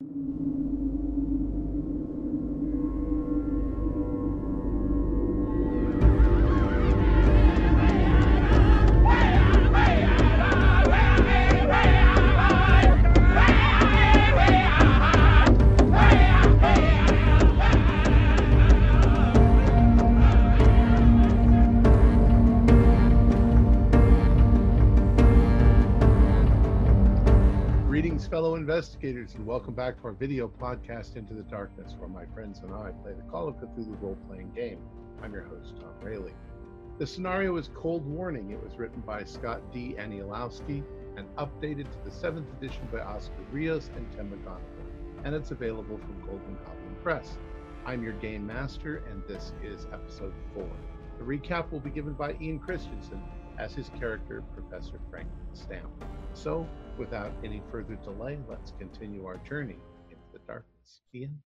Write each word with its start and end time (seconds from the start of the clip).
Greetings, 0.00 0.47
investigators, 28.78 29.34
and 29.34 29.44
welcome 29.44 29.74
back 29.74 30.00
to 30.00 30.04
our 30.04 30.12
video 30.12 30.46
podcast, 30.46 31.16
Into 31.16 31.34
the 31.34 31.42
Darkness, 31.42 31.96
where 31.98 32.08
my 32.08 32.24
friends 32.26 32.60
and 32.60 32.72
I 32.72 32.92
play 33.02 33.12
the 33.12 33.28
Call 33.28 33.48
of 33.48 33.56
Cthulhu 33.56 34.00
role 34.00 34.16
playing 34.28 34.52
game. 34.54 34.78
I'm 35.20 35.32
your 35.32 35.42
host, 35.42 35.72
Tom 35.80 35.90
Rayleigh. 36.00 36.36
The 37.00 37.04
scenario 37.04 37.56
is 37.56 37.70
Cold 37.74 38.06
Warning. 38.06 38.52
It 38.52 38.62
was 38.62 38.78
written 38.78 39.00
by 39.00 39.24
Scott 39.24 39.60
D. 39.72 39.96
Aniolowski 39.98 40.84
and 41.16 41.26
updated 41.34 41.90
to 41.90 41.98
the 42.04 42.10
seventh 42.12 42.46
edition 42.56 42.86
by 42.92 43.00
Oscar 43.00 43.42
Rios 43.50 43.90
and 43.96 44.06
Tim 44.12 44.32
and 45.24 45.34
it's 45.34 45.50
available 45.50 45.98
from 45.98 46.20
Golden 46.20 46.56
Goblin 46.64 46.96
Press. 47.02 47.36
I'm 47.84 48.04
your 48.04 48.12
game 48.12 48.46
master, 48.46 49.02
and 49.10 49.24
this 49.26 49.54
is 49.60 49.88
episode 49.92 50.34
four. 50.54 50.70
The 51.18 51.24
recap 51.24 51.72
will 51.72 51.80
be 51.80 51.90
given 51.90 52.12
by 52.12 52.36
Ian 52.40 52.60
Christensen 52.60 53.20
as 53.58 53.74
his 53.74 53.90
character, 53.98 54.44
Professor 54.54 55.00
Frank 55.10 55.26
Stamp. 55.52 55.90
So, 56.32 56.68
without 56.98 57.32
any 57.44 57.62
further 57.70 57.96
delay, 57.96 58.38
let's 58.48 58.72
continue 58.78 59.24
our 59.26 59.36
journey 59.38 59.76
into 60.10 60.24
the 60.32 60.40
darkness. 60.40 61.00
Ian? 61.14 61.40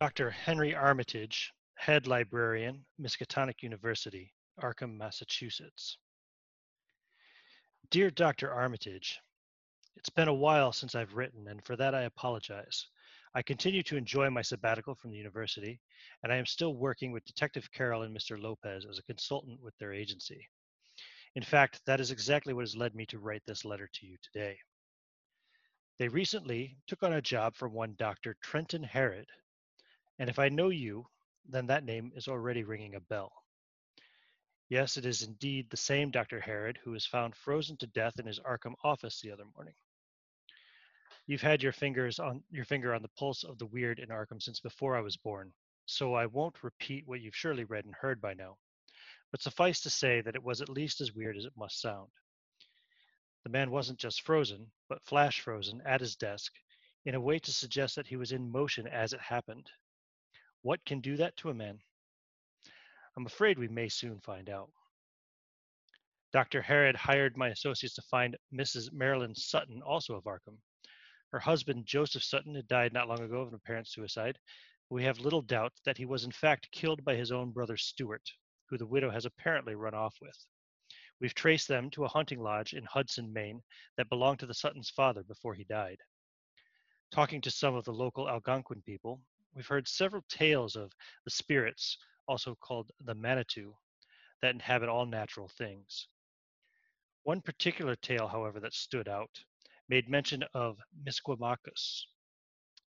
Dr. 0.00 0.30
Henry 0.30 0.74
Armitage, 0.74 1.52
Head 1.74 2.06
Librarian, 2.06 2.84
Miskatonic 3.00 3.62
University, 3.62 4.32
Arkham, 4.62 4.96
Massachusetts. 4.96 5.98
Dear 7.90 8.10
Dr. 8.10 8.52
Armitage, 8.52 9.20
it's 9.96 10.10
been 10.10 10.28
a 10.28 10.34
while 10.34 10.72
since 10.72 10.94
I've 10.94 11.14
written, 11.14 11.48
and 11.48 11.64
for 11.64 11.74
that 11.76 11.94
I 11.94 12.02
apologize. 12.02 12.86
I 13.34 13.42
continue 13.42 13.82
to 13.84 13.96
enjoy 13.96 14.30
my 14.30 14.42
sabbatical 14.42 14.94
from 14.94 15.10
the 15.10 15.16
university, 15.16 15.80
and 16.22 16.32
I 16.32 16.36
am 16.36 16.46
still 16.46 16.74
working 16.74 17.12
with 17.12 17.24
Detective 17.24 17.70
Carroll 17.72 18.02
and 18.02 18.16
Mr. 18.16 18.40
Lopez 18.40 18.86
as 18.88 18.98
a 18.98 19.02
consultant 19.02 19.60
with 19.60 19.76
their 19.78 19.92
agency. 19.92 20.48
In 21.34 21.42
fact, 21.42 21.80
that 21.86 22.00
is 22.00 22.10
exactly 22.10 22.54
what 22.54 22.62
has 22.62 22.76
led 22.76 22.94
me 22.94 23.06
to 23.06 23.18
write 23.18 23.42
this 23.46 23.64
letter 23.64 23.88
to 23.92 24.06
you 24.06 24.16
today. 24.22 24.58
They 25.98 26.08
recently 26.08 26.78
took 26.86 27.02
on 27.02 27.12
a 27.12 27.22
job 27.22 27.56
from 27.56 27.72
one 27.72 27.94
Dr. 27.98 28.36
Trenton 28.40 28.82
Harrod, 28.82 29.28
and 30.18 30.30
if 30.30 30.38
I 30.38 30.48
know 30.48 30.68
you, 30.68 31.06
then 31.48 31.66
that 31.66 31.84
name 31.84 32.12
is 32.14 32.28
already 32.28 32.62
ringing 32.62 32.94
a 32.94 33.00
bell. 33.00 33.32
Yes, 34.68 34.96
it 34.96 35.06
is 35.06 35.22
indeed 35.22 35.70
the 35.70 35.76
same 35.76 36.10
Dr. 36.10 36.40
Harrod 36.40 36.78
who 36.84 36.90
was 36.90 37.06
found 37.06 37.34
frozen 37.34 37.76
to 37.78 37.86
death 37.86 38.18
in 38.18 38.26
his 38.26 38.38
Arkham 38.40 38.74
office 38.84 39.20
the 39.20 39.30
other 39.30 39.46
morning. 39.56 39.74
You've 41.26 41.42
had 41.42 41.62
your 41.62 41.72
fingers 41.72 42.18
on 42.18 42.42
your 42.50 42.64
finger 42.64 42.94
on 42.94 43.02
the 43.02 43.08
pulse 43.08 43.44
of 43.44 43.58
the 43.58 43.66
weird 43.66 43.98
in 43.98 44.10
Arkham 44.10 44.42
since 44.42 44.60
before 44.60 44.96
I 44.96 45.00
was 45.00 45.16
born, 45.16 45.52
so 45.86 46.14
I 46.14 46.26
won't 46.26 46.62
repeat 46.62 47.06
what 47.06 47.20
you've 47.20 47.36
surely 47.36 47.64
read 47.64 47.84
and 47.84 47.94
heard 47.94 48.20
by 48.20 48.34
now. 48.34 48.56
But 49.30 49.42
suffice 49.42 49.80
to 49.82 49.90
say 49.90 50.20
that 50.22 50.34
it 50.34 50.42
was 50.42 50.60
at 50.60 50.68
least 50.68 51.00
as 51.00 51.12
weird 51.12 51.36
as 51.36 51.44
it 51.44 51.56
must 51.56 51.80
sound. 51.80 52.10
The 53.44 53.50
man 53.50 53.70
wasn't 53.70 53.98
just 53.98 54.22
frozen, 54.22 54.72
but 54.88 55.04
flash 55.04 55.40
frozen 55.40 55.82
at 55.82 56.00
his 56.00 56.16
desk 56.16 56.54
in 57.04 57.14
a 57.14 57.20
way 57.20 57.38
to 57.38 57.52
suggest 57.52 57.96
that 57.96 58.06
he 58.06 58.16
was 58.16 58.32
in 58.32 58.50
motion 58.50 58.86
as 58.86 59.12
it 59.12 59.20
happened. 59.20 59.70
What 60.62 60.84
can 60.84 61.00
do 61.00 61.16
that 61.16 61.36
to 61.38 61.50
a 61.50 61.54
man? 61.54 61.80
I'm 63.16 63.26
afraid 63.26 63.58
we 63.58 63.68
may 63.68 63.88
soon 63.88 64.20
find 64.20 64.48
out. 64.50 64.70
Dr. 66.32 66.60
Harrod 66.60 66.96
hired 66.96 67.36
my 67.36 67.48
associates 67.48 67.94
to 67.94 68.02
find 68.02 68.36
Mrs. 68.52 68.92
Marilyn 68.92 69.34
Sutton, 69.34 69.82
also 69.82 70.14
of 70.14 70.24
Arkham. 70.24 70.58
Her 71.32 71.40
husband, 71.40 71.86
Joseph 71.86 72.22
Sutton, 72.22 72.54
had 72.54 72.68
died 72.68 72.92
not 72.92 73.08
long 73.08 73.20
ago 73.20 73.40
of 73.40 73.48
an 73.48 73.54
apparent 73.54 73.88
suicide. 73.88 74.38
We 74.90 75.04
have 75.04 75.20
little 75.20 75.42
doubt 75.42 75.72
that 75.84 75.96
he 75.98 76.06
was 76.06 76.24
in 76.24 76.32
fact 76.32 76.70
killed 76.70 77.04
by 77.04 77.16
his 77.16 77.32
own 77.32 77.52
brother 77.52 77.76
Stuart, 77.76 78.30
who 78.68 78.78
the 78.78 78.86
widow 78.86 79.10
has 79.10 79.24
apparently 79.24 79.74
run 79.74 79.94
off 79.94 80.14
with. 80.20 80.36
We've 81.20 81.34
traced 81.34 81.68
them 81.68 81.90
to 81.90 82.04
a 82.04 82.08
hunting 82.08 82.40
lodge 82.40 82.74
in 82.74 82.84
Hudson, 82.84 83.32
Maine, 83.32 83.62
that 83.96 84.08
belonged 84.08 84.38
to 84.40 84.46
the 84.46 84.54
Sutton's 84.54 84.90
father 84.90 85.22
before 85.24 85.54
he 85.54 85.64
died. 85.64 85.98
Talking 87.10 87.40
to 87.40 87.50
some 87.50 87.74
of 87.74 87.84
the 87.84 87.92
local 87.92 88.28
Algonquin 88.28 88.82
people, 88.82 89.20
we've 89.54 89.66
heard 89.66 89.88
several 89.88 90.22
tales 90.28 90.76
of 90.76 90.92
the 91.24 91.30
spirits, 91.30 91.98
also 92.26 92.54
called 92.56 92.90
the 93.00 93.14
Manitou, 93.14 93.74
that 94.42 94.54
inhabit 94.54 94.88
all 94.88 95.06
natural 95.06 95.48
things. 95.48 96.06
One 97.24 97.40
particular 97.40 97.96
tale, 97.96 98.28
however, 98.28 98.60
that 98.60 98.74
stood 98.74 99.08
out 99.08 99.42
made 99.88 100.08
mention 100.08 100.44
of 100.54 100.78
Misquamacus, 101.04 102.04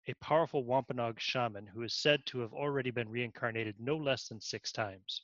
a 0.09 0.15
powerful 0.15 0.65
Wampanoag 0.65 1.21
shaman 1.21 1.67
who 1.67 1.83
is 1.83 1.95
said 1.95 2.27
to 2.27 2.41
have 2.41 2.53
already 2.53 2.91
been 2.91 3.09
reincarnated 3.09 3.77
no 3.79 3.97
less 3.97 4.29
than 4.29 4.41
six 4.41 4.73
times. 4.73 5.23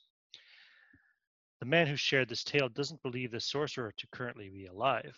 The 1.59 1.65
man 1.65 1.87
who 1.87 1.95
shared 1.95 2.29
this 2.29 2.43
tale 2.43 2.69
doesn't 2.69 3.01
believe 3.01 3.31
the 3.31 3.39
sorcerer 3.39 3.91
to 3.91 4.07
currently 4.07 4.49
be 4.49 4.67
alive, 4.67 5.17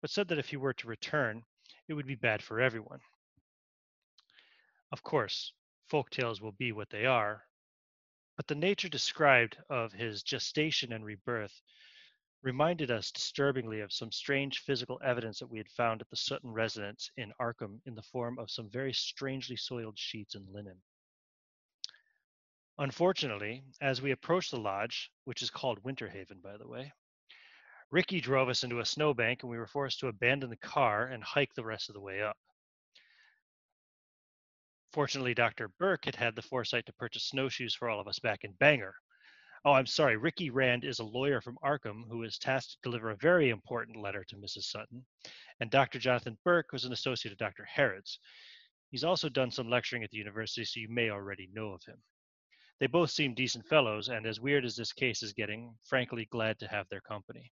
but 0.00 0.10
said 0.10 0.28
that 0.28 0.38
if 0.38 0.48
he 0.50 0.56
were 0.56 0.74
to 0.74 0.86
return, 0.86 1.44
it 1.88 1.94
would 1.94 2.06
be 2.06 2.14
bad 2.14 2.42
for 2.42 2.60
everyone. 2.60 3.00
Of 4.92 5.02
course, 5.02 5.52
folk 5.88 6.10
tales 6.10 6.40
will 6.40 6.52
be 6.52 6.70
what 6.70 6.90
they 6.90 7.04
are, 7.04 7.48
but 8.36 8.46
the 8.46 8.54
nature 8.54 8.88
described 8.88 9.58
of 9.68 9.92
his 9.92 10.22
gestation 10.22 10.92
and 10.92 11.04
rebirth 11.04 11.60
reminded 12.42 12.92
us 12.92 13.10
disturbingly 13.10 13.80
of 13.80 13.92
some 13.92 14.12
strange 14.12 14.60
physical 14.60 15.00
evidence 15.02 15.40
that 15.40 15.48
we 15.48 15.58
had 15.58 15.68
found 15.70 16.00
at 16.00 16.08
the 16.10 16.16
Sutton 16.16 16.50
residence 16.52 17.10
in 17.16 17.32
Arkham 17.40 17.80
in 17.86 17.96
the 17.96 18.02
form 18.02 18.38
of 18.38 18.52
some 18.52 18.70
very 18.70 18.92
strangely 18.92 19.56
soiled 19.56 19.98
sheets 19.98 20.36
and 20.36 20.48
linen. 20.48 20.80
Unfortunately, 22.78 23.64
as 23.80 24.02
we 24.02 24.10
approached 24.10 24.50
the 24.50 24.58
lodge, 24.58 25.10
which 25.24 25.40
is 25.40 25.48
called 25.48 25.82
Winter 25.82 26.08
Haven, 26.08 26.40
by 26.42 26.58
the 26.58 26.68
way, 26.68 26.92
Ricky 27.90 28.20
drove 28.20 28.50
us 28.50 28.64
into 28.64 28.80
a 28.80 28.84
snowbank 28.84 29.42
and 29.42 29.50
we 29.50 29.56
were 29.56 29.66
forced 29.66 30.00
to 30.00 30.08
abandon 30.08 30.50
the 30.50 30.56
car 30.56 31.06
and 31.06 31.24
hike 31.24 31.54
the 31.54 31.64
rest 31.64 31.88
of 31.88 31.94
the 31.94 32.00
way 32.00 32.20
up. 32.20 32.36
Fortunately, 34.92 35.34
Dr. 35.34 35.68
Burke 35.78 36.04
had 36.04 36.16
had 36.16 36.34
the 36.34 36.42
foresight 36.42 36.84
to 36.86 36.92
purchase 36.92 37.24
snowshoes 37.24 37.74
for 37.74 37.88
all 37.88 38.00
of 38.00 38.08
us 38.08 38.18
back 38.18 38.44
in 38.44 38.52
Bangor. 38.52 38.94
Oh, 39.64 39.72
I'm 39.72 39.86
sorry, 39.86 40.16
Ricky 40.16 40.50
Rand 40.50 40.84
is 40.84 40.98
a 40.98 41.04
lawyer 41.04 41.40
from 41.40 41.58
Arkham 41.62 42.04
who 42.08 42.24
is 42.24 42.38
tasked 42.38 42.72
to 42.72 42.78
deliver 42.82 43.10
a 43.10 43.16
very 43.16 43.48
important 43.48 43.96
letter 43.96 44.24
to 44.24 44.36
Mrs. 44.36 44.64
Sutton, 44.64 45.04
and 45.60 45.70
Dr. 45.70 45.98
Jonathan 45.98 46.38
Burke 46.44 46.72
was 46.72 46.84
an 46.84 46.92
associate 46.92 47.32
of 47.32 47.38
Dr. 47.38 47.64
Harrod's. 47.64 48.18
He's 48.90 49.04
also 49.04 49.28
done 49.28 49.50
some 49.50 49.68
lecturing 49.68 50.04
at 50.04 50.10
the 50.10 50.18
university, 50.18 50.64
so 50.64 50.78
you 50.78 50.88
may 50.88 51.10
already 51.10 51.48
know 51.52 51.72
of 51.72 51.82
him. 51.84 52.02
They 52.78 52.86
both 52.86 53.10
seem 53.10 53.34
decent 53.34 53.66
fellows, 53.66 54.08
and 54.08 54.26
as 54.26 54.40
weird 54.40 54.64
as 54.64 54.76
this 54.76 54.92
case 54.92 55.22
is 55.22 55.32
getting, 55.32 55.74
frankly 55.84 56.26
glad 56.26 56.58
to 56.58 56.68
have 56.68 56.88
their 56.88 57.00
company. 57.00 57.50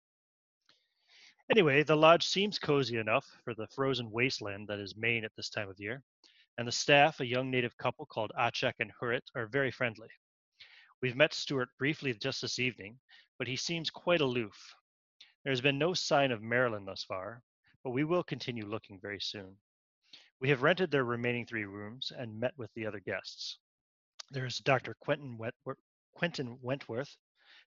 Anyway, 1.50 1.82
the 1.82 1.96
lodge 1.96 2.26
seems 2.26 2.60
cozy 2.60 2.98
enough 2.98 3.26
for 3.44 3.56
the 3.56 3.68
frozen 3.68 4.12
wasteland 4.12 4.68
that 4.68 4.80
is 4.80 4.96
Maine 4.96 5.24
at 5.24 5.36
this 5.36 5.50
time 5.50 5.70
of 5.70 5.80
year, 5.80 6.04
and 6.58 6.68
the 6.68 6.72
staff, 6.72 7.20
a 7.20 7.26
young 7.26 7.50
native 7.50 7.76
couple 7.78 8.06
called 8.06 8.32
Achak 8.38 8.74
and 8.80 8.92
Hurit, 9.02 9.24
are 9.34 9.48
very 9.48 9.72
friendly. 9.72 10.10
We've 11.02 11.16
met 11.16 11.34
Stuart 11.34 11.70
briefly 11.80 12.14
just 12.14 12.42
this 12.42 12.60
evening, 12.60 13.00
but 13.40 13.48
he 13.48 13.56
seems 13.56 13.90
quite 13.90 14.22
aloof. 14.22 14.76
There 15.44 15.52
has 15.52 15.62
been 15.62 15.80
no 15.80 15.94
sign 15.94 16.32
of 16.32 16.42
Marilyn 16.42 16.86
thus 16.86 17.04
far, 17.04 17.42
but 17.84 17.92
we 17.92 18.04
will 18.04 18.24
continue 18.24 18.66
looking 18.66 19.00
very 19.00 19.20
soon. 19.20 19.56
We 20.40 20.50
have 20.50 20.64
rented 20.64 20.92
their 20.92 21.06
remaining 21.06 21.46
three 21.46 21.66
rooms 21.66 22.12
and 22.16 22.40
met 22.40 22.58
with 22.58 22.72
the 22.76 22.86
other 22.86 23.00
guests. 23.00 23.58
There's 24.30 24.58
Dr. 24.60 24.94
Quentin, 25.00 25.38
Wentworth, 25.38 25.78
Quentin 26.14 26.60
Wentworth, 26.62 27.16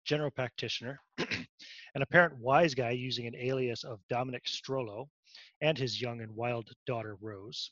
general 0.05 0.31
practitioner, 0.31 1.01
an 1.19 2.03
apparent 2.03 2.37
wise 2.37 2.75
guy 2.75 2.91
using 2.91 3.27
an 3.27 3.35
alias 3.35 3.83
of 3.83 4.07
Dominic 4.09 4.45
Strollo, 4.45 5.09
and 5.63 5.79
his 5.79 6.03
young 6.03 6.21
and 6.21 6.31
wild 6.37 6.71
daughter 6.85 7.17
Rose. 7.23 7.71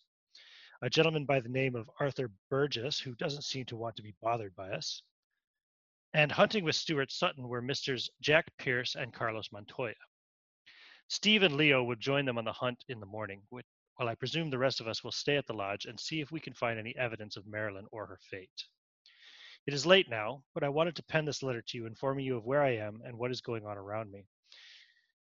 A 0.81 0.89
gentleman 0.89 1.27
by 1.27 1.39
the 1.39 1.51
name 1.51 1.77
of 1.77 1.91
Arthur 2.01 2.31
Burgess, 2.49 2.99
who 2.99 3.15
doesn't 3.17 3.45
seem 3.45 3.67
to 3.67 3.77
want 3.77 3.95
to 3.97 4.03
be 4.03 4.15
bothered 4.23 4.57
by 4.57 4.71
us. 4.71 5.03
And 6.15 6.33
hunting 6.33 6.65
with 6.65 6.75
Stuart 6.75 7.13
Sutton 7.13 7.47
were 7.47 7.61
Misters 7.61 8.09
Jack 8.23 8.47
Pierce 8.57 8.95
and 8.95 9.13
Carlos 9.13 9.53
Montoya. 9.53 9.95
Steve 11.09 11.43
and 11.43 11.57
Leo 11.57 11.85
would 11.85 12.01
join 12.01 12.25
them 12.25 12.39
on 12.39 12.45
the 12.45 12.53
hunt 12.53 12.83
in 12.89 13.01
the 13.01 13.07
morning, 13.07 13.43
while 13.51 14.09
I 14.09 14.15
presume 14.15 14.49
the 14.49 14.57
rest 14.57 14.81
of 14.81 14.89
us 14.89 15.05
will 15.05 15.13
stay 15.13 15.37
at 15.37 15.47
the 15.47 15.53
lodge 15.53 15.85
and 15.85 16.01
see 16.01 16.23
if 16.23 16.31
we 16.31 16.41
can 16.41 16.55
find 16.55 16.79
any 16.79 16.97
evidence 16.97 17.37
of 17.37 17.47
Marilyn 17.47 17.87
or 17.93 18.07
her 18.07 18.19
fate. 18.31 18.65
It 19.67 19.75
is 19.75 19.85
late 19.85 20.09
now, 20.09 20.43
but 20.55 20.65
I 20.65 20.69
wanted 20.69 20.97
to 20.97 21.03
pen 21.05 21.25
this 21.25 21.43
letter 21.43 21.63
to 21.63 21.77
you 21.77 21.87
informing 21.87 22.25
you 22.25 22.37
of 22.37 22.47
where 22.47 22.63
I 22.63 22.77
am 22.77 23.03
and 23.05 23.19
what 23.19 23.31
is 23.31 23.41
going 23.41 23.67
on 23.67 23.77
around 23.77 24.11
me. 24.11 24.25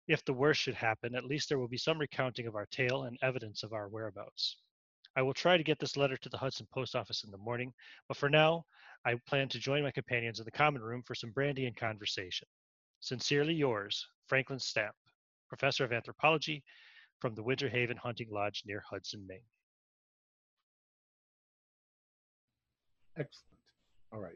If 0.07 0.25
the 0.25 0.33
worst 0.33 0.61
should 0.61 0.75
happen, 0.75 1.15
at 1.15 1.25
least 1.25 1.49
there 1.49 1.59
will 1.59 1.69
be 1.69 1.77
some 1.77 1.99
recounting 1.99 2.47
of 2.47 2.55
our 2.55 2.67
tale 2.67 3.05
and 3.05 3.19
evidence 3.21 3.63
of 3.63 3.73
our 3.73 3.89
whereabouts. 3.89 4.57
I 5.17 5.23
will 5.23 5.35
try 5.35 5.57
to 5.57 5.65
get 5.65 5.79
this 5.81 5.97
letter 5.97 6.17
to 6.17 6.29
the 6.29 6.39
Hudson 6.39 6.69
post 6.73 6.95
office 6.95 7.25
in 7.25 7.31
the 7.31 7.39
morning, 7.39 7.73
but 8.07 8.17
for 8.17 8.31
now, 8.31 8.65
I 9.05 9.17
plan 9.27 9.49
to 9.49 9.59
join 9.59 9.83
my 9.83 9.91
companions 9.91 10.39
in 10.39 10.45
the 10.45 10.51
common 10.51 10.83
room 10.83 11.03
for 11.03 11.15
some 11.15 11.31
brandy 11.31 11.67
and 11.67 11.77
conversation. 11.77 12.47
Sincerely 13.01 13.55
yours, 13.55 14.07
Franklin 14.27 14.59
Stamp, 14.59 14.95
Professor 15.49 15.85
of 15.85 15.93
Anthropology 15.93 16.63
from 17.21 17.35
the 17.35 17.43
Winter 17.43 17.69
Haven 17.69 17.97
Hunting 17.97 18.29
Lodge 18.31 18.63
near 18.67 18.83
Hudson, 18.89 19.27
Maine. 19.27 19.41
Excellent. 23.17 23.58
All 24.13 24.21
right. 24.21 24.33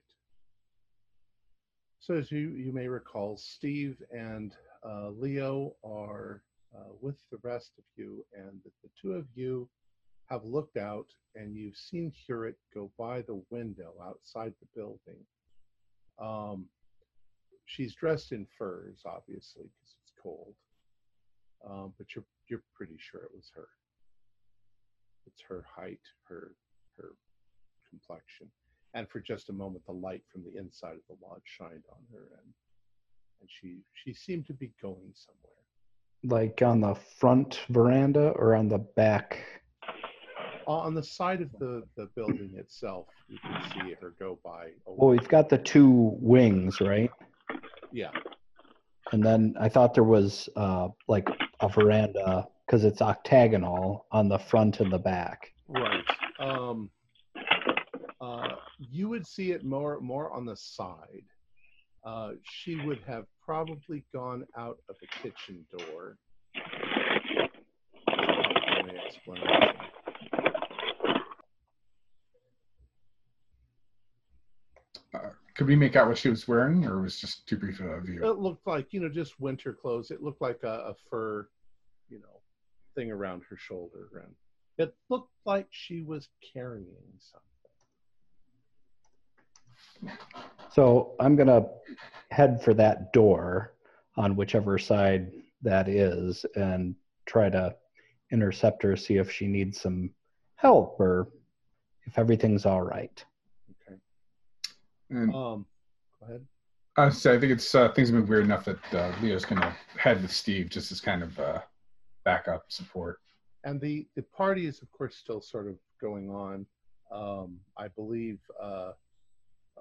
So 2.00 2.14
as 2.14 2.30
you, 2.30 2.50
you 2.50 2.72
may 2.72 2.88
recall, 2.88 3.36
Steve 3.36 4.02
and 4.10 4.52
uh, 4.84 5.10
Leo 5.10 5.74
are 5.84 6.42
uh, 6.76 6.92
with 7.00 7.16
the 7.30 7.38
rest 7.42 7.72
of 7.78 7.84
you, 7.96 8.24
and 8.36 8.60
the, 8.64 8.70
the 8.82 8.90
two 9.00 9.12
of 9.12 9.26
you 9.34 9.68
have 10.28 10.44
looked 10.44 10.76
out 10.76 11.06
and 11.34 11.54
you've 11.54 11.76
seen 11.76 12.12
Hurit 12.28 12.54
go 12.74 12.90
by 12.98 13.22
the 13.22 13.42
window 13.50 13.92
outside 14.02 14.52
the 14.60 14.68
building. 14.74 15.20
Um, 16.20 16.66
she's 17.66 17.94
dressed 17.94 18.32
in 18.32 18.46
furs, 18.58 19.00
obviously, 19.06 19.64
because 19.64 19.94
it's 20.02 20.12
cold. 20.22 20.54
Um, 21.68 21.92
but 21.96 22.08
you're 22.14 22.24
you're 22.48 22.64
pretty 22.74 22.96
sure 22.98 23.22
it 23.22 23.30
was 23.34 23.50
her. 23.54 23.68
It's 25.26 25.40
her 25.48 25.64
height, 25.74 26.00
her 26.28 26.52
her 26.96 27.14
complexion, 27.88 28.50
and 28.94 29.08
for 29.08 29.20
just 29.20 29.48
a 29.48 29.52
moment, 29.52 29.84
the 29.86 29.92
light 29.92 30.22
from 30.30 30.42
the 30.44 30.58
inside 30.58 30.94
of 30.94 31.00
the 31.08 31.26
lodge 31.26 31.42
shined 31.44 31.84
on 31.90 31.98
her, 32.12 32.28
and 32.42 32.52
and 33.40 33.50
she 33.50 33.80
she 33.94 34.14
seemed 34.14 34.46
to 34.46 34.54
be 34.54 34.70
going 34.80 35.12
somewhere. 35.14 35.52
Like 36.24 36.62
on 36.62 36.80
the 36.80 36.94
front 37.18 37.60
veranda 37.68 38.28
or 38.36 38.54
on 38.54 38.68
the 38.68 38.78
back? 38.78 39.44
On 40.66 40.94
the 40.94 41.02
side 41.02 41.42
of 41.42 41.50
the 41.58 41.82
the 41.96 42.08
building 42.14 42.52
itself, 42.56 43.06
you 43.28 43.38
can 43.38 43.62
see 43.72 43.94
her 44.00 44.14
go 44.18 44.38
by. 44.44 44.68
Well, 44.86 45.10
we've 45.10 45.28
got 45.28 45.48
the 45.48 45.58
two 45.58 46.16
wings, 46.20 46.80
right? 46.80 47.10
Yeah. 47.92 48.10
And 49.10 49.22
then 49.22 49.54
I 49.60 49.68
thought 49.68 49.94
there 49.94 50.04
was 50.04 50.48
uh, 50.56 50.88
like 51.08 51.28
a 51.60 51.68
veranda 51.68 52.46
because 52.64 52.84
it's 52.84 53.02
octagonal 53.02 54.06
on 54.12 54.28
the 54.28 54.38
front 54.38 54.80
and 54.80 54.90
the 54.90 54.98
back. 54.98 55.52
Right. 55.68 56.04
Um, 56.38 56.90
uh, 58.22 58.54
you 58.78 59.08
would 59.08 59.26
see 59.26 59.50
it 59.50 59.64
more 59.64 60.00
more 60.00 60.32
on 60.32 60.46
the 60.46 60.56
side. 60.56 61.24
Uh, 62.04 62.30
she 62.44 62.76
would 62.76 63.00
have 63.06 63.26
probably 63.44 64.04
gone 64.12 64.46
out 64.56 64.78
of 64.88 64.96
the 65.00 65.06
kitchen 65.20 65.64
door. 65.76 66.16
Uh, 75.14 75.30
could 75.54 75.66
we 75.66 75.76
make 75.76 75.96
out 75.96 76.06
what 76.06 76.16
she 76.16 76.28
was 76.28 76.46
wearing, 76.46 76.84
or 76.86 77.02
was 77.02 77.20
just 77.20 77.46
too 77.48 77.56
brief 77.56 77.80
a 77.80 78.00
view? 78.00 78.24
It 78.24 78.38
looked 78.38 78.66
like 78.66 78.92
you 78.92 79.00
know 79.00 79.08
just 79.08 79.40
winter 79.40 79.72
clothes. 79.72 80.12
It 80.12 80.22
looked 80.22 80.40
like 80.40 80.60
a, 80.62 80.90
a 80.90 80.94
fur, 81.10 81.48
you 82.08 82.20
know, 82.20 82.40
thing 82.94 83.10
around 83.10 83.42
her 83.50 83.56
shoulder, 83.56 84.22
and 84.24 84.34
it 84.78 84.94
looked 85.08 85.32
like 85.44 85.66
she 85.70 86.02
was 86.02 86.28
carrying 86.52 87.18
something. 87.18 87.51
So 90.70 91.14
I'm 91.20 91.36
gonna 91.36 91.66
head 92.30 92.62
for 92.62 92.74
that 92.74 93.12
door 93.12 93.74
on 94.16 94.36
whichever 94.36 94.78
side 94.78 95.30
that 95.62 95.88
is 95.88 96.44
and 96.56 96.94
try 97.26 97.48
to 97.50 97.74
intercept 98.30 98.82
her, 98.82 98.96
see 98.96 99.16
if 99.18 99.30
she 99.30 99.46
needs 99.46 99.80
some 99.80 100.10
help 100.56 100.98
or 100.98 101.28
if 102.06 102.18
everything's 102.18 102.64
all 102.66 102.82
right. 102.82 103.24
Okay. 103.88 103.98
And 105.10 105.34
Um, 105.34 105.66
go 106.20 106.26
ahead. 106.26 106.46
uh, 106.96 107.10
so 107.10 107.34
I 107.34 107.38
think 107.38 107.52
it's 107.52 107.74
uh, 107.74 107.92
things 107.92 108.08
have 108.08 108.18
been 108.18 108.28
weird 108.28 108.44
enough 108.44 108.64
that 108.64 108.94
uh, 108.94 109.12
Leo's 109.20 109.44
gonna 109.44 109.76
head 109.98 110.22
with 110.22 110.32
Steve 110.32 110.70
just 110.70 110.90
as 110.90 111.00
kind 111.00 111.22
of 111.22 111.38
uh, 111.38 111.60
backup 112.24 112.64
support. 112.72 113.18
and 113.64 113.80
the 113.80 114.06
the 114.16 114.22
party 114.22 114.66
is 114.66 114.82
of 114.82 114.90
course 114.90 115.14
still 115.16 115.40
sort 115.40 115.68
of 115.68 115.76
going 116.00 116.28
on 116.30 116.66
um, 117.12 117.58
i 117.76 117.86
believe 117.88 118.40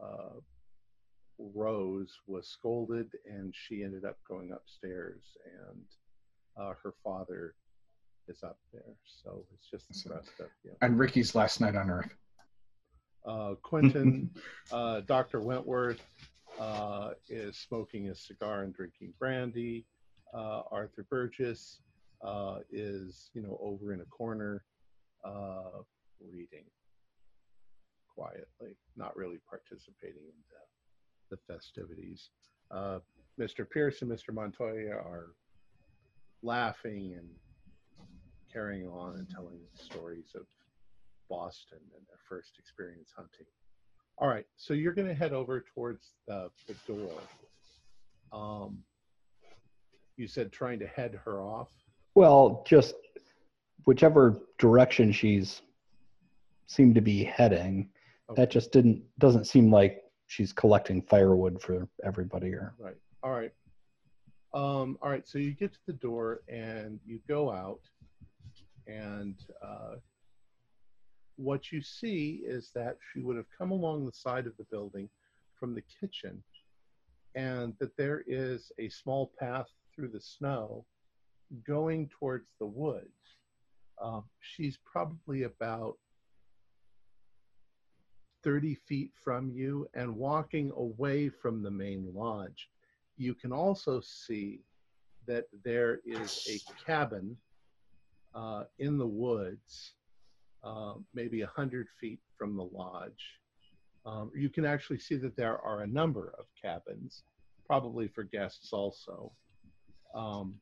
uh, 0.01 0.39
rose 1.39 2.11
was 2.27 2.47
scolded 2.47 3.07
and 3.25 3.53
she 3.55 3.83
ended 3.83 4.05
up 4.05 4.17
going 4.27 4.51
upstairs 4.51 5.23
and 5.45 5.81
uh, 6.57 6.73
her 6.83 6.93
father 7.03 7.55
is 8.27 8.43
up 8.43 8.59
there. 8.71 8.93
So 9.05 9.45
it's 9.53 9.67
just 9.69 9.88
the 9.88 9.93
So- 9.95 10.15
rest 10.15 10.31
of 10.39 10.47
you 10.63 10.71
And 10.81 10.99
Ricky's 10.99 11.33
last 11.35 11.61
night 11.61 11.75
on 11.75 11.89
Earth. 11.89 12.15
uh, 13.25 13.53
quentin 13.61 14.29
uh, 14.71 15.01
dr 15.01 15.39
wentworth 15.41 16.01
uh, 16.59 17.11
is 17.29 17.57
smoking 17.57 18.09
a 18.09 18.15
cigar 18.15 18.63
and 18.63 18.73
drinking 18.73 19.13
brandy. 19.19 19.85
Uh, 20.33 20.61
arthur 20.71 21.05
burgess 21.09 21.79
uh, 22.23 22.59
is 22.71 23.29
you 23.33 23.41
know 23.41 23.57
over 23.61 23.94
in 23.94 24.01
a 24.01 24.05
corner 24.05 24.63
uh, 25.23 25.79
reading 26.19 26.65
quietly, 28.13 28.75
not 28.95 29.15
really 29.15 29.39
participating 29.49 30.23
in 30.23 30.37
the, 30.49 31.35
the 31.35 31.53
festivities. 31.53 32.29
Uh, 32.69 32.99
Mr. 33.39 33.69
Pierce 33.69 34.01
and 34.01 34.11
Mr. 34.11 34.33
Montoya 34.33 34.91
are 34.91 35.33
laughing 36.43 37.15
and 37.17 37.27
carrying 38.51 38.87
on 38.87 39.15
and 39.15 39.29
telling 39.29 39.59
stories 39.73 40.31
of 40.35 40.45
Boston 41.29 41.79
and 41.95 42.05
their 42.07 42.19
first 42.27 42.51
experience 42.59 43.11
hunting. 43.15 43.45
All 44.17 44.27
right, 44.27 44.45
so 44.57 44.73
you're 44.73 44.93
going 44.93 45.07
to 45.07 45.13
head 45.13 45.33
over 45.33 45.63
towards 45.73 46.09
the, 46.27 46.49
the 46.67 46.75
door. 46.85 47.19
Um, 48.31 48.79
you 50.17 50.27
said 50.27 50.51
trying 50.51 50.79
to 50.79 50.87
head 50.87 51.19
her 51.25 51.41
off. 51.41 51.69
Well, 52.13 52.63
just 52.67 52.93
whichever 53.85 54.41
direction 54.59 55.11
she's 55.11 55.61
seemed 56.67 56.95
to 56.95 57.01
be 57.01 57.23
heading, 57.23 57.89
Okay. 58.31 58.42
that 58.42 58.51
just 58.51 58.72
didn't 58.72 59.04
doesn't 59.19 59.45
seem 59.45 59.72
like 59.72 60.04
she's 60.28 60.54
collecting 60.54 61.01
firewood 61.01 61.62
for 61.62 61.88
everybody 62.06 62.54
or 62.54 62.74
Right. 62.80 62.95
All 63.24 63.31
right. 63.31 63.51
Um, 64.54 64.98
all 65.01 65.10
right. 65.10 65.28
So 65.28 65.38
you 65.38 65.51
get 65.51 65.74
to 65.74 65.80
the 65.88 65.94
door 65.94 66.42
and 66.48 67.00
you 67.06 67.19
go 67.28 67.51
out, 67.51 67.81
and 68.88 69.36
uh, 69.62 69.95
what 71.35 71.71
you 71.71 71.81
see 71.81 72.42
is 72.45 72.71
that 72.76 72.97
she 73.11 73.19
would 73.19 73.35
have 73.35 73.45
come 73.57 73.71
along 73.71 74.06
the 74.06 74.14
side 74.14 74.47
of 74.47 74.56
the 74.57 74.66
building 74.71 75.09
from 75.59 75.76
the 75.76 75.83
kitchen, 76.00 76.42
and 77.35 77.73
that 77.80 77.95
there 77.97 78.23
is 78.28 78.71
a 78.80 78.90
small 78.90 79.31
path 79.40 79.68
through 79.94 80.09
the 80.09 80.21
snow 80.21 80.85
going 81.68 82.09
towards 82.19 82.47
the 82.59 82.66
woods. 82.66 83.38
Um, 84.02 84.23
she's 84.40 84.80
probably 84.85 85.44
about 85.44 85.97
30 88.44 88.76
feet 88.76 89.12
from 89.16 89.50
you 89.52 89.88
and 89.94 90.16
walking 90.16 90.71
away 90.76 91.30
from 91.30 91.62
the 91.62 91.71
main 91.71 92.12
lodge. 92.14 92.69
You 93.18 93.33
can 93.33 93.52
also 93.52 94.02
see 94.02 94.62
that 95.28 95.45
there 95.64 96.00
is 96.06 96.48
a 96.50 96.83
cabin 96.83 97.38
uh, 98.33 98.64
in 98.80 98.98
the 98.98 99.07
woods, 99.07 99.94
uh, 100.64 100.94
maybe 101.14 101.42
100 101.42 101.88
feet 102.00 102.19
from 102.38 102.56
the 102.56 102.64
lodge. 102.64 103.40
Um, 104.06 104.31
you 104.36 104.50
can 104.50 104.66
actually 104.66 105.00
see 105.00 105.16
that 105.18 105.36
there 105.36 105.60
are 105.60 105.81
a 105.81 105.88
number 105.88 106.33
of 106.40 106.45
cabins, 106.60 107.24
probably 107.66 108.07
for 108.07 108.24
guests 108.24 108.74
also. 108.74 109.31
Um, 110.16 110.56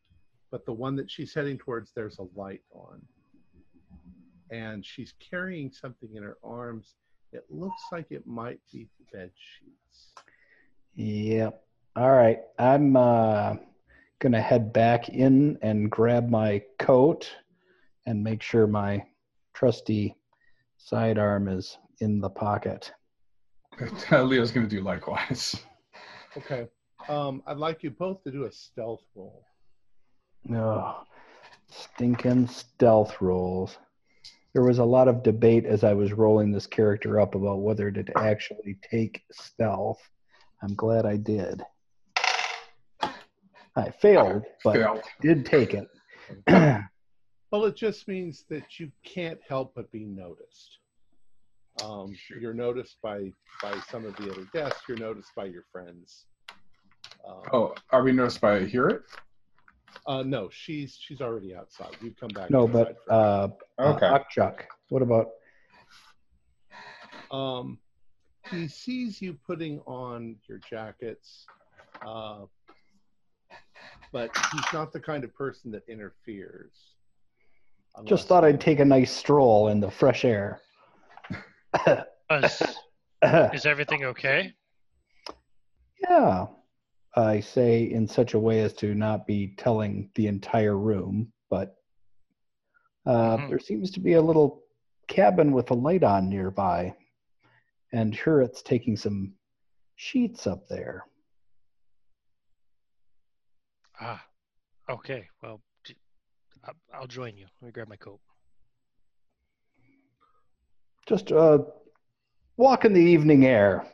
but 0.52 0.66
the 0.66 0.74
one 0.74 0.96
that 0.98 1.10
she's 1.10 1.34
heading 1.34 1.58
towards, 1.58 1.92
there's 1.94 2.18
a 2.20 2.28
light 2.36 2.62
on. 2.72 3.02
And 4.52 4.84
she's 4.86 5.14
carrying 5.20 5.72
something 5.72 6.10
in 6.16 6.24
her 6.24 6.38
arms 6.44 6.96
it 7.32 7.46
looks 7.50 7.82
like 7.92 8.08
it 8.10 8.26
might 8.26 8.60
be 8.72 8.88
bed 9.12 9.32
sheets. 9.36 10.14
Yep. 10.96 11.64
All 11.96 12.12
right. 12.12 12.40
I'm 12.58 12.96
uh, 12.96 13.56
gonna 14.20 14.42
head 14.42 14.74
back 14.74 15.10
in 15.10 15.58
and 15.62 15.90
grab 15.90 16.30
my 16.30 16.62
coat 16.78 17.30
and 18.06 18.24
make 18.24 18.42
sure 18.42 18.68
my 18.68 19.04
trusty 19.54 20.16
sidearm 20.78 21.48
is 21.48 21.78
in 22.00 22.20
the 22.20 22.30
pocket. 22.30 22.92
Leo's 24.12 24.52
gonna 24.52 24.68
do 24.68 24.82
likewise. 24.82 25.56
Okay. 26.38 26.68
Um, 27.08 27.42
I'd 27.48 27.58
like 27.58 27.84
you 27.84 27.92
both 27.92 28.24
to 28.24 28.32
do 28.32 28.46
a 28.46 28.52
stealth 28.52 29.04
roll. 29.16 29.44
Oh, 30.54 31.04
stinking 31.70 32.48
stealth 32.48 33.22
rolls. 33.22 33.78
There 34.54 34.64
was 34.64 34.80
a 34.80 34.84
lot 34.86 35.08
of 35.08 35.22
debate 35.24 35.66
as 35.66 35.84
I 35.84 35.94
was 35.94 36.12
rolling 36.14 36.52
this 36.52 36.66
character 36.68 37.20
up 37.20 37.36
about 37.36 37.62
whether 37.62 37.92
to 37.92 38.04
actually 38.18 38.78
take 38.90 39.22
stealth. 39.32 40.00
I'm 40.64 40.76
glad 40.76 41.06
I 41.06 41.18
did. 41.18 41.64
I 43.76 43.92
failed, 44.02 44.44
but 44.64 44.74
Failed. 44.76 45.04
did 45.22 45.46
take 45.46 45.74
it. 45.74 45.88
Well, 47.52 47.66
it 47.66 47.76
just 47.76 48.08
means 48.08 48.46
that 48.52 48.80
you 48.80 48.92
can't 49.04 49.40
help 49.48 49.74
but 49.76 49.92
be 49.92 50.06
noticed. 50.06 50.78
Um, 51.84 52.14
you're 52.40 52.54
noticed 52.54 52.98
by 53.02 53.32
by 53.64 53.74
some 53.90 54.06
of 54.06 54.16
the 54.18 54.32
other 54.32 54.46
guests. 54.54 54.82
You're 54.88 55.00
noticed 55.00 55.32
by 55.36 55.46
your 55.46 55.64
friends. 55.72 56.26
Um, 57.28 57.42
Oh, 57.52 57.74
are 57.90 58.04
we 58.04 58.12
noticed 58.12 58.40
by 58.40 58.60
Hurit? 58.66 59.02
Uh, 60.08 60.24
no, 60.24 60.50
she's 60.52 60.98
she's 61.00 61.22
already 61.22 61.56
outside. 61.56 61.92
You 62.02 62.14
come 62.20 62.30
back. 62.30 62.50
no, 62.52 62.68
but 62.68 62.96
uh, 63.10 63.48
Okay. 63.80 64.06
uh, 64.08 64.20
Chuck, 64.30 64.66
what 64.90 65.02
about? 65.02 65.28
um, 67.32 67.78
he 68.50 68.68
sees 68.68 69.22
you 69.22 69.38
putting 69.46 69.80
on 69.82 70.36
your 70.48 70.60
jackets, 70.70 71.46
uh, 72.06 72.46
but 74.12 74.32
he's 74.52 74.74
not 74.74 74.92
the 74.92 75.00
kind 75.00 75.24
of 75.24 75.34
person 75.36 75.72
that 75.72 75.84
interferes. 75.88 76.74
Just 78.06 78.28
thought 78.28 78.44
I'd 78.46 78.62
take 78.62 78.80
a 78.80 78.86
nice 78.86 79.12
stroll 79.12 79.68
in 79.70 79.80
the 79.80 79.92
fresh 79.92 80.24
air. 80.24 80.62
Is, 82.32 82.62
is 83.54 83.66
everything 83.66 84.06
okay? 84.06 84.54
Yeah, 86.10 86.48
I 87.16 87.40
say 87.40 87.84
in 87.84 88.08
such 88.08 88.34
a 88.34 88.40
way 88.40 88.62
as 88.62 88.74
to 88.76 88.94
not 88.94 89.26
be 89.26 89.56
telling 89.58 90.10
the 90.16 90.28
entire 90.28 90.78
room, 90.78 91.32
but 91.50 91.76
uh, 93.06 93.38
Mhm. 93.38 93.50
there 93.50 93.60
seems 93.60 93.92
to 93.92 94.00
be 94.00 94.14
a 94.14 94.22
little 94.22 94.64
cabin 95.08 95.52
with 95.52 95.72
a 95.72 95.74
light 95.74 96.04
on 96.04 96.30
nearby, 96.30 96.96
and 97.92 98.16
sure, 98.16 98.42
it's 98.42 98.62
taking 98.62 98.96
some 98.96 99.34
sheets 99.96 100.46
up 100.46 100.68
there. 100.68 101.06
Ah, 104.00 104.24
okay. 104.90 105.28
Well, 105.42 105.62
I'll 106.94 107.08
join 107.08 107.36
you. 107.36 107.48
Let 107.62 107.66
me 107.66 107.72
grab 107.72 107.88
my 107.88 107.96
coat. 107.96 108.22
Just 111.08 111.32
uh, 111.32 111.60
walk 112.58 112.86
in 112.86 112.94
the 112.94 113.02
evening 113.02 113.46
air. 113.46 113.88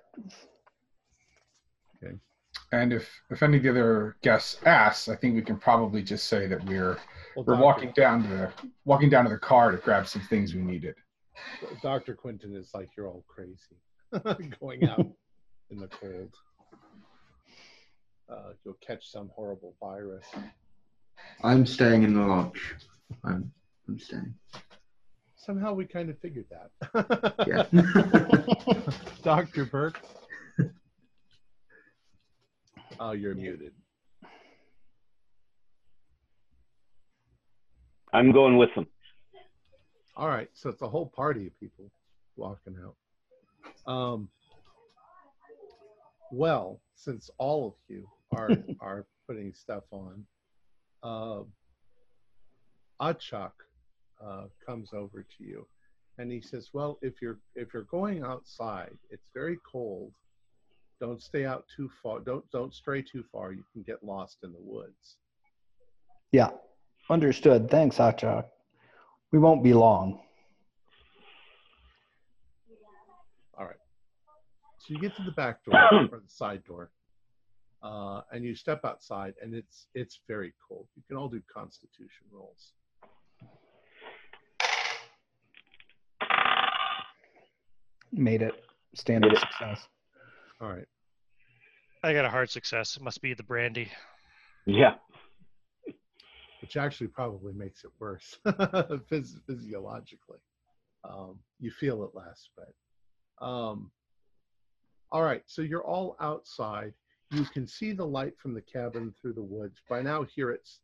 And 2.75 2.91
if 2.91 3.10
if 3.29 3.41
any 3.41 3.58
of 3.58 3.63
the 3.63 3.70
other 3.70 4.17
guests 4.22 4.58
ask, 4.65 5.08
I 5.08 5.15
think 5.15 5.36
we 5.36 5.41
can 5.41 5.58
probably 5.58 6.03
just 6.03 6.27
say 6.27 6.46
that 6.48 6.63
we're 6.65 6.98
Well, 7.36 7.46
we're 7.46 7.53
Dr. 7.53 7.63
walking 7.63 7.91
down 7.96 8.24
to 8.24 8.29
the 8.29 8.51
walking 8.84 9.10
down 9.10 9.24
to 9.25 9.29
the 9.29 9.38
car 9.38 9.72
to 9.72 9.77
grab 9.77 10.08
some 10.08 10.22
things 10.24 10.53
we 10.53 10.62
needed. 10.62 10.96
Dr. 11.82 12.15
Quentin 12.15 12.55
is 12.55 12.72
like, 12.74 12.89
you're 12.96 13.08
all 13.08 13.24
crazy 13.27 13.77
going 14.60 14.88
out 14.88 15.08
in 15.70 15.79
the 15.79 15.88
cold. 15.88 16.34
Uh, 18.29 18.53
you'll 18.63 18.77
catch 18.86 19.10
some 19.10 19.29
horrible 19.34 19.75
virus. 19.79 20.25
I'm 21.44 21.65
staying 21.65 22.03
in 22.03 22.13
the 22.13 22.25
lodge. 22.25 22.75
I'm, 23.24 23.51
I'm 23.88 24.00
staying. 24.00 24.34
Somehow 25.36 25.74
we 25.74 25.86
kind 25.86 26.10
of 26.10 26.17
figured 26.20 26.46
that. 26.50 27.36
Yeah. 27.48 28.84
Dr. 29.24 29.65
Burke. 29.65 30.01
Oh, 32.99 33.11
you're 33.11 33.35
muted. 33.35 33.73
I'm 38.13 38.31
going 38.31 38.57
with 38.57 38.73
them. 38.75 38.87
All 40.15 40.29
right, 40.29 40.49
so 40.53 40.69
it's 40.69 40.81
a 40.81 40.87
whole 40.87 41.07
party 41.07 41.47
of 41.47 41.59
people 41.59 41.91
walking 42.37 42.77
out. 42.81 43.91
Um, 43.91 44.29
well, 46.31 46.79
since 46.95 47.29
all 47.37 47.67
of 47.67 47.73
you 47.89 48.07
are 48.31 48.51
are 48.79 49.05
putting 49.27 49.53
stuff 49.53 49.83
on, 49.91 50.25
uh, 51.03 51.43
Achak 53.01 53.51
uh, 54.25 54.45
comes 54.65 54.93
over 54.93 55.25
to 55.37 55.43
you, 55.43 55.67
and 56.17 56.31
he 56.31 56.39
says, 56.39 56.69
"Well, 56.71 56.97
if 57.01 57.21
you're 57.21 57.39
if 57.55 57.73
you're 57.73 57.83
going 57.83 58.23
outside, 58.23 58.97
it's 59.09 59.27
very 59.33 59.57
cold. 59.69 60.13
Don't 60.99 61.21
stay 61.21 61.45
out 61.45 61.65
too 61.75 61.89
far. 62.01 62.19
Don't 62.19 62.49
don't 62.51 62.73
stray 62.73 63.01
too 63.01 63.23
far. 63.31 63.51
You 63.51 63.63
can 63.73 63.83
get 63.83 64.03
lost 64.03 64.37
in 64.43 64.51
the 64.51 64.61
woods." 64.61 65.17
Yeah, 66.31 66.51
understood. 67.09 67.69
Thanks, 67.69 67.97
Achak. 67.97 68.45
We 69.31 69.39
won't 69.39 69.63
be 69.63 69.73
long. 69.73 70.21
All 73.57 73.65
right. 73.65 73.75
So 74.79 74.93
you 74.93 74.99
get 74.99 75.15
to 75.17 75.23
the 75.23 75.31
back 75.31 75.63
door 75.65 75.75
or 76.11 76.19
the 76.19 76.29
side 76.29 76.63
door, 76.65 76.91
uh, 77.83 78.21
and 78.31 78.43
you 78.43 78.55
step 78.55 78.81
outside, 78.85 79.33
and 79.41 79.53
it's 79.53 79.87
it's 79.93 80.19
very 80.27 80.53
cold. 80.67 80.87
You 80.95 81.03
can 81.07 81.17
all 81.17 81.27
do 81.27 81.41
Constitution 81.53 82.25
rolls. 82.31 82.73
Made 88.11 88.41
it. 88.41 88.53
Standard 88.93 89.37
success. 89.37 89.87
All 90.62 90.69
right. 90.69 90.88
I 92.03 92.13
got 92.13 92.25
a 92.25 92.29
hard 92.29 92.50
success. 92.50 92.95
It 92.95 93.03
must 93.03 93.21
be 93.21 93.33
the 93.33 93.43
brandy. 93.43 93.91
Yeah. 94.65 94.95
Which 96.62 96.77
actually 96.77 97.07
probably 97.07 97.53
makes 97.53 97.83
it 97.83 97.91
worse 98.00 98.38
phys- 98.45 99.41
physiologically. 99.47 100.39
Um, 101.03 101.39
you 101.59 101.71
feel 101.71 102.03
it 102.03 102.12
less, 102.13 102.50
but 102.55 103.45
um, 103.45 103.91
all 105.12 105.24
right. 105.24 105.43
So 105.45 105.62
you're 105.62 105.85
all 105.85 106.15
outside. 106.19 106.93
You 107.31 107.43
can 107.45 107.67
see 107.67 107.91
the 107.91 108.05
light 108.05 108.33
from 108.38 108.53
the 108.53 108.62
cabin 108.62 109.13
through 109.21 109.33
the 109.33 109.43
woods. 109.43 109.81
By 109.89 110.01
now, 110.01 110.24
here 110.24 110.51
it's 110.51 110.79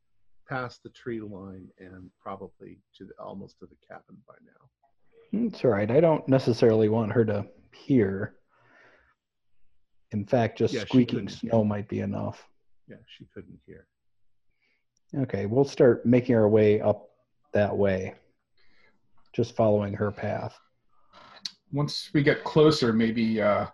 past 0.47 0.83
the 0.83 0.89
tree 0.89 1.21
line 1.21 1.67
and 1.79 2.09
probably 2.21 2.79
to 2.97 3.05
the, 3.05 3.13
almost 3.19 3.57
to 3.59 3.65
the 3.65 3.77
cabin 3.87 4.17
by 4.27 4.35
now. 4.45 5.47
It's 5.47 5.63
all 5.63 5.71
right. 5.71 5.89
I 5.89 5.99
don't 5.99 6.27
necessarily 6.27 6.89
want 6.89 7.11
her 7.13 7.23
to 7.25 7.45
hear. 7.73 8.35
In 10.11 10.25
fact, 10.25 10.57
just 10.57 10.73
Yeah, 10.73 10.81
squeaking 10.81 11.19
couldn't 11.19 11.31
hear. 11.39 11.49
snow 11.51 11.63
might 11.63 11.87
be 11.87 12.01
enough. 12.01 12.47
Yeah, 12.87 12.97
she 13.17 13.25
couldn't 13.33 13.59
hear. 13.65 13.87
Okay, 15.15 15.45
we'll 15.45 15.65
start 15.65 16.05
making 16.05 16.35
our 16.35 16.47
way 16.49 16.79
up 16.81 17.09
that 17.53 17.75
way, 17.75 18.15
just 19.33 19.55
following 19.55 19.93
her 19.93 20.11
path. 20.11 20.57
Once 21.71 22.09
we 22.13 22.23
get 22.23 22.43
closer, 22.43 22.91
maybe 22.93 23.41
uh, 23.41 23.67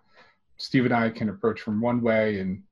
Steve 0.57 0.85
and 0.85 0.93
I 0.93 1.09
can 1.09 1.29
approach 1.29 1.61
from 1.61 1.81
one 1.81 2.01
way, 2.01 2.39
and 2.39 2.63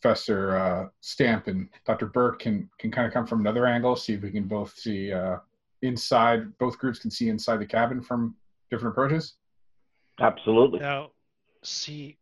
Professor 0.00 0.56
uh, 0.56 0.88
Stamp 1.00 1.46
and 1.46 1.68
Dr. 1.86 2.06
Burke 2.06 2.40
can 2.40 2.68
can 2.78 2.90
kind 2.90 3.06
of 3.06 3.12
come 3.12 3.26
from 3.26 3.40
another 3.40 3.66
angle. 3.66 3.96
See 3.96 4.14
if 4.14 4.22
we 4.22 4.30
can 4.30 4.46
both 4.46 4.74
see 4.76 5.12
uh, 5.12 5.36
inside. 5.82 6.56
Both 6.58 6.78
groups 6.78 6.98
can 6.98 7.10
see 7.10 7.28
inside 7.30 7.58
the 7.58 7.66
cabin 7.66 8.02
from 8.02 8.36
different 8.70 8.92
approaches. 8.92 9.36
Absolutely. 10.20 10.80
Now, 10.80 11.10
see, 11.64 12.16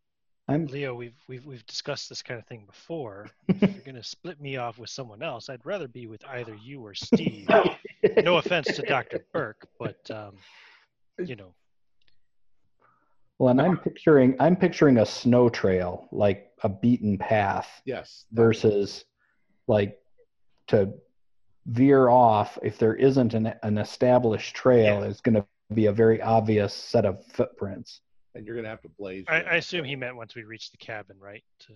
I'm 0.47 0.65
Leo, 0.65 0.93
we've 0.93 1.15
we've 1.27 1.45
we've 1.45 1.65
discussed 1.65 2.09
this 2.09 2.21
kind 2.21 2.39
of 2.39 2.45
thing 2.47 2.65
before. 2.65 3.29
if 3.47 3.61
you're 3.61 3.83
gonna 3.85 4.03
split 4.03 4.41
me 4.41 4.57
off 4.57 4.77
with 4.77 4.89
someone 4.89 5.21
else, 5.21 5.49
I'd 5.49 5.65
rather 5.65 5.87
be 5.87 6.07
with 6.07 6.23
either 6.25 6.55
you 6.55 6.81
or 6.85 6.93
Steve. 6.93 7.47
no 8.23 8.37
offense 8.37 8.67
to 8.75 8.81
Dr. 8.81 9.25
Burke, 9.31 9.67
but 9.79 10.09
um, 10.11 10.35
you 11.19 11.35
know, 11.35 11.53
well, 13.39 13.49
and 13.49 13.61
I'm 13.61 13.77
picturing 13.77 14.35
I'm 14.39 14.55
picturing 14.55 14.97
a 14.97 15.05
snow 15.05 15.49
trail, 15.49 16.07
like 16.11 16.51
a 16.63 16.69
beaten 16.69 17.17
path, 17.17 17.81
Yes. 17.85 18.25
versus 18.31 19.05
like 19.67 19.97
to 20.67 20.93
veer 21.67 22.09
off 22.09 22.59
if 22.61 22.77
there 22.77 22.95
isn't 22.95 23.33
an, 23.33 23.53
an 23.63 23.77
established 23.77 24.55
trail 24.55 25.01
Yeah. 25.01 25.07
it's 25.09 25.21
going 25.21 25.35
to 25.35 25.45
be 25.73 25.85
a 25.85 25.91
very 25.93 26.21
obvious 26.21 26.73
set 26.73 27.05
of 27.05 27.25
footprints 27.27 28.01
And 28.35 28.45
you're 28.45 28.55
going 28.55 28.63
to 28.63 28.69
have 28.69 28.81
to 28.81 28.89
blaze. 28.89 29.25
I, 29.27 29.41
I 29.41 29.55
assume 29.55 29.85
he 29.85 29.95
meant 29.95 30.15
once 30.15 30.35
we 30.35 30.43
reach 30.43 30.71
the 30.71 30.77
cabin, 30.77 31.17
right? 31.19 31.43
To, 31.67 31.73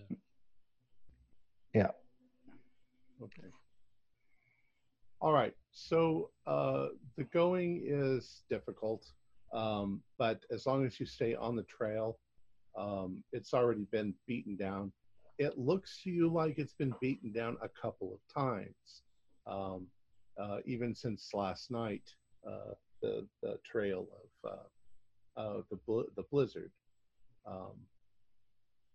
Okay. 3.22 3.48
All 5.20 5.32
right. 5.32 5.54
So 5.72 6.30
uh, 6.46 6.88
the 7.16 7.24
going 7.24 7.82
is 7.84 8.42
difficult, 8.48 9.04
um, 9.52 10.00
but 10.18 10.44
as 10.52 10.66
long 10.66 10.86
as 10.86 10.98
you 11.00 11.06
stay 11.06 11.34
on 11.34 11.56
the 11.56 11.64
trail, 11.64 12.18
um, 12.76 13.22
it's 13.32 13.54
already 13.54 13.86
been 13.90 14.14
beaten 14.26 14.56
down. 14.56 14.92
It 15.38 15.58
looks 15.58 16.02
to 16.02 16.10
you 16.10 16.28
like 16.28 16.58
it's 16.58 16.74
been 16.74 16.94
beaten 17.00 17.32
down 17.32 17.56
a 17.62 17.68
couple 17.68 18.12
of 18.12 18.34
times, 18.34 19.02
um, 19.46 19.86
uh, 20.40 20.58
even 20.66 20.94
since 20.94 21.30
last 21.34 21.70
night. 21.70 22.02
Uh, 22.46 22.74
the 23.02 23.26
the 23.42 23.58
trail 23.64 24.06
of 24.44 24.68
uh, 25.38 25.62
the 25.70 25.78
bl- 25.86 26.10
the 26.16 26.24
blizzard. 26.30 26.72
Um, 27.46 27.76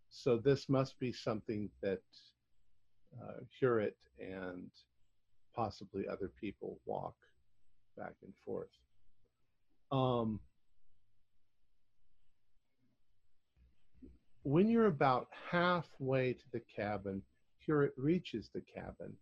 so 0.09 0.37
this 0.37 0.69
must 0.69 0.99
be 0.99 1.11
something 1.11 1.69
that 1.81 2.01
uh, 3.21 3.39
and 4.19 4.69
possibly 5.55 6.07
other 6.07 6.31
people 6.39 6.79
walk 6.85 7.15
back 7.97 8.13
and 8.23 8.33
forth. 8.45 8.67
Um, 9.91 10.39
when 14.43 14.67
you're 14.67 14.87
about 14.87 15.27
halfway 15.49 16.33
to 16.33 16.45
the 16.51 16.61
cabin, 16.75 17.21
Hurit 17.67 17.91
reaches 17.97 18.49
the 18.53 18.61
cabin, 18.61 19.13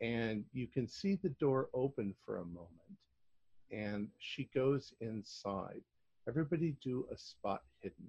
and 0.00 0.44
you 0.52 0.66
can 0.66 0.88
see 0.88 1.16
the 1.16 1.34
door 1.40 1.68
open 1.74 2.14
for 2.24 2.38
a 2.38 2.44
moment, 2.44 2.70
and 3.70 4.08
she 4.18 4.48
goes 4.54 4.92
inside. 5.00 5.82
Everybody 6.26 6.74
do 6.82 7.06
a 7.12 7.18
spot 7.18 7.62
hidden. 7.80 8.08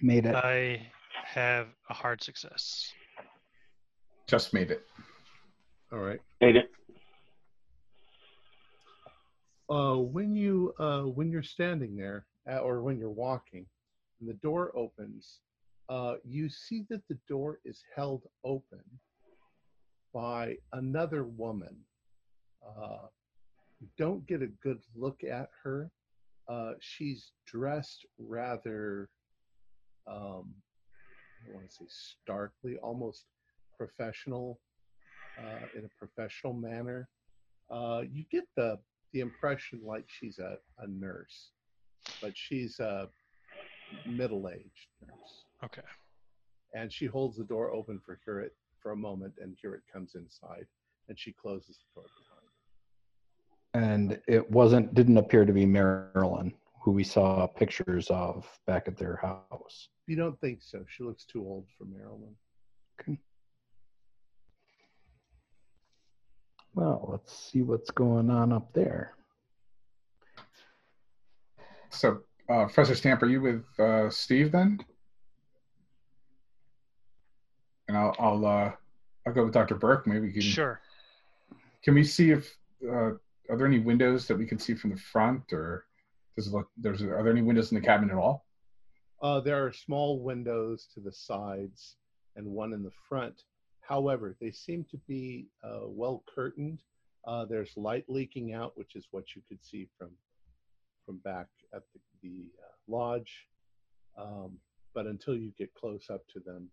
Made 0.00 0.26
it. 0.26 0.34
I 0.34 0.88
have 1.24 1.68
a 1.88 1.94
hard 1.94 2.22
success. 2.22 2.92
Just 4.26 4.52
made 4.52 4.70
it. 4.70 4.84
All 5.92 6.00
right. 6.00 6.20
Made 6.40 6.56
it. 6.56 6.70
uh, 9.72 9.96
when 9.96 10.34
you 10.34 10.74
uh, 10.78 11.02
when 11.02 11.30
you're 11.30 11.42
standing 11.42 11.96
there 11.96 12.26
uh, 12.50 12.58
or 12.58 12.82
when 12.82 12.98
you're 12.98 13.10
walking 13.10 13.64
and 14.20 14.28
the 14.28 14.34
door 14.34 14.70
opens 14.76 15.38
uh, 15.92 16.14
you 16.24 16.48
see 16.48 16.86
that 16.88 17.02
the 17.10 17.18
door 17.28 17.60
is 17.66 17.84
held 17.94 18.22
open 18.44 18.82
by 20.14 20.56
another 20.72 21.24
woman. 21.24 21.76
Uh, 22.66 23.08
you 23.78 23.88
don't 23.98 24.26
get 24.26 24.40
a 24.40 24.46
good 24.62 24.80
look 24.96 25.22
at 25.22 25.50
her. 25.62 25.90
Uh, 26.48 26.72
she's 26.80 27.32
dressed 27.46 28.06
rather 28.18 29.10
um, 30.06 30.54
i 31.40 31.44
want 31.46 31.68
to 31.68 31.72
say 31.72 31.84
starkly 31.88 32.76
almost 32.82 33.26
professional 33.78 34.58
uh, 35.38 35.66
in 35.76 35.84
a 35.84 35.88
professional 35.98 36.52
manner. 36.52 37.08
Uh, 37.70 38.02
you 38.10 38.24
get 38.30 38.44
the 38.56 38.78
the 39.12 39.20
impression 39.20 39.80
like 39.84 40.04
she's 40.06 40.38
a, 40.38 40.56
a 40.78 40.86
nurse, 40.88 41.50
but 42.22 42.32
she's 42.34 42.80
a 42.80 43.08
middle 44.06 44.48
aged 44.48 44.88
nurse. 45.06 45.44
Okay. 45.64 45.82
And 46.74 46.92
she 46.92 47.06
holds 47.06 47.36
the 47.36 47.44
door 47.44 47.70
open 47.70 48.00
for 48.04 48.18
Hurit 48.26 48.50
for 48.80 48.92
a 48.92 48.96
moment, 48.96 49.34
and 49.40 49.56
Hurit 49.62 49.82
comes 49.92 50.14
inside 50.14 50.66
and 51.08 51.18
she 51.18 51.32
closes 51.32 51.78
the 51.78 52.00
door 52.00 52.08
behind. 52.20 52.46
Her. 53.74 53.80
And 53.80 54.20
it 54.28 54.50
wasn't, 54.50 54.94
didn't 54.94 55.18
appear 55.18 55.44
to 55.44 55.52
be 55.52 55.66
Marilyn, 55.66 56.52
who 56.80 56.92
we 56.92 57.04
saw 57.04 57.46
pictures 57.46 58.08
of 58.10 58.46
back 58.66 58.88
at 58.88 58.96
their 58.96 59.16
house. 59.16 59.88
You 60.06 60.16
don't 60.16 60.40
think 60.40 60.62
so? 60.62 60.84
She 60.88 61.02
looks 61.04 61.24
too 61.24 61.42
old 61.42 61.66
for 61.76 61.84
Marilyn. 61.84 62.34
Okay. 63.00 63.18
Well, 66.74 67.06
let's 67.10 67.36
see 67.36 67.62
what's 67.62 67.90
going 67.90 68.30
on 68.30 68.52
up 68.52 68.72
there. 68.72 69.14
So, 71.90 72.22
uh, 72.48 72.64
Professor 72.64 72.94
Stamp, 72.94 73.22
are 73.22 73.28
you 73.28 73.42
with 73.42 73.64
uh, 73.78 74.08
Steve 74.08 74.50
then? 74.50 74.78
And 77.92 78.00
I'll 78.00 78.16
I'll 78.18 78.46
uh, 78.46 78.72
I'll 79.26 79.34
go 79.34 79.44
with 79.44 79.52
Dr. 79.52 79.74
Burke. 79.74 80.06
Maybe 80.06 80.20
we 80.20 80.32
can. 80.32 80.40
Sure. 80.40 80.80
Can 81.84 81.92
we 81.92 82.02
see 82.04 82.30
if 82.30 82.56
uh, 82.82 83.12
are 83.50 83.56
there 83.56 83.66
any 83.66 83.80
windows 83.80 84.26
that 84.28 84.38
we 84.38 84.46
can 84.46 84.58
see 84.58 84.74
from 84.74 84.90
the 84.90 84.96
front, 84.96 85.52
or 85.52 85.84
does 86.34 86.46
it 86.46 86.54
look 86.54 86.70
there's 86.78 87.02
are 87.02 87.22
there 87.22 87.30
any 87.30 87.42
windows 87.42 87.70
in 87.70 87.74
the 87.74 87.84
cabin 87.84 88.08
at 88.08 88.16
all? 88.16 88.46
Uh, 89.20 89.40
there 89.40 89.62
are 89.62 89.72
small 89.72 90.20
windows 90.20 90.88
to 90.94 91.00
the 91.00 91.12
sides 91.12 91.96
and 92.34 92.46
one 92.46 92.72
in 92.72 92.82
the 92.82 92.92
front. 93.10 93.42
However, 93.82 94.36
they 94.40 94.52
seem 94.52 94.86
to 94.90 94.96
be 95.06 95.48
uh, 95.62 95.80
well 95.84 96.24
curtained. 96.34 96.80
Uh, 97.26 97.44
there's 97.44 97.76
light 97.76 98.06
leaking 98.08 98.54
out, 98.54 98.72
which 98.74 98.96
is 98.96 99.06
what 99.10 99.36
you 99.36 99.42
could 99.50 99.62
see 99.62 99.86
from 99.98 100.12
from 101.04 101.18
back 101.18 101.48
at 101.74 101.82
the, 101.92 102.00
the 102.22 102.44
uh, 102.58 102.72
lodge. 102.88 103.48
Um, 104.16 104.52
but 104.94 105.04
until 105.04 105.36
you 105.36 105.52
get 105.58 105.74
close 105.74 106.08
up 106.08 106.22
to 106.28 106.40
them, 106.40 106.70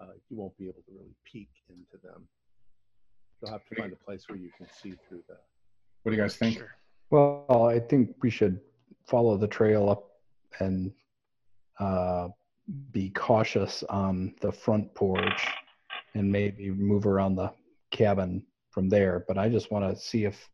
uh, 0.00 0.06
you 0.28 0.36
won't 0.36 0.56
be 0.56 0.64
able 0.64 0.82
to 0.82 0.92
really 0.92 1.14
peek 1.24 1.50
into 1.68 2.02
them. 2.02 2.26
You'll 3.40 3.52
have 3.52 3.64
to 3.66 3.74
find 3.74 3.92
a 3.92 3.96
place 3.96 4.24
where 4.28 4.38
you 4.38 4.50
can 4.56 4.66
see 4.66 4.94
through 5.08 5.22
the. 5.28 5.36
What 6.02 6.12
do 6.12 6.16
you 6.16 6.22
guys 6.22 6.36
think? 6.36 6.58
Sure. 6.58 6.76
Well, 7.10 7.68
I 7.68 7.78
think 7.78 8.14
we 8.22 8.30
should 8.30 8.60
follow 9.06 9.36
the 9.36 9.46
trail 9.46 9.88
up 9.88 10.10
and 10.60 10.92
uh, 11.78 12.28
be 12.92 13.10
cautious 13.10 13.82
on 13.84 14.34
the 14.40 14.52
front 14.52 14.94
porch 14.94 15.46
and 16.14 16.30
maybe 16.30 16.70
move 16.70 17.06
around 17.06 17.36
the 17.36 17.50
cabin 17.90 18.44
from 18.70 18.88
there. 18.88 19.24
But 19.26 19.38
I 19.38 19.48
just 19.48 19.70
want 19.70 19.88
to 19.88 20.00
see 20.00 20.24
if 20.24 20.48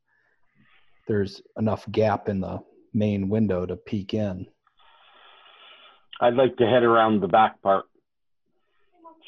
there's 1.06 1.42
enough 1.58 1.90
gap 1.90 2.28
in 2.28 2.40
the 2.40 2.60
main 2.92 3.28
window 3.28 3.66
to 3.66 3.76
peek 3.76 4.14
in. 4.14 4.46
I'd 6.20 6.34
like 6.34 6.56
to 6.58 6.66
head 6.66 6.82
around 6.82 7.20
the 7.20 7.28
back 7.28 7.62
part. 7.62 7.86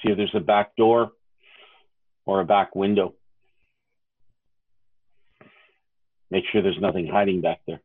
See 0.03 0.11
if 0.11 0.17
there's 0.17 0.35
a 0.35 0.41
back 0.41 0.75
door 0.77 1.13
or 2.27 2.41
a 2.41 2.45
back 2.45 2.75
window. 2.75 3.15
Make 6.31 6.45
sure 6.51 6.63
there's 6.63 6.81
nothing 6.81 7.07
hiding 7.07 7.41
back 7.41 7.61
there. 7.67 7.81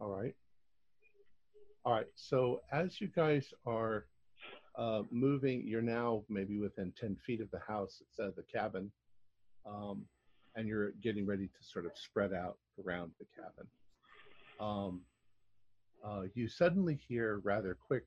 All 0.00 0.08
right. 0.08 0.34
All 1.84 1.92
right. 1.92 2.06
So 2.14 2.60
as 2.72 3.00
you 3.00 3.08
guys 3.08 3.52
are 3.66 4.06
uh, 4.78 5.02
moving, 5.10 5.66
you're 5.66 5.82
now 5.82 6.22
maybe 6.28 6.58
within 6.58 6.92
10 6.98 7.16
feet 7.26 7.40
of 7.40 7.50
the 7.50 7.60
house, 7.66 8.00
it's 8.00 8.18
uh, 8.18 8.30
the 8.36 8.44
cabin, 8.44 8.90
um, 9.66 10.04
and 10.56 10.68
you're 10.68 10.92
getting 11.02 11.26
ready 11.26 11.48
to 11.48 11.64
sort 11.64 11.86
of 11.86 11.92
spread 11.96 12.32
out 12.32 12.56
around 12.82 13.10
the 13.18 13.26
cabin. 13.34 13.66
Um, 14.60 15.00
uh, 16.04 16.22
you 16.34 16.48
suddenly 16.48 16.98
hear 17.08 17.40
rather 17.42 17.76
quick 17.86 18.04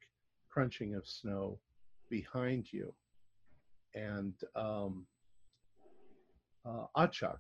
crunching 0.50 0.96
of 0.96 1.06
snow 1.06 1.60
behind 2.18 2.72
you, 2.72 2.94
and 3.96 4.34
um, 4.56 5.06
uh, 6.64 6.86
Achak 6.96 7.40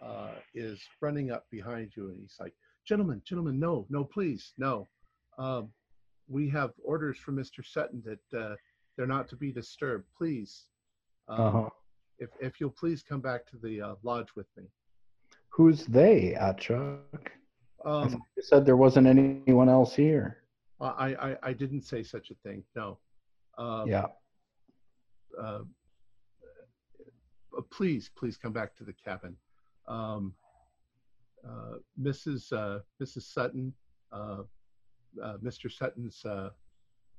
uh, 0.00 0.34
is 0.54 0.80
running 1.00 1.32
up 1.32 1.44
behind 1.50 1.90
you, 1.96 2.10
and 2.10 2.18
he's 2.20 2.36
like, 2.38 2.54
"Gentlemen, 2.86 3.20
gentlemen, 3.24 3.58
no, 3.58 3.86
no, 3.90 4.04
please, 4.04 4.52
no. 4.58 4.86
Um, 5.38 5.72
we 6.28 6.48
have 6.50 6.70
orders 6.84 7.18
from 7.18 7.34
Mr. 7.36 7.64
Sutton 7.64 8.00
that 8.10 8.38
uh, 8.42 8.54
they're 8.96 9.08
not 9.16 9.28
to 9.30 9.36
be 9.36 9.50
disturbed. 9.50 10.06
Please, 10.16 10.66
um, 11.28 11.40
Uh-huh. 11.46 11.68
if 12.24 12.30
if 12.40 12.52
you'll 12.60 12.78
please 12.82 13.02
come 13.10 13.20
back 13.30 13.42
to 13.50 13.56
the 13.66 13.74
uh, 13.82 13.94
lodge 14.04 14.30
with 14.36 14.46
me." 14.56 14.64
Who's 15.48 15.84
they, 15.86 16.36
Achak? 16.48 17.26
I 17.84 17.88
Um, 17.90 18.22
you 18.36 18.42
said 18.50 18.64
there 18.64 18.76
wasn't 18.86 19.06
anyone 19.08 19.68
else 19.78 19.92
here. 20.06 20.26
I, 20.80 21.08
I 21.28 21.30
I 21.50 21.52
didn't 21.62 21.82
say 21.92 22.02
such 22.14 22.26
a 22.30 22.36
thing. 22.44 22.62
No. 22.76 22.98
Um, 23.60 23.88
yeah. 23.88 24.06
uh, 25.38 25.60
uh, 27.56 27.60
please, 27.70 28.10
please 28.16 28.38
come 28.38 28.52
back 28.52 28.74
to 28.76 28.84
the 28.84 28.94
cabin. 28.94 29.36
Um, 29.86 30.34
uh, 31.46 31.74
Mrs. 32.00 32.52
Uh, 32.52 32.80
Mrs. 33.02 33.22
Sutton, 33.32 33.74
uh, 34.12 34.42
uh, 35.22 35.36
Mr. 35.44 35.70
Sutton's 35.70 36.24
uh, 36.24 36.50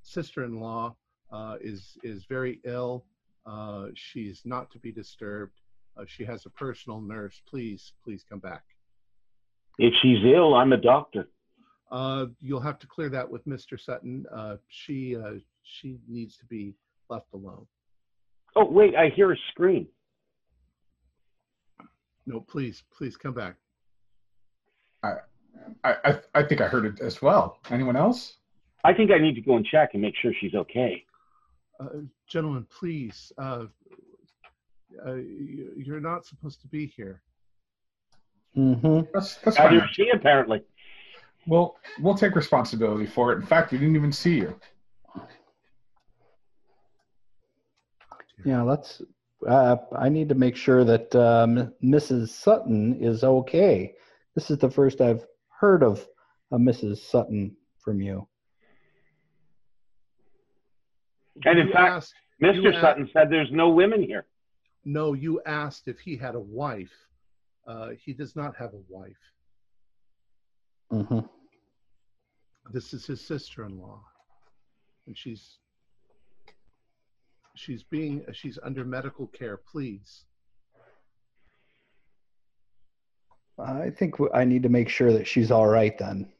sister-in-law 0.01 0.95
uh, 1.31 1.57
is 1.61 1.97
is 2.03 2.25
very 2.25 2.59
ill. 2.65 3.05
Uh, 3.45 3.87
she's 3.93 4.41
not 4.43 4.71
to 4.71 4.79
be 4.79 4.91
disturbed. 4.91 5.59
Uh, 5.95 6.05
she 6.07 6.25
has 6.25 6.45
a 6.45 6.49
personal 6.49 7.01
nurse. 7.01 7.41
Please, 7.47 7.93
please 8.03 8.23
come 8.27 8.39
back. 8.39 8.63
If 9.77 9.93
she's 10.01 10.23
ill, 10.23 10.55
I'm 10.55 10.73
a 10.73 10.77
doctor. 10.77 11.27
Uh, 11.91 12.27
you'll 12.39 12.61
have 12.61 12.79
to 12.79 12.87
clear 12.87 13.09
that 13.09 13.29
with 13.29 13.45
Mr. 13.45 13.79
Sutton. 13.79 14.25
Uh, 14.33 14.55
she 14.69 15.17
uh, 15.17 15.33
she 15.63 15.97
needs 16.07 16.37
to 16.37 16.45
be 16.45 16.73
left 17.09 17.27
alone. 17.33 17.65
Oh, 18.55 18.65
wait, 18.65 18.95
I 18.95 19.09
hear 19.09 19.31
a 19.31 19.35
scream. 19.51 19.87
No, 22.25 22.39
please, 22.41 22.83
please 22.95 23.17
come 23.17 23.33
back. 23.33 23.55
I, 25.03 25.13
I 25.83 26.19
I 26.35 26.43
think 26.43 26.61
I 26.61 26.67
heard 26.67 26.85
it 26.85 26.99
as 27.01 27.21
well. 27.21 27.57
Anyone 27.69 27.95
else? 27.95 28.37
I 28.83 28.93
think 28.93 29.11
I 29.11 29.17
need 29.19 29.35
to 29.35 29.41
go 29.41 29.55
and 29.57 29.65
check 29.65 29.91
and 29.93 30.01
make 30.01 30.13
sure 30.21 30.31
she's 30.39 30.53
okay. 30.55 31.03
Uh, 31.79 31.87
gentlemen, 32.29 32.65
please. 32.79 33.31
Uh, 33.37 33.65
uh, 35.05 35.13
you- 35.15 35.73
you're 35.77 35.99
not 35.99 36.25
supposed 36.25 36.61
to 36.61 36.67
be 36.67 36.85
here. 36.87 37.21
Mm-hmm. 38.57 39.01
That's 39.13 39.35
that's 39.37 39.57
Neither 39.57 39.79
fine. 39.79 39.89
she, 39.93 40.09
apparently. 40.13 40.63
We'll 41.47 41.75
we'll 41.99 42.15
take 42.15 42.35
responsibility 42.35 43.05
for 43.07 43.31
it. 43.31 43.37
In 43.37 43.45
fact, 43.45 43.71
we 43.71 43.77
didn't 43.79 43.95
even 43.95 44.11
see 44.11 44.35
you. 44.35 44.59
Yeah, 48.45 48.61
let's. 48.63 49.01
Uh, 49.47 49.77
I 49.95 50.09
need 50.09 50.29
to 50.29 50.35
make 50.35 50.55
sure 50.55 50.83
that 50.83 51.15
um, 51.15 51.73
Mrs. 51.83 52.29
Sutton 52.29 53.01
is 53.01 53.23
okay. 53.23 53.93
This 54.35 54.51
is 54.51 54.57
the 54.59 54.69
first 54.69 55.01
I've 55.01 55.25
heard 55.59 55.83
of 55.83 56.07
a 56.51 56.57
Mrs. 56.57 56.97
Sutton 56.99 57.55
from 57.79 58.01
you. 58.01 58.27
And 61.45 61.57
in 61.59 61.67
You 61.67 61.73
fact, 61.73 61.91
asked- 61.91 62.13
you 62.39 62.47
Mr. 62.47 62.71
asked- 62.73 62.81
Sutton 62.81 63.09
said 63.13 63.29
there's 63.29 63.51
no 63.51 63.69
women 63.69 64.01
here. 64.03 64.25
no, 64.85 65.13
you 65.13 65.41
asked 65.45 65.87
if 65.87 65.99
he 65.99 66.15
had 66.17 66.35
a 66.35 66.39
wife. 66.39 66.91
Uh, 67.67 67.89
he 68.03 68.13
does 68.13 68.35
not 68.35 68.55
have 68.55 68.73
a 68.73 68.81
wife. 68.89 69.21
hmm 70.89 71.19
This 72.71 72.93
is 72.93 73.05
his 73.05 73.21
sister-in-law, 73.21 74.03
and 75.07 75.17
she's 75.17 75.57
she's 77.61 77.83
being 77.83 78.25
she's 78.33 78.57
under 78.63 78.83
medical 78.83 79.27
care. 79.27 79.57
Please, 79.57 80.23
I 83.59 83.89
think 83.91 84.15
I 84.33 84.43
need 84.43 84.63
to 84.63 84.69
make 84.69 84.89
sure 84.89 85.13
that 85.13 85.27
she's 85.27 85.51
all 85.51 85.67
right 85.67 85.97
then. 85.97 86.31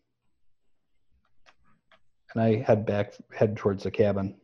And 2.34 2.42
I 2.42 2.56
head 2.62 2.86
back, 2.86 3.14
head 3.36 3.58
towards 3.58 3.84
the 3.84 3.92
cabin. 3.92 4.36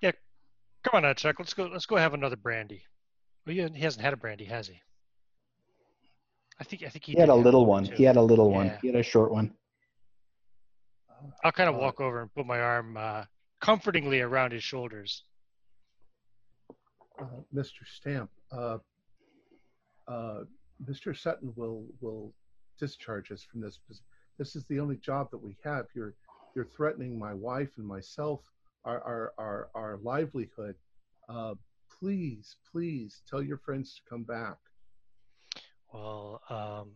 Yeah, 0.00 0.12
come 0.82 0.94
on, 0.96 1.02
now, 1.02 1.12
Chuck. 1.12 1.36
Let's 1.38 1.54
go. 1.54 1.66
Let's 1.66 1.86
go 1.86 1.96
have 1.96 2.14
another 2.14 2.36
brandy. 2.36 2.82
Well, 3.46 3.54
he, 3.54 3.62
he 3.74 3.82
hasn't 3.82 4.02
had 4.04 4.12
a 4.14 4.16
brandy, 4.16 4.44
has 4.46 4.68
he? 4.68 4.80
I 6.60 6.64
think. 6.64 6.82
I 6.82 6.88
think 6.88 7.04
he, 7.04 7.12
He 7.12 7.20
had 7.20 7.28
a 7.28 7.34
little 7.34 7.66
one. 7.66 7.84
one. 7.84 7.90
too. 7.90 7.96
He 7.96 8.04
had 8.04 8.16
a 8.16 8.22
little 8.22 8.50
one. 8.50 8.72
He 8.80 8.88
had 8.88 8.96
a 8.96 9.02
short 9.02 9.30
one. 9.32 9.52
I'll 11.44 11.52
kind 11.52 11.68
of 11.68 11.76
Uh, 11.76 11.78
walk 11.78 12.00
over 12.00 12.20
and 12.22 12.34
put 12.34 12.46
my 12.46 12.58
arm 12.60 12.96
uh, 12.96 13.24
comfortingly 13.62 14.20
around 14.20 14.52
his 14.52 14.64
shoulders. 14.64 15.24
uh, 17.20 17.26
Mr. 17.54 17.86
Stamp, 17.86 18.30
uh, 18.52 18.78
uh, 20.08 20.40
Mr. 20.84 21.16
Sutton 21.16 21.52
will 21.56 21.86
will 22.00 22.34
discharge 22.78 23.30
us 23.32 23.42
from 23.44 23.60
this. 23.60 23.80
This 24.38 24.56
is 24.56 24.64
the 24.66 24.80
only 24.80 24.96
job 24.98 25.30
that 25.30 25.38
we 25.38 25.56
have. 25.64 25.86
You're 25.94 26.14
you're 26.56 26.66
threatening 26.66 27.18
my 27.18 27.34
wife 27.34 27.70
and 27.78 27.86
myself, 27.86 28.40
our 28.84 29.00
our 29.02 29.34
our, 29.38 29.70
our 29.74 29.98
livelihood. 30.02 30.76
Uh, 31.28 31.54
please, 32.00 32.56
please 32.72 33.22
tell 33.30 33.42
your 33.42 33.58
friends 33.58 33.94
to 33.94 34.02
come 34.10 34.24
back. 34.24 34.56
Well, 35.92 36.42
um, 36.50 36.92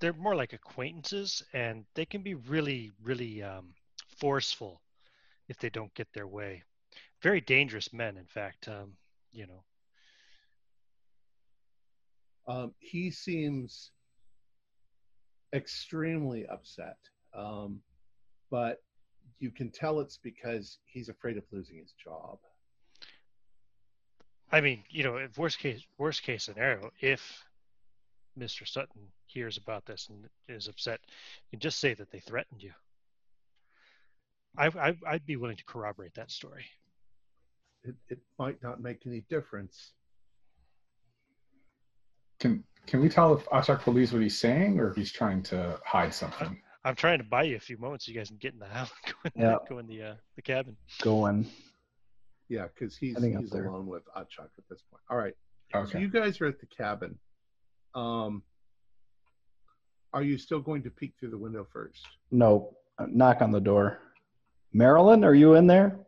they're 0.00 0.14
more 0.14 0.36
like 0.36 0.54
acquaintances, 0.54 1.42
and 1.52 1.84
they 1.94 2.06
can 2.06 2.22
be 2.22 2.34
really, 2.34 2.92
really 3.02 3.42
um, 3.42 3.74
forceful 4.18 4.80
if 5.48 5.58
they 5.58 5.70
don't 5.70 5.94
get 5.94 6.12
their 6.12 6.26
way. 6.26 6.62
Very 7.22 7.40
dangerous 7.40 7.92
men, 7.92 8.16
in 8.16 8.26
fact. 8.26 8.68
Um, 8.68 8.92
you 9.32 9.46
know, 9.46 9.62
Um, 12.48 12.74
he 12.78 13.10
seems 13.10 13.90
extremely 15.52 16.46
upset, 16.46 16.96
um, 17.34 17.80
but 18.50 18.82
you 19.40 19.50
can 19.50 19.70
tell 19.70 20.00
it's 20.00 20.18
because 20.18 20.78
he's 20.86 21.08
afraid 21.08 21.36
of 21.36 21.44
losing 21.50 21.78
his 21.78 21.92
job. 21.92 22.38
I 24.52 24.60
mean, 24.60 24.84
you 24.88 25.02
know, 25.02 25.16
if 25.16 25.36
worst 25.36 25.58
case, 25.58 25.82
worst 25.98 26.22
case 26.22 26.44
scenario, 26.44 26.90
if 27.00 27.44
Mr. 28.38 28.66
Sutton 28.66 29.02
hears 29.26 29.56
about 29.56 29.84
this 29.84 30.08
and 30.08 30.28
is 30.48 30.68
upset, 30.68 31.00
you 31.04 31.58
can 31.58 31.60
just 31.60 31.80
say 31.80 31.94
that 31.94 32.12
they 32.12 32.20
threatened 32.20 32.62
you. 32.62 32.72
I, 34.58 34.66
I, 34.66 34.96
I'd 35.06 35.26
be 35.26 35.36
willing 35.36 35.56
to 35.56 35.64
corroborate 35.64 36.14
that 36.14 36.30
story. 36.30 36.64
It, 37.84 37.94
it 38.08 38.18
might 38.38 38.62
not 38.62 38.80
make 38.80 39.06
any 39.06 39.22
difference. 39.28 39.92
Can 42.40 42.64
can 42.86 43.00
we 43.00 43.08
tell 43.08 43.34
if 43.34 43.44
Achak 43.46 43.84
believes 43.84 44.12
what 44.12 44.22
he's 44.22 44.38
saying 44.38 44.78
or 44.78 44.90
if 44.90 44.96
he's 44.96 45.12
trying 45.12 45.42
to 45.44 45.78
hide 45.84 46.12
something? 46.12 46.60
I'm 46.84 46.94
trying 46.94 47.18
to 47.18 47.24
buy 47.24 47.44
you 47.44 47.56
a 47.56 47.60
few 47.60 47.78
moments 47.78 48.06
so 48.06 48.12
you 48.12 48.18
guys 48.18 48.28
can 48.28 48.36
get 48.36 48.52
in 48.52 48.60
the 48.60 48.66
house, 48.66 48.90
go 49.06 49.12
in, 49.34 49.42
Yeah. 49.42 49.56
go 49.68 49.78
in 49.78 49.86
the 49.86 50.02
uh, 50.02 50.14
the 50.36 50.42
cabin. 50.42 50.76
Going. 51.02 51.46
Yeah, 52.48 52.66
because 52.72 52.96
he's 52.96 53.16
he's 53.22 53.52
alone 53.52 53.86
with 53.86 54.02
Achak 54.16 54.50
at 54.58 54.68
this 54.70 54.82
point. 54.90 55.02
All 55.10 55.16
right. 55.16 55.34
Okay. 55.74 55.92
So 55.92 55.98
you 55.98 56.08
guys 56.08 56.40
are 56.40 56.46
at 56.46 56.60
the 56.60 56.66
cabin. 56.66 57.18
Um, 57.94 58.42
are 60.12 60.22
you 60.22 60.38
still 60.38 60.60
going 60.60 60.82
to 60.84 60.90
peek 60.90 61.14
through 61.18 61.30
the 61.30 61.38
window 61.38 61.66
first? 61.72 62.06
No, 62.30 62.76
uh, 62.98 63.06
knock 63.08 63.42
on 63.42 63.50
the 63.50 63.60
door. 63.60 63.98
Marilyn, 64.76 65.24
are 65.24 65.34
you 65.34 65.54
in 65.54 65.66
there? 65.66 65.98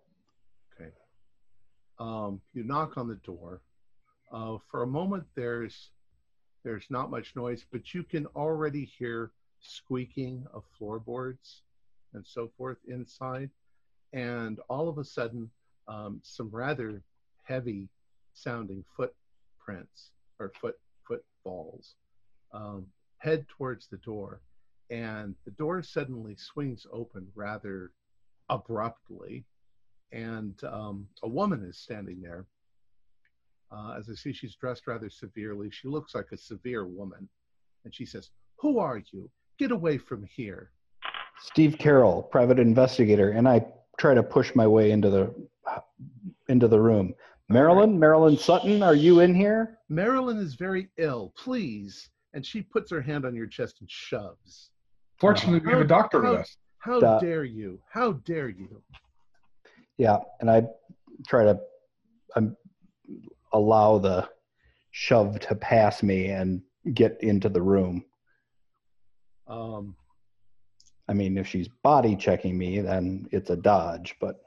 Um, 1.99 2.43
you 2.53 2.65
knock 2.65 2.99
on 2.99 3.09
the 3.09 3.15
door. 3.15 3.63
Uh, 4.31 4.59
for 4.71 4.83
a 4.83 4.87
moment, 4.87 5.25
there's 5.35 5.89
there's 6.65 6.85
not 6.91 7.11
much 7.11 7.35
noise, 7.35 7.65
but 7.73 7.95
you 7.95 8.03
can 8.03 8.27
already 8.37 8.85
hear 8.85 9.31
squeaking 9.61 10.45
of 10.53 10.65
floorboards 10.79 11.63
and 12.13 12.27
so 12.27 12.51
forth 12.59 12.77
inside. 12.87 13.49
And 14.13 14.61
all 14.69 14.91
of 14.91 14.99
a 14.99 15.05
sudden, 15.05 15.49
um, 15.89 16.21
some 16.23 16.51
rather 16.51 17.03
heavy 17.45 17.89
sounding 18.35 18.85
footprints 18.95 20.11
or 20.39 20.53
foot 20.61 20.79
footfalls 21.07 21.95
um, 22.53 22.85
head 23.17 23.47
towards 23.49 23.87
the 23.87 23.97
door. 23.97 24.43
And 24.91 25.35
the 25.47 25.53
door 25.53 25.83
suddenly 25.83 26.37
swings 26.37 26.87
open 26.93 27.29
rather 27.35 27.93
abruptly 28.51 29.45
and 30.13 30.63
um, 30.65 31.07
a 31.23 31.29
woman 31.29 31.65
is 31.65 31.79
standing 31.79 32.21
there. 32.21 32.47
Uh, 33.71 33.97
as 33.99 34.09
I 34.09 34.15
see, 34.15 34.33
she's 34.33 34.55
dressed 34.55 34.87
rather 34.87 35.11
severely. 35.11 35.71
She 35.71 35.89
looks 35.89 36.15
like 36.15 36.33
a 36.33 36.37
severe 36.37 36.87
woman, 36.87 37.29
and 37.85 37.95
she 37.95 38.07
says, 38.07 38.31
"Who 38.57 38.79
are 38.79 39.03
you? 39.13 39.31
Get 39.59 39.73
away 39.73 39.99
from 39.99 40.25
here!" 40.25 40.71
Steve 41.41 41.77
Carroll, 41.79 42.23
private 42.23 42.59
investigator, 42.59 43.31
and 43.33 43.47
I 43.47 43.67
try 43.99 44.15
to 44.15 44.23
push 44.23 44.55
my 44.55 44.67
way 44.67 44.91
into 44.91 45.11
the 45.11 45.35
into 46.49 46.67
the 46.67 46.81
room. 46.81 47.15
Marilyn, 47.51 47.99
Marilyn 47.99 48.37
Sutton, 48.37 48.83
are 48.83 48.95
you 48.95 49.21
in 49.21 49.35
here? 49.35 49.79
Marilyn 49.89 50.39
is 50.39 50.55
very 50.55 50.89
ill. 50.99 51.33
Please, 51.37 52.11
and 52.35 52.45
she 52.45 52.63
puts 52.63 52.91
her 52.91 53.01
hand 53.01 53.25
on 53.27 53.35
your 53.35 53.47
chest 53.47 53.81
and 53.81 53.91
shoves. 53.91 54.71
Fortunately, 55.19 55.61
we 55.61 55.73
have 55.73 55.81
a 55.81 55.87
doctor 55.87 56.21
with 56.21 56.41
us. 56.41 56.57
How 56.79 57.01
Duh. 57.01 57.19
dare 57.21 57.45
you? 57.45 57.81
How 57.91 58.13
dare 58.13 58.49
you? 58.49 58.83
Yeah, 59.97 60.19
and 60.41 60.51
I 60.51 60.63
try 61.27 61.45
to 61.45 61.59
um, 62.37 62.57
allow 63.53 63.99
the 63.99 64.29
shove 64.93 65.41
to 65.41 65.55
pass 65.55 66.03
me 66.03 66.27
and 66.29 66.63
get 66.95 67.19
into 67.21 67.49
the 67.49 67.63
room. 67.63 68.05
Um, 69.49 69.97
I 71.09 71.15
mean, 71.15 71.37
if 71.37 71.47
she's 71.49 71.69
body 71.83 72.15
checking 72.15 72.57
me, 72.57 72.81
then 72.81 73.27
it's 73.33 73.51
a 73.51 73.57
dodge, 73.57 74.15
but 74.21 74.41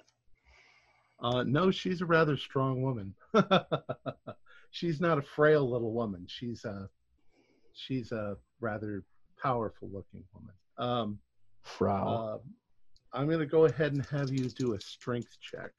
uh, 1.22 1.44
no, 1.44 1.70
she's 1.70 2.02
a 2.02 2.06
rather 2.06 2.36
strong 2.36 2.82
woman. 2.82 3.14
she's 4.72 5.00
not 5.00 5.20
a 5.20 5.22
frail 5.22 5.70
little 5.70 5.94
woman. 5.94 6.26
She's 6.28 6.66
a 6.66 6.90
she's 7.74 8.12
a 8.12 8.38
rather 8.60 9.04
powerful 9.42 9.90
looking 9.92 10.24
woman. 10.34 10.54
Um, 10.78 11.20
Frau. 11.64 12.08
Uh, 12.08 12.38
I'm 13.14 13.28
going 13.28 13.40
to 13.40 13.46
go 13.46 13.66
ahead 13.66 13.94
and 13.94 14.06
have 14.06 14.32
you 14.32 14.50
do 14.50 14.74
a 14.74 14.82
strength 14.82 15.38
check. 15.42 15.72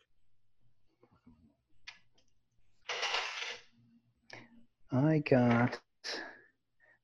I 4.92 5.18
got 5.18 5.80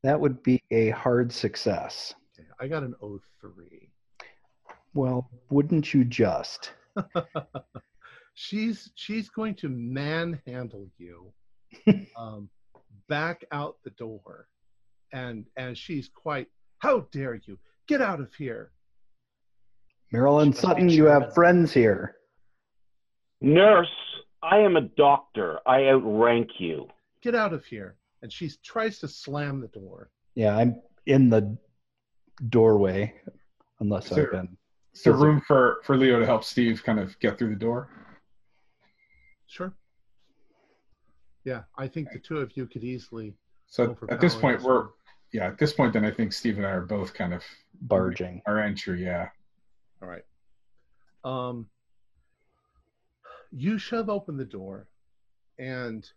that 0.02 0.20
would 0.20 0.42
be 0.42 0.62
a 0.70 0.90
hard 0.90 1.32
success. 1.32 2.14
Okay, 2.38 2.46
I 2.60 2.68
got 2.68 2.82
an 2.82 2.94
O3. 3.02 3.88
Well, 4.94 5.30
wouldn't 5.50 5.94
you 5.94 6.04
just? 6.04 6.72
she's 8.34 8.90
she's 8.94 9.28
going 9.30 9.54
to 9.56 9.68
manhandle 9.68 10.88
you 10.98 11.32
um, 12.16 12.48
back 13.08 13.44
out 13.52 13.76
the 13.84 13.90
door, 13.90 14.48
and 15.12 15.46
and 15.56 15.76
she's 15.76 16.08
quite. 16.08 16.48
How 16.78 17.08
dare 17.10 17.40
you 17.46 17.58
get 17.88 18.00
out 18.00 18.20
of 18.20 18.32
here? 18.34 18.70
Marilyn 20.12 20.52
She 20.52 20.58
Sutton, 20.60 20.88
you 20.88 21.06
have 21.06 21.34
friends 21.34 21.72
here. 21.72 22.14
Nurse, 23.40 23.88
I 24.42 24.58
am 24.58 24.76
a 24.76 24.82
doctor. 24.82 25.58
I 25.66 25.88
outrank 25.88 26.50
you. 26.58 26.86
Get 27.22 27.34
out 27.34 27.52
of 27.52 27.64
here! 27.64 27.96
And 28.22 28.32
she 28.32 28.50
tries 28.62 28.98
to 29.00 29.08
slam 29.08 29.60
the 29.60 29.68
door. 29.68 30.10
Yeah, 30.34 30.56
I'm 30.56 30.80
in 31.06 31.30
the 31.30 31.58
doorway, 32.48 33.14
unless 33.80 34.10
there- 34.10 34.26
I've 34.26 34.32
been. 34.32 34.56
Is 34.94 35.02
there 35.04 35.12
room 35.12 35.40
for, 35.46 35.78
for 35.84 35.96
Leo 35.96 36.18
to 36.18 36.26
help 36.26 36.42
Steve 36.42 36.82
kind 36.82 36.98
of 36.98 37.16
get 37.20 37.38
through 37.38 37.50
the 37.50 37.60
door? 37.60 37.88
Sure. 39.46 39.72
Yeah, 41.44 41.62
I 41.76 41.86
think 41.86 42.10
the 42.12 42.18
two 42.18 42.38
of 42.38 42.56
you 42.56 42.66
could 42.66 42.82
easily. 42.82 43.34
So 43.68 43.96
at 44.08 44.20
this 44.20 44.34
point, 44.34 44.60
we're 44.62 44.80
one. 44.80 44.88
Yeah. 45.32 45.48
At 45.48 45.58
this 45.58 45.72
point, 45.72 45.92
then 45.92 46.04
I 46.04 46.10
think 46.10 46.32
Steve 46.32 46.56
and 46.56 46.66
I 46.66 46.70
are 46.70 46.80
both 46.82 47.14
kind 47.14 47.34
of 47.34 47.42
barging. 47.80 48.42
our 48.46 48.60
entry. 48.60 49.04
Yeah. 49.04 49.28
All 50.02 50.08
right. 50.08 50.24
Um, 51.24 51.66
you 53.50 53.78
shove 53.78 54.08
open 54.08 54.36
the 54.36 54.44
door, 54.44 54.88
and 55.58 56.08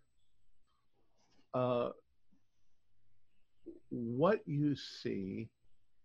uh, 1.54 1.90
what 3.90 4.40
you 4.46 4.74
see 4.76 5.48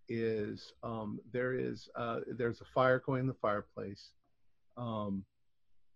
is 0.09 0.73
um, 0.83 1.19
there 1.31 1.53
is 1.53 1.89
uh, 1.95 2.19
there's 2.27 2.61
a 2.61 2.65
fire 2.73 2.99
going 2.99 3.21
in 3.21 3.27
the 3.27 3.33
fireplace. 3.33 4.11
Um, 4.77 5.23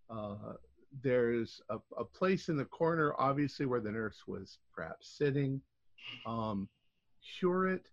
uh, 0.09 0.53
there's 1.01 1.61
a, 1.69 1.77
a 1.97 2.03
place 2.03 2.49
in 2.49 2.57
the 2.57 2.65
corner, 2.65 3.13
obviously, 3.17 3.65
where 3.65 3.79
the 3.79 3.91
nurse 3.91 4.23
was 4.27 4.57
perhaps 4.73 5.15
sitting. 5.17 5.61
Um, 6.25 6.67
Hurit 7.41 7.85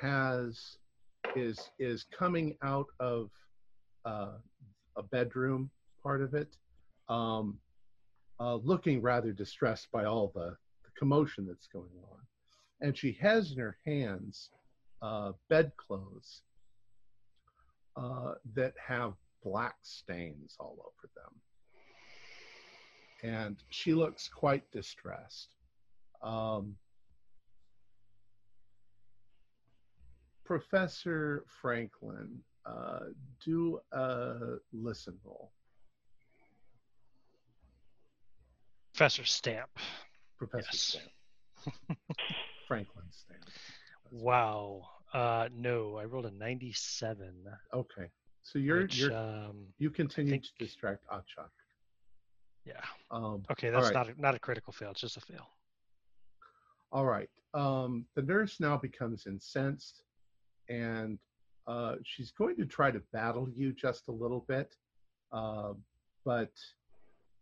has 0.00 0.76
is 1.36 1.70
is 1.78 2.04
coming 2.16 2.56
out 2.62 2.86
of 2.98 3.30
uh, 4.04 4.38
a 4.96 5.02
bedroom 5.02 5.70
part 6.02 6.22
of 6.22 6.34
it, 6.34 6.56
um, 7.08 7.58
uh, 8.38 8.56
looking 8.56 9.02
rather 9.02 9.32
distressed 9.32 9.88
by 9.92 10.04
all 10.04 10.32
the, 10.34 10.56
the 10.84 10.90
commotion 10.98 11.46
that's 11.46 11.66
going 11.66 11.90
on, 12.10 12.18
and 12.80 12.96
she 12.96 13.12
has 13.20 13.52
in 13.52 13.58
her 13.58 13.76
hands 13.86 14.50
uh, 15.02 15.32
bedclothes 15.48 16.42
uh, 17.96 18.34
that 18.54 18.74
have 18.84 19.14
black 19.44 19.76
stains 19.82 20.56
all 20.58 20.76
over 20.80 21.10
them, 21.14 21.34
and 23.22 23.62
she 23.68 23.94
looks 23.94 24.28
quite 24.28 24.70
distressed. 24.72 25.54
Um, 26.22 26.76
Professor 30.60 31.44
Franklin, 31.62 32.40
uh, 32.66 33.04
do 33.44 33.78
a 33.92 34.56
listen 34.72 35.16
roll. 35.24 35.52
Professor 38.92 39.24
Stamp. 39.24 39.70
Professor 40.38 40.66
Yes. 40.72 40.80
Stamp. 40.80 41.98
Franklin 42.66 43.04
Stamp. 43.12 43.44
Wow. 44.10 44.88
Uh, 45.14 45.48
no, 45.54 45.96
I 45.98 46.04
rolled 46.06 46.26
a 46.26 46.32
97. 46.32 47.32
Okay. 47.72 48.10
So 48.42 48.58
you're 48.58 48.82
which, 48.82 48.98
you're 48.98 49.14
um, 49.16 49.66
you 49.78 49.88
continue 49.88 50.32
think- 50.32 50.42
to 50.46 50.50
distract 50.58 51.04
Achak. 51.12 51.50
yeah. 52.64 52.72
Um, 53.12 53.44
Okay, 53.52 53.70
that's 53.70 53.84
right. 53.84 53.94
not 53.94 54.08
a, 54.08 54.20
not 54.20 54.34
a 54.34 54.40
critical 54.40 54.72
fail. 54.72 54.90
It's 54.90 55.00
just 55.00 55.16
a 55.16 55.20
fail. 55.20 55.46
all 56.90 57.04
right. 57.06 57.30
Um, 57.54 58.04
the 58.16 58.22
nurse 58.22 58.58
now 58.58 58.76
becomes 58.76 59.28
incensed, 59.28 60.02
and 60.70 61.18
uh, 61.66 61.96
she's 62.04 62.30
going 62.30 62.56
to 62.56 62.64
try 62.64 62.90
to 62.90 63.02
battle 63.12 63.48
you 63.54 63.72
just 63.72 64.08
a 64.08 64.12
little 64.12 64.44
bit, 64.48 64.76
uh, 65.32 65.72
but 66.24 66.52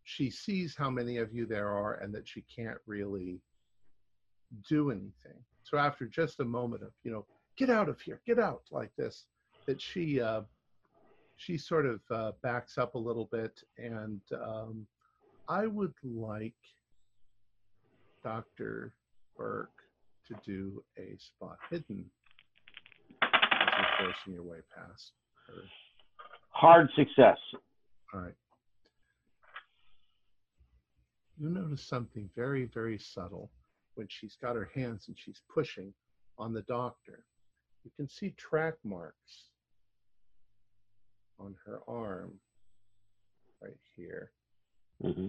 she 0.05 0.31
sees 0.31 0.75
how 0.77 0.91
many 0.91 1.19
of 1.19 1.33
you 1.33 1.47
there 1.47 1.69
are 1.69 1.95
and 1.95 2.13
that 2.15 2.27
she 2.27 2.43
can't 2.55 2.79
really 2.87 3.41
do 4.69 4.91
anything. 4.91 5.39
So 5.63 5.77
after 5.77 6.07
just 6.07 6.41
a 6.41 6.45
moment 6.45 6.83
of 6.83 6.91
you 7.05 7.13
know, 7.13 7.27
get 7.57 7.71
out 7.71 7.89
of 7.89 8.01
here, 8.01 8.21
get 8.27 8.39
out 8.39 8.63
like 8.71 8.91
this, 8.97 9.27
that 9.67 9.81
she 9.81 10.21
uh, 10.21 10.43
she 11.37 11.59
sort 11.59 11.87
of 11.87 12.01
uh, 12.11 12.33
backs 12.43 12.79
up 12.79 12.95
a 12.95 12.99
little 12.99 13.29
bit, 13.31 13.63
and 13.77 14.21
um, 14.33 14.87
I 15.49 15.67
would 15.67 15.95
like 16.03 16.55
Doctor 18.25 18.93
Burke 19.37 19.71
to 20.27 20.35
do 20.45 20.83
a 20.99 21.17
spot 21.19 21.59
hidden 21.71 22.07
you're 23.79 24.07
forcing 24.13 24.35
your 24.35 24.43
way 24.43 24.59
past 24.77 25.13
her. 25.47 25.55
Hard 26.51 26.89
success. 26.97 27.39
All 28.13 28.21
right. 28.21 28.35
You 31.39 31.51
notice 31.51 31.83
something 31.83 32.29
very, 32.35 32.65
very 32.65 32.99
subtle 32.99 33.51
when 33.95 34.09
she's 34.11 34.37
got 34.41 34.57
her 34.57 34.71
hands 34.75 35.05
and 35.07 35.17
she's 35.17 35.41
pushing 35.53 35.93
on 36.37 36.53
the 36.53 36.63
doctor. 36.63 37.25
You 37.85 37.91
can 37.97 38.09
see 38.09 38.31
track 38.31 38.75
marks 38.85 39.45
on 41.39 41.55
her 41.65 41.81
arm 41.87 42.33
right 43.63 43.79
here. 43.97 44.33
Mm-hmm. 45.03 45.29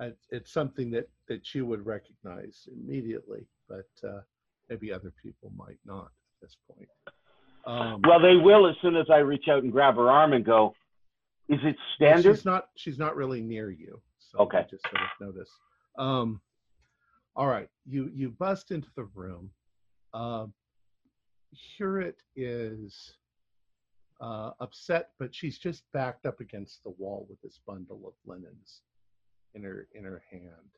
Uh, 0.00 0.10
It's 0.30 0.52
something 0.52 0.90
that, 0.90 1.08
that 1.28 1.54
you 1.54 1.64
would 1.64 1.84
recognize 1.86 2.68
immediately, 2.70 3.46
but 3.68 3.88
uh, 4.06 4.20
maybe 4.68 4.92
other 4.92 5.12
people 5.22 5.50
might 5.56 5.78
not 5.86 6.10
this 6.40 6.56
point. 6.70 6.88
Um, 7.66 8.00
Well, 8.06 8.20
they 8.20 8.36
will 8.36 8.66
as 8.66 8.76
soon 8.80 8.96
as 8.96 9.06
I 9.10 9.18
reach 9.18 9.48
out 9.50 9.62
and 9.62 9.72
grab 9.72 9.96
her 9.96 10.10
arm 10.10 10.32
and 10.32 10.44
go, 10.44 10.74
is 11.48 11.58
it 11.62 11.76
Well, 11.76 11.86
standard? 11.96 12.36
She's 12.36 12.44
not. 12.44 12.68
She's 12.76 12.98
not 12.98 13.16
really 13.16 13.40
near 13.40 13.70
you. 13.70 14.00
So 14.18 14.38
Okay. 14.40 14.58
you 14.60 14.64
Just 14.70 14.84
sort 14.90 15.02
of 15.02 15.34
notice. 15.34 15.50
Um, 15.96 16.40
all 17.36 17.46
right. 17.46 17.68
You 17.86 18.10
you 18.12 18.30
bust 18.30 18.70
into 18.70 18.88
the 18.96 19.04
room. 19.14 19.50
Um, 20.14 20.52
Hurit 21.78 22.16
is 22.36 23.14
uh, 24.20 24.50
upset, 24.60 25.10
but 25.18 25.34
she's 25.34 25.58
just 25.58 25.84
backed 25.92 26.26
up 26.26 26.40
against 26.40 26.82
the 26.84 26.90
wall 26.90 27.26
with 27.30 27.40
this 27.40 27.60
bundle 27.66 28.02
of 28.06 28.12
linens 28.26 28.82
in 29.54 29.62
her 29.62 29.88
in 29.94 30.04
her 30.04 30.22
hand. 30.30 30.70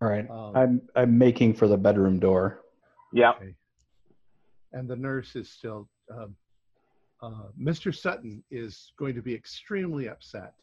All 0.00 0.08
right. 0.08 0.28
Um, 0.30 0.56
I'm 0.56 0.82
I'm 0.96 1.18
making 1.18 1.54
for 1.54 1.68
the 1.68 1.76
bedroom 1.76 2.18
door. 2.18 2.60
Yeah. 3.12 3.32
Okay. 3.32 3.54
And 4.72 4.88
the 4.88 4.96
nurse 4.96 5.34
is 5.36 5.48
still. 5.50 5.88
Um, 6.10 6.34
uh, 7.22 7.48
Mr. 7.60 7.94
Sutton 7.94 8.42
is 8.50 8.92
going 8.98 9.14
to 9.14 9.22
be 9.22 9.34
extremely 9.34 10.08
upset. 10.08 10.54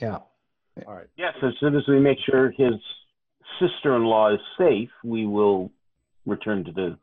Yeah. 0.00 0.18
All 0.86 0.94
right. 0.94 1.06
Yes, 1.16 1.34
as 1.42 1.52
soon 1.60 1.76
as 1.76 1.82
we 1.86 2.00
make 2.00 2.18
sure 2.28 2.50
his 2.52 2.74
sister-in-law 3.60 4.34
is 4.34 4.40
safe, 4.58 4.90
we 5.04 5.26
will 5.26 5.70
return 6.26 6.64
to 6.64 6.72
the. 6.72 6.98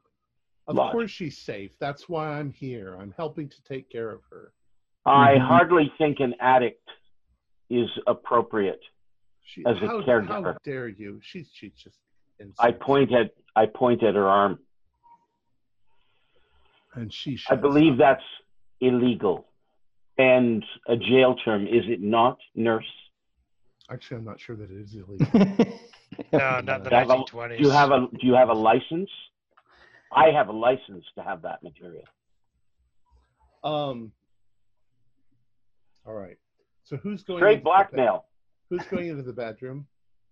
Of 0.68 0.76
Lodge. 0.76 0.92
course 0.92 1.12
she's 1.12 1.38
safe. 1.38 1.72
That's 1.80 2.08
why 2.10 2.28
I'm 2.40 2.52
here. 2.52 2.96
I'm 3.00 3.14
helping 3.18 3.50
to 3.50 3.64
take 3.64 3.90
care 3.90 4.10
of 4.10 4.22
her. 4.30 4.52
I 5.06 5.36
Mhm. 5.36 5.48
hardly 5.48 5.90
think 5.98 6.20
an 6.20 6.34
addict 6.40 6.88
is 7.70 7.90
appropriate. 8.08 8.82
She, 9.44 9.66
As 9.66 9.78
a 9.82 9.88
how, 9.88 10.02
caregiver. 10.02 10.54
how 10.54 10.58
dare 10.64 10.88
you? 10.88 11.20
She's 11.22 11.50
she's 11.54 11.74
just. 11.74 12.00
I 12.60 12.70
insane. 12.70 12.74
point 12.80 13.12
at 13.14 13.34
I 13.56 13.66
point 13.68 14.04
at 14.04 14.16
her 14.16 14.28
arm. 14.28 14.60
And 16.94 17.12
she. 17.14 17.40
I 17.50 17.56
believe 17.56 17.94
up. 17.94 18.00
that's 18.00 18.24
illegal 18.82 19.48
and 20.18 20.64
a 20.88 20.98
jail 20.98 21.36
term, 21.46 21.66
is 21.68 21.84
it 21.88 22.02
not, 22.02 22.38
nurse? 22.56 22.86
Actually, 23.90 24.18
I'm 24.18 24.26
not 24.26 24.40
sure 24.40 24.56
that 24.56 24.70
it 24.70 24.78
is 24.78 24.94
illegal. 24.96 25.28
No, 26.34 26.60
not 26.62 26.84
the 26.84 26.90
Do 26.90 26.96
you 26.96 27.00
have 27.02 27.10
a- 27.10 27.14
1920s. 27.16 27.58
Do 27.58 27.64
you 27.64 27.70
have 27.72 27.92
a 27.92 28.00
Do 28.20 28.28
you 28.28 28.34
have 28.34 28.50
a 28.50 28.54
license? 28.54 29.10
I 30.14 30.30
have 30.32 30.50
a 30.50 30.52
license 30.54 31.06
to 31.16 31.24
have 31.24 31.42
that 31.44 31.64
material. 31.64 32.04
um. 33.64 34.12
All 36.06 36.14
right. 36.14 36.38
So 36.84 36.98
who's 36.98 37.24
going? 37.24 37.40
Straight 37.40 37.60
into 37.60 37.64
the 37.64 37.70
bed- 37.70 37.92
blackmail. 37.92 38.26
Who's 38.70 38.84
going 38.86 39.08
into 39.08 39.24
the 39.24 39.34
bedroom? 39.34 39.86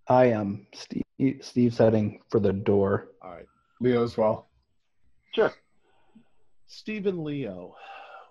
I 0.08 0.26
am. 0.26 0.66
Steve, 0.74 1.04
Steve's 1.42 1.78
heading 1.78 2.22
for 2.30 2.40
the 2.40 2.52
door. 2.54 3.10
All 3.22 3.32
right. 3.32 3.46
Leo 3.80 4.04
as 4.04 4.18
well. 4.18 4.50
Sure. 5.36 5.54
Stephen 6.72 7.24
Leo, 7.24 7.76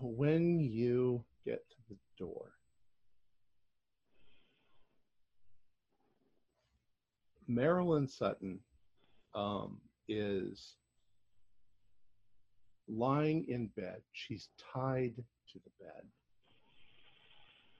when 0.01 0.61
you 0.61 1.24
get 1.44 1.68
to 1.70 1.77
the 1.90 1.96
door, 2.16 2.53
Marilyn 7.48 8.07
Sutton 8.07 8.61
um, 9.35 9.81
is 10.09 10.77
lying 12.87 13.44
in 13.48 13.66
bed. 13.77 14.03
She's 14.12 14.51
tied 14.72 15.16
to 15.16 15.59
the 15.59 15.85
bed 15.85 16.05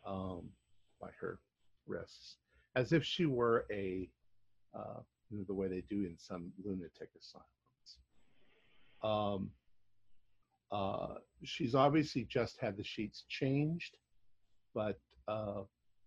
um, 0.05 0.49
by 1.01 1.11
her 1.21 1.39
wrists, 1.87 2.39
as 2.75 2.93
if 2.93 3.05
she 3.05 3.27
were 3.27 3.65
a, 3.71 4.11
uh, 4.77 5.03
the 5.47 5.55
way 5.55 5.69
they 5.69 5.85
do 5.89 6.05
in 6.05 6.17
some 6.19 6.51
lunatic 6.65 7.11
asylums. 7.17 7.99
Um, 9.05 9.53
uh, 10.71 11.15
she's 11.45 11.75
obviously 11.75 12.25
just 12.25 12.59
had 12.61 12.77
the 12.77 12.85
sheets 12.85 13.25
changed, 13.29 13.97
but 14.75 14.99
uh, 15.27 15.63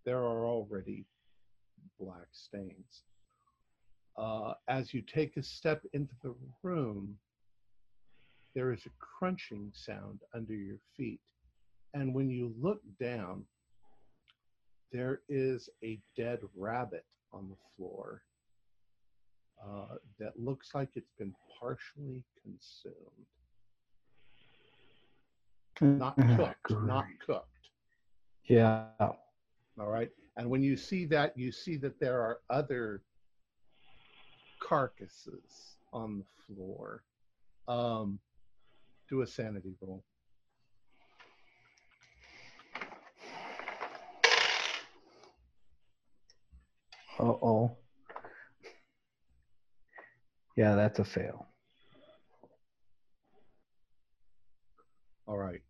there 0.06 0.19
are 0.19 0.45
already 0.45 1.06
black 2.00 2.28
stains. 2.32 3.04
Uh, 4.17 4.54
as 4.67 4.93
you 4.93 5.02
take 5.02 5.38
a 5.38 5.43
step 5.43 5.82
into 5.93 6.13
the 6.21 6.36
room, 6.63 7.17
there 8.54 8.74
is 8.74 8.86
a 8.86 8.89
crunching 9.00 9.71
sound 9.74 10.19
under 10.36 10.54
your 10.54 10.80
feet. 10.95 11.21
And 11.93 12.13
when 12.13 12.30
you 12.30 12.54
look 12.60 12.82
down, 13.00 13.45
there 14.91 15.21
is 15.30 15.69
a 15.84 16.00
dead 16.17 16.39
rabbit 16.56 17.06
on 17.32 17.50
the 17.50 17.56
floor 17.76 18.21
uh, 19.65 19.95
that 20.19 20.34
looks 20.38 20.69
like 20.74 20.89
it's 20.95 21.13
been 21.17 21.34
partially 21.60 22.24
consumed 22.43 23.28
not 25.81 26.15
cooked, 26.37 26.71
not 26.83 27.05
cooked. 27.25 27.47
Yeah. 28.45 28.85
All 28.99 29.87
right. 29.87 30.09
And 30.37 30.49
when 30.49 30.63
you 30.63 30.77
see 30.77 31.05
that, 31.05 31.37
you 31.37 31.51
see 31.51 31.77
that 31.77 31.99
there 31.99 32.21
are 32.21 32.39
other 32.49 33.01
carcasses 34.61 35.75
on 35.91 36.19
the 36.19 36.55
floor. 36.55 37.03
Um, 37.67 38.19
do 39.09 39.21
a 39.21 39.27
sanity 39.27 39.75
roll. 39.81 40.03
Uh 47.19 47.23
oh. 47.23 47.77
Yeah, 50.55 50.75
that's 50.75 50.99
a 50.99 51.03
fail. 51.03 51.47
All 55.27 55.37
right. 55.37 55.61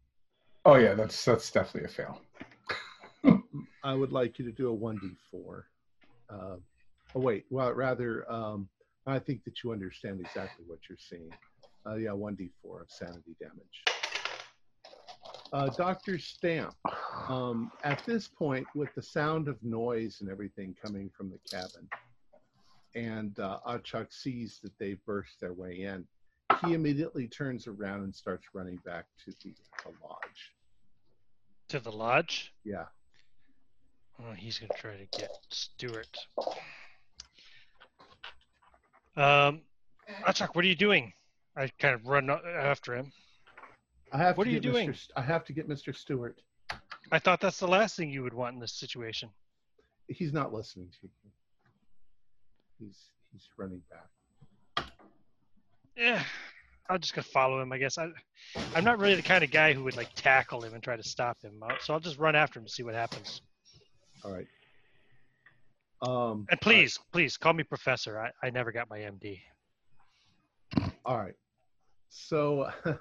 Oh 0.72 0.78
yeah, 0.78 0.94
that's 0.94 1.26
that's 1.26 1.52
definitely 1.52 1.90
a 1.90 1.92
fail. 1.92 2.22
I 3.84 3.94
would 3.94 4.14
like 4.14 4.40
you 4.40 4.46
to 4.46 4.54
do 4.54 4.72
a 4.72 4.78
1d4. 4.78 5.64
Uh, 6.30 6.36
oh, 7.14 7.20
wait. 7.20 7.44
Well, 7.50 7.74
rather, 7.74 8.32
um, 8.32 8.70
I 9.06 9.20
think 9.20 9.44
that 9.44 9.66
you 9.66 9.74
understand 9.74 10.22
exactly 10.22 10.64
what 10.66 10.80
you're 10.88 10.98
seeing. 10.98 11.30
Uh, 11.86 11.96
yeah, 11.96 12.12
1d4 12.12 12.84
of 12.84 12.90
sanity 12.90 13.36
damage. 13.38 13.84
Uh, 15.52 15.68
Dr. 15.76 16.18
Stamp, 16.18 16.74
um, 17.28 17.70
at 17.84 18.02
this 18.06 18.30
point, 18.30 18.66
with 18.74 18.96
the 18.96 19.04
sound 19.04 19.50
of 19.50 19.62
noise 19.62 20.22
and 20.22 20.30
everything 20.30 20.74
coming 20.82 21.10
from 21.10 21.30
the 21.32 21.40
cabin, 21.52 21.86
and 22.96 23.38
uh, 23.42 23.60
Achak 23.68 24.14
sees 24.14 24.62
that 24.64 24.72
they've 24.80 25.04
burst 25.06 25.38
their 25.42 25.52
way 25.52 25.82
in, 25.82 26.08
he 26.66 26.76
immediately 26.76 27.28
turns 27.28 27.68
around 27.68 28.04
and 28.04 28.16
starts 28.16 28.46
running 28.54 28.78
back 28.86 29.06
to 29.26 29.32
the, 29.44 29.54
the 29.84 29.92
lodge. 30.02 30.54
To 31.72 31.80
the 31.80 31.90
lodge? 31.90 32.52
Yeah. 32.66 32.84
Oh, 34.20 34.34
he's 34.34 34.60
gonna 34.60 34.74
try 34.78 34.98
to 34.98 35.06
get 35.18 35.32
Stuart. 35.48 36.18
Um, 39.16 39.62
Achak, 40.28 40.54
what 40.54 40.66
are 40.66 40.68
you 40.68 40.76
doing? 40.76 41.14
I 41.56 41.70
kind 41.80 41.96
of 41.96 42.06
run 42.06 42.30
after 42.30 42.94
him. 42.94 43.14
I 44.12 44.18
have 44.18 44.38
What 44.38 44.44
to 44.44 44.50
are 44.50 44.54
you 44.54 44.60
doing? 44.60 44.90
Mr. 44.90 44.98
St- 44.98 45.12
I 45.16 45.22
have 45.22 45.46
to 45.46 45.54
get 45.54 45.70
Mr. 45.70 45.96
Stewart. 45.96 46.42
I 47.10 47.20
thought 47.20 47.40
that's 47.40 47.60
the 47.60 47.70
last 47.70 47.96
thing 47.96 48.10
you 48.10 48.24
would 48.24 48.34
want 48.34 48.54
in 48.56 48.60
this 48.60 48.74
situation. 48.74 49.30
He's 50.10 50.34
not 50.34 50.52
listening 50.52 50.90
to 50.90 50.98
you. 51.04 51.32
He's 52.80 52.98
he's 53.32 53.48
running 53.56 53.82
back. 53.90 54.88
Yeah, 55.96 56.22
I'm 56.92 57.00
just 57.00 57.14
gonna 57.16 57.24
follow 57.24 57.62
him. 57.62 57.72
I 57.72 57.78
guess 57.78 57.98
I, 57.98 58.10
I'm 58.76 58.84
not 58.84 59.00
really 59.00 59.16
the 59.16 59.22
kind 59.22 59.44
of 59.46 59.52
guy 59.52 59.72
who 59.72 59.84
would 59.86 59.96
like 59.96 60.10
tackle 60.14 60.62
him 60.62 60.74
and 60.74 60.84
try 60.84 60.98
to 60.98 61.04
stop 61.04 61.42
him. 61.42 61.54
Uh, 61.64 61.76
So 61.80 61.94
I'll 61.94 62.02
just 62.02 62.18
run 62.20 62.36
after 62.36 62.60
him 62.60 62.66
to 62.66 62.72
see 62.72 62.84
what 62.84 62.94
happens. 62.94 63.42
All 64.26 64.32
right. 64.34 64.48
Um, 66.02 66.46
And 66.50 66.60
please, 66.60 67.00
please 67.14 67.38
call 67.38 67.54
me 67.54 67.64
professor. 67.64 68.20
I, 68.20 68.32
I 68.46 68.50
never 68.50 68.72
got 68.74 68.90
my 68.90 69.00
MD. 69.00 69.40
All 71.06 71.18
right. 71.18 71.36
So 72.10 72.70
you 72.86 72.94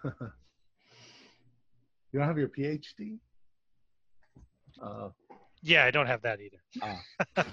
don't 2.14 2.28
have 2.28 2.38
your 2.38 2.48
PhD? 2.48 3.18
Uh, 4.80 5.08
Yeah, 5.62 5.84
I 5.84 5.90
don't 5.90 6.06
have 6.06 6.22
that 6.22 6.38
either. 6.40 6.58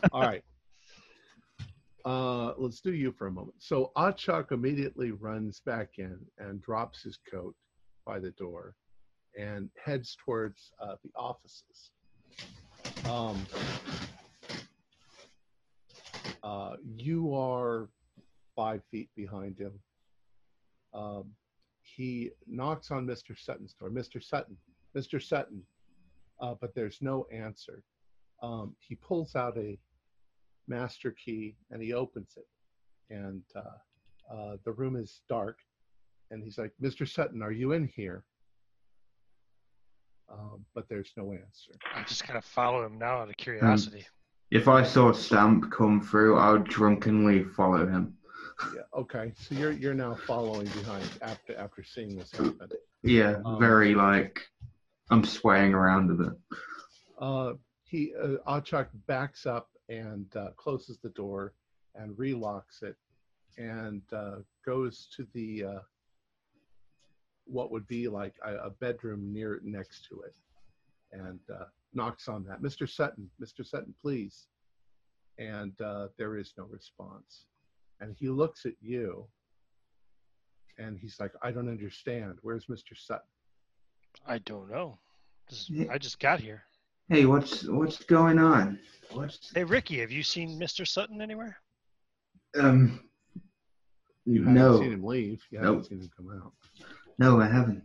all 0.11 0.21
right. 0.21 0.43
Uh, 2.07 2.53
let's 2.57 2.79
do 2.79 2.93
you 2.93 3.11
for 3.11 3.27
a 3.27 3.31
moment. 3.31 3.55
So 3.59 3.91
Achak 3.97 4.53
immediately 4.53 5.11
runs 5.11 5.59
back 5.59 5.95
in 5.97 6.17
and 6.37 6.61
drops 6.61 7.03
his 7.03 7.19
coat 7.29 7.53
by 8.05 8.17
the 8.17 8.31
door 8.31 8.75
and 9.37 9.69
heads 9.83 10.15
towards 10.23 10.71
uh, 10.81 10.95
the 11.03 11.11
offices. 11.17 11.91
Um, 13.09 13.45
uh, 16.43 16.77
you 16.95 17.35
are 17.35 17.89
five 18.55 18.83
feet 18.89 19.09
behind 19.17 19.59
him. 19.59 19.73
Um, 20.93 21.25
he 21.81 22.31
knocks 22.47 22.89
on 22.89 23.05
Mr. 23.05 23.37
Sutton's 23.37 23.73
door. 23.73 23.89
Mr. 23.89 24.23
Sutton, 24.23 24.55
Mr. 24.95 25.21
Sutton, 25.21 25.61
uh, 26.39 26.55
but 26.61 26.73
there's 26.73 26.99
no 27.01 27.27
answer. 27.33 27.83
Um, 28.41 28.77
he 28.79 28.95
pulls 28.95 29.35
out 29.35 29.57
a 29.57 29.77
master 30.67 31.11
key 31.11 31.55
and 31.71 31.81
he 31.81 31.93
opens 31.93 32.37
it, 32.37 32.47
and 33.13 33.41
uh, 33.55 34.33
uh, 34.33 34.57
the 34.65 34.71
room 34.71 34.95
is 34.95 35.21
dark. 35.29 35.57
And 36.29 36.43
he's 36.43 36.57
like, 36.57 36.73
"Mr. 36.81 37.07
Sutton, 37.07 37.41
are 37.41 37.51
you 37.51 37.71
in 37.71 37.87
here?" 37.87 38.25
Um, 40.29 40.65
but 40.75 40.89
there's 40.89 41.11
no 41.15 41.31
answer. 41.31 41.71
I 41.95 42.03
just 42.03 42.25
kind 42.25 42.37
of 42.37 42.43
follow 42.43 42.85
him 42.85 42.97
now 42.99 43.19
out 43.21 43.29
of 43.29 43.37
curiosity. 43.37 44.05
If 44.51 44.67
I 44.67 44.83
saw 44.83 45.13
Stamp 45.13 45.71
come 45.71 46.01
through, 46.01 46.37
I 46.37 46.51
would 46.51 46.65
drunkenly 46.65 47.43
follow 47.45 47.85
him. 47.87 48.13
Yeah. 48.75 48.81
Okay. 48.93 49.31
So 49.37 49.55
you're 49.55 49.71
you're 49.71 49.93
now 49.93 50.15
following 50.25 50.65
behind 50.67 51.09
after 51.21 51.55
after 51.57 51.83
seeing 51.83 52.17
this 52.17 52.31
happen. 52.31 52.69
Yeah, 53.03 53.35
Um, 53.45 53.59
very 53.59 53.93
like 53.95 54.41
I'm 55.11 55.23
swaying 55.23 55.73
around 55.73 56.11
a 56.11 56.13
bit. 56.15 56.33
Uh, 57.19 57.53
he 57.83 58.13
uh, 58.21 58.37
Achak 58.47 58.87
backs 59.05 59.45
up 59.45 59.69
and 59.89 60.25
uh, 60.35 60.49
closes 60.57 60.97
the 60.97 61.09
door 61.09 61.53
and 61.95 62.15
relocks 62.17 62.83
it 62.83 62.95
and 63.57 64.01
uh, 64.13 64.37
goes 64.65 65.07
to 65.15 65.25
the 65.33 65.63
uh, 65.63 65.79
what 67.45 67.71
would 67.71 67.87
be 67.87 68.07
like 68.07 68.35
a, 68.45 68.55
a 68.55 68.69
bedroom 68.69 69.33
near 69.33 69.59
next 69.63 70.05
to 70.09 70.21
it 70.21 70.35
and 71.11 71.39
uh, 71.53 71.65
knocks 71.93 72.27
on 72.27 72.43
that. 72.43 72.61
Mr. 72.61 72.89
Sutton, 72.89 73.29
Mr. 73.41 73.65
Sutton, 73.65 73.93
please. 74.01 74.47
And 75.39 75.79
uh, 75.81 76.07
there 76.17 76.37
is 76.37 76.53
no 76.57 76.65
response. 76.65 77.45
And 78.01 78.15
he 78.19 78.29
looks 78.29 78.65
at 78.65 78.73
you 78.81 79.27
and 80.77 80.97
he's 80.97 81.19
like, 81.19 81.31
I 81.41 81.51
don't 81.51 81.69
understand. 81.69 82.37
Where's 82.41 82.65
Mr. 82.65 82.95
Sutton? 82.95 83.27
I 84.25 84.39
don't 84.39 84.69
know. 84.69 84.97
This 85.49 85.69
is, 85.69 85.89
I 85.89 85.97
just 85.97 86.19
got 86.19 86.39
here. 86.39 86.63
Hey, 87.09 87.25
what's 87.25 87.63
what's 87.67 88.03
going 88.03 88.37
on? 88.37 88.79
What's 89.11 89.51
Hey, 89.53 89.63
Ricky, 89.63 89.99
have 89.99 90.11
you 90.11 90.23
seen 90.23 90.59
Mr. 90.59 90.85
Sutton 90.87 91.21
anywhere? 91.21 91.57
um? 92.59 92.99
You 94.25 94.39
haven't 94.43 94.55
No, 94.55 94.79
seen 94.79 94.91
him 94.91 95.03
leave. 95.05 95.41
You 95.51 95.59
haven't 95.59 95.85
seen 95.85 96.01
him 96.01 96.09
come 96.15 96.29
out. 96.43 96.51
no, 97.17 97.39
I 97.39 97.47
haven't. 97.47 97.83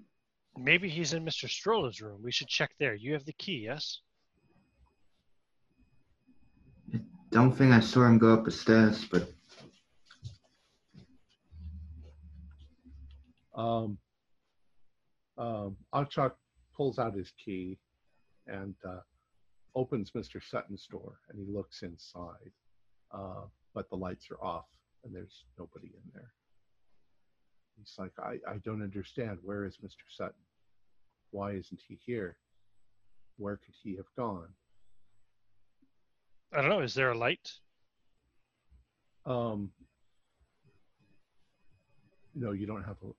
Maybe 0.59 0.89
he's 0.89 1.13
in 1.13 1.25
Mr. 1.25 1.49
Stroller's 1.49 2.01
room. 2.01 2.21
We 2.23 2.33
should 2.33 2.49
check 2.49 2.73
there. 2.81 2.95
You 2.95 3.13
have 3.13 3.25
the 3.25 3.33
key, 3.35 3.63
yes? 3.65 4.01
I 6.93 6.99
don't 7.31 7.53
think 7.53 7.73
I 7.73 7.81
saw 7.81 8.05
him 8.07 8.19
go 8.19 8.35
up 8.35 8.45
the 8.45 8.51
stairs, 8.51 9.05
but 9.11 9.29
Um, 13.55 13.99
um, 15.37 15.77
Achak 15.95 16.33
pulls 16.75 16.99
out 16.99 17.15
his 17.15 17.31
key 17.45 17.79
and 18.47 18.75
uh, 18.83 19.01
opens 19.75 20.11
Mr. 20.13 20.41
Sutton's 20.43 20.87
door, 20.91 21.19
and 21.29 21.39
he 21.39 21.53
looks 21.53 21.83
inside, 21.83 22.53
uh, 23.13 23.43
but 23.75 23.89
the 23.91 23.97
lights 23.97 24.31
are 24.31 24.43
off 24.43 24.67
and 25.05 25.15
there's 25.15 25.45
nobody 25.59 25.89
in 25.89 26.11
there. 26.15 26.33
He's 27.79 27.95
like, 27.99 28.13
I, 28.19 28.39
I 28.49 28.59
don't 28.65 28.83
understand. 28.83 29.39
Where 29.43 29.65
is 29.65 29.79
Mr. 29.85 30.05
Sutton? 30.09 30.35
Why 31.31 31.53
isn't 31.53 31.81
he 31.89 31.99
here? 32.05 32.37
Where 33.39 33.57
could 33.57 33.75
he 33.83 33.97
have 33.97 34.07
gone? 34.17 34.49
I 36.53 36.61
don't 36.61 36.71
know. 36.71 36.81
Is 36.81 36.95
there 36.95 37.11
a 37.11 37.19
light? 37.19 37.51
Um, 39.25 39.71
no, 42.35 42.53
you 42.53 42.67
don't 42.67 42.85
have 42.85 42.97
a. 43.03 43.07
Do 43.07 43.15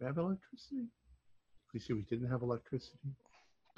you 0.00 0.06
have 0.06 0.18
electricity? 0.18 0.86
We 1.72 1.80
see 1.80 1.92
we 1.92 2.02
didn't 2.02 2.30
have 2.30 2.42
electricity. 2.42 2.98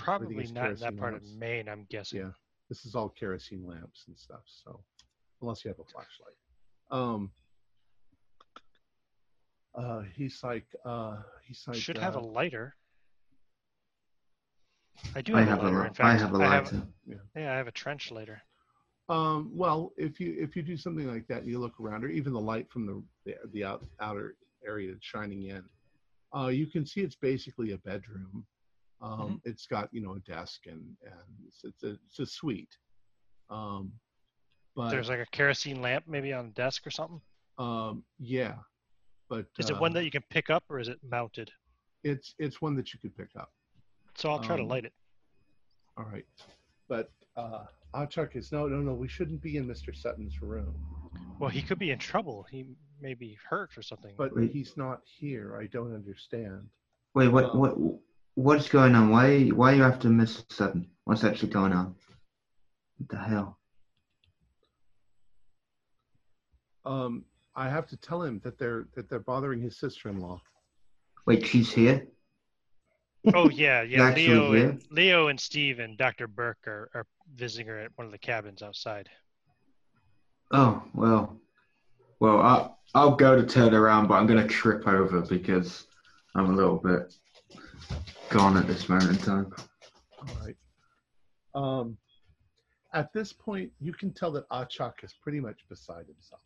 Probably 0.04 0.46
not 0.46 0.46
in 0.46 0.54
that 0.54 0.80
kerosene 0.80 0.98
part 0.98 1.14
of. 1.14 1.22
Maine, 1.38 1.68
I'm 1.68 1.86
guessing. 1.90 2.20
Yeah, 2.20 2.30
this 2.68 2.84
is 2.84 2.94
all 2.94 3.08
kerosene 3.10 3.66
lamps 3.66 4.04
and 4.06 4.16
stuff. 4.18 4.40
So, 4.46 4.80
unless 5.42 5.64
you 5.64 5.68
have 5.68 5.78
a 5.78 5.84
flashlight, 5.84 6.34
um, 6.90 7.30
uh, 9.74 10.02
he's 10.14 10.42
like, 10.42 10.66
uh, 10.84 11.18
he's 11.46 11.62
like, 11.66 11.76
Should 11.76 11.98
uh, 11.98 12.00
have 12.00 12.16
a 12.16 12.20
lighter. 12.20 12.74
I 15.14 15.22
do 15.22 15.36
I 15.36 15.40
have, 15.40 15.48
have 15.48 15.58
a 15.58 15.62
a 15.62 15.64
lighter. 15.64 15.80
li- 15.80 15.86
in 15.88 15.94
fact, 15.94 16.00
I 16.00 16.16
have 16.16 16.34
a 16.34 16.36
I 16.36 16.40
lighter. 16.40 16.76
have, 16.76 16.86
yeah, 17.36 17.52
I 17.52 17.56
have 17.56 17.68
a 17.68 17.72
trench 17.72 18.10
lighter. 18.10 18.42
Um, 19.08 19.50
well, 19.52 19.92
if 19.96 20.20
you 20.20 20.36
if 20.38 20.55
you 20.55 20.62
do 20.62 20.76
something 20.76 21.09
like 21.09 21.26
that, 21.28 21.38
and 21.42 21.48
you 21.48 21.59
look 21.59 21.80
around, 21.80 22.05
or 22.05 22.09
even 22.09 22.32
the 22.32 22.40
light 22.40 22.70
from 22.70 22.86
the 22.86 23.03
the, 23.24 23.34
the 23.53 23.64
out, 23.64 23.84
outer 24.01 24.36
area 24.64 24.92
that's 24.92 25.05
shining 25.05 25.44
in, 25.46 25.64
uh, 26.36 26.46
you 26.46 26.66
can 26.66 26.86
see 26.86 27.01
it's 27.01 27.16
basically 27.16 27.72
a 27.72 27.78
bedroom. 27.78 28.46
Um, 29.03 29.40
It's 29.44 29.66
got 29.66 29.88
you 29.92 30.03
know 30.03 30.14
a 30.14 30.20
desk 30.20 30.66
and 30.66 30.82
and 31.05 31.46
it's 31.46 31.61
it's 31.64 31.82
a, 31.82 31.96
it's 32.07 32.18
a 32.18 32.26
suite. 32.26 32.76
Um, 33.48 33.92
but 34.76 34.90
There's 34.90 35.09
like 35.09 35.20
a 35.20 35.26
kerosene 35.26 35.80
lamp 35.82 36.05
maybe 36.07 36.32
on 36.32 36.46
a 36.46 36.51
desk 36.51 36.86
or 36.86 36.90
something. 36.90 37.20
um, 37.59 38.05
yeah, 38.18 38.55
but 39.28 39.46
Is 39.59 39.70
it 39.70 39.78
one 39.78 39.92
uh, 39.92 39.94
that 39.94 40.05
you 40.05 40.11
can 40.11 40.22
pick 40.30 40.51
up 40.51 40.64
or 40.68 40.78
is 40.78 40.88
it 40.88 40.98
mounted? 41.03 41.51
it's 42.05 42.34
it's 42.38 42.62
one 42.62 42.74
that 42.76 42.92
you 42.92 42.98
could 42.98 43.14
pick 43.16 43.28
up. 43.38 43.53
So 44.16 44.30
I'll 44.30 44.38
try 44.40 44.57
to 44.57 44.62
um, 44.62 44.68
light 44.68 44.84
it. 44.84 44.92
All 45.96 46.05
right, 46.05 46.24
but 46.88 47.11
uh, 47.36 47.64
Achak 47.94 48.36
is 48.36 48.53
no 48.53 48.66
no 48.68 48.78
no. 48.80 48.94
We 48.94 49.09
shouldn't 49.09 49.42
be 49.42 49.57
in 49.57 49.66
Mr. 49.66 49.94
Sutton's 49.94 50.40
room. 50.40 50.74
Well, 51.38 51.51
he 51.51 51.62
could 51.62 51.78
be 51.78 51.90
in 51.90 51.98
trouble. 51.98 52.46
He 52.51 52.66
may 53.01 53.14
be 53.14 53.36
hurt 53.48 53.76
or 53.76 53.82
something. 53.82 54.12
But 54.16 54.34
Wait. 54.36 54.53
he's 54.53 54.76
not 54.76 55.01
here. 55.05 55.59
I 55.61 55.66
don't 55.66 55.94
understand. 55.94 56.68
wait, 57.14 57.28
what 57.28 57.46
Um, 57.51 57.59
what 57.59 57.76
what's 58.41 58.68
going 58.68 58.95
on? 58.95 59.11
Why 59.11 59.49
why 59.49 59.72
are 59.72 59.76
you 59.76 59.84
after 59.84 60.09
Miss 60.09 60.45
Sutton? 60.49 60.88
What's 61.05 61.24
actually 61.24 61.51
going 61.51 61.72
on? 61.72 61.95
What 62.99 63.09
the 63.09 63.18
hell? 63.18 63.59
Um, 66.84 67.24
I 67.55 67.68
have 67.68 67.86
to 67.88 67.97
tell 67.97 68.22
him 68.22 68.41
that 68.43 68.59
they're 68.59 68.86
that 68.95 69.09
they're 69.09 69.20
bothering 69.20 69.61
his 69.61 69.78
sister-in-law. 69.78 70.41
Wait, 71.26 71.47
she's 71.47 71.70
here. 71.70 72.07
Oh 73.34 73.51
yeah, 73.51 73.82
yeah. 73.88 74.14
Leo 74.14 74.53
yeah. 74.53 74.62
and 74.62 74.82
Leo 74.91 75.28
and 75.28 75.38
Steve 75.38 75.78
and 75.78 75.99
Dr. 75.99 76.26
Burke 76.26 76.66
are, 76.66 76.91
are 76.95 77.07
visiting 77.34 77.66
her 77.66 77.78
at 77.78 77.91
one 77.97 78.07
of 78.07 78.12
the 78.12 78.18
cabins 78.18 78.62
outside. 78.62 79.11
Oh 80.51 80.82
well, 80.95 81.36
well 82.20 82.41
I 82.41 82.70
I'll 82.95 83.16
go 83.16 83.36
to 83.36 83.47
turn 83.47 83.74
around, 83.74 84.09
but 84.09 84.14
I'm 84.14 84.26
gonna 84.26 84.49
trip 84.49 84.88
over 84.88 85.20
because 85.20 85.86
I'm 86.34 86.47
a 86.47 86.55
little 86.55 86.78
bit 86.78 87.14
gone 88.31 88.57
at 88.57 88.66
this 88.66 88.89
moment 88.89 89.11
in 89.11 89.16
time. 89.18 89.53
All 90.18 90.35
right. 90.45 90.57
Um, 91.55 91.97
at 92.95 93.12
this 93.12 93.33
point, 93.33 93.70
you 93.81 93.93
can 93.93 94.12
tell 94.12 94.31
that 94.33 94.49
Achak 94.51 95.03
is 95.03 95.14
pretty 95.22 95.41
much 95.41 95.61
beside 95.68 96.07
himself. 96.07 96.41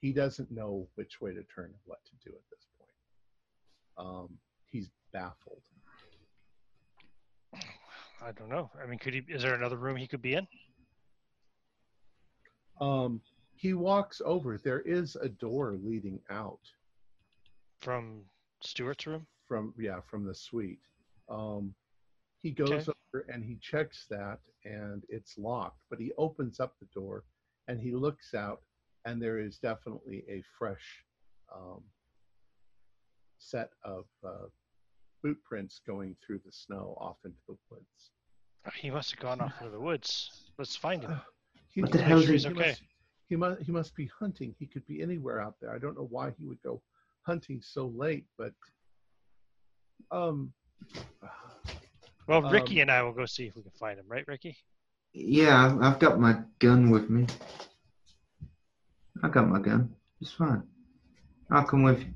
He 0.00 0.12
doesn't 0.12 0.50
know 0.50 0.86
which 0.96 1.20
way 1.20 1.30
to 1.30 1.42
turn 1.54 1.66
and 1.66 1.74
what 1.84 1.98
to 2.04 2.28
do 2.28 2.34
at 2.34 2.42
this 2.50 2.66
point. 2.78 4.08
Um, 4.08 4.28
he's 4.66 4.90
baffled. 5.12 5.62
I 8.22 8.32
don't 8.32 8.48
know. 8.48 8.70
I 8.82 8.86
mean, 8.86 8.98
could 8.98 9.14
he? 9.14 9.22
Is 9.28 9.42
there 9.42 9.54
another 9.54 9.76
room 9.76 9.96
he 9.96 10.06
could 10.06 10.20
be 10.22 10.34
in? 10.34 10.46
Um, 12.80 13.20
he 13.54 13.72
walks 13.72 14.20
over. 14.24 14.58
There 14.58 14.80
is 14.80 15.16
a 15.16 15.28
door 15.28 15.76
leading 15.82 16.20
out 16.30 16.60
From 17.80 18.22
Stewart's 18.62 19.06
room? 19.06 19.26
from 19.46 19.74
yeah 19.78 20.00
from 20.08 20.24
the 20.24 20.34
suite. 20.34 20.80
Um, 21.30 21.74
he 22.42 22.50
goes 22.50 22.70
Okay. 22.88 22.92
over 23.14 23.26
and 23.32 23.44
he 23.44 23.56
checks 23.60 24.06
that, 24.10 24.38
and 24.64 25.02
it's 25.08 25.38
locked. 25.38 25.80
But 25.90 26.00
he 26.00 26.12
opens 26.18 26.58
up 26.60 26.74
the 26.80 26.88
door 26.94 27.24
and 27.68 27.80
he 27.80 27.92
looks 27.92 28.34
out, 28.34 28.62
and 29.04 29.20
there 29.22 29.38
is 29.38 29.58
definitely 29.58 30.24
a 30.28 30.42
fresh 30.58 31.04
um, 31.54 31.82
set 33.38 33.70
of 33.84 34.04
uh, 34.26 34.46
boot 35.22 35.38
prints 35.44 35.80
going 35.86 36.16
through 36.24 36.40
the 36.44 36.52
snow 36.52 36.96
off 37.00 37.16
into 37.24 37.38
the 37.48 37.56
woods. 37.70 38.10
Oh, 38.66 38.70
He 38.78 38.90
must 38.90 39.10
have 39.12 39.20
gone 39.20 39.40
off 39.40 39.52
into 39.60 39.70
the 39.72 39.80
woods. 39.80 40.30
Let's 40.58 40.76
find 40.76 41.02
him. 41.02 41.20
He, 41.72 41.82
What 41.82 41.92
the 41.92 42.02
hell 42.02 42.16
must- 42.18 42.30
is 42.30 42.42
he- 42.42 42.48
he 42.48 42.54
okay. 42.56 42.68
must- 42.70 42.82
He 43.28 43.36
must, 43.36 43.62
he 43.62 43.70
must 43.70 43.94
be 43.94 44.10
hunting. 44.18 44.56
He 44.58 44.66
could 44.66 44.84
be 44.88 45.00
anywhere 45.02 45.40
out 45.40 45.54
there. 45.60 45.72
I 45.72 45.78
don't 45.78 45.94
know 45.96 46.08
why 46.10 46.32
he 46.36 46.44
would 46.46 46.60
go 46.62 46.82
hunting 47.22 47.60
so 47.62 47.86
late, 47.86 48.24
but 48.36 48.52
um, 50.10 50.52
Well, 52.26 52.42
Ricky 52.50 52.76
um, 52.76 52.82
and 52.82 52.90
I 52.92 53.02
will 53.02 53.12
go 53.12 53.26
see 53.26 53.46
if 53.46 53.56
we 53.56 53.62
can 53.62 53.72
find 53.72 53.98
him, 53.98 54.06
right, 54.08 54.26
Ricky? 54.28 54.56
Yeah, 55.12 55.66
I've- 55.66 55.80
I've 55.84 55.98
got 55.98 56.20
my 56.20 56.44
gun 56.60 56.90
with 56.90 57.10
me. 57.10 57.26
I 59.22 59.28
got 59.28 59.48
my 59.48 59.58
gun. 59.60 59.94
It's 60.20 60.32
fine. 60.32 60.62
I'll 61.50 61.64
come 61.64 61.82
with 61.82 62.00
you. 62.00 62.14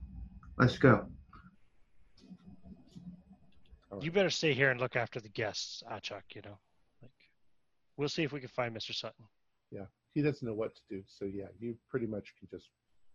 Let's 0.56 0.78
go. 0.78 1.08
You 4.00 4.10
better 4.10 4.30
stay 4.30 4.54
here 4.54 4.70
and 4.70 4.80
look 4.80 4.96
after 4.96 5.20
the 5.20 5.28
guests, 5.28 5.82
Achak, 5.90 6.22
you 6.34 6.42
know. 6.42 6.58
Like 7.02 7.12
we'll 7.96 8.08
see 8.08 8.22
if 8.24 8.32
we 8.32 8.40
can 8.40 8.48
find 8.48 8.74
Mr. 8.76 8.94
Sutton. 8.94 9.24
Yeah. 9.70 9.86
He 10.14 10.22
doesn't 10.22 10.46
know 10.46 10.54
what 10.54 10.74
to 10.74 10.80
do. 10.90 11.02
So 11.06 11.24
yeah, 11.24 11.46
you 11.58 11.76
pretty 11.88 12.06
much 12.06 12.34
can 12.38 12.48
just 12.50 12.68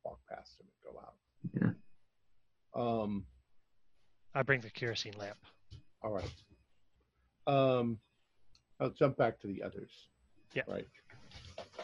walk 0.03 0.19
past 0.29 0.59
him 0.59 0.67
and 0.67 0.93
go 0.93 0.99
out. 0.99 1.15
Yeah. 1.61 3.01
Um. 3.03 3.25
I 4.35 4.43
bring 4.43 4.61
the 4.61 4.69
kerosene 4.69 5.13
lamp. 5.17 5.37
All 6.01 6.11
right. 6.11 6.31
Um, 7.47 7.99
I'll 8.79 8.91
jump 8.91 9.17
back 9.17 9.39
to 9.41 9.47
the 9.47 9.63
others. 9.63 9.91
Yeah. 10.53 10.63
Right. 10.67 10.87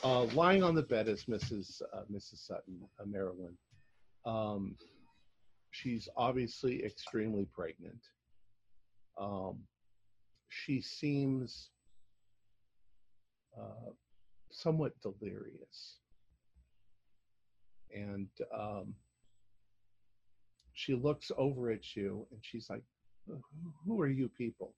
Uh, 0.03 0.23
lying 0.25 0.63
on 0.63 0.75
the 0.75 0.83
bed 0.83 1.07
is 1.07 1.25
Mrs. 1.25 1.81
Uh, 1.93 2.01
Mrs. 2.11 2.45
Sutton, 2.45 2.79
uh, 2.99 3.05
Marilyn. 3.05 3.57
Um, 4.25 4.75
she's 5.71 6.07
obviously 6.15 6.83
extremely 6.83 7.45
pregnant. 7.53 7.99
Um, 9.19 9.59
she 10.49 10.81
seems 10.81 11.69
uh, 13.59 13.91
somewhat 14.51 14.93
delirious, 15.01 15.99
and 17.93 18.27
um, 18.57 18.93
she 20.75 20.93
looks 20.93 21.31
over 21.37 21.71
at 21.71 21.95
you 21.95 22.27
and 22.31 22.39
she's 22.43 22.69
like, 22.69 22.83
"Who- 23.25 23.41
"Who 23.85 23.99
are 24.01 24.07
you 24.09 24.29
people?" 24.29 24.75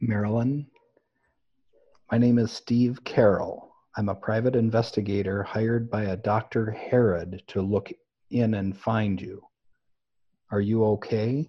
Marilyn. 0.00 0.70
My 2.10 2.18
name 2.18 2.38
is 2.38 2.52
Steve 2.52 3.02
Carroll. 3.04 3.74
I'm 3.96 4.08
a 4.08 4.14
private 4.14 4.56
investigator 4.56 5.42
hired 5.42 5.90
by 5.90 6.04
a 6.04 6.16
Dr. 6.16 6.70
Herod 6.70 7.42
to 7.48 7.62
look 7.62 7.90
in 8.30 8.54
and 8.54 8.76
find 8.76 9.20
you. 9.20 9.42
Are 10.50 10.60
you 10.60 10.84
okay? 10.84 11.48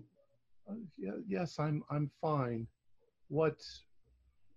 Uh, 0.67 0.75
yeah, 0.97 1.11
yes, 1.27 1.59
I'm 1.59 1.83
I'm 1.89 2.09
fine. 2.21 2.67
What 3.27 3.61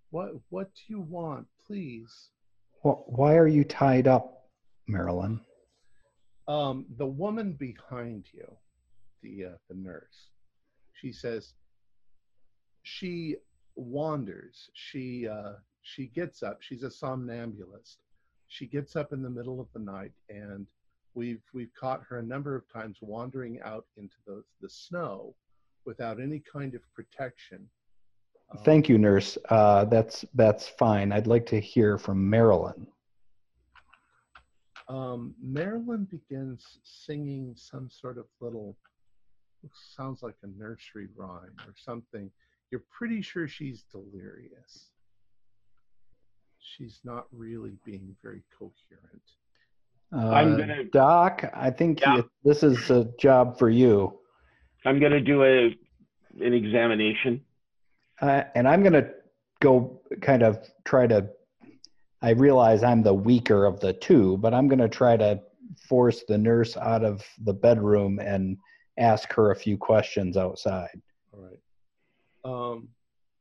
what 0.09 0.31
what 0.49 0.73
do 0.73 0.81
you 0.87 1.01
want, 1.01 1.47
please? 1.65 2.31
Wh- 2.81 3.07
Why 3.07 3.35
are 3.37 3.47
you 3.47 3.63
tied 3.63 4.07
up, 4.07 4.49
Marilyn? 4.87 5.41
Um, 6.47 6.87
the 6.97 7.05
woman 7.05 7.53
behind 7.53 8.25
you, 8.33 8.57
the 9.21 9.45
uh, 9.45 9.57
the 9.69 9.75
nurse, 9.75 10.29
she 10.93 11.11
says 11.11 11.53
she 12.83 13.35
wanders. 13.75 14.69
She 14.73 15.27
uh, 15.27 15.53
she 15.81 16.07
gets 16.07 16.43
up. 16.43 16.61
She's 16.61 16.83
a 16.83 16.91
somnambulist. 16.91 17.97
She 18.47 18.65
gets 18.65 18.95
up 18.95 19.13
in 19.13 19.21
the 19.21 19.29
middle 19.29 19.59
of 19.61 19.67
the 19.73 19.79
night, 19.79 20.11
and 20.29 20.65
we've 21.13 21.41
we've 21.53 21.73
caught 21.79 22.01
her 22.09 22.19
a 22.19 22.23
number 22.23 22.55
of 22.55 22.63
times 22.71 22.97
wandering 23.01 23.59
out 23.63 23.85
into 23.97 24.15
the 24.25 24.43
the 24.61 24.69
snow 24.69 25.35
without 25.85 26.19
any 26.19 26.41
kind 26.51 26.75
of 26.75 26.81
protection. 26.93 27.69
Um, 28.51 28.63
Thank 28.63 28.89
you, 28.89 28.97
nurse. 28.97 29.37
Uh, 29.49 29.85
that's 29.85 30.25
that's 30.33 30.67
fine. 30.67 31.11
I'd 31.11 31.27
like 31.27 31.45
to 31.47 31.59
hear 31.59 31.97
from 31.97 32.29
Marilyn. 32.29 32.87
um, 34.87 35.35
Marilyn 35.41 36.05
begins 36.09 36.79
singing 36.83 37.53
some 37.55 37.89
sort 37.89 38.17
of 38.17 38.25
little, 38.41 38.75
sounds 39.95 40.23
like 40.23 40.35
a 40.43 40.47
nursery 40.57 41.07
rhyme 41.15 41.55
or 41.67 41.73
something. 41.75 42.31
You're 42.71 42.83
pretty 42.95 43.21
sure 43.21 43.47
she's 43.47 43.83
delirious. 43.91 44.91
She's 46.59 46.99
not 47.03 47.25
really 47.31 47.77
being 47.85 48.15
very 48.21 48.43
coherent. 48.57 49.23
Uh, 50.11 50.29
I'm 50.31 50.57
gonna- 50.57 50.83
Doc, 50.85 51.43
I 51.53 51.71
think 51.71 52.01
Yeah. 52.01 52.17
you- 52.17 52.31
this 52.43 52.63
is 52.63 52.89
a 52.89 53.05
job 53.19 53.57
for 53.59 53.69
you. 53.69 54.19
I'm 54.85 54.99
going 54.99 55.11
to 55.11 55.19
do 55.21 55.43
a 55.43 55.77
an 56.41 56.53
examination. 56.53 57.43
Uh, 58.21 58.43
and 58.55 58.67
I'm 58.67 58.81
going 58.81 58.93
to 58.93 59.13
go 59.59 60.01
kind 60.21 60.41
of 60.43 60.57
try 60.85 61.05
to. 61.07 61.29
I 62.21 62.31
realize 62.31 62.83
I'm 62.83 63.01
the 63.01 63.13
weaker 63.13 63.65
of 63.65 63.79
the 63.79 63.93
two, 63.93 64.37
but 64.37 64.53
I'm 64.53 64.67
going 64.67 64.79
to 64.79 64.87
try 64.89 65.17
to 65.17 65.41
force 65.87 66.23
the 66.27 66.37
nurse 66.37 66.77
out 66.77 67.03
of 67.03 67.23
the 67.43 67.53
bedroom 67.53 68.19
and 68.19 68.57
ask 68.99 69.31
her 69.33 69.51
a 69.51 69.55
few 69.55 69.77
questions 69.77 70.37
outside. 70.37 71.01
All 71.33 71.41
right. 71.41 71.59
Um, 72.45 72.89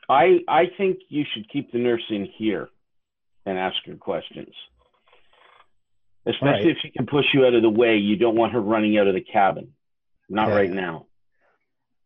I 0.08 0.40
I 0.48 0.64
think 0.78 0.98
you 1.08 1.24
should 1.32 1.48
keep 1.50 1.70
the 1.72 1.78
nurse 1.78 2.04
in 2.10 2.26
here 2.36 2.68
and 3.46 3.58
ask 3.58 3.76
her 3.86 3.96
questions. 3.96 4.54
Especially 6.26 6.66
Right. 6.68 6.76
if 6.76 6.78
she 6.82 6.90
can 6.90 7.06
push 7.06 7.24
you 7.32 7.44
out 7.46 7.54
of 7.54 7.62
the 7.62 7.70
way. 7.70 7.96
You 7.96 8.16
don't 8.16 8.36
want 8.36 8.52
her 8.52 8.60
running 8.60 8.98
out 8.98 9.06
of 9.06 9.14
the 9.14 9.20
cabin. 9.22 9.72
Not 10.28 10.48
Yeah. 10.48 10.56
right 10.56 10.70
now. 10.70 11.06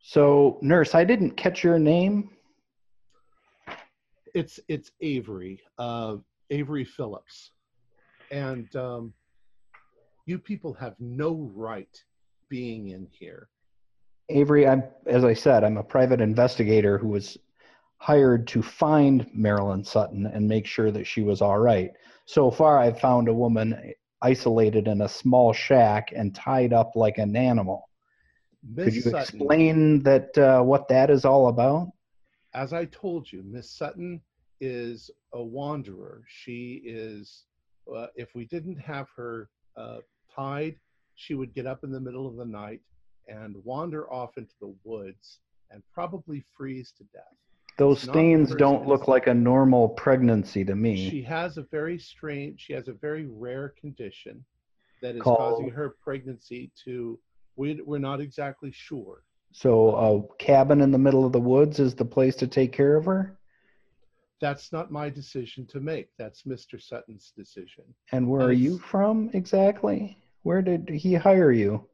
So, 0.00 0.58
nurse, 0.62 0.94
I 0.94 1.04
didn't 1.04 1.32
catch 1.32 1.62
your 1.64 1.78
name. 1.78 2.30
it's 4.34 4.58
it's 4.68 4.90
Avery, 5.02 5.60
uh, 5.78 6.16
Avery 6.50 6.84
Phillips, 6.84 7.50
and 8.30 8.74
um, 8.76 9.12
you 10.26 10.38
people 10.38 10.72
have 10.72 10.94
no 10.98 11.50
right 11.54 12.02
being 12.52 12.88
in 12.88 13.08
here. 13.10 13.48
Avery, 14.28 14.68
I'm, 14.68 14.82
as 15.06 15.24
I 15.24 15.32
said, 15.32 15.64
I'm 15.64 15.78
a 15.78 15.82
private 15.82 16.20
investigator 16.20 16.98
who 16.98 17.08
was 17.08 17.38
hired 17.96 18.46
to 18.48 18.62
find 18.62 19.26
Marilyn 19.32 19.82
Sutton 19.82 20.26
and 20.26 20.46
make 20.46 20.66
sure 20.66 20.90
that 20.90 21.06
she 21.06 21.22
was 21.22 21.40
all 21.40 21.58
right. 21.58 21.92
So 22.26 22.50
far, 22.50 22.78
I've 22.78 23.00
found 23.00 23.28
a 23.28 23.32
woman 23.32 23.94
isolated 24.20 24.86
in 24.86 25.00
a 25.00 25.08
small 25.08 25.54
shack 25.54 26.12
and 26.14 26.34
tied 26.34 26.74
up 26.74 26.92
like 26.94 27.16
an 27.16 27.36
animal. 27.36 27.88
Could 28.76 28.94
you 28.94 29.00
Sutton, 29.00 29.20
explain 29.20 30.02
that 30.02 30.36
uh, 30.36 30.62
what 30.62 30.88
that 30.88 31.08
is 31.08 31.24
all 31.24 31.48
about? 31.48 31.88
as 32.54 32.72
I 32.72 32.84
told 32.86 33.30
you, 33.30 33.42
Miss 33.44 33.70
Sutton 33.70 34.20
is 34.60 35.10
a 35.32 35.42
wanderer. 35.42 36.22
She 36.28 36.82
is, 36.84 37.44
uh, 37.94 38.08
if 38.14 38.34
we 38.34 38.44
didn't 38.44 38.78
have 38.78 39.08
her 39.16 39.48
uh, 39.76 39.98
tied, 40.34 40.76
she 41.22 41.34
would 41.34 41.54
get 41.54 41.66
up 41.66 41.84
in 41.84 41.92
the 41.92 42.00
middle 42.00 42.26
of 42.26 42.36
the 42.36 42.44
night 42.44 42.80
and 43.28 43.54
wander 43.64 44.12
off 44.12 44.36
into 44.36 44.54
the 44.60 44.74
woods 44.82 45.38
and 45.70 45.82
probably 45.94 46.44
freeze 46.56 46.92
to 46.98 47.04
death. 47.12 47.22
Those 47.78 48.02
stains 48.02 48.54
don't 48.54 48.86
look 48.86 49.08
like 49.08 49.28
a 49.28 49.34
normal 49.34 49.90
pregnancy 49.90 50.64
to 50.64 50.74
me. 50.74 51.08
She 51.08 51.22
has 51.22 51.56
a 51.56 51.62
very 51.62 51.98
strange, 51.98 52.60
she 52.60 52.72
has 52.74 52.88
a 52.88 52.92
very 52.92 53.26
rare 53.26 53.72
condition. 53.80 54.44
that 55.00 55.14
is 55.16 55.22
Call- 55.22 55.36
causing 55.36 55.70
her 55.70 55.96
pregnancy 56.02 56.70
to. 56.84 57.18
We, 57.56 57.80
we're 57.82 57.98
not 57.98 58.20
exactly 58.20 58.72
sure. 58.72 59.24
So 59.52 59.94
a 59.94 60.36
cabin 60.36 60.80
in 60.80 60.90
the 60.90 60.98
middle 60.98 61.24
of 61.26 61.32
the 61.32 61.40
woods 61.40 61.78
is 61.78 61.94
the 61.94 62.04
place 62.04 62.34
to 62.36 62.46
take 62.46 62.72
care 62.72 62.96
of 62.96 63.04
her? 63.04 63.38
That's 64.40 64.72
not 64.72 64.90
my 64.90 65.10
decision 65.10 65.66
to 65.66 65.80
make. 65.80 66.08
That's 66.18 66.42
Mr. 66.42 66.82
Sutton's 66.82 67.32
decision. 67.36 67.84
And 68.10 68.28
where 68.28 68.42
are 68.42 68.52
you 68.52 68.78
from 68.78 69.30
exactly? 69.34 70.21
Where 70.42 70.62
did 70.62 70.88
he 70.88 71.14
hire 71.14 71.52
you? 71.52 71.88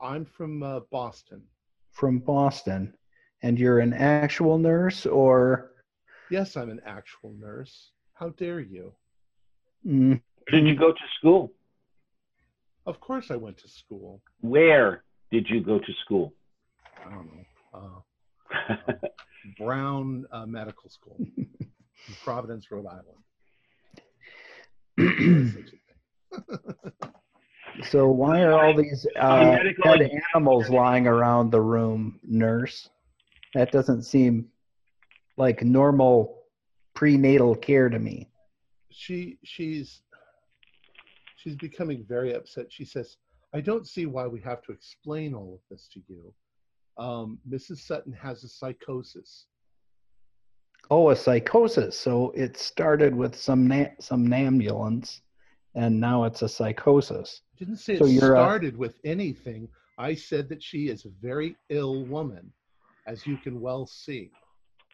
I'm 0.00 0.24
from 0.24 0.62
uh, 0.62 0.80
Boston. 0.90 1.42
From 1.92 2.18
Boston. 2.18 2.94
And 3.42 3.58
you're 3.58 3.78
an 3.78 3.92
actual 3.92 4.58
nurse 4.58 5.06
or 5.06 5.72
Yes, 6.30 6.56
I'm 6.56 6.70
an 6.70 6.80
actual 6.84 7.32
nurse. 7.38 7.92
How 8.14 8.30
dare 8.30 8.60
you? 8.60 8.92
Mm, 9.86 10.20
Where 10.50 10.60
did 10.60 10.66
you 10.68 10.74
go 10.76 10.92
to 10.92 11.04
school? 11.18 11.52
Of 12.84 13.00
course, 13.00 13.30
I 13.30 13.36
went 13.36 13.58
to 13.58 13.68
school. 13.68 14.20
Where 14.40 15.04
did 15.30 15.48
you 15.48 15.60
go 15.60 15.78
to 15.78 15.92
school? 16.04 16.34
I 17.06 17.10
don't 17.10 17.30
know. 17.32 17.44
Uh, 17.74 18.92
Brown 19.58 20.26
uh, 20.32 20.46
Medical 20.46 20.90
School 20.90 21.16
in 21.18 22.14
Providence, 22.24 22.70
Rhode 22.70 22.86
Island. 22.86 23.22
There's 24.96 25.52
such 25.54 25.72
a 25.72 26.40
thing. 26.40 27.12
So 27.84 28.08
why 28.08 28.42
are 28.42 28.52
all 28.52 28.76
these 28.76 29.06
uh, 29.16 29.56
dead 29.84 30.10
animals 30.34 30.68
lying 30.68 31.06
around 31.06 31.50
the 31.50 31.60
room, 31.60 32.18
nurse? 32.22 32.88
That 33.54 33.72
doesn't 33.72 34.02
seem 34.02 34.48
like 35.36 35.62
normal 35.62 36.42
prenatal 36.94 37.54
care 37.54 37.88
to 37.88 37.98
me. 37.98 38.28
she 38.90 39.38
she's 39.44 40.02
she's 41.36 41.56
becoming 41.56 42.04
very 42.08 42.34
upset. 42.34 42.66
She 42.70 42.84
says, 42.84 43.16
"I 43.54 43.60
don't 43.60 43.86
see 43.86 44.06
why 44.06 44.26
we 44.26 44.40
have 44.40 44.62
to 44.62 44.72
explain 44.72 45.34
all 45.34 45.54
of 45.54 45.60
this 45.70 45.88
to 45.94 46.00
you. 46.08 46.34
Um, 46.98 47.38
Mrs. 47.48 47.78
Sutton 47.78 48.12
has 48.12 48.42
a 48.42 48.48
psychosis. 48.48 49.46
Oh, 50.90 51.10
a 51.10 51.16
psychosis. 51.16 51.98
So 51.98 52.32
it 52.34 52.56
started 52.56 53.14
with 53.14 53.36
some 53.36 53.68
na- 53.68 53.94
somnambulance, 54.00 55.20
and 55.78 55.98
now 55.98 56.24
it's 56.24 56.42
a 56.42 56.48
psychosis. 56.48 57.42
Didn't 57.56 57.76
say 57.76 57.94
it 57.94 57.98
So 58.00 58.06
a- 58.06 58.18
started 58.18 58.76
with 58.76 58.98
anything. 59.04 59.68
I 59.96 60.12
said 60.14 60.48
that 60.48 60.60
she 60.62 60.88
is 60.88 61.04
a 61.04 61.10
very 61.22 61.56
ill 61.68 62.04
woman, 62.04 62.52
as 63.06 63.24
you 63.26 63.36
can 63.36 63.60
well 63.60 63.86
see, 63.86 64.30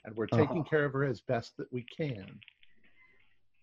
and 0.05 0.14
we're 0.14 0.26
taking 0.26 0.61
Uh-huh. 0.61 0.68
care 0.68 0.85
of 0.85 0.93
her 0.93 1.05
as 1.05 1.22
best 1.22 1.57
that 1.57 1.72
we 1.72 1.82
can. 1.85 2.39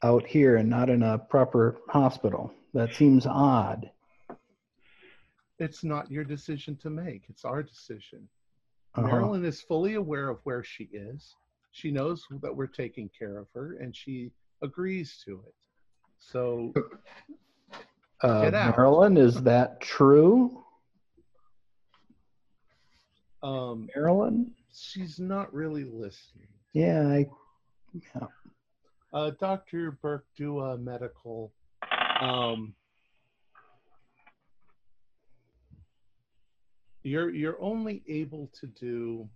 Out 0.02 0.26
here 0.26 0.58
and 0.58 0.68
not 0.68 0.90
in 0.90 1.04
a 1.04 1.20
proper 1.20 1.78
hospital. 1.90 2.52
That 2.74 2.92
seems 2.94 3.28
odd. 3.28 3.92
It's 5.60 5.84
not 5.84 6.10
your 6.10 6.24
decision 6.24 6.76
to 6.78 6.90
make. 6.90 7.30
It's 7.30 7.46
our 7.46 7.62
decision. 7.62 8.28
Uh-huh. 8.96 9.06
Marilyn 9.08 9.46
is 9.46 9.62
fully 9.62 9.94
aware 9.94 10.28
of 10.30 10.40
where 10.44 10.64
she 10.64 10.86
is. 10.86 11.36
She 11.72 11.92
knows 11.92 12.26
that 12.42 12.56
we're 12.56 12.66
taking 12.68 13.10
care 13.10 13.38
of 13.38 13.48
her, 13.54 13.74
and 13.78 13.96
she 13.96 14.32
agrees 14.64 15.22
to 15.26 15.44
it. 15.46 15.54
So 16.22 16.74
Uh, 18.22 18.50
Marilyn, 18.52 19.18
is 19.18 19.42
that 19.42 19.82
true? 19.82 20.64
um, 23.42 23.90
Marilyn? 23.96 24.52
she's 24.74 25.20
not 25.20 25.52
really 25.54 25.84
listening. 25.84 26.48
Yeah, 26.74 27.08
I, 27.08 27.26
Uh, 29.14 29.32
Dr. 29.40 29.92
Burke, 30.02 30.26
do 30.38 30.60
a 30.62 30.78
medical. 30.78 31.52
Um, 32.22 32.74
you're 37.04 37.32
you're 37.32 37.62
only 37.62 38.04
able 38.08 38.50
to 38.60 38.68
do. 38.68 39.28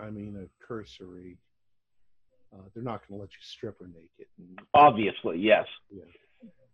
I 0.00 0.10
mean, 0.10 0.36
a 0.36 0.64
cursory. 0.66 1.38
Uh, 2.52 2.62
they're 2.74 2.82
not 2.82 3.06
going 3.06 3.18
to 3.18 3.22
let 3.22 3.30
you 3.30 3.38
strip 3.42 3.78
her 3.80 3.86
naked. 3.86 4.26
And, 4.38 4.58
Obviously, 4.74 5.38
yes. 5.38 5.66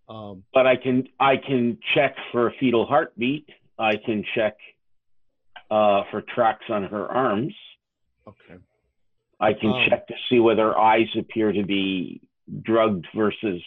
um, 0.09 0.45
But 0.53 0.67
I 0.67 0.77
can 0.77 1.09
I 1.19 1.37
can 1.37 1.79
check 1.95 2.15
for 2.33 2.49
a 2.49 2.53
fetal 2.61 2.87
heartbeat. 2.87 3.49
I 3.79 3.97
can 3.97 4.25
check 4.35 4.57
uh, 5.71 6.03
for 6.11 6.23
tracks 6.35 6.65
on 6.69 6.85
her 6.85 7.07
arms. 7.09 7.55
okay. 8.29 8.61
I 9.41 9.53
can 9.53 9.71
Um, 9.71 9.87
check 9.89 10.07
to 10.07 10.15
see 10.29 10.39
whether 10.39 10.79
eyes 10.79 11.09
appear 11.19 11.51
to 11.53 11.65
be 11.65 12.21
drugged 12.63 13.07
versus 13.17 13.61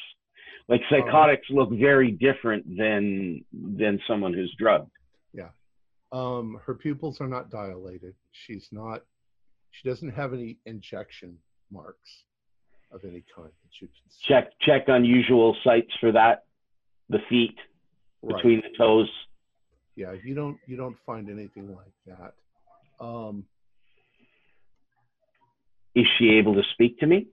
like 0.70 0.82
right. 0.92 1.04
psychotics 1.04 1.46
look 1.50 1.72
very 1.72 2.12
different 2.12 2.66
than 2.78 3.44
than 3.52 4.00
someone 4.08 4.34
who's 4.34 4.54
drugged. 4.58 4.92
Um, 6.14 6.58
her 6.66 6.74
pupils 6.74 7.20
are 7.20 7.28
not 7.28 7.50
dilated. 7.50 8.16
She's 8.32 8.70
not. 8.72 9.04
She 9.72 9.90
doesn't 9.90 10.12
have 10.12 10.34
any 10.34 10.58
injection 10.66 11.38
marks 11.72 12.24
of 12.92 13.04
any 13.04 13.24
kind 13.36 13.50
that 13.50 13.82
you 13.82 13.88
can 13.88 14.10
see. 14.10 14.28
Check 14.28 14.52
check 14.62 14.84
unusual 14.88 15.56
sites 15.64 15.92
for 16.00 16.12
that. 16.14 16.46
The 17.10 17.20
feet 17.30 17.56
Right. 18.24 18.36
between 18.36 18.62
the 18.62 18.76
toes. 18.78 19.10
Yeah, 19.96 20.14
you 20.24 20.34
don't 20.34 20.58
you 20.68 20.76
don't 20.76 20.98
find 21.06 21.30
anything 21.30 21.74
like 21.74 21.94
that. 22.08 22.34
Um, 23.04 23.46
Is 25.96 26.06
she 26.18 26.30
able 26.32 26.56
to 26.56 26.64
speak 26.74 27.00
to 27.00 27.06
me? 27.08 27.28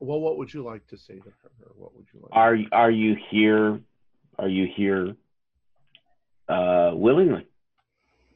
well, 0.00 0.20
what 0.20 0.36
would 0.38 0.52
you 0.52 0.64
like 0.64 0.86
to 0.88 0.96
say 0.96 1.14
to 1.14 1.30
her? 1.30 1.50
What 1.76 1.94
would 1.96 2.06
you 2.12 2.20
like? 2.22 2.30
Are 2.32 2.56
are 2.72 2.90
you 2.90 3.16
here? 3.30 3.80
Are 4.38 4.48
you 4.48 4.66
here 4.74 5.14
uh, 6.48 6.92
willingly? 6.94 7.46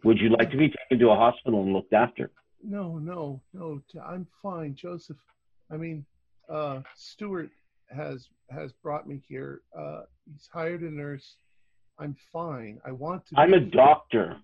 Would 0.04 0.18
you 0.20 0.28
like 0.30 0.50
to 0.50 0.56
be 0.56 0.68
taken 0.68 0.98
to 1.00 1.10
a 1.10 1.16
hospital 1.16 1.62
and 1.62 1.72
looked 1.72 1.92
after? 1.92 2.30
No, 2.68 2.98
no, 2.98 3.40
no. 3.54 3.80
I'm 4.04 4.26
fine, 4.42 4.74
Joseph. 4.74 5.16
I 5.70 5.76
mean, 5.76 6.04
uh, 6.48 6.80
Stuart 6.96 7.50
has 7.94 8.28
has 8.50 8.72
brought 8.82 9.08
me 9.08 9.22
here. 9.28 9.60
Uh, 9.76 10.02
he's 10.24 10.48
hired 10.52 10.82
a 10.82 10.90
nurse. 10.90 11.36
I'm 11.98 12.16
fine. 12.32 12.80
I 12.84 12.90
want 12.90 13.26
to. 13.28 13.36
I'm 13.38 13.54
a 13.54 13.60
doctor, 13.60 14.36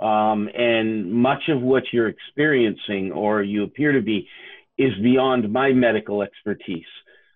um, 0.00 0.48
and 0.54 1.10
much 1.10 1.48
of 1.48 1.62
what 1.62 1.84
you're 1.92 2.08
experiencing 2.08 3.10
or 3.12 3.42
you 3.42 3.64
appear 3.64 3.92
to 3.92 4.02
be 4.02 4.28
is 4.76 4.92
beyond 5.02 5.50
my 5.50 5.72
medical 5.72 6.22
expertise. 6.22 6.84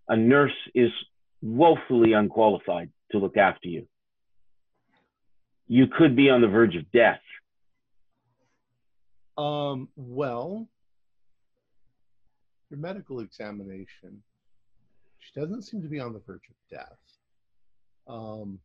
A 0.08 0.16
nurse 0.16 0.52
is 0.74 0.90
woefully 1.40 2.12
unqualified 2.12 2.90
to 3.12 3.18
look 3.18 3.38
after 3.38 3.68
you. 3.68 3.86
You 5.66 5.86
could 5.86 6.14
be 6.14 6.28
on 6.28 6.42
the 6.42 6.48
verge 6.48 6.76
of 6.76 6.90
death. 6.92 7.20
Um, 9.40 9.88
well, 9.96 10.68
your 12.68 12.78
medical 12.78 13.20
examination, 13.20 14.22
she 15.18 15.40
doesn't 15.40 15.62
seem 15.62 15.80
to 15.80 15.88
be 15.88 15.98
on 15.98 16.12
the 16.12 16.20
verge 16.26 16.42
of 16.50 16.56
death. 16.70 16.98
Um, 18.06 18.58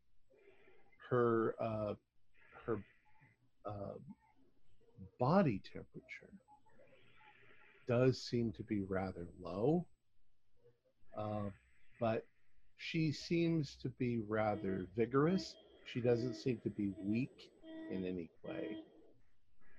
her 1.10 1.56
uh, 1.62 1.94
her 2.66 2.80
uh, 3.66 3.96
body 5.18 5.62
temperature 5.72 6.34
does 7.88 8.22
seem 8.22 8.52
to 8.58 8.64
be 8.64 8.82
rather 8.82 9.28
low, 9.42 9.86
uh, 11.18 11.52
but 12.02 12.26
she 12.76 13.14
seems 13.14 13.78
to 13.82 13.88
be 13.98 14.20
rather 14.28 14.88
vigorous. 14.98 15.56
She 15.86 16.02
doesn't 16.02 16.36
seem 16.36 16.60
to 16.64 16.70
be 16.70 16.92
weak 17.02 17.50
in 17.90 18.04
any 18.04 18.30
way. 18.44 18.76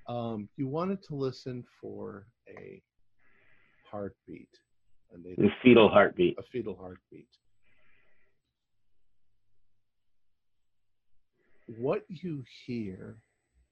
Um, 0.08 0.48
you 0.56 0.68
wanted 0.68 1.02
to 1.04 1.14
listen 1.14 1.64
for 1.80 2.26
a 2.48 2.80
heartbeat, 3.90 4.48
and 5.12 5.24
they 5.24 5.34
The 5.36 5.50
fetal 5.62 5.88
heartbeat. 5.88 6.38
a 6.38 6.42
fetal 6.52 6.76
heartbeat. 6.76 7.28
What 11.66 12.04
you 12.08 12.44
hear 12.66 13.16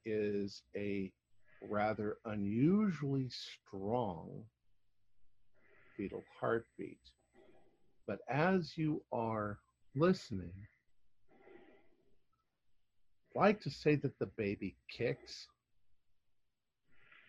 is 0.04 0.62
a 0.76 1.12
rather 1.60 2.18
unusually 2.24 3.28
strong 3.30 4.44
fetal 5.96 6.24
heartbeat. 6.40 6.98
But 8.06 8.18
as 8.28 8.76
you 8.76 9.02
are 9.12 9.58
listening, 9.94 10.52
I'd 13.36 13.40
like 13.40 13.60
to 13.62 13.70
say 13.70 13.94
that 13.96 14.18
the 14.18 14.26
baby 14.36 14.76
kicks, 14.90 15.46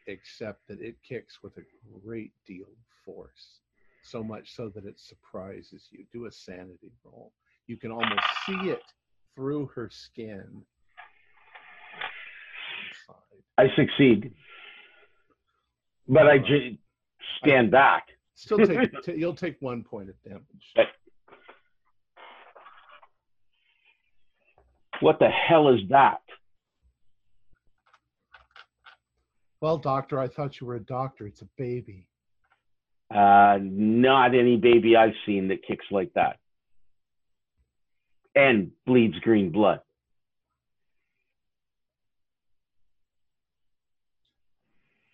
except 0.08 0.68
that 0.68 0.82
it 0.82 0.96
kicks 1.08 1.42
with 1.44 1.58
a 1.58 1.64
great 2.04 2.32
deal 2.46 2.66
of 2.66 3.04
force 3.06 3.60
so 4.06 4.24
much 4.24 4.56
so 4.56 4.70
that 4.70 4.86
it 4.86 5.00
surprises 5.00 5.88
you. 5.92 6.06
Do 6.14 6.26
a 6.26 6.32
sanity 6.32 6.92
roll. 7.04 7.32
You 7.68 7.78
can 7.78 7.92
almost 7.92 8.22
see 8.46 8.70
it 8.70 8.84
through 9.36 9.68
her 9.76 9.90
skin. 9.92 10.62
I 13.58 13.68
succeed, 13.76 14.34
but 16.08 16.28
I 16.28 16.38
uh, 16.38 16.46
ju- 16.46 16.78
stand 17.42 17.72
back. 17.72 18.10
Still 18.36 18.60
take 18.60 18.92
t- 19.04 19.16
you'll 19.16 19.34
take 19.34 19.56
one 19.62 19.82
point 19.82 20.10
of 20.10 20.16
damage. 20.24 20.44
Okay. 20.78 20.90
What 25.00 25.20
the 25.20 25.30
hell 25.30 25.70
is 25.70 25.80
that? 25.90 26.22
Well, 29.66 29.80
doctor, 29.80 30.20
I 30.20 30.28
thought 30.28 30.62
you 30.62 30.68
were 30.68 30.76
a 30.76 30.80
doctor. 30.80 31.26
It's 31.26 31.42
a 31.42 31.48
baby. 31.58 32.06
Uh, 33.10 33.58
not 33.60 34.36
any 34.36 34.58
baby 34.58 34.96
I've 34.96 35.16
seen 35.26 35.48
that 35.48 35.66
kicks 35.68 35.88
like 35.90 36.14
that 36.14 36.38
and 38.36 38.70
bleeds 38.86 39.18
green 39.22 39.52
blood. 39.52 39.80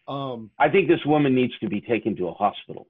Um, 0.06 0.52
I 0.60 0.68
think 0.68 0.90
this 0.90 1.06
woman 1.06 1.34
needs 1.34 1.58
to 1.60 1.70
be 1.70 1.80
taken 1.80 2.18
to 2.18 2.28
a 2.28 2.34
hospital. 2.34 2.90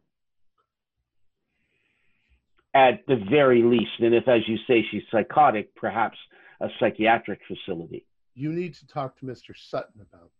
At 2.73 3.05
the 3.07 3.23
very 3.29 3.61
least, 3.61 3.99
and 3.99 4.15
if, 4.15 4.27
as 4.27 4.41
you 4.47 4.57
say, 4.65 4.83
she's 4.89 5.03
psychotic, 5.11 5.75
perhaps 5.75 6.17
a 6.59 6.69
psychiatric 6.79 7.41
facility. 7.47 8.07
you 8.33 8.51
need 8.51 8.73
to 8.73 8.87
talk 8.87 9.19
to 9.19 9.27
Mr. 9.27 9.51
Sutton 9.55 10.01
about. 10.01 10.31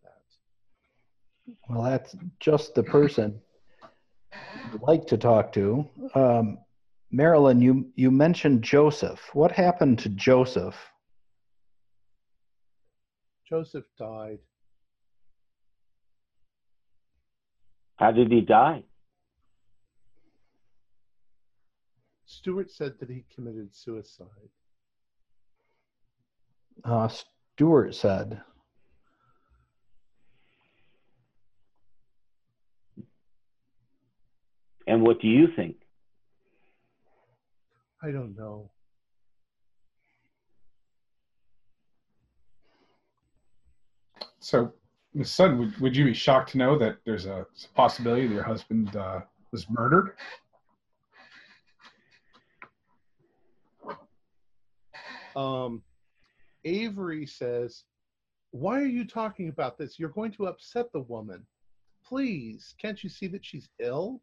Well, 1.69 1.83
that's 1.83 2.15
just 2.39 2.75
the 2.75 2.83
person 2.83 3.39
I'd 4.33 4.81
like 4.81 5.07
to 5.07 5.17
talk 5.17 5.53
to. 5.53 5.87
Um, 6.15 6.59
Marilyn, 7.11 7.61
you, 7.61 7.91
you 7.95 8.11
mentioned 8.11 8.63
Joseph. 8.63 9.19
What 9.33 9.51
happened 9.51 9.99
to 9.99 10.09
Joseph? 10.09 10.75
Joseph 13.47 13.85
died. 13.97 14.39
How 17.97 18.11
did 18.11 18.31
he 18.31 18.41
die? 18.41 18.83
Stewart 22.25 22.71
said 22.71 22.93
that 22.99 23.09
he 23.09 23.25
committed 23.35 23.75
suicide. 23.75 24.27
Uh, 26.83 27.09
Stewart 27.09 27.93
said. 27.93 28.41
And 34.87 35.01
what 35.01 35.19
do 35.19 35.27
you 35.27 35.47
think? 35.55 35.75
I 38.03 38.11
don't 38.11 38.35
know. 38.35 38.71
So, 44.39 44.73
Miss 45.13 45.31
Sutton, 45.31 45.59
would, 45.59 45.77
would 45.79 45.95
you 45.95 46.05
be 46.05 46.13
shocked 46.13 46.51
to 46.51 46.57
know 46.57 46.77
that 46.79 46.97
there's 47.05 47.27
a 47.27 47.45
possibility 47.75 48.27
that 48.27 48.33
your 48.33 48.43
husband 48.43 48.95
uh, 48.95 49.21
was 49.51 49.69
murdered? 49.69 50.15
Um, 55.35 55.83
Avery 56.65 57.25
says, 57.25 57.83
Why 58.51 58.81
are 58.81 58.85
you 58.85 59.05
talking 59.05 59.49
about 59.49 59.77
this? 59.77 59.99
You're 59.99 60.09
going 60.09 60.31
to 60.33 60.47
upset 60.47 60.91
the 60.91 61.01
woman. 61.01 61.45
Please, 62.03 62.73
can't 62.81 63.03
you 63.03 63.09
see 63.09 63.27
that 63.27 63.45
she's 63.45 63.69
ill? 63.79 64.21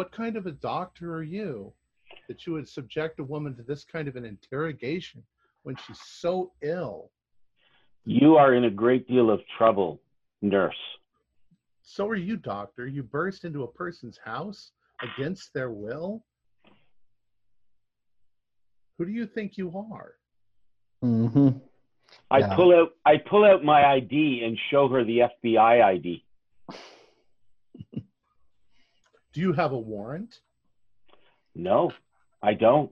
What 0.00 0.12
kind 0.12 0.38
of 0.38 0.46
a 0.46 0.52
doctor 0.52 1.14
are 1.14 1.22
you 1.22 1.74
that 2.26 2.46
you 2.46 2.54
would 2.54 2.66
subject 2.66 3.20
a 3.20 3.22
woman 3.22 3.54
to 3.56 3.62
this 3.62 3.84
kind 3.84 4.08
of 4.08 4.16
an 4.16 4.24
interrogation 4.24 5.22
when 5.62 5.76
she's 5.76 6.00
so 6.00 6.52
ill? 6.62 7.10
You 8.06 8.36
are 8.36 8.54
in 8.54 8.64
a 8.64 8.70
great 8.70 9.06
deal 9.06 9.30
of 9.30 9.40
trouble, 9.58 10.00
nurse. 10.40 10.72
So 11.82 12.08
are 12.08 12.14
you, 12.14 12.38
doctor. 12.38 12.86
You 12.86 13.02
burst 13.02 13.44
into 13.44 13.64
a 13.64 13.66
person's 13.66 14.18
house 14.24 14.72
against 15.02 15.52
their 15.52 15.70
will? 15.70 16.24
Who 18.96 19.04
do 19.04 19.12
you 19.12 19.26
think 19.26 19.58
you 19.58 19.68
are? 19.92 20.14
Mm-hmm. 21.04 21.58
I 22.30 22.54
pull 22.56 22.74
out 22.74 22.92
I 23.04 23.18
pull 23.18 23.44
out 23.44 23.62
my 23.62 23.84
ID 23.84 24.44
and 24.46 24.56
show 24.70 24.88
her 24.88 25.04
the 25.04 25.24
FBI 25.44 25.84
ID. 25.84 26.24
Do 29.32 29.40
you 29.40 29.52
have 29.52 29.72
a 29.72 29.78
warrant? 29.78 30.40
No, 31.54 31.92
I 32.42 32.54
don't. 32.54 32.90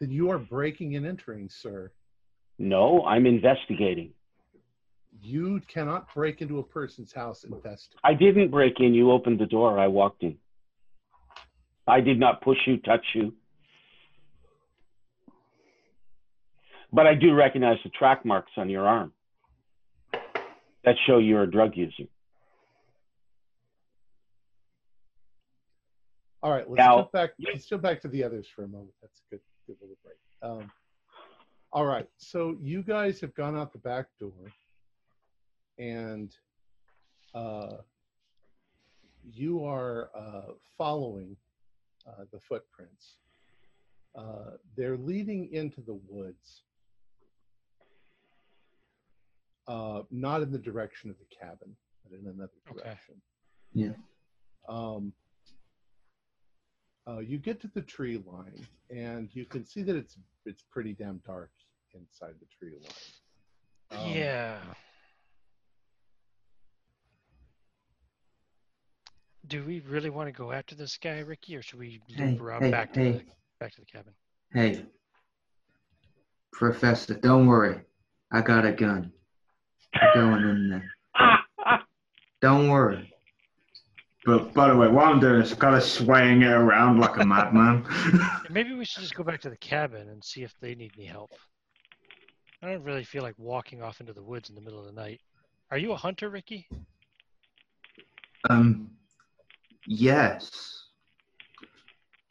Then 0.00 0.10
you 0.10 0.30
are 0.30 0.38
breaking 0.38 0.96
and 0.96 1.06
entering, 1.06 1.48
sir. 1.48 1.90
No, 2.58 3.04
I'm 3.04 3.26
investigating. 3.26 4.12
You 5.20 5.60
cannot 5.66 6.12
break 6.14 6.40
into 6.42 6.58
a 6.58 6.62
person's 6.62 7.12
house 7.12 7.42
and 7.42 7.52
investigate. 7.52 7.98
I 8.04 8.14
didn't 8.14 8.50
break 8.50 8.74
in. 8.78 8.94
You 8.94 9.10
opened 9.10 9.40
the 9.40 9.46
door. 9.46 9.78
I 9.78 9.88
walked 9.88 10.22
in. 10.22 10.36
I 11.86 12.00
did 12.00 12.20
not 12.20 12.42
push 12.42 12.58
you, 12.66 12.76
touch 12.78 13.04
you. 13.14 13.34
But 16.92 17.06
I 17.06 17.14
do 17.14 17.34
recognize 17.34 17.78
the 17.82 17.90
track 17.90 18.24
marks 18.24 18.52
on 18.56 18.70
your 18.70 18.86
arm 18.86 19.12
that 20.84 20.94
show 21.06 21.18
you're 21.18 21.42
a 21.42 21.50
drug 21.50 21.72
user. 21.76 22.04
All 26.42 26.50
right, 26.52 26.68
let's 26.68 26.78
Now- 26.78 26.98
jump 26.98 27.12
back. 27.12 27.30
Let's 27.38 27.66
jump 27.66 27.82
back 27.82 28.00
to 28.02 28.08
the 28.08 28.22
others 28.22 28.46
for 28.48 28.64
a 28.64 28.68
moment. 28.68 28.94
That's 29.02 29.20
a 29.20 29.30
good, 29.30 29.40
good 29.66 29.76
little 29.80 29.96
break. 30.04 30.18
Um, 30.42 30.70
all 31.72 31.84
right, 31.84 32.08
so 32.16 32.56
you 32.60 32.82
guys 32.82 33.20
have 33.20 33.34
gone 33.34 33.56
out 33.56 33.72
the 33.72 33.78
back 33.78 34.06
door, 34.18 34.52
and 35.78 36.34
uh, 37.34 37.78
you 39.24 39.64
are 39.64 40.10
uh, 40.14 40.52
following 40.76 41.36
uh, 42.06 42.24
the 42.32 42.38
footprints. 42.40 43.16
Uh, 44.14 44.52
they're 44.76 44.96
leading 44.96 45.52
into 45.52 45.80
the 45.82 45.94
woods, 46.08 46.62
uh, 49.66 50.02
not 50.10 50.40
in 50.42 50.50
the 50.52 50.58
direction 50.58 51.10
of 51.10 51.16
the 51.18 51.26
cabin, 51.36 51.76
but 52.04 52.18
in 52.18 52.26
another 52.26 52.52
Okay. 52.70 52.80
direction. 52.82 53.20
Yeah. 53.74 53.92
Um, 54.68 55.12
uh, 57.08 57.18
you 57.20 57.38
get 57.38 57.60
to 57.60 57.68
the 57.74 57.82
tree 57.82 58.22
line, 58.26 58.66
and 58.90 59.28
you 59.32 59.44
can 59.44 59.64
see 59.64 59.82
that 59.82 59.96
it's 59.96 60.16
it's 60.44 60.62
pretty 60.70 60.92
damn 60.92 61.20
dark 61.26 61.50
inside 61.94 62.34
the 62.40 62.46
tree 62.58 62.76
line. 62.80 64.04
Um, 64.04 64.12
yeah. 64.12 64.58
Do 69.46 69.64
we 69.64 69.80
really 69.80 70.10
want 70.10 70.28
to 70.28 70.32
go 70.32 70.52
after 70.52 70.74
this 70.74 70.98
guy, 70.98 71.20
Ricky, 71.20 71.56
or 71.56 71.62
should 71.62 71.78
we 71.78 72.02
loop 72.10 72.18
Hey, 72.18 72.38
around 72.38 72.62
hey, 72.62 72.70
back 72.70 72.92
to 72.94 73.00
the 73.00 73.22
back 73.58 73.72
to 73.72 73.80
the 73.80 73.86
cabin? 73.86 74.12
Hey, 74.52 74.84
Professor, 76.52 77.14
don't 77.14 77.46
worry. 77.46 77.80
I 78.30 78.42
got 78.42 78.66
a 78.66 78.72
gun. 78.72 79.12
I'm 79.94 80.08
going 80.14 80.42
in 80.42 80.70
there. 80.70 80.90
Don't 82.40 82.68
worry. 82.68 83.07
But 84.28 84.52
by 84.52 84.68
the 84.68 84.76
way, 84.76 84.88
while 84.88 85.06
I'm 85.06 85.20
doing 85.20 85.40
this, 85.40 85.52
I'm 85.52 85.58
kind 85.58 85.74
of 85.74 85.82
swaying 85.82 86.42
it 86.42 86.50
around 86.50 87.00
like 87.00 87.16
a 87.16 87.24
madman. 87.24 87.86
Maybe 88.50 88.74
we 88.74 88.84
should 88.84 89.00
just 89.00 89.14
go 89.14 89.24
back 89.24 89.40
to 89.40 89.48
the 89.48 89.56
cabin 89.56 90.10
and 90.10 90.22
see 90.22 90.42
if 90.42 90.52
they 90.60 90.74
need 90.74 90.92
any 90.98 91.06
help. 91.06 91.30
I 92.62 92.70
don't 92.70 92.84
really 92.84 93.04
feel 93.04 93.22
like 93.22 93.36
walking 93.38 93.80
off 93.80 94.00
into 94.00 94.12
the 94.12 94.22
woods 94.22 94.50
in 94.50 94.54
the 94.54 94.60
middle 94.60 94.78
of 94.78 94.84
the 94.84 94.92
night. 94.92 95.22
Are 95.70 95.78
you 95.78 95.92
a 95.92 95.96
hunter, 95.96 96.28
Ricky? 96.28 96.68
um, 98.50 98.90
yes. 99.86 100.84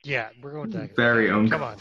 Yeah, 0.03 0.29
we're 0.39 0.51
going 0.51 0.69
to 0.73 0.89
Very 0.95 1.29
Come 1.49 1.63
on. 1.63 1.77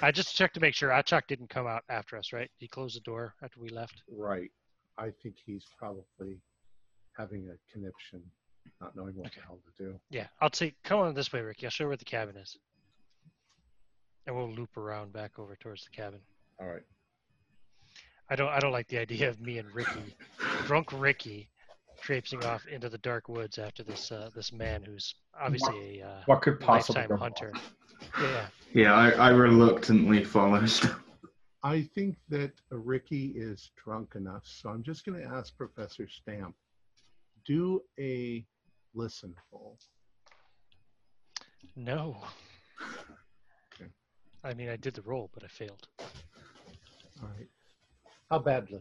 I 0.00 0.10
just 0.10 0.34
checked 0.34 0.54
to 0.54 0.60
make 0.60 0.74
sure 0.74 0.88
Achak 0.88 1.26
didn't 1.28 1.50
come 1.50 1.66
out 1.66 1.82
after 1.90 2.16
us, 2.16 2.32
right? 2.32 2.50
He 2.56 2.66
closed 2.66 2.96
the 2.96 3.00
door 3.00 3.34
after 3.42 3.60
we 3.60 3.68
left. 3.68 4.04
Right. 4.10 4.50
I 4.96 5.10
think 5.22 5.34
he's 5.44 5.66
probably 5.78 6.40
having 7.14 7.50
a 7.50 7.56
conniption, 7.70 8.22
not 8.80 8.94
knowing 8.96 9.14
what 9.16 9.32
the 9.32 9.40
hell 9.40 9.58
to 9.78 9.84
do. 9.84 10.00
Yeah, 10.10 10.26
I'll 10.40 10.52
say, 10.52 10.74
come 10.84 11.00
on 11.00 11.14
this 11.14 11.32
way, 11.32 11.40
Ricky. 11.40 11.66
I'll 11.66 11.70
show 11.70 11.84
you 11.84 11.88
where 11.88 11.96
the 11.96 12.04
cabin 12.04 12.36
is. 12.36 12.56
And 14.26 14.36
we'll 14.36 14.50
loop 14.50 14.76
around 14.76 15.12
back 15.12 15.38
over 15.38 15.56
towards 15.56 15.84
the 15.84 15.90
cabin. 15.90 16.20
All 16.60 16.66
right. 16.66 16.82
I 18.28 18.36
don't 18.36 18.48
I 18.48 18.60
don't 18.60 18.72
like 18.72 18.86
the 18.86 18.98
idea 18.98 19.28
of 19.28 19.40
me 19.40 19.58
and 19.58 19.74
Ricky, 19.74 20.14
drunk 20.64 20.92
Ricky, 20.92 21.48
traipsing 22.00 22.44
off 22.44 22.66
into 22.68 22.88
the 22.88 22.98
dark 22.98 23.28
woods 23.28 23.58
after 23.58 23.82
this 23.82 24.12
uh, 24.12 24.30
this 24.34 24.52
man 24.52 24.84
who's 24.84 25.16
obviously 25.38 26.00
a 26.00 26.06
uh, 26.06 26.22
What 26.26 26.42
could 26.42 26.60
possibly 26.60 27.02
lifetime 27.02 27.18
hunter. 27.18 27.52
Yeah. 28.20 28.46
Yeah, 28.72 28.94
I, 28.94 29.10
I 29.10 29.28
reluctantly 29.30 30.22
follow. 30.22 30.64
I 31.62 31.82
think 31.82 32.16
that 32.28 32.52
Ricky 32.70 33.32
is 33.36 33.70
drunk 33.82 34.14
enough, 34.14 34.42
so 34.44 34.70
I'm 34.70 34.82
just 34.82 35.04
going 35.04 35.20
to 35.20 35.26
ask 35.26 35.56
Professor 35.56 36.08
Stamp, 36.08 36.54
do 37.44 37.82
a 37.98 38.46
listen 38.94 39.34
roll. 39.52 39.78
No. 41.76 42.16
Okay. 43.74 43.90
I 44.44 44.54
mean, 44.54 44.68
I 44.68 44.76
did 44.76 44.94
the 44.94 45.02
roll, 45.02 45.30
but 45.32 45.44
I 45.44 45.48
failed. 45.48 45.86
All 45.98 47.28
right. 47.36 47.48
How 48.30 48.38
badly? 48.38 48.80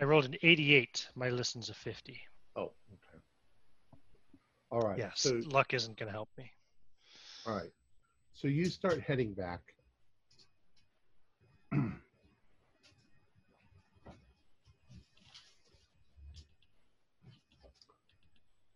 I 0.00 0.04
rolled 0.04 0.24
an 0.26 0.36
88. 0.42 1.08
My 1.14 1.30
listen's 1.30 1.70
a 1.70 1.74
50. 1.74 2.18
Oh, 2.56 2.62
okay. 2.92 3.22
All 4.70 4.80
right. 4.80 4.98
Yes, 4.98 5.12
So, 5.16 5.40
luck 5.46 5.72
isn't 5.74 5.96
going 5.98 6.08
to 6.08 6.12
help 6.12 6.28
me. 6.36 6.50
all 7.46 7.54
right. 7.54 7.70
So 8.34 8.48
you 8.48 8.66
start 8.66 9.00
heading 9.00 9.32
back. 9.32 9.60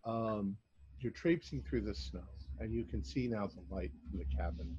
Um, 0.04 0.56
you're 0.98 1.12
traipsing 1.12 1.62
through 1.68 1.82
the 1.82 1.94
snow, 1.94 2.24
and 2.58 2.72
you 2.72 2.84
can 2.84 3.02
see 3.04 3.26
now 3.28 3.46
the 3.46 3.74
light 3.74 3.90
from 4.10 4.18
the 4.18 4.24
cabin, 4.36 4.76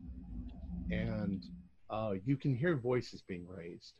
and 0.92 1.44
uh, 1.90 2.14
you 2.26 2.38
can 2.38 2.56
hear 2.56 2.76
voices 2.78 3.24
being 3.28 3.46
raised 3.48 3.94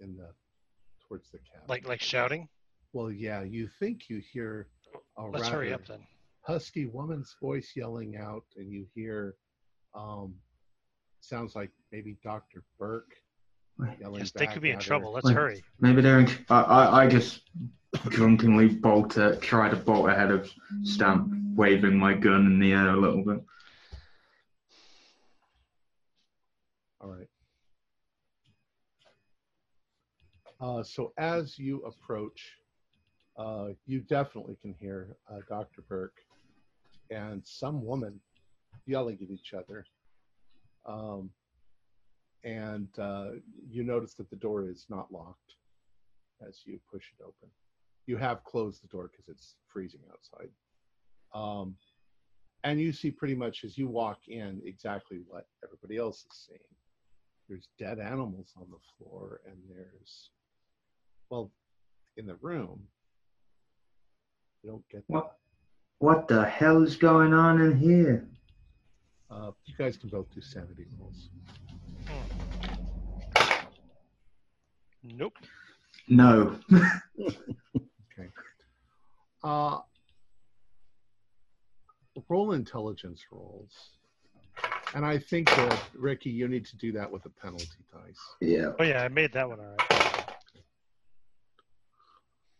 in 0.00 0.16
the 0.16 0.28
towards 1.06 1.30
the 1.30 1.38
cabin. 1.38 1.66
Like 1.68 1.86
like 1.86 2.00
shouting. 2.00 2.48
well, 2.92 3.10
yeah, 3.10 3.42
you 3.42 3.68
think 3.78 4.08
you 4.08 4.22
hear 4.32 4.68
a 5.18 5.24
Let's 5.24 5.48
hurry 5.48 5.72
up 5.72 5.86
then. 5.86 6.00
husky 6.40 6.86
woman's 6.86 7.34
voice 7.40 7.72
yelling 7.76 8.16
out, 8.16 8.44
and 8.56 8.70
you 8.70 8.86
hear 8.94 9.36
um, 9.94 10.34
sounds 11.20 11.54
like 11.54 11.70
maybe 11.92 12.16
Dr. 12.24 12.64
Burke 12.78 13.12
yelling. 14.00 14.20
Yes, 14.20 14.32
they 14.32 14.46
could 14.46 14.62
be 14.62 14.70
in 14.70 14.78
trouble. 14.78 15.12
Let's 15.12 15.26
Wait. 15.26 15.34
hurry. 15.34 15.64
Maybe 15.80 16.02
they're. 16.02 16.20
In, 16.20 16.28
I, 16.50 16.60
I 16.62 17.04
I 17.04 17.08
just 17.08 17.42
drunkenly 18.08 18.68
bolt 18.68 19.18
uh, 19.18 19.36
try 19.40 19.68
to 19.68 19.76
bolt 19.76 20.08
ahead 20.08 20.30
of 20.30 20.50
Stamp, 20.82 21.32
waving 21.54 21.98
my 21.98 22.14
gun 22.14 22.46
in 22.46 22.58
the 22.58 22.72
air 22.72 22.90
a 22.90 22.96
little 22.96 23.24
bit. 23.24 23.44
All 27.00 27.10
right. 27.10 27.28
Uh, 30.60 30.82
so 30.82 31.12
as 31.18 31.58
you 31.58 31.82
approach, 31.82 32.56
uh, 33.36 33.68
you 33.86 34.00
definitely 34.00 34.56
can 34.62 34.74
hear 34.78 35.16
uh, 35.30 35.38
Dr. 35.48 35.82
Burke 35.88 36.20
and 37.10 37.42
some 37.44 37.84
woman 37.84 38.20
yelling 38.86 39.18
at 39.22 39.30
each 39.30 39.54
other. 39.54 39.84
Um, 40.86 41.30
and 42.44 42.88
uh, 42.98 43.30
you 43.68 43.84
notice 43.84 44.14
that 44.14 44.30
the 44.30 44.36
door 44.36 44.68
is 44.68 44.86
not 44.88 45.12
locked 45.12 45.54
as 46.46 46.60
you 46.64 46.78
push 46.90 47.04
it 47.18 47.22
open. 47.22 47.48
You 48.06 48.16
have 48.16 48.42
closed 48.44 48.82
the 48.82 48.88
door 48.88 49.10
because 49.10 49.28
it's 49.28 49.54
freezing 49.68 50.00
outside. 50.10 50.50
Um, 51.34 51.76
and 52.64 52.80
you 52.80 52.92
see 52.92 53.10
pretty 53.10 53.34
much 53.34 53.64
as 53.64 53.78
you 53.78 53.88
walk 53.88 54.28
in 54.28 54.60
exactly 54.64 55.20
what 55.26 55.46
everybody 55.64 55.96
else 55.96 56.18
is 56.18 56.46
seeing 56.48 56.58
there's 57.48 57.68
dead 57.78 57.98
animals 57.98 58.52
on 58.56 58.66
the 58.70 58.78
floor 58.96 59.40
and 59.46 59.56
there's 59.68 60.30
well 61.28 61.50
in 62.16 62.26
the 62.26 62.36
room 62.36 62.80
you 64.62 64.70
don't 64.70 64.88
get 64.88 65.06
that. 65.08 65.12
What? 65.12 65.36
What 65.98 66.28
the 66.28 66.44
hell 66.44 66.82
is 66.82 66.96
going 66.96 67.32
on 67.32 67.60
in 67.60 67.76
here? 67.76 68.28
Uh, 69.30 69.50
you 69.66 69.74
guys 69.76 69.96
can 69.96 70.08
both 70.08 70.32
do 70.34 70.40
sanity 70.40 70.86
rolls 70.98 71.28
Nope. 75.04 75.34
No. 76.08 76.58
Okay. 76.72 78.28
Uh, 79.44 79.80
roll 82.28 82.52
intelligence 82.52 83.24
rolls 83.32 83.72
and 84.94 85.04
i 85.04 85.18
think 85.18 85.48
that 85.48 85.80
ricky 85.96 86.30
you 86.30 86.46
need 86.46 86.64
to 86.64 86.76
do 86.76 86.92
that 86.92 87.10
with 87.10 87.24
a 87.26 87.28
penalty 87.28 87.66
dice 87.92 88.20
Yeah. 88.40 88.70
Oh 88.78 88.84
yeah, 88.84 89.02
I 89.02 89.08
made 89.08 89.32
that 89.32 89.48
one 89.48 89.58
all 89.58 89.66
right. 89.66 89.78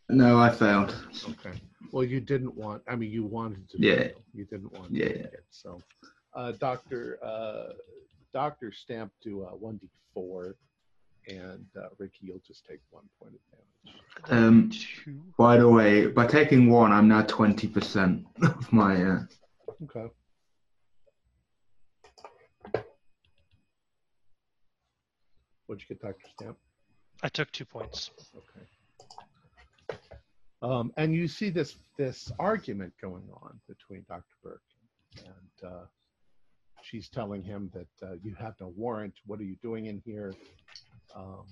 No, 0.09 0.37
I 0.37 0.49
failed. 0.49 0.93
okay 1.29 1.53
well 1.93 2.03
you 2.03 2.19
didn't 2.19 2.53
want 2.55 2.81
i 2.89 2.95
mean 2.97 3.09
you 3.11 3.23
wanted 3.23 3.69
to 3.69 3.77
Yeah. 3.79 3.95
fail. 3.95 4.23
you 4.33 4.43
didn't 4.43 4.73
want 4.73 4.89
to 4.91 4.99
Yeah, 4.99 5.05
make 5.05 5.15
yeah. 5.15 5.23
it 5.39 5.45
so 5.51 5.81
uh, 6.35 6.51
dr 6.53 7.19
uh, 7.23 7.69
dr 8.33 8.71
stamp 8.73 9.11
do 9.21 9.43
a 9.43 9.51
1d4 9.57 10.53
and 11.27 11.65
uh, 11.77 11.87
ricky 11.99 12.19
you'll 12.21 12.41
just 12.45 12.65
take 12.65 12.79
one 12.89 13.03
point 13.21 13.33
of 13.33 13.41
damage 13.51 13.61
Um, 14.29 14.71
By 15.37 15.57
the 15.57 15.67
way, 15.69 16.07
by 16.07 16.25
taking 16.27 16.69
one, 16.69 16.91
I'm 16.91 17.07
now 17.07 17.21
twenty 17.23 17.67
percent 17.67 18.25
of 18.41 18.71
my. 18.73 19.01
Uh, 19.03 19.23
okay 19.83 20.07
what'd 25.67 25.81
you 25.81 25.95
get 25.95 26.01
dr 26.01 26.15
stamp 26.35 26.57
I 27.25 27.29
took 27.29 27.49
two 27.53 27.63
points. 27.63 28.11
Okay. 28.35 29.97
Um, 30.61 30.91
and 30.97 31.13
you 31.15 31.25
see 31.29 31.49
this 31.49 31.77
this 31.97 32.29
argument 32.37 32.91
going 33.01 33.23
on 33.41 33.57
between 33.65 34.03
Dr. 34.09 34.35
Burke 34.43 34.61
and 35.19 35.69
uh, 35.71 35.85
she's 36.83 37.09
telling 37.09 37.41
him 37.41 37.71
that 37.73 38.07
uh, 38.07 38.13
you 38.21 38.35
have 38.35 38.53
no 38.59 38.73
warrant. 38.75 39.13
What 39.25 39.39
are 39.39 39.43
you 39.43 39.55
doing 39.61 39.87
in 39.87 40.01
here? 40.05 40.33
Um, 41.15 41.45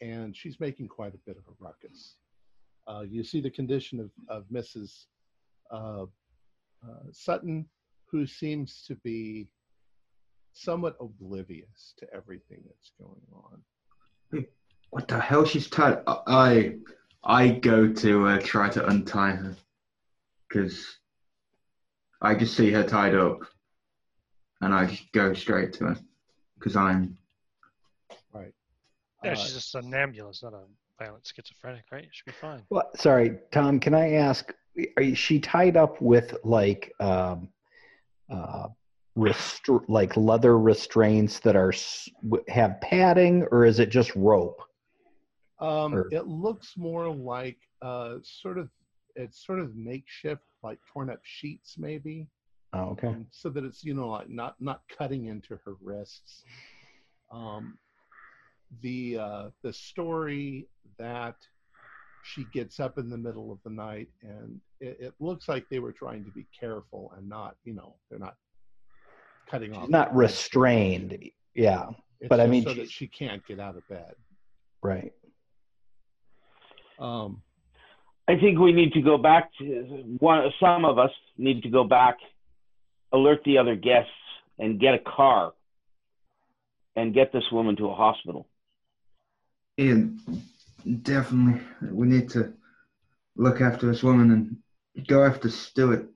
and 0.00 0.36
she's 0.36 0.60
making 0.60 0.88
quite 0.88 1.14
a 1.14 1.18
bit 1.26 1.36
of 1.36 1.44
a 1.48 1.56
ruckus. 1.58 2.16
Uh, 2.86 3.04
you 3.08 3.24
see 3.24 3.40
the 3.40 3.50
condition 3.50 4.00
of, 4.00 4.10
of 4.28 4.44
Mrs. 4.52 5.06
Uh, 5.70 6.04
uh, 6.84 7.04
Sutton, 7.12 7.66
who 8.10 8.26
seems 8.26 8.84
to 8.86 8.94
be 8.96 9.48
somewhat 10.52 10.96
oblivious 11.00 11.94
to 11.98 12.06
everything 12.14 12.62
that's 12.66 12.92
going 13.00 13.22
on. 13.32 14.46
what 14.90 15.08
the 15.08 15.18
hell? 15.18 15.44
She's 15.44 15.68
tied. 15.68 16.02
I 16.06 16.76
I 17.24 17.48
go 17.48 17.88
to 17.88 18.28
uh, 18.28 18.40
try 18.40 18.68
to 18.70 18.86
untie 18.86 19.32
her 19.32 19.56
because 20.48 20.98
I 22.20 22.34
just 22.34 22.56
see 22.56 22.70
her 22.70 22.84
tied 22.84 23.14
up, 23.14 23.40
and 24.64 24.74
I 24.74 24.86
just 24.86 25.12
go 25.12 25.34
straight 25.34 25.72
to 25.74 25.84
her 25.86 25.96
because 26.58 26.76
I'm. 26.76 27.16
Right. 28.32 28.52
Yeah, 29.22 29.32
Uh, 29.32 29.34
she's 29.34 29.54
just 29.54 29.74
a 29.74 29.82
somnambulist, 29.82 30.42
not 30.42 30.54
a 30.54 30.62
violent 30.98 31.26
schizophrenic, 31.26 31.84
right? 31.92 32.04
She 32.10 32.18
should 32.18 32.26
be 32.26 32.32
fine. 32.32 32.62
Well, 32.70 32.90
sorry, 32.96 33.38
Tom. 33.52 33.78
Can 33.78 33.94
I 33.94 34.12
ask? 34.14 34.52
Are 34.96 35.02
you- 35.02 35.14
she 35.14 35.38
tied 35.38 35.76
up 35.76 36.00
with 36.00 36.34
like 36.44 36.92
um, 37.00 37.48
uh, 38.30 38.68
restr- 39.16 39.84
like 39.88 40.16
leather 40.16 40.58
restraints 40.58 41.38
that 41.40 41.56
are 41.56 41.72
have 42.48 42.80
padding, 42.80 43.46
or 43.50 43.64
is 43.64 43.78
it 43.78 43.90
just 43.90 44.14
rope? 44.16 44.60
Um, 45.60 45.94
Or- 45.94 46.08
it 46.10 46.26
looks 46.26 46.76
more 46.76 47.08
like 47.14 47.58
uh, 47.82 48.16
sort 48.22 48.58
of 48.58 48.70
it's 49.16 49.44
sort 49.46 49.60
of 49.60 49.76
makeshift, 49.76 50.42
like 50.62 50.78
torn 50.92 51.08
up 51.10 51.20
sheets, 51.22 51.76
maybe, 51.78 52.26
Oh, 52.74 52.90
okay. 52.90 53.08
um, 53.08 53.26
so 53.30 53.48
that 53.50 53.64
it's 53.64 53.84
you 53.84 53.94
know 53.94 54.08
like 54.08 54.28
not 54.28 54.56
not 54.60 54.82
cutting 54.96 55.26
into 55.26 55.58
her 55.64 55.74
wrists. 55.80 56.44
Um, 57.30 57.78
the 58.82 59.18
uh, 59.18 59.50
the 59.62 59.72
story 59.72 60.66
that 60.98 61.36
she 62.22 62.46
gets 62.52 62.80
up 62.80 62.98
in 62.98 63.08
the 63.10 63.18
middle 63.18 63.52
of 63.52 63.58
the 63.64 63.70
night, 63.70 64.08
and 64.22 64.60
it, 64.80 64.96
it 65.00 65.14
looks 65.20 65.48
like 65.48 65.68
they 65.68 65.78
were 65.78 65.92
trying 65.92 66.24
to 66.24 66.30
be 66.30 66.46
careful 66.58 67.12
and 67.16 67.28
not 67.28 67.56
you 67.64 67.74
know 67.74 67.94
they're 68.10 68.18
not 68.18 68.36
cutting 69.50 69.76
off. 69.76 69.88
Not 69.88 70.10
her 70.10 70.16
wrists. 70.18 70.38
restrained. 70.44 71.30
Yeah. 71.54 71.90
It's 72.20 72.28
but 72.28 72.40
I 72.40 72.46
mean, 72.46 72.64
so 72.64 72.74
she- 72.74 72.80
that 72.80 72.90
she 72.90 73.06
can't 73.06 73.46
get 73.46 73.60
out 73.60 73.76
of 73.76 73.86
bed. 73.88 74.14
Right. 74.82 75.12
Um, 76.98 77.42
I 78.28 78.36
think 78.38 78.58
we 78.58 78.72
need 78.72 78.92
to 78.94 79.02
go 79.02 79.18
back 79.18 79.50
to 79.58 79.64
one. 80.18 80.50
Some 80.60 80.84
of 80.84 80.98
us 80.98 81.10
need 81.36 81.62
to 81.62 81.68
go 81.68 81.84
back, 81.84 82.16
alert 83.14 83.40
the 83.44 83.58
other 83.58 83.76
guests, 83.76 84.10
and 84.58 84.78
get 84.80 84.94
a 84.94 84.98
car, 84.98 85.52
and 86.96 87.14
get 87.14 87.32
this 87.32 87.44
woman 87.50 87.76
to 87.76 87.88
a 87.88 87.94
hospital. 87.94 88.46
Ian, 89.78 90.20
definitely, 91.02 91.60
we 91.90 92.06
need 92.06 92.28
to 92.30 92.52
look 93.36 93.60
after 93.60 93.86
this 93.86 94.02
woman 94.02 94.30
and 94.96 95.06
go 95.08 95.24
after 95.24 95.48
Stuart. 95.48 96.08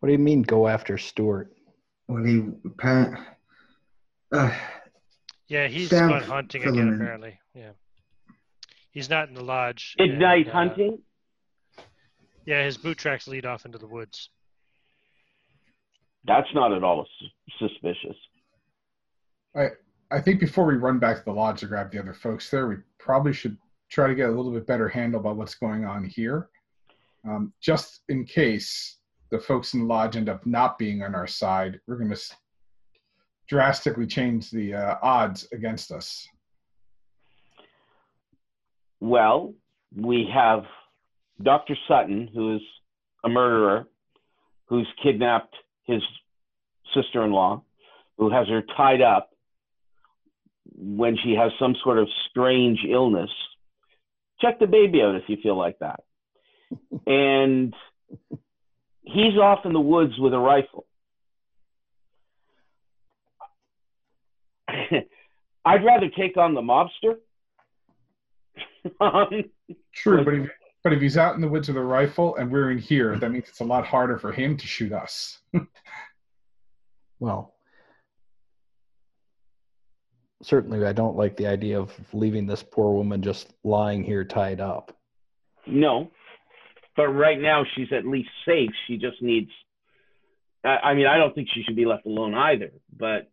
What 0.00 0.06
do 0.08 0.12
you 0.12 0.18
mean 0.18 0.42
go 0.42 0.68
after 0.68 0.96
Stuart? 0.98 1.52
Well, 2.06 2.22
he 2.24 2.44
apparent. 2.64 3.18
Uh, 4.30 4.52
Yeah, 5.48 5.66
he's 5.66 5.88
Stamp 5.88 6.12
gone 6.12 6.22
hunting 6.22 6.62
again, 6.62 6.76
in. 6.88 6.94
apparently. 6.94 7.40
Yeah. 7.54 7.70
He's 8.92 9.10
not 9.10 9.28
in 9.28 9.34
the 9.34 9.42
lodge. 9.44 9.94
Midnight 9.98 10.46
and, 10.46 10.48
uh, 10.48 10.52
hunting. 10.52 10.98
Yeah, 12.46 12.64
his 12.64 12.76
boot 12.76 12.96
tracks 12.98 13.26
lead 13.28 13.44
off 13.44 13.66
into 13.66 13.78
the 13.78 13.86
woods. 13.86 14.30
That's 16.28 16.48
not 16.54 16.72
at 16.72 16.84
all 16.84 17.06
suspicious. 17.58 18.16
I 19.56 19.68
I 20.10 20.20
think 20.20 20.40
before 20.40 20.66
we 20.66 20.74
run 20.74 20.98
back 20.98 21.18
to 21.18 21.24
the 21.24 21.32
lodge 21.32 21.60
to 21.60 21.66
grab 21.66 21.90
the 21.90 21.98
other 21.98 22.14
folks 22.14 22.50
there, 22.50 22.68
we 22.68 22.76
probably 22.98 23.32
should 23.32 23.56
try 23.90 24.06
to 24.06 24.14
get 24.14 24.28
a 24.28 24.32
little 24.32 24.52
bit 24.52 24.66
better 24.66 24.88
handle 24.88 25.20
about 25.20 25.36
what's 25.36 25.54
going 25.54 25.84
on 25.84 26.04
here. 26.04 26.48
Um, 27.28 27.52
just 27.60 28.02
in 28.08 28.24
case 28.24 28.98
the 29.30 29.38
folks 29.38 29.74
in 29.74 29.80
the 29.80 29.86
lodge 29.86 30.16
end 30.16 30.28
up 30.28 30.46
not 30.46 30.78
being 30.78 31.02
on 31.02 31.14
our 31.14 31.26
side, 31.26 31.80
we're 31.86 31.96
going 31.96 32.14
to 32.14 32.20
drastically 33.48 34.06
change 34.06 34.50
the 34.50 34.74
uh, 34.74 34.94
odds 35.02 35.48
against 35.52 35.90
us. 35.90 36.26
Well, 39.00 39.54
we 39.94 40.28
have 40.32 40.64
Dr. 41.42 41.76
Sutton, 41.86 42.28
who 42.34 42.56
is 42.56 42.62
a 43.24 43.28
murderer, 43.28 43.86
who's 44.66 44.88
kidnapped 45.02 45.54
his 45.88 46.02
sister 46.94 47.24
in 47.24 47.32
law, 47.32 47.62
who 48.18 48.30
has 48.30 48.46
her 48.48 48.62
tied 48.76 49.02
up 49.02 49.30
when 50.76 51.16
she 51.16 51.34
has 51.34 51.50
some 51.58 51.74
sort 51.82 51.98
of 51.98 52.08
strange 52.30 52.80
illness. 52.88 53.30
check 54.40 54.60
the 54.60 54.66
baby 54.66 55.02
out 55.02 55.16
if 55.16 55.24
you 55.26 55.36
feel 55.42 55.56
like 55.56 55.78
that. 55.80 56.04
and 57.06 57.74
he's 59.02 59.36
off 59.36 59.64
in 59.64 59.72
the 59.72 59.80
woods 59.80 60.16
with 60.18 60.32
a 60.34 60.38
rifle. 60.38 60.86
I'd 65.64 65.84
rather 65.84 66.08
take 66.08 66.36
on 66.36 66.54
the 66.54 66.60
mobster. 66.60 67.16
True, 69.92 70.24
but 70.24 70.34
if, 70.34 70.50
but 70.84 70.92
if 70.92 71.00
he's 71.00 71.16
out 71.16 71.34
in 71.34 71.40
the 71.40 71.48
woods 71.48 71.68
with 71.68 71.76
a 71.76 71.82
rifle 71.82 72.36
and 72.36 72.50
we're 72.50 72.70
in 72.70 72.78
here, 72.78 73.16
that 73.18 73.30
means 73.30 73.48
it's 73.48 73.60
a 73.60 73.64
lot 73.64 73.86
harder 73.86 74.18
for 74.18 74.32
him 74.32 74.56
to 74.56 74.66
shoot 74.66 74.92
us. 74.92 75.38
Well, 77.20 77.54
certainly 80.42 80.84
I 80.86 80.92
don't 80.92 81.16
like 81.16 81.36
the 81.36 81.46
idea 81.46 81.80
of 81.80 81.92
leaving 82.12 82.46
this 82.46 82.62
poor 82.62 82.92
woman 82.92 83.22
just 83.22 83.52
lying 83.64 84.04
here 84.04 84.24
tied 84.24 84.60
up. 84.60 84.96
no, 85.66 86.10
but 86.96 87.08
right 87.08 87.40
now 87.40 87.64
she's 87.74 87.92
at 87.92 88.06
least 88.06 88.28
safe. 88.46 88.70
She 88.86 88.96
just 88.96 89.20
needs. 89.20 89.50
I, 90.64 90.76
I 90.76 90.94
mean, 90.94 91.06
I 91.06 91.16
don't 91.16 91.34
think 91.34 91.48
she 91.52 91.62
should 91.62 91.76
be 91.76 91.86
left 91.86 92.06
alone 92.06 92.34
either. 92.34 92.70
But 92.96 93.30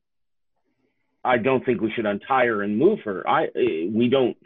I 1.24 1.38
don't 1.38 1.66
think 1.66 1.82
we 1.82 1.92
should 1.92 2.06
untie 2.06 2.46
her 2.46 2.62
and 2.62 2.78
move 2.78 3.00
her. 3.06 3.28
I 3.28 3.46
eh, 3.46 3.88
we 3.92 4.10
don't. 4.10 4.38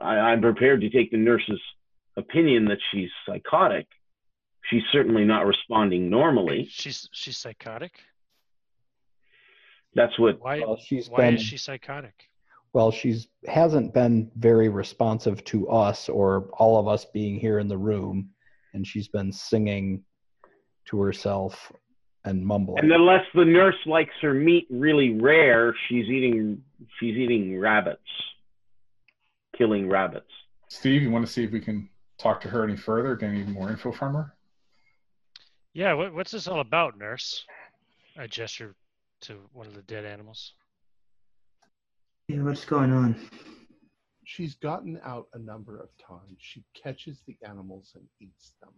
I, 0.00 0.18
I'm 0.18 0.40
prepared 0.40 0.82
to 0.82 0.90
take 0.90 1.10
the 1.10 1.16
nurse's 1.16 1.60
opinion 2.16 2.64
that 2.66 2.78
she's 2.90 3.10
psychotic. 3.26 3.86
She's 4.70 4.82
certainly 4.90 5.24
not 5.24 5.46
responding 5.46 6.10
normally. 6.10 6.66
She's 6.70 7.08
she's 7.12 7.38
psychotic. 7.38 7.92
That's 9.94 10.18
what 10.18 10.40
Why 10.40 10.60
Well, 10.60 10.76
she's 10.76 11.08
why 11.08 11.18
been 11.18 11.34
is 11.36 11.42
she 11.42 11.56
psychotic? 11.56 12.14
well, 12.72 12.90
she's 12.90 13.28
hasn't 13.46 13.94
been 13.94 14.30
very 14.36 14.68
responsive 14.68 15.42
to 15.44 15.68
us 15.68 16.08
or 16.08 16.50
all 16.58 16.78
of 16.78 16.88
us 16.88 17.06
being 17.06 17.38
here 17.38 17.58
in 17.58 17.68
the 17.68 17.78
room, 17.78 18.28
and 18.74 18.86
she's 18.86 19.08
been 19.08 19.32
singing 19.32 20.02
to 20.86 21.00
herself 21.00 21.72
and 22.24 22.44
mumbling. 22.44 22.80
And 22.82 22.92
unless 22.92 23.24
the 23.34 23.44
nurse 23.44 23.76
likes 23.86 24.12
her 24.20 24.34
meat 24.34 24.66
really 24.68 25.18
rare, 25.18 25.74
she's 25.88 26.06
eating 26.06 26.62
she's 26.98 27.16
eating 27.16 27.58
rabbits, 27.58 28.02
killing 29.56 29.88
rabbits. 29.88 30.30
Steve, 30.68 31.02
you 31.02 31.10
want 31.10 31.24
to 31.24 31.32
see 31.32 31.44
if 31.44 31.52
we 31.52 31.60
can 31.60 31.88
talk 32.18 32.40
to 32.42 32.48
her 32.48 32.64
any 32.64 32.76
further, 32.76 33.16
get 33.16 33.30
any 33.30 33.44
more 33.44 33.70
info 33.70 33.92
from 33.92 34.14
her? 34.14 34.34
Yeah, 35.74 35.92
what, 35.92 36.14
what's 36.14 36.32
this 36.32 36.48
all 36.48 36.60
about, 36.60 36.98
nurse? 36.98 37.44
I 38.18 38.26
gesture 38.26 38.74
to 39.22 39.38
one 39.52 39.66
of 39.66 39.74
the 39.74 39.82
dead 39.82 40.04
animals. 40.04 40.54
Yeah, 42.28 42.42
what's 42.42 42.64
going 42.64 42.92
on? 42.92 43.14
She's 44.24 44.54
gotten 44.56 44.98
out 45.04 45.28
a 45.34 45.38
number 45.38 45.78
of 45.78 45.88
times. 45.98 46.38
She 46.38 46.64
catches 46.74 47.20
the 47.26 47.36
animals 47.46 47.92
and 47.94 48.04
eats 48.20 48.52
them. 48.60 48.70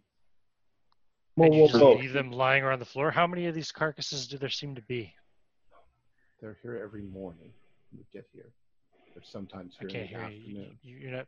And 1.43 1.55
you 1.55 1.69
just 1.69 1.83
leave 1.83 2.13
them 2.13 2.33
lying 2.33 2.65
around 2.65 2.81
the 2.81 2.85
floor. 2.85 3.11
How 3.11 3.27
many 3.27 3.47
of 3.47 3.55
these 3.55 3.71
carcasses 3.71 4.27
do 4.27 4.37
there 4.39 4.49
seem 4.49 4.75
to 4.75 4.83
be? 4.83 5.15
They're 6.41 6.59
here 6.63 6.81
every 6.83 7.03
morning 7.03 7.53
when 7.91 8.01
we 8.01 8.05
get 8.13 8.27
here. 8.33 8.51
They're 9.15 9.23
sometimes 9.25 9.77
here 9.79 9.89
in 9.89 9.95
can't 9.95 10.05
the 10.05 10.17
hear 10.17 10.21
afternoon. 10.21 10.79
you. 10.83 10.97
You're 10.97 11.13
not. 11.13 11.27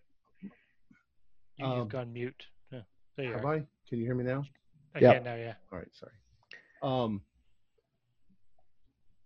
You, 1.60 1.66
Um, 1.66 1.78
you've 1.78 1.88
gone 1.88 2.12
mute. 2.12 2.46
Yeah, 2.72 2.80
there 3.16 3.26
you 3.26 3.32
Have 3.32 3.44
are. 3.44 3.54
I? 3.56 3.58
Can 3.88 3.98
you 3.98 4.04
hear 4.04 4.14
me 4.14 4.24
now? 4.24 4.44
I 4.94 5.00
Yeah. 5.00 5.14
can 5.14 5.24
now. 5.24 5.34
Yeah. 5.34 5.54
All 5.70 5.78
right, 5.78 5.88
sorry. 5.94 6.12
Um, 6.82 7.20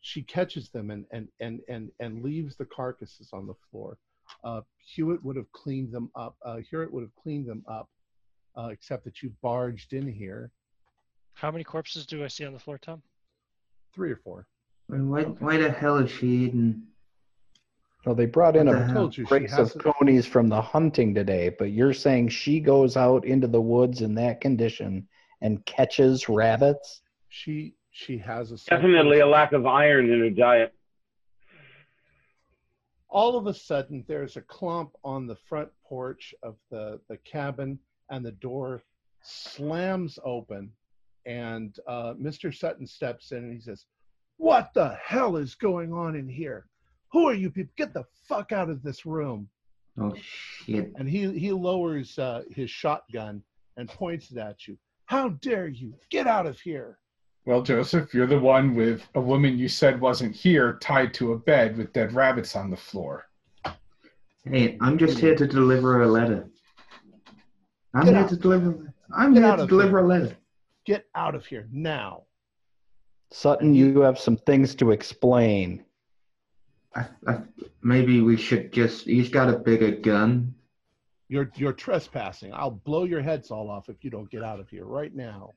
she 0.00 0.22
catches 0.22 0.68
them 0.70 0.90
and 0.90 1.06
and 1.12 1.28
and 1.40 1.60
and 1.68 1.90
and 2.00 2.22
leaves 2.22 2.56
the 2.56 2.64
carcasses 2.64 3.30
on 3.32 3.46
the 3.46 3.54
floor. 3.70 3.96
Uh, 4.42 4.62
Hurit 4.96 5.22
would 5.22 5.36
have 5.36 5.50
cleaned 5.52 5.92
them 5.92 6.10
up. 6.16 6.36
Uh, 6.44 6.56
Hurit 6.70 6.90
would 6.90 7.02
have 7.02 7.14
cleaned 7.14 7.46
them 7.46 7.64
up, 7.68 7.88
uh, 8.56 8.68
except 8.72 9.04
that 9.04 9.22
you 9.22 9.32
barged 9.42 9.92
in 9.92 10.06
here 10.10 10.50
How 11.34 11.50
many 11.50 11.62
corpses 11.64 12.06
do 12.06 12.24
I 12.24 12.28
see 12.28 12.44
on 12.44 12.52
the 12.52 12.58
floor, 12.58 12.78
Tom? 12.78 13.02
three 13.94 14.10
or 14.10 14.16
four. 14.16 14.46
And 14.90 15.08
why, 15.10 15.22
why 15.22 15.56
the 15.56 15.70
hell 15.70 15.98
is 15.98 16.10
she 16.10 16.26
eating? 16.26 16.82
Well, 18.04 18.14
they 18.14 18.26
brought 18.26 18.56
in 18.56 18.66
What 18.66 18.76
a 18.76 18.78
the 18.78 18.84
I 18.84 18.86
hell? 18.86 18.94
told 18.94 19.16
you 19.16 19.24
she 19.24 19.28
brace 19.28 19.52
of 19.52 19.72
hasn't. 19.72 19.84
conies 19.84 20.26
from 20.26 20.48
the 20.48 20.60
hunting 20.60 21.14
today, 21.14 21.48
but 21.58 21.70
you're 21.70 21.94
saying 21.94 22.28
she 22.28 22.60
goes 22.60 22.96
out 22.96 23.24
into 23.24 23.46
the 23.46 23.60
woods 23.60 24.02
in 24.02 24.14
that 24.16 24.40
condition 24.40 25.08
and 25.40 25.64
catches 25.66 26.28
rabbits? 26.28 27.02
She 27.28 27.74
she 27.90 28.18
has 28.18 28.52
a 28.52 28.56
Definitely 28.68 29.20
a 29.20 29.26
lack 29.26 29.52
of 29.52 29.66
iron 29.66 30.10
in 30.10 30.20
her 30.20 30.30
diet. 30.30 30.74
all 33.08 33.36
of 33.36 33.46
a 33.46 33.54
sudden 33.54 34.04
there's 34.08 34.36
a 34.36 34.40
clump 34.42 34.90
on 35.04 35.26
the 35.26 35.36
front 35.36 35.68
porch 35.86 36.34
of 36.42 36.56
the, 36.70 37.00
the 37.08 37.16
cabin 37.18 37.78
and 38.10 38.24
the 38.24 38.32
door 38.32 38.82
slams 39.22 40.18
open 40.24 40.70
and 41.26 41.78
uh, 41.86 42.12
mr 42.20 42.54
sutton 42.54 42.86
steps 42.86 43.30
in 43.32 43.38
and 43.38 43.52
he 43.52 43.60
says 43.60 43.86
what 44.36 44.70
the 44.74 44.96
hell 45.02 45.36
is 45.36 45.54
going 45.54 45.92
on 45.92 46.16
in 46.16 46.28
here 46.28 46.66
who 47.14 47.26
are 47.28 47.34
you 47.34 47.50
people 47.50 47.72
get 47.78 47.94
the 47.94 48.04
fuck 48.28 48.52
out 48.52 48.68
of 48.68 48.82
this 48.82 49.06
room 49.06 49.48
Oh 49.98 50.12
shit! 50.20 50.92
and 50.98 51.08
he, 51.08 51.20
he 51.38 51.52
lowers 51.52 52.18
uh, 52.18 52.42
his 52.50 52.68
shotgun 52.70 53.42
and 53.76 53.88
points 53.88 54.30
it 54.32 54.38
at 54.38 54.66
you 54.68 54.76
how 55.06 55.28
dare 55.40 55.68
you 55.68 55.94
get 56.10 56.26
out 56.26 56.46
of 56.46 56.58
here 56.60 56.98
Well, 57.46 57.62
Joseph, 57.62 58.12
you're 58.14 58.26
the 58.26 58.38
one 58.38 58.74
with 58.74 59.02
a 59.14 59.20
woman 59.20 59.56
you 59.58 59.68
said 59.68 60.00
wasn't 60.00 60.34
here 60.34 60.78
tied 60.80 61.12
to 61.14 61.32
a 61.32 61.38
bed 61.38 61.76
with 61.78 61.92
dead 61.92 62.12
rabbits 62.12 62.56
on 62.56 62.70
the 62.70 62.76
floor. 62.88 63.26
Hey, 64.44 64.76
I'm 64.80 64.96
just 64.98 65.18
here 65.18 65.36
to 65.36 65.46
deliver 65.46 66.02
a 66.02 66.08
letter. 66.08 66.48
I'm 67.94 68.04
Get 68.06 68.14
here 68.14 68.22
out. 68.24 68.28
to 68.30 68.36
deliver. 68.36 68.70
I'm 69.14 69.34
Get 69.34 69.42
here 69.42 69.52
out 69.52 69.56
to 69.60 69.66
deliver 69.66 69.98
here. 69.98 70.06
a 70.06 70.08
letter. 70.14 70.36
get 70.86 71.04
out 71.14 71.34
of 71.34 71.44
here 71.46 71.68
now 71.70 72.22
Sutton, 73.30 73.74
you 73.74 74.00
have 74.00 74.18
some 74.18 74.36
things 74.38 74.74
to 74.76 74.90
explain. 74.90 75.84
I, 76.96 77.06
I, 77.26 77.38
maybe 77.82 78.20
we 78.20 78.36
should 78.36 78.72
just. 78.72 79.04
He's 79.06 79.28
got 79.28 79.48
a 79.48 79.58
bigger 79.58 79.90
gun. 79.92 80.54
you're 81.28 81.50
you're 81.56 81.72
trespassing 81.72 82.52
i'll 82.52 82.70
blow 82.70 83.04
your 83.04 83.22
heads 83.22 83.50
all 83.50 83.70
off 83.70 83.88
if 83.88 84.04
you 84.04 84.10
don't 84.10 84.30
get 84.30 84.42
out 84.44 84.60
of 84.60 84.68
here 84.68 84.84
right 84.84 85.14
now 85.14 85.50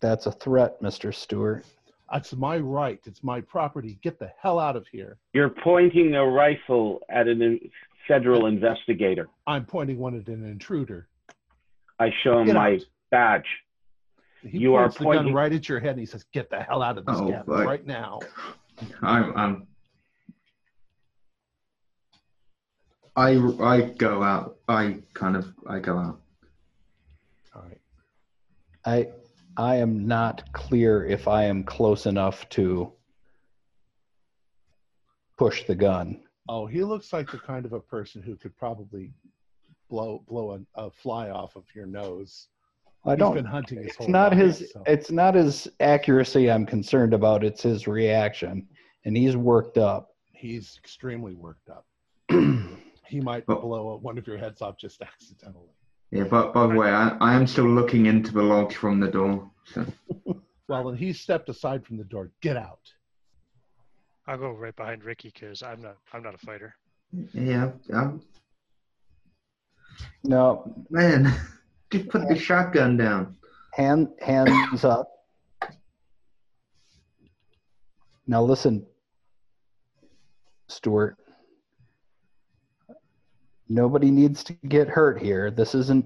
That's 0.00 0.26
a 0.26 0.32
threat, 0.32 0.80
Mr. 0.82 1.14
Stewart. 1.14 1.64
That's 2.10 2.34
my 2.34 2.58
right. 2.58 3.00
It's 3.06 3.22
my 3.22 3.40
property. 3.40 3.98
Get 4.02 4.18
the 4.18 4.30
hell 4.42 4.58
out 4.58 4.76
of 4.76 4.84
here. 4.92 5.16
You're 5.32 5.48
pointing 5.48 6.14
a 6.14 6.26
rifle 6.26 7.00
at 7.08 7.26
a 7.28 7.30
in- 7.30 7.70
federal 8.08 8.46
investigator. 8.46 9.28
I'm 9.46 9.64
pointing 9.64 9.98
one 9.98 10.18
at 10.20 10.26
an 10.26 10.44
intruder. 10.44 11.08
I 11.98 12.10
show 12.22 12.40
him 12.40 12.46
Get 12.46 12.54
my 12.56 12.72
out. 12.74 12.80
badge. 13.12 13.46
He 14.42 14.58
You 14.58 14.74
are 14.74 14.86
points 14.90 14.98
the 14.98 15.04
gun 15.04 15.32
right 15.32 15.52
at 15.52 15.68
your 15.68 15.78
head 15.80 15.90
and 15.90 16.00
he 16.00 16.06
says, 16.06 16.24
Get 16.34 16.50
the 16.50 16.60
hell 16.60 16.82
out 16.82 16.98
of 16.98 17.06
this 17.06 17.16
Oh, 17.18 17.30
cabin 17.30 17.54
right 17.64 17.86
now. 17.86 18.18
I'm. 19.00 19.34
I'm 19.36 19.66
I, 23.16 23.32
I 23.62 23.80
go 23.98 24.22
out. 24.22 24.56
I 24.68 24.98
kind 25.14 25.36
of. 25.36 25.52
I 25.66 25.78
go 25.80 25.98
out. 25.98 26.20
All 27.54 27.62
right. 27.62 27.80
I 28.84 29.08
I 29.56 29.76
am 29.76 30.06
not 30.06 30.50
clear 30.52 31.04
if 31.04 31.28
I 31.28 31.44
am 31.44 31.62
close 31.64 32.06
enough 32.06 32.48
to 32.50 32.90
push 35.36 35.64
the 35.64 35.74
gun. 35.74 36.22
Oh, 36.48 36.66
he 36.66 36.82
looks 36.82 37.12
like 37.12 37.30
the 37.30 37.38
kind 37.38 37.66
of 37.66 37.72
a 37.74 37.80
person 37.80 38.22
who 38.22 38.34
could 38.36 38.56
probably 38.56 39.12
blow 39.90 40.24
blow 40.26 40.52
a, 40.76 40.80
a 40.86 40.90
fly 40.90 41.28
off 41.30 41.54
of 41.56 41.64
your 41.74 41.86
nose. 41.86 42.48
I 43.04 43.16
don't. 43.16 43.34
been 43.34 43.44
hunting 43.44 43.78
his 43.78 43.88
It's 43.88 43.96
whole 43.96 44.08
not 44.08 44.30
life, 44.32 44.40
his. 44.40 44.70
so- 44.72 44.82
It's 44.86 45.10
not 45.10 45.34
his 45.34 45.68
accuracy 45.80 46.50
I'm 46.50 46.64
concerned 46.64 47.12
about. 47.12 47.44
It's 47.44 47.62
his 47.62 47.86
reaction, 47.86 48.66
and 49.04 49.16
he's 49.16 49.36
worked 49.36 49.76
up. 49.76 50.08
He's 50.32 50.78
extremely 50.82 51.34
worked 51.34 51.68
up. 51.68 51.84
He 53.12 53.20
might 53.20 53.44
Oh. 53.46 53.56
blow 53.60 53.96
one 53.98 54.16
of 54.16 54.26
your 54.26 54.38
heads 54.38 54.62
off 54.62 54.78
just 54.78 55.02
accidentally. 55.12 55.68
Yeah, 56.10 56.24
but 56.24 56.54
by 56.54 56.66
the 56.66 56.74
way, 56.74 56.88
I, 56.90 57.08
I 57.20 57.34
am 57.34 57.46
still 57.46 57.68
looking 57.68 58.06
into 58.06 58.32
the 58.32 58.42
logs 58.42 58.74
from 58.74 59.00
the 59.00 59.08
door. 59.08 59.50
So 59.66 59.84
Well, 60.68 60.88
and 60.88 60.98
he 60.98 61.12
stepped 61.12 61.50
aside 61.50 61.84
from 61.84 61.98
the 61.98 62.04
door. 62.04 62.30
Get 62.40 62.56
out. 62.56 62.80
I'll 64.26 64.38
go 64.38 64.52
right 64.52 64.74
behind 64.74 65.04
Ricky 65.04 65.30
because 65.34 65.62
I'm 65.62 65.82
not. 65.82 65.98
I'm 66.14 66.22
not 66.22 66.34
a 66.34 66.38
fighter. 66.38 66.74
yeah, 67.34 67.72
um, 67.92 68.22
no, 70.24 70.72
man, 70.88 71.30
just 71.90 72.08
put 72.08 72.26
the 72.28 72.38
shotgun 72.38 72.96
down. 72.96 73.36
hand 73.74 74.08
hands 74.22 74.84
up. 74.84 75.10
Now 78.26 78.42
listen, 78.42 78.86
Stuart. 80.68 81.16
Nobody 83.72 84.10
needs 84.10 84.44
to 84.44 84.52
get 84.68 84.86
hurt 84.86 85.18
here. 85.18 85.50
This 85.50 85.74
isn't 85.74 86.04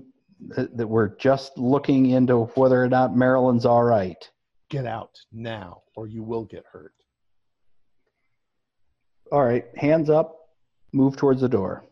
that 0.50 0.76
that 0.76 0.86
we're 0.86 1.16
just 1.16 1.58
looking 1.58 2.10
into 2.10 2.44
whether 2.54 2.80
or 2.80 2.88
not 2.88 3.16
Marilyn's 3.16 3.66
all 3.66 3.82
right. 3.82 4.30
Get 4.70 4.86
out 4.86 5.18
now, 5.32 5.82
or 5.96 6.06
you 6.06 6.22
will 6.22 6.44
get 6.44 6.64
hurt. 6.70 6.92
All 9.32 9.44
right, 9.44 9.64
hands 9.74 10.10
up. 10.10 10.36
Move 10.92 11.16
towards 11.16 11.40
the 11.40 11.48
door. 11.48 11.84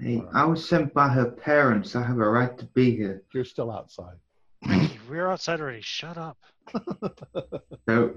Hey, 0.00 0.24
I 0.32 0.44
was 0.44 0.68
sent 0.68 0.92
by 0.92 1.08
her 1.08 1.30
parents. 1.30 1.94
I 1.94 2.02
have 2.02 2.18
a 2.18 2.28
right 2.28 2.58
to 2.58 2.64
be 2.66 2.96
here. 2.96 3.22
You're 3.32 3.44
still 3.44 3.70
outside. 3.70 4.16
We're 5.08 5.28
outside 5.28 5.60
already. 5.60 5.82
Shut 5.82 6.18
up. 6.18 6.36
So, 7.88 8.14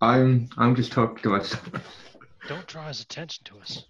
I'm 0.00 0.48
I'm 0.56 0.76
just 0.76 0.92
talking 0.92 1.20
to 1.24 1.30
myself. 1.30 1.68
Don't 2.46 2.66
draw 2.68 2.86
his 2.86 3.02
attention 3.02 3.42
to 3.46 3.58
us. 3.58 3.86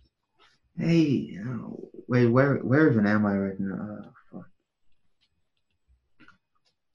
Hey, 0.81 1.39
oh, 1.47 1.91
wait, 2.09 2.27
where 2.27 2.57
where 2.57 2.91
even 2.91 3.07
am 3.07 3.27
I 3.27 3.37
right 3.37 3.61
now? 3.61 4.13
Oh. 4.35 4.45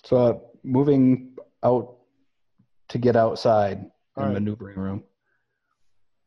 So 0.04 0.18
uh, 0.18 0.34
moving 0.64 1.36
out 1.64 1.98
to 2.90 2.98
get 2.98 3.16
outside 3.16 3.78
in 3.78 3.92
All 4.18 4.26
right. 4.26 4.34
maneuvering 4.34 4.78
room. 4.78 5.04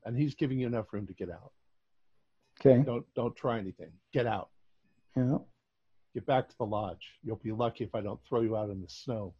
And 0.04 0.16
he's 0.16 0.34
giving 0.34 0.58
you 0.58 0.66
enough 0.66 0.86
room 0.92 1.06
to 1.06 1.12
get 1.12 1.30
out. 1.30 1.52
Okay. 2.60 2.82
Don't 2.84 3.04
don't 3.14 3.36
try 3.36 3.58
anything. 3.58 3.90
Get 4.12 4.26
out. 4.26 4.50
Yeah. 5.16 5.38
Get 6.14 6.26
back 6.26 6.48
to 6.48 6.54
the 6.58 6.64
lodge. 6.64 7.12
You'll 7.22 7.36
be 7.36 7.52
lucky 7.52 7.84
if 7.84 7.94
I 7.94 8.00
don't 8.00 8.20
throw 8.28 8.40
you 8.40 8.56
out 8.56 8.70
in 8.70 8.80
the 8.80 8.88
snow. 8.88 9.34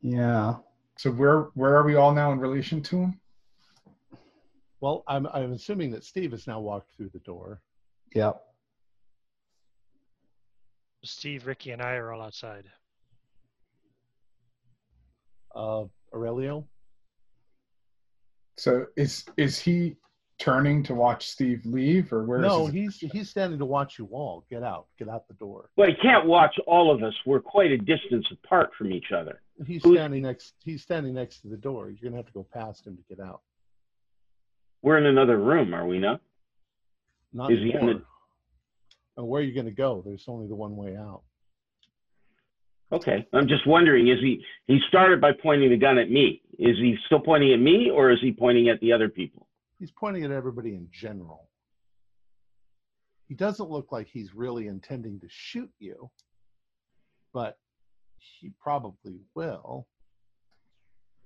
Yeah. 0.00 0.56
So 0.98 1.10
where 1.10 1.48
where 1.54 1.76
are 1.76 1.84
we 1.84 1.96
all 1.96 2.12
now 2.12 2.32
in 2.32 2.38
relation 2.38 2.82
to 2.82 2.98
him? 2.98 3.20
Well, 4.80 5.02
I'm 5.08 5.26
I'm 5.28 5.52
assuming 5.52 5.90
that 5.92 6.04
Steve 6.04 6.30
has 6.32 6.46
now 6.46 6.60
walked 6.60 6.92
through 6.96 7.10
the 7.12 7.18
door. 7.20 7.60
Yep. 8.14 8.40
Steve, 11.04 11.46
Ricky, 11.46 11.70
and 11.72 11.80
I 11.82 11.94
are 11.94 12.12
all 12.12 12.22
outside. 12.22 12.64
Uh, 15.54 15.84
Aurelio, 16.14 16.66
So 18.56 18.86
is 18.96 19.24
is 19.36 19.58
he 19.58 19.96
turning 20.38 20.82
to 20.84 20.94
watch 20.94 21.28
Steve 21.28 21.62
leave, 21.64 22.12
or 22.12 22.24
where? 22.24 22.38
no, 22.38 22.66
his- 22.66 22.98
he's 23.00 23.12
he's 23.12 23.30
standing 23.30 23.58
to 23.58 23.64
watch 23.64 23.98
you 23.98 24.06
all. 24.12 24.44
Get 24.50 24.62
out. 24.62 24.86
Get 24.98 25.08
out 25.08 25.26
the 25.26 25.34
door. 25.34 25.70
Well, 25.76 25.88
you 25.88 25.96
can't 26.00 26.26
watch 26.26 26.54
all 26.66 26.94
of 26.94 27.02
us. 27.02 27.14
We're 27.26 27.40
quite 27.40 27.72
a 27.72 27.78
distance 27.78 28.26
apart 28.30 28.70
from 28.76 28.92
each 28.92 29.10
other. 29.12 29.42
He's 29.66 29.82
Who's- 29.82 29.96
standing 29.96 30.22
next. 30.22 30.54
He's 30.64 30.82
standing 30.82 31.14
next 31.14 31.40
to 31.42 31.48
the 31.48 31.56
door. 31.56 31.90
You're 31.90 32.10
gonna 32.10 32.16
have 32.16 32.26
to 32.26 32.32
go 32.32 32.44
past 32.52 32.86
him 32.86 32.96
to 32.96 33.02
get 33.14 33.20
out. 33.24 33.42
We're 34.82 34.98
in 34.98 35.06
another 35.06 35.38
room, 35.38 35.74
are 35.74 35.86
we 35.86 35.98
not? 35.98 36.20
Not 37.32 37.52
Is 37.52 37.58
he 37.58 37.72
in 37.72 37.86
the- 37.86 37.92
And 37.92 38.04
oh, 39.16 39.24
where 39.24 39.40
are 39.40 39.44
you 39.44 39.54
gonna 39.54 39.70
go? 39.70 40.02
There's 40.02 40.28
only 40.28 40.46
the 40.46 40.54
one 40.54 40.76
way 40.76 40.96
out. 40.96 41.22
Okay. 42.90 43.26
I'm 43.34 43.46
just 43.48 43.66
wondering, 43.66 44.08
is 44.08 44.18
he 44.20 44.44
he 44.66 44.80
started 44.88 45.20
by 45.20 45.32
pointing 45.32 45.70
the 45.70 45.76
gun 45.76 45.98
at 45.98 46.10
me. 46.10 46.42
Is 46.58 46.76
he 46.78 46.96
still 47.06 47.20
pointing 47.20 47.52
at 47.52 47.60
me 47.60 47.90
or 47.90 48.10
is 48.10 48.20
he 48.20 48.32
pointing 48.32 48.68
at 48.68 48.80
the 48.80 48.92
other 48.92 49.08
people? 49.08 49.46
He's 49.78 49.90
pointing 49.92 50.24
at 50.24 50.30
everybody 50.30 50.74
in 50.74 50.88
general. 50.90 51.48
He 53.26 53.34
doesn't 53.34 53.68
look 53.68 53.92
like 53.92 54.08
he's 54.08 54.34
really 54.34 54.68
intending 54.68 55.20
to 55.20 55.26
shoot 55.28 55.70
you, 55.78 56.10
but 57.34 57.58
he 58.16 58.50
probably 58.58 59.20
will. 59.34 59.86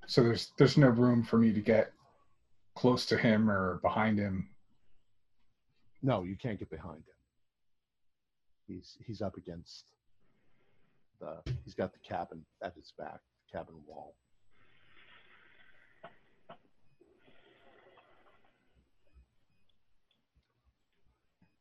so 0.08 0.22
there's 0.24 0.52
there's 0.58 0.76
no 0.76 0.88
room 0.88 1.22
for 1.22 1.38
me 1.38 1.52
to 1.52 1.60
get 1.60 1.92
close 2.74 3.06
to 3.06 3.16
him 3.16 3.50
or 3.50 3.78
behind 3.82 4.18
him. 4.18 4.48
No, 6.02 6.22
you 6.22 6.36
can't 6.36 6.58
get 6.58 6.70
behind 6.70 6.98
him. 6.98 7.04
He's 8.66 8.96
he's 9.06 9.22
up 9.22 9.36
against 9.36 9.84
the 11.20 11.38
he's 11.64 11.74
got 11.74 11.92
the 11.92 11.98
cabin 11.98 12.44
at 12.62 12.74
his 12.74 12.92
back, 12.98 13.20
the 13.50 13.58
cabin 13.58 13.74
wall. 13.86 14.14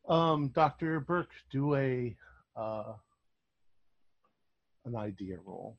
Um, 0.07 0.49
Dr. 0.49 0.99
Burke, 0.99 1.31
do 1.51 1.75
a 1.75 2.15
uh, 2.55 2.93
an 4.85 4.95
idea 4.95 5.37
roll. 5.45 5.77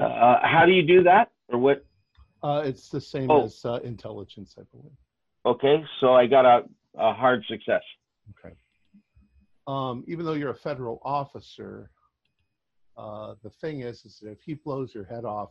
Uh, 0.00 0.38
how 0.42 0.64
do 0.64 0.72
you 0.72 0.82
do 0.82 1.02
that? 1.02 1.30
Or 1.48 1.58
what? 1.58 1.84
Uh, 2.42 2.62
it's 2.64 2.88
the 2.88 3.00
same 3.00 3.30
Oh. 3.30 3.44
as 3.44 3.64
uh, 3.64 3.80
intelligence, 3.84 4.56
I 4.58 4.62
believe. 4.72 4.96
Okay, 5.44 5.84
so 6.00 6.14
I 6.14 6.26
got 6.26 6.44
a, 6.46 6.64
a 6.98 7.12
hard 7.12 7.44
success. 7.46 7.82
Okay. 8.30 8.54
Um, 9.66 10.04
even 10.06 10.24
though 10.24 10.32
you're 10.32 10.50
a 10.50 10.54
federal 10.54 11.00
officer, 11.04 11.90
uh, 12.96 13.34
the 13.42 13.50
thing 13.50 13.80
is, 13.80 14.04
is 14.04 14.18
that 14.20 14.30
if 14.30 14.40
he 14.40 14.54
blows 14.54 14.94
your 14.94 15.04
head 15.04 15.24
off 15.24 15.50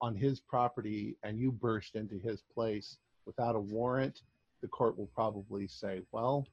on 0.00 0.14
his 0.14 0.40
property 0.40 1.16
and 1.22 1.38
you 1.38 1.50
burst 1.50 1.96
into 1.96 2.18
his 2.18 2.42
place 2.54 2.98
without 3.26 3.56
a 3.56 3.60
warrant, 3.60 4.22
the 4.62 4.68
court 4.68 4.96
will 4.98 5.10
probably 5.14 5.66
say, 5.66 6.02
well, 6.12 6.46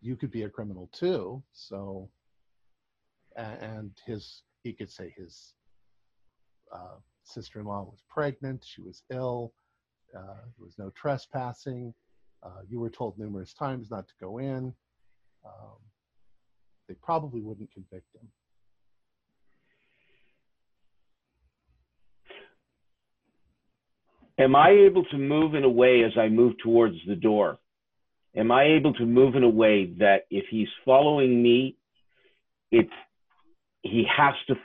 you 0.00 0.16
could 0.16 0.30
be 0.30 0.42
a 0.44 0.48
criminal 0.48 0.88
too. 0.92 1.42
So, 1.52 2.08
and 3.36 3.92
his, 4.06 4.42
he 4.62 4.72
could 4.72 4.90
say 4.90 5.14
his 5.16 5.54
uh, 6.72 6.96
sister-in-law 7.24 7.84
was 7.84 8.02
pregnant, 8.08 8.64
she 8.66 8.82
was 8.82 9.02
ill, 9.10 9.52
uh, 10.16 10.42
there 10.56 10.64
was 10.64 10.78
no 10.78 10.90
trespassing. 10.90 11.92
Uh, 12.42 12.60
you 12.68 12.80
were 12.80 12.90
told 12.90 13.18
numerous 13.18 13.52
times 13.52 13.90
not 13.90 14.06
to 14.06 14.14
go 14.20 14.38
in. 14.38 14.72
Um, 15.44 15.78
they 16.88 16.94
probably 17.02 17.40
wouldn't 17.40 17.72
convict 17.72 18.06
him. 18.14 18.28
Am 24.38 24.54
I 24.54 24.70
able 24.70 25.04
to 25.06 25.18
move 25.18 25.54
in 25.56 25.64
a 25.64 25.68
way 25.68 26.04
as 26.04 26.12
I 26.16 26.28
move 26.28 26.54
towards 26.62 26.94
the 27.06 27.16
door? 27.16 27.58
Am 28.36 28.52
I 28.52 28.64
able 28.64 28.94
to 28.94 29.04
move 29.04 29.34
in 29.34 29.42
a 29.42 29.48
way 29.48 29.86
that 29.98 30.26
if 30.30 30.44
he's 30.48 30.68
following 30.84 31.42
me, 31.42 31.76
it's 32.70 32.92
he 33.88 34.06
has 34.14 34.34
to 34.48 34.56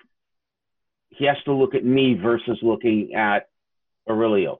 he 1.09 1.25
has 1.25 1.37
to 1.45 1.53
look 1.53 1.75
at 1.75 1.85
me 1.85 2.15
versus 2.15 2.57
looking 2.61 3.13
at 3.15 3.49
Aurelio? 4.09 4.59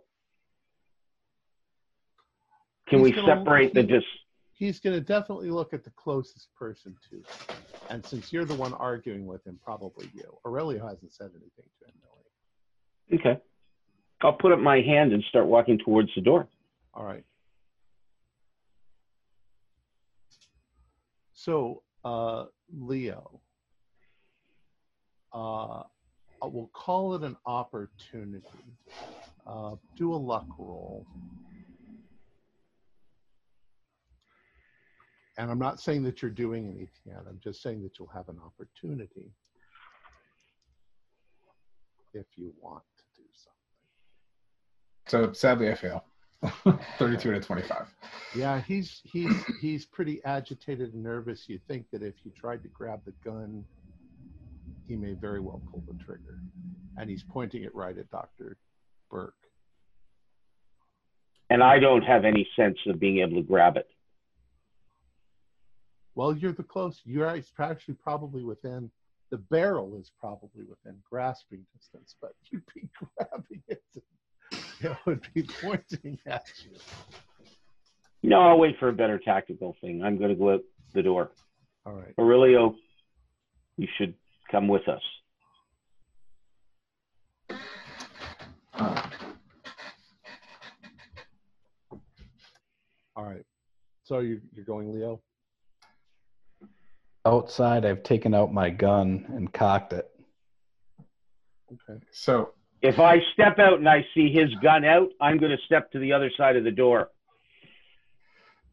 Can 2.88 3.00
He's 3.00 3.16
we 3.16 3.26
separate 3.26 3.74
the 3.74 3.84
just 3.84 4.06
He's 4.54 4.80
going 4.80 4.96
to 4.96 5.02
definitely 5.02 5.50
look 5.50 5.74
at 5.74 5.84
the 5.84 5.90
closest 5.92 6.54
person 6.56 6.96
to 7.10 7.18
him. 7.18 7.24
And 7.90 8.06
since 8.06 8.32
you're 8.32 8.46
the 8.46 8.54
one 8.54 8.74
arguing 8.76 9.26
with 9.26 9.46
him, 9.46 9.60
probably 9.62 10.10
you. 10.14 10.38
Aurelio 10.46 10.88
hasn't 10.88 11.12
said 11.12 11.32
anything 11.32 11.70
to 11.80 11.88
him, 11.88 11.94
really. 13.10 13.20
okay? 13.20 13.42
I'll 14.22 14.34
put 14.34 14.54
up 14.54 14.60
my 14.60 14.80
hand 14.80 15.12
and 15.12 15.24
start 15.28 15.48
walking 15.48 15.80
towards 15.80 16.10
the 16.16 16.22
door. 16.22 16.48
All 16.94 17.04
right. 17.04 17.26
So, 21.34 21.84
uh, 22.06 22.46
Leo, 22.72 23.42
uh, 25.34 25.84
we'll 26.42 26.70
call 26.74 27.16
it 27.16 27.24
an 27.24 27.36
opportunity. 27.46 28.44
Uh, 29.46 29.76
do 29.98 30.14
a 30.14 30.16
luck 30.16 30.48
roll. 30.58 31.06
And 35.38 35.50
I'm 35.50 35.60
not 35.60 35.80
saying 35.80 36.04
that 36.04 36.22
you're 36.22 36.32
doing 36.32 36.66
anything 36.66 36.88
yet. 37.08 37.24
I'm 37.28 37.40
just 37.44 37.62
saying 37.62 37.82
that 37.84 37.98
you'll 37.98 38.12
have 38.14 38.30
an 38.30 38.38
opportunity 38.46 39.32
if 42.14 42.26
you 42.36 42.54
want 42.62 42.84
to 42.98 43.22
do 43.22 43.28
something. 43.34 45.28
So 45.28 45.34
sadly, 45.34 45.72
I 45.72 45.76
fail. 45.76 46.06
32 47.00 47.32
to 47.32 47.40
25. 47.40 47.88
Yeah, 48.36 48.62
he's 48.62 49.02
he's 49.06 49.34
he's 49.62 49.86
pretty 49.86 50.22
agitated 50.26 50.94
and 50.94 51.02
nervous. 51.02 51.48
You 51.48 51.60
think 51.68 51.86
that 51.92 52.04
if 52.04 52.16
you 52.24 52.32
tried 52.36 52.62
to 52.64 52.70
grab 52.70 53.02
the 53.06 53.14
gun, 53.24 53.64
he 54.88 54.96
may 54.96 55.14
very 55.14 55.40
well 55.40 55.62
pull 55.72 55.84
the 55.88 56.04
trigger, 56.04 56.40
and 56.98 57.10
he's 57.10 57.24
pointing 57.24 57.64
it 57.64 57.74
right 57.76 57.98
at 57.98 58.10
Doctor 58.10 58.58
Burke. 59.10 59.34
And 61.50 61.62
I 61.62 61.80
don't 61.80 62.02
have 62.02 62.26
any 62.26 62.48
sense 62.56 62.78
of 62.88 63.00
being 63.00 63.20
able 63.20 63.36
to 63.36 63.48
grab 63.48 63.78
it. 63.78 63.88
Well, 66.16 66.36
you're 66.36 66.54
the 66.54 66.64
close. 66.64 67.02
You're 67.06 67.28
actually 67.60 67.96
probably 67.96 68.44
within. 68.44 68.92
The 69.32 69.38
barrel 69.38 69.98
is 70.00 70.12
probably 70.20 70.64
within 70.64 70.98
grasping 71.10 71.66
distance, 71.76 72.16
but 72.22 72.34
you'd 72.52 72.64
be 72.74 72.88
grabbing 73.18 73.64
it. 73.68 73.84
It 74.82 74.98
would 75.06 75.26
be 75.34 75.44
pointing 75.62 76.20
at 76.26 76.44
you. 76.62 76.78
No, 78.22 78.42
I'll 78.42 78.60
wait 78.60 78.76
for 78.80 78.90
a 78.90 78.94
better 78.94 79.18
tactical 79.18 79.78
thing. 79.80 80.04
I'm 80.04 80.18
going 80.18 80.30
to 80.30 80.36
go 80.36 80.54
out 80.54 80.62
the 80.94 81.02
door. 81.02 81.32
All 81.86 81.94
right. 81.94 82.14
Aurelio, 82.20 82.76
you 83.78 83.88
should 83.98 84.14
come 84.54 84.68
with 84.68 84.88
us. 84.88 85.02
All 93.16 93.26
right. 93.26 93.44
So 94.04 94.20
you 94.20 94.42
you're 94.56 94.66
going, 94.66 94.94
Leo? 94.94 95.22
Outside, 97.26 97.86
I've 97.86 98.04
taken 98.04 98.34
out 98.34 98.54
my 98.54 98.70
gun 98.70 99.26
and 99.30 99.52
cocked 99.54 99.94
it. 99.94 100.10
Okay. 101.72 102.00
so 102.12 102.54
If 102.82 103.00
I 103.00 103.20
step 103.34 103.58
out 103.60 103.80
and 103.80 103.90
I 103.90 104.06
see 104.14 104.32
his 104.32 104.54
gun 104.62 104.84
out, 104.86 105.10
I'm 105.22 105.38
going 105.38 105.52
to 105.52 105.64
step 105.66 105.92
to 105.94 106.00
the 106.00 106.12
other 106.12 106.30
side 106.38 106.58
of 106.58 106.64
the 106.64 106.72
door. 106.72 107.10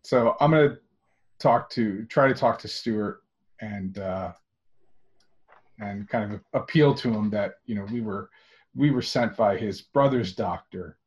So 0.03 0.35
I'm 0.41 0.51
gonna 0.51 0.79
talk 1.39 1.69
to 1.71 2.05
try 2.07 2.27
to 2.27 2.35
talk 2.35 2.59
to 2.61 2.69
Stuart 2.69 3.21
and 3.61 3.99
uh, 3.99 4.33
and 5.81 6.09
kind 6.09 6.33
of 6.33 6.41
appeal 6.53 6.95
to 6.95 7.11
him 7.11 7.31
that 7.31 7.55
you 7.67 7.75
know 7.75 7.85
we 7.93 8.01
were 8.01 8.31
we 8.75 8.91
were 8.91 9.03
sent 9.03 9.37
by 9.37 9.57
his 9.57 9.81
brother's 9.81 10.35
doctor 10.35 10.99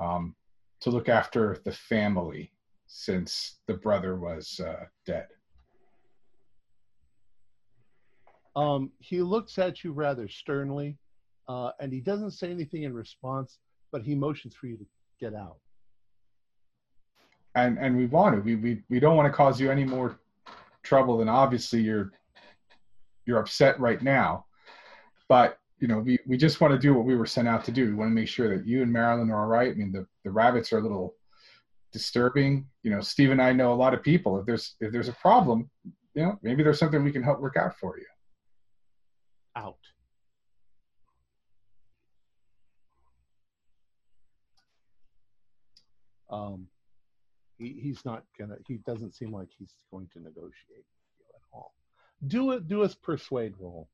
um, 0.00 0.34
to 0.80 0.90
look 0.90 1.08
after 1.08 1.60
the 1.64 1.72
family 1.72 2.52
since 2.86 3.56
the 3.66 3.74
brother 3.74 4.16
was 4.16 4.60
uh, 4.60 4.84
dead. 5.06 5.26
Um, 8.56 8.92
he 9.00 9.20
looks 9.22 9.58
at 9.58 9.82
you 9.82 9.92
rather 9.92 10.28
sternly, 10.28 10.96
uh, 11.48 11.70
and 11.80 11.92
he 11.92 12.00
doesn't 12.00 12.32
say 12.32 12.50
anything 12.50 12.84
in 12.84 12.92
response, 12.92 13.58
but 13.90 14.02
he 14.02 14.14
motions 14.14 14.54
for 14.54 14.68
you 14.68 14.76
to 14.76 14.86
get 15.20 15.34
out. 15.34 15.56
and 17.54 17.78
and 17.78 17.96
we 17.96 18.06
want 18.06 18.34
to 18.36 18.40
we 18.42 18.56
we, 18.56 18.82
we 18.88 19.00
don't 19.00 19.16
want 19.16 19.30
to 19.30 19.36
cause 19.36 19.60
you 19.60 19.70
any 19.70 19.84
more 19.84 20.18
trouble 20.82 21.18
than 21.18 21.28
obviously 21.28 21.80
you're 21.80 22.12
you're 23.26 23.38
upset 23.38 23.78
right 23.80 24.02
now. 24.02 24.46
But 25.28 25.58
you 25.78 25.88
know 25.88 25.98
we, 25.98 26.18
we 26.26 26.36
just 26.36 26.60
want 26.60 26.72
to 26.72 26.78
do 26.78 26.94
what 26.94 27.04
we 27.04 27.16
were 27.16 27.26
sent 27.26 27.48
out 27.48 27.64
to 27.64 27.72
do. 27.72 27.86
We 27.86 27.94
want 27.94 28.10
to 28.10 28.14
make 28.14 28.28
sure 28.28 28.56
that 28.56 28.66
you 28.66 28.82
and 28.82 28.92
marilyn 28.92 29.30
are 29.30 29.40
all 29.40 29.46
right. 29.46 29.70
I 29.70 29.74
mean 29.74 29.92
the, 29.92 30.06
the 30.24 30.30
rabbits 30.30 30.72
are 30.72 30.78
a 30.78 30.82
little 30.82 31.14
disturbing. 31.92 32.66
You 32.82 32.90
know 32.90 33.00
steve 33.00 33.30
and 33.30 33.42
i 33.42 33.52
know 33.52 33.72
a 33.72 33.74
lot 33.74 33.94
of 33.94 34.02
people. 34.02 34.38
If 34.38 34.46
there's 34.46 34.76
if 34.80 34.92
there's 34.92 35.08
a 35.08 35.12
problem 35.14 35.70
you 36.14 36.22
know 36.22 36.38
maybe 36.42 36.62
there's 36.62 36.78
something 36.78 37.02
we 37.02 37.12
can 37.12 37.22
help 37.22 37.40
work 37.40 37.56
out 37.56 37.76
for 37.78 37.98
you. 37.98 38.06
Out. 39.56 39.76
Um, 46.30 46.66
he, 47.58 47.78
he's 47.80 48.04
not 48.04 48.24
gonna. 48.38 48.56
He 48.66 48.78
doesn't 48.78 49.14
seem 49.14 49.32
like 49.32 49.48
he's 49.56 49.74
going 49.90 50.08
to 50.14 50.20
negotiate 50.20 50.54
with 50.68 51.18
you 51.18 51.26
at 51.34 51.42
all. 51.52 51.74
Do 52.26 52.52
it. 52.52 52.68
Do 52.68 52.82
a 52.82 52.88
persuade 52.88 53.54
roll. 53.58 53.88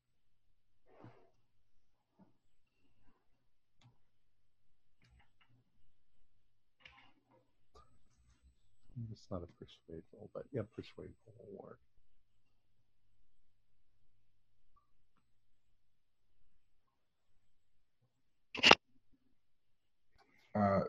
It's 9.11 9.25
not 9.31 9.41
a 9.43 9.47
persuade 9.63 10.03
roll, 10.13 10.29
but 10.33 10.43
yeah, 10.51 10.61
persuade 10.75 11.09
roll 11.25 11.47
will 11.51 11.63
work. 11.63 11.79
uh, 20.55 20.81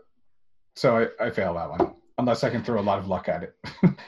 so 0.75 0.97
I, 0.97 1.27
I 1.27 1.31
fail 1.31 1.55
that 1.55 1.71
one 1.71 1.95
unless 2.19 2.43
i 2.45 2.51
can 2.51 2.65
throw 2.65 2.81
a 2.81 2.83
lot 2.83 2.99
of 2.99 3.07
luck 3.07 3.29
at 3.29 3.43
it 3.45 3.57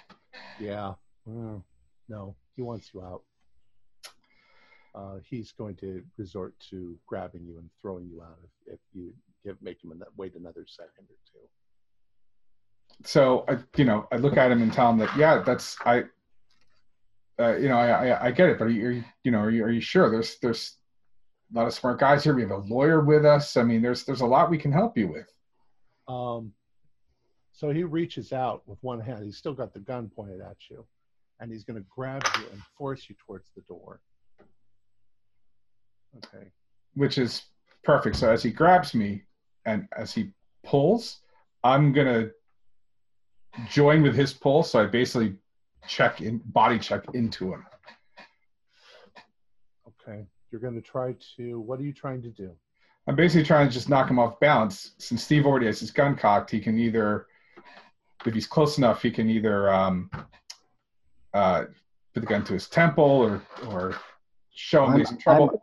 Yeah. 0.61 0.95
Mm, 1.29 1.63
no, 2.09 2.37
he 2.57 2.63
wants 2.63 2.91
you 2.95 3.03
out. 3.03 3.23
Uh, 4.95 5.17
he's 5.29 5.53
going 5.53 5.75
to 5.75 6.03
resort 6.17 6.55
to 6.71 6.97
grabbing 7.07 7.45
you 7.45 7.59
and 7.59 7.69
throwing 7.83 8.09
you 8.09 8.23
out 8.23 8.39
if, 8.45 8.75
if 8.75 8.81
you 8.93 9.13
give, 9.45 9.61
make 9.61 9.83
him 9.83 9.93
wait 10.17 10.35
another 10.37 10.65
second 10.69 11.07
or 11.09 11.17
two. 11.33 11.49
so 13.05 13.45
I, 13.49 13.59
you 13.77 13.85
know, 13.85 14.07
I 14.13 14.17
look 14.17 14.37
at 14.37 14.53
him 14.53 14.63
and 14.63 14.73
tell 14.73 14.91
him 14.91 14.99
that, 14.99 15.17
yeah, 15.17 15.43
that's 15.45 15.77
I, 15.85 16.05
uh, 17.41 17.57
you 17.57 17.69
know, 17.69 17.77
I, 17.77 18.11
I, 18.11 18.27
I 18.27 18.31
get 18.31 18.51
it, 18.51 18.59
but 18.59 18.67
are 18.67 18.71
you, 18.71 18.87
are 18.87 18.93
you, 18.93 19.05
you 19.25 19.33
know, 19.33 19.41
are 19.41 19.51
you, 19.51 19.65
are 19.65 19.71
you 19.71 19.81
sure? 19.81 20.09
There's, 20.11 20.39
there's 20.39 20.77
a 21.53 21.59
lot 21.59 21.67
of 21.67 21.75
smart 21.75 21.99
guys 21.99 22.23
here. 22.23 22.35
We 22.35 22.43
have 22.43 22.53
a 22.53 22.59
lawyer 22.59 23.01
with 23.01 23.25
us. 23.25 23.57
I 23.57 23.65
mean, 23.65 23.83
there's, 23.83 24.05
there's 24.05 24.21
a 24.21 24.27
lot 24.27 24.51
we 24.51 24.59
can 24.59 24.71
help 24.71 24.97
you 24.97 25.09
with. 25.09 25.29
Um, 26.07 26.53
so 27.53 27.71
he 27.71 27.83
reaches 27.83 28.33
out 28.33 28.63
with 28.67 28.79
one 28.83 29.01
hand. 29.01 29.25
He's 29.25 29.37
still 29.37 29.55
got 29.55 29.73
the 29.73 29.81
gun 29.81 30.11
pointed 30.15 30.41
at 30.41 30.57
you, 30.71 30.85
and 31.41 31.51
he's 31.51 31.65
going 31.65 31.81
to 31.81 31.87
grab 31.95 32.25
you 32.39 32.45
and 32.53 32.63
force 32.77 33.09
you 33.09 33.15
towards 33.27 33.51
the 33.57 33.63
door. 33.63 34.01
Okay. 36.19 36.47
which 36.95 37.19
is 37.19 37.43
perfect. 37.83 38.17
So 38.17 38.31
as 38.31 38.43
he 38.43 38.51
grabs 38.51 38.95
me 38.95 39.25
and 39.67 39.89
as 39.97 40.13
he 40.13 40.31
pulls, 40.65 41.21
I'm 41.65 41.93
gonna 41.93 42.31
join 43.69 44.03
with 44.03 44.15
his 44.15 44.33
pull. 44.33 44.63
So 44.63 44.81
I 44.83 44.87
basically 44.87 45.35
check 45.89 46.21
in, 46.21 46.41
body 46.47 46.79
check 46.79 47.03
into 47.15 47.53
him. 47.53 47.67
Okay. 49.89 50.25
You're 50.51 50.61
going 50.61 50.75
to 50.75 50.81
try 50.81 51.17
to. 51.37 51.61
What 51.61 51.81
are 51.81 51.83
you 51.83 51.93
trying 51.93 52.23
to 52.23 52.29
do? 52.29 52.53
I'm 53.07 53.17
basically 53.17 53.45
trying 53.45 53.67
to 53.67 53.75
just 53.75 53.89
knock 53.89 54.09
him 54.09 54.19
off 54.19 54.39
balance. 54.41 54.93
Since 54.99 55.23
Steve 55.23 55.47
already 55.47 55.67
has 55.67 55.81
his 55.81 55.91
gun 55.91 56.15
cocked, 56.17 56.51
he 56.51 56.61
can 56.61 56.79
either, 56.79 57.27
if 58.25 58.33
he's 58.33 58.47
close 58.47 58.79
enough, 58.79 59.03
he 59.03 59.11
can 59.11 59.29
either 59.29 59.73
um, 59.73 60.11
uh, 61.35 61.65
put 62.15 62.21
the 62.21 62.27
gun 62.27 62.45
to 62.45 62.53
his 62.55 62.69
temple 62.69 63.05
or 63.05 63.43
or 63.69 63.97
show 64.55 64.85
him 64.85 64.91
I'm- 64.91 64.99
he's 65.01 65.11
in 65.11 65.19
trouble. 65.19 65.49
I'm- 65.51 65.59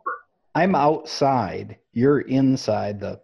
I'm 0.54 0.74
outside. 0.74 1.78
You're 1.92 2.20
inside 2.20 3.00
the. 3.00 3.22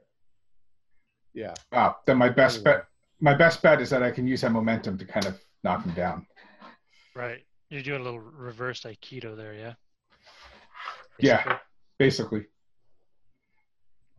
Yeah. 1.35 1.53
Ah, 1.73 1.99
then 2.07 2.17
my 2.17 2.31
best 2.31 2.65
bet, 2.65 2.87
my 3.21 3.35
best 3.35 3.61
bet 3.61 3.83
is 3.83 3.91
that 3.91 4.03
I 4.03 4.11
can 4.11 4.27
use 4.27 4.41
that 4.41 4.51
momentum 4.51 4.97
to 4.97 5.05
kind 5.05 5.27
of 5.27 5.39
knock 5.63 5.85
him 5.85 5.93
down. 5.93 6.27
Right. 7.15 7.45
You're 7.69 7.83
doing 7.83 8.01
a 8.01 8.05
little 8.05 8.21
reverse 8.21 8.81
Aikido 8.85 9.37
there, 9.37 9.53
yeah? 9.53 9.75
Yeah. 11.19 11.59
Basically. 11.99 12.47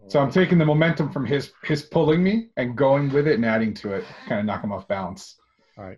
So 0.07 0.19
I'm 0.19 0.29
taking 0.31 0.59
the 0.59 0.65
momentum 0.65 1.11
from 1.11 1.25
his 1.25 1.51
his 1.63 1.81
pulling 1.81 2.21
me 2.23 2.49
and 2.57 2.77
going 2.77 3.09
with 3.09 3.27
it 3.27 3.33
and 3.35 3.45
adding 3.45 3.73
to 3.75 3.93
it, 3.93 4.05
kind 4.27 4.39
of 4.39 4.45
knock 4.45 4.63
him 4.63 4.71
off 4.71 4.87
balance. 4.87 5.39
All 5.79 5.83
right. 5.83 5.97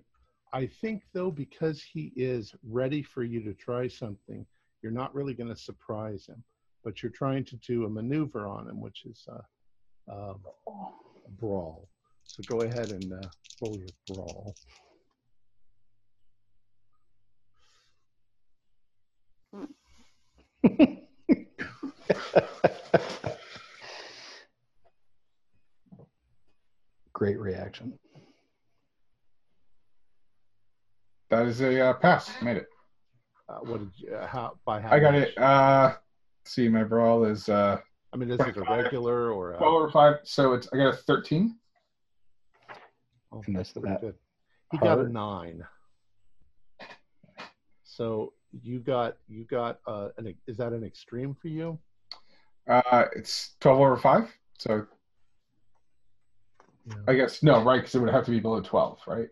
I 0.53 0.65
think 0.67 1.03
though, 1.13 1.31
because 1.31 1.81
he 1.81 2.11
is 2.15 2.53
ready 2.63 3.01
for 3.01 3.23
you 3.23 3.41
to 3.43 3.53
try 3.53 3.87
something, 3.87 4.45
you're 4.81 4.91
not 4.91 5.15
really 5.15 5.33
going 5.33 5.49
to 5.49 5.55
surprise 5.55 6.25
him, 6.27 6.43
but 6.83 7.01
you're 7.01 7.11
trying 7.11 7.45
to 7.45 7.55
do 7.57 7.85
a 7.85 7.89
maneuver 7.89 8.47
on 8.47 8.67
him, 8.67 8.81
which 8.81 9.05
is 9.05 9.25
uh, 9.31 9.41
um, 10.11 10.41
a 11.25 11.31
brawl. 11.39 11.87
So 12.25 12.43
go 12.43 12.61
ahead 12.61 12.89
and 12.89 13.13
uh, 13.13 13.27
roll 13.61 13.79
your 13.79 13.87
brawl. 14.07 14.55
Great 27.13 27.39
reaction. 27.39 27.93
That 31.31 31.47
is 31.47 31.61
a 31.61 31.79
uh, 31.79 31.93
pass. 31.93 32.29
Made 32.41 32.57
it. 32.57 32.67
Uh, 33.47 33.59
what 33.59 33.79
did 33.79 33.91
you? 33.95 34.13
Uh, 34.13 34.27
how 34.27 34.57
by 34.65 34.81
how? 34.81 34.91
I 34.91 34.99
got 34.99 35.13
much? 35.13 35.29
it. 35.29 35.37
Uh, 35.37 35.95
see, 36.45 36.67
my 36.67 36.83
brawl 36.83 37.23
is 37.23 37.47
uh, 37.47 37.79
I 38.13 38.17
mean, 38.17 38.29
is 38.29 38.39
it 38.41 38.57
a 38.57 38.61
regular 38.61 39.31
or? 39.31 39.53
A, 39.53 39.57
12 39.57 39.73
over 39.73 39.89
five, 39.89 40.15
so 40.23 40.51
it's 40.51 40.67
I 40.73 40.77
got 40.77 40.93
a 40.93 40.97
13. 40.97 41.55
oh, 43.31 43.41
And 43.47 43.55
that's 43.55 43.69
that's 43.69 43.79
pretty 43.79 43.93
that 43.93 44.01
good. 44.01 44.15
He 44.73 44.77
got 44.79 44.99
a 44.99 45.07
nine. 45.07 45.63
So 47.85 48.33
you 48.61 48.79
got 48.79 49.15
you 49.29 49.45
got 49.45 49.79
uh, 49.87 50.09
an 50.17 50.35
is 50.47 50.57
that 50.57 50.73
an 50.73 50.83
extreme 50.83 51.33
for 51.33 51.47
you? 51.47 51.79
Uh, 52.67 53.05
it's 53.15 53.55
12 53.61 53.79
over 53.79 53.97
five, 53.97 54.29
so 54.59 54.85
Yeah. 56.85 56.95
I 57.07 57.13
guess 57.15 57.41
no, 57.41 57.63
right? 57.63 57.77
Because 57.77 57.95
it 57.95 57.99
would 57.99 58.09
have 58.09 58.25
to 58.25 58.31
be 58.31 58.41
below 58.41 58.59
12, 58.59 58.99
right? 59.07 59.27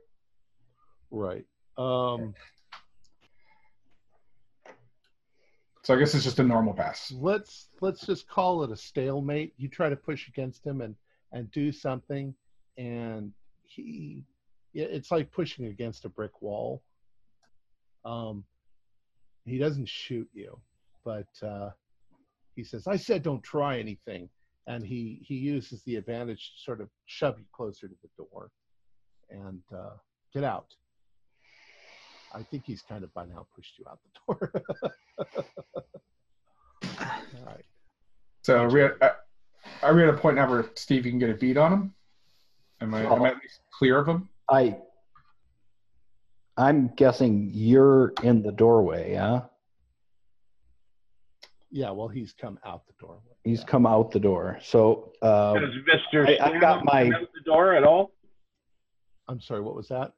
Right. 1.11 1.45
Um, 1.79 2.33
So 5.83 5.95
I 5.95 5.97
guess 5.97 6.13
it's 6.13 6.25
just 6.25 6.37
a 6.37 6.43
normal 6.43 6.73
pass. 6.75 7.11
let's 7.11 7.69
let's 7.81 8.05
just 8.05 8.27
call 8.27 8.63
it 8.63 8.71
a 8.71 8.75
stalemate. 8.75 9.53
You 9.57 9.69
try 9.69 9.89
to 9.89 9.95
push 9.95 10.27
against 10.27 10.63
him 10.63 10.81
and 10.81 10.93
and 11.31 11.49
do 11.51 11.71
something, 11.71 12.35
and 12.77 13.31
he, 13.63 14.23
yeah, 14.73 14.85
it's 14.85 15.09
like 15.09 15.31
pushing 15.31 15.65
against 15.65 16.05
a 16.05 16.09
brick 16.09 16.43
wall. 16.43 16.83
Um, 18.05 18.43
he 19.45 19.57
doesn't 19.57 19.89
shoot 19.89 20.29
you, 20.31 20.59
but 21.03 21.27
uh, 21.41 21.71
he 22.55 22.63
says, 22.63 22.85
"I 22.85 22.97
said 22.97 23.23
don't 23.23 23.41
try 23.41 23.79
anything," 23.79 24.29
and 24.67 24.85
he 24.85 25.23
he 25.25 25.35
uses 25.35 25.81
the 25.83 25.95
advantage 25.95 26.51
to 26.51 26.61
sort 26.61 26.81
of 26.81 26.89
shove 27.07 27.39
you 27.39 27.45
closer 27.51 27.87
to 27.87 27.95
the 28.03 28.09
door, 28.23 28.51
and 29.31 29.63
uh, 29.75 29.95
get 30.33 30.43
out. 30.43 30.75
I 32.33 32.43
think 32.43 32.63
he's 32.65 32.81
kind 32.81 33.03
of 33.03 33.13
by 33.13 33.25
now 33.25 33.47
pushed 33.55 33.79
you 33.79 33.85
out 33.89 33.99
the 34.03 34.35
door. 34.35 34.51
All 36.99 37.45
right. 37.45 37.65
So 38.43 38.61
are 38.63 38.69
we 38.69 38.83
at, 38.83 39.01
uh, 39.01 39.11
are 39.83 39.93
we 39.95 40.03
at 40.03 40.09
a 40.09 40.17
point 40.17 40.35
now 40.37 40.49
where 40.49 40.65
Steve 40.75 41.05
you 41.05 41.11
can 41.11 41.19
get 41.19 41.29
a 41.29 41.33
beat 41.33 41.57
on 41.57 41.73
him? 41.73 41.93
Am 42.81 42.93
I, 42.93 43.01
am 43.03 43.21
I 43.23 43.29
at 43.29 43.35
least 43.35 43.59
clear 43.77 43.99
of 43.99 44.07
him? 44.07 44.29
I. 44.49 44.77
I'm 46.57 46.89
guessing 46.97 47.49
you're 47.53 48.13
in 48.21 48.41
the 48.43 48.51
doorway, 48.51 49.15
huh? 49.15 49.43
Yeah, 51.71 51.91
well, 51.91 52.07
he's 52.09 52.33
come 52.33 52.59
out 52.65 52.85
the 52.87 52.93
door. 52.99 53.19
he's 53.43 53.63
come 53.63 53.85
out 53.85 54.11
the 54.11 54.19
door. 54.19 54.57
So 54.61 55.13
uh, 55.21 55.57
Mister 55.85 56.27
I- 56.27 56.37
I've 56.41 56.59
got 56.61 56.83
my- 56.83 57.05
out 57.15 57.29
the 57.33 57.41
door 57.45 57.75
at 57.75 57.83
all? 57.83 58.11
I'm 59.27 59.39
sorry, 59.39 59.61
what 59.61 59.75
was 59.75 59.87
that? 59.89 60.11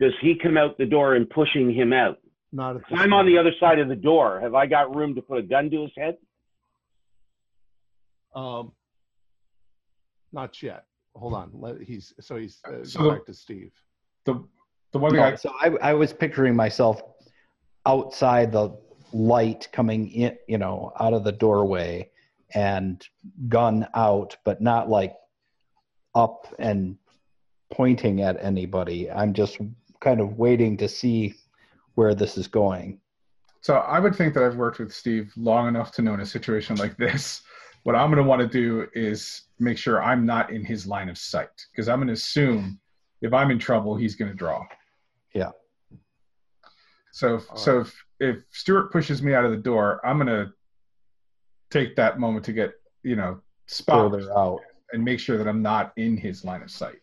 Does 0.00 0.12
he 0.20 0.36
come 0.40 0.56
out 0.56 0.78
the 0.78 0.86
door 0.86 1.14
and 1.14 1.28
pushing 1.28 1.72
him 1.72 1.92
out? 1.92 2.18
Not 2.52 2.76
If 2.76 2.82
I'm 2.92 3.12
on 3.12 3.26
the 3.26 3.38
other 3.38 3.52
side 3.58 3.78
of 3.78 3.88
the 3.88 3.96
door. 3.96 4.40
Have 4.40 4.54
I 4.54 4.66
got 4.66 4.94
room 4.94 5.14
to 5.14 5.22
put 5.22 5.38
a 5.38 5.42
gun 5.42 5.70
to 5.70 5.82
his 5.82 5.92
head? 5.96 6.16
Um, 8.34 8.72
not 10.32 10.62
yet. 10.62 10.84
Hold 11.14 11.34
on. 11.34 11.50
Let, 11.52 11.80
he's 11.80 12.12
so 12.20 12.36
he's 12.36 12.58
uh, 12.66 12.84
So 12.84 13.10
back 13.10 13.26
to 13.26 13.34
Steve. 13.34 13.72
The 14.24 14.42
the 14.92 14.98
one 14.98 15.12
thing 15.12 15.20
no, 15.20 15.26
I, 15.26 15.34
so 15.34 15.52
I, 15.60 15.68
I 15.82 15.94
was 15.94 16.12
picturing 16.12 16.54
myself 16.54 17.02
outside 17.86 18.52
the 18.52 18.76
light 19.12 19.68
coming 19.72 20.10
in, 20.10 20.36
you 20.46 20.58
know, 20.58 20.92
out 21.00 21.12
of 21.12 21.24
the 21.24 21.32
doorway 21.32 22.10
and 22.54 23.06
gun 23.48 23.86
out, 23.94 24.36
but 24.44 24.60
not 24.60 24.88
like 24.88 25.14
up 26.14 26.54
and 26.58 26.96
pointing 27.72 28.20
at 28.20 28.42
anybody. 28.42 29.10
I'm 29.10 29.32
just 29.32 29.58
kind 30.02 30.20
of 30.20 30.38
waiting 30.38 30.76
to 30.76 30.88
see 30.88 31.34
where 31.94 32.14
this 32.14 32.36
is 32.36 32.48
going. 32.48 32.98
So 33.60 33.76
I 33.76 34.00
would 34.00 34.16
think 34.16 34.34
that 34.34 34.42
I've 34.42 34.56
worked 34.56 34.80
with 34.80 34.92
Steve 34.92 35.32
long 35.36 35.68
enough 35.68 35.92
to 35.92 36.02
know 36.02 36.14
in 36.14 36.20
a 36.20 36.26
situation 36.26 36.76
like 36.76 36.96
this, 36.96 37.42
what 37.84 37.94
I'm 37.94 38.10
going 38.10 38.22
to 38.22 38.28
want 38.28 38.40
to 38.40 38.48
do 38.48 38.88
is 38.94 39.42
make 39.58 39.78
sure 39.78 40.02
I'm 40.02 40.26
not 40.26 40.50
in 40.52 40.64
his 40.64 40.86
line 40.86 41.08
of 41.08 41.16
sight 41.16 41.48
because 41.70 41.88
I'm 41.88 41.98
going 41.98 42.08
to 42.08 42.14
assume 42.14 42.80
if 43.20 43.32
I'm 43.32 43.50
in 43.50 43.58
trouble, 43.58 43.96
he's 43.96 44.16
going 44.16 44.30
to 44.30 44.36
draw. 44.36 44.64
Yeah. 45.32 45.50
So 47.12 47.36
if, 47.36 47.50
All 47.50 47.56
so 47.56 47.80
if 47.80 48.04
if 48.18 48.44
Stuart 48.50 48.92
pushes 48.92 49.22
me 49.22 49.34
out 49.34 49.44
of 49.44 49.50
the 49.50 49.56
door, 49.56 50.00
I'm 50.04 50.16
going 50.16 50.28
to 50.28 50.52
take 51.70 51.94
that 51.96 52.18
moment 52.18 52.44
to 52.46 52.52
get 52.52 52.72
you 53.02 53.16
know 53.16 53.40
spot 53.66 54.10
Further 54.10 54.36
out. 54.36 54.60
and 54.92 55.04
make 55.04 55.20
sure 55.20 55.38
that 55.38 55.46
I'm 55.46 55.62
not 55.62 55.92
in 55.96 56.16
his 56.16 56.44
line 56.44 56.62
of 56.62 56.70
sight. 56.70 57.00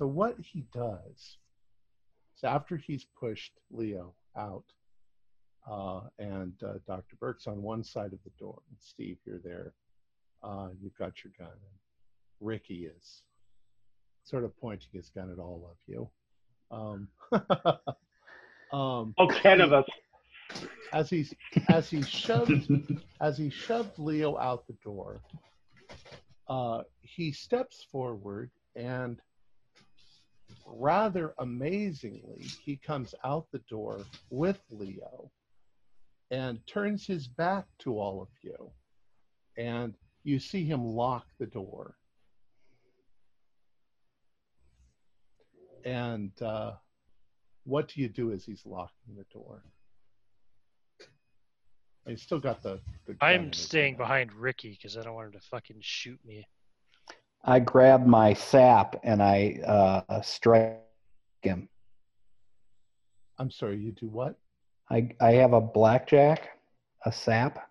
So 0.00 0.06
what 0.06 0.36
he 0.40 0.64
does 0.72 1.36
is 2.34 2.42
after 2.42 2.78
he's 2.78 3.04
pushed 3.20 3.52
Leo 3.70 4.14
out, 4.34 4.64
uh, 5.70 6.00
and 6.18 6.54
uh, 6.66 6.78
Dr. 6.86 7.16
Burke's 7.20 7.46
on 7.46 7.60
one 7.60 7.84
side 7.84 8.14
of 8.14 8.18
the 8.24 8.30
door, 8.38 8.62
and 8.70 8.78
Steve, 8.80 9.18
you're 9.26 9.40
there. 9.44 9.74
Uh, 10.42 10.68
you've 10.80 10.96
got 10.96 11.22
your 11.22 11.34
gun, 11.38 11.50
and 11.52 11.78
Ricky 12.40 12.86
is 12.86 13.20
sort 14.24 14.44
of 14.44 14.58
pointing 14.58 14.88
his 14.90 15.10
gun 15.10 15.30
at 15.30 15.38
all 15.38 15.70
of 15.70 15.76
you. 15.86 16.08
Um, 16.70 17.08
um, 18.72 19.14
Oh, 19.18 19.30
ten 19.42 19.60
of 19.60 19.74
us. 19.74 19.84
as 20.94 21.10
he's 21.10 21.34
as 21.68 21.90
he 21.90 22.00
shoved 22.00 22.70
as 23.20 23.36
he 23.36 23.50
shoved 23.50 23.98
Leo 23.98 24.38
out 24.38 24.66
the 24.66 24.76
door, 24.82 25.20
uh, 26.48 26.84
he 27.02 27.32
steps 27.32 27.84
forward 27.92 28.50
and 28.74 29.20
rather 30.72 31.34
amazingly, 31.38 32.44
he 32.64 32.76
comes 32.76 33.14
out 33.24 33.46
the 33.52 33.62
door 33.68 34.00
with 34.30 34.60
Leo 34.70 35.30
and 36.30 36.64
turns 36.66 37.06
his 37.06 37.26
back 37.26 37.66
to 37.80 37.98
all 37.98 38.22
of 38.22 38.28
you. 38.42 38.70
And 39.56 39.94
you 40.22 40.38
see 40.38 40.64
him 40.64 40.84
lock 40.84 41.26
the 41.38 41.46
door. 41.46 41.94
And 45.84 46.30
uh, 46.42 46.72
what 47.64 47.88
do 47.88 48.00
you 48.00 48.08
do 48.08 48.32
as 48.32 48.44
he's 48.44 48.64
locking 48.66 49.16
the 49.16 49.24
door? 49.32 49.62
He's 52.06 52.22
still 52.22 52.40
got 52.40 52.62
the. 52.62 52.80
the 53.06 53.16
I'm 53.20 53.52
staying 53.52 53.96
behind 53.96 54.32
Ricky 54.32 54.70
because 54.70 54.96
I 54.96 55.02
don't 55.02 55.14
want 55.14 55.34
him 55.34 55.40
to 55.40 55.46
fucking 55.46 55.76
shoot 55.80 56.18
me. 56.24 56.46
I 57.44 57.58
grab 57.60 58.06
my 58.06 58.34
sap 58.34 59.00
and 59.02 59.22
I 59.22 59.60
uh, 59.66 60.20
strike 60.20 60.78
him. 61.42 61.68
I'm 63.38 63.50
sorry, 63.50 63.78
you 63.78 63.92
do 63.92 64.08
what? 64.08 64.38
I, 64.90 65.08
I 65.20 65.32
have 65.32 65.54
a 65.54 65.60
blackjack, 65.60 66.50
a 67.06 67.12
sap. 67.12 67.70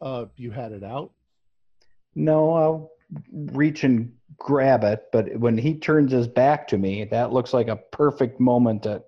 Uh, 0.00 0.26
you 0.36 0.50
had 0.50 0.72
it 0.72 0.84
out. 0.84 1.12
No, 2.14 2.52
I'll 2.52 2.90
reach 3.32 3.84
and 3.84 4.12
grab 4.36 4.84
it, 4.84 5.04
but 5.12 5.36
when 5.38 5.56
he 5.56 5.78
turns 5.78 6.12
his 6.12 6.28
back 6.28 6.68
to 6.68 6.78
me, 6.78 7.04
that 7.04 7.32
looks 7.32 7.54
like 7.54 7.68
a 7.68 7.76
perfect 7.76 8.40
moment 8.40 8.82
to, 8.82 9.02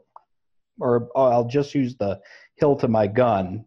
or 0.81 1.09
oh, 1.15 1.25
I'll 1.27 1.49
just 1.49 1.75
use 1.75 1.97
the 1.97 2.21
hilt 2.57 2.83
of 2.83 2.91
my 2.91 3.07
gun 3.07 3.67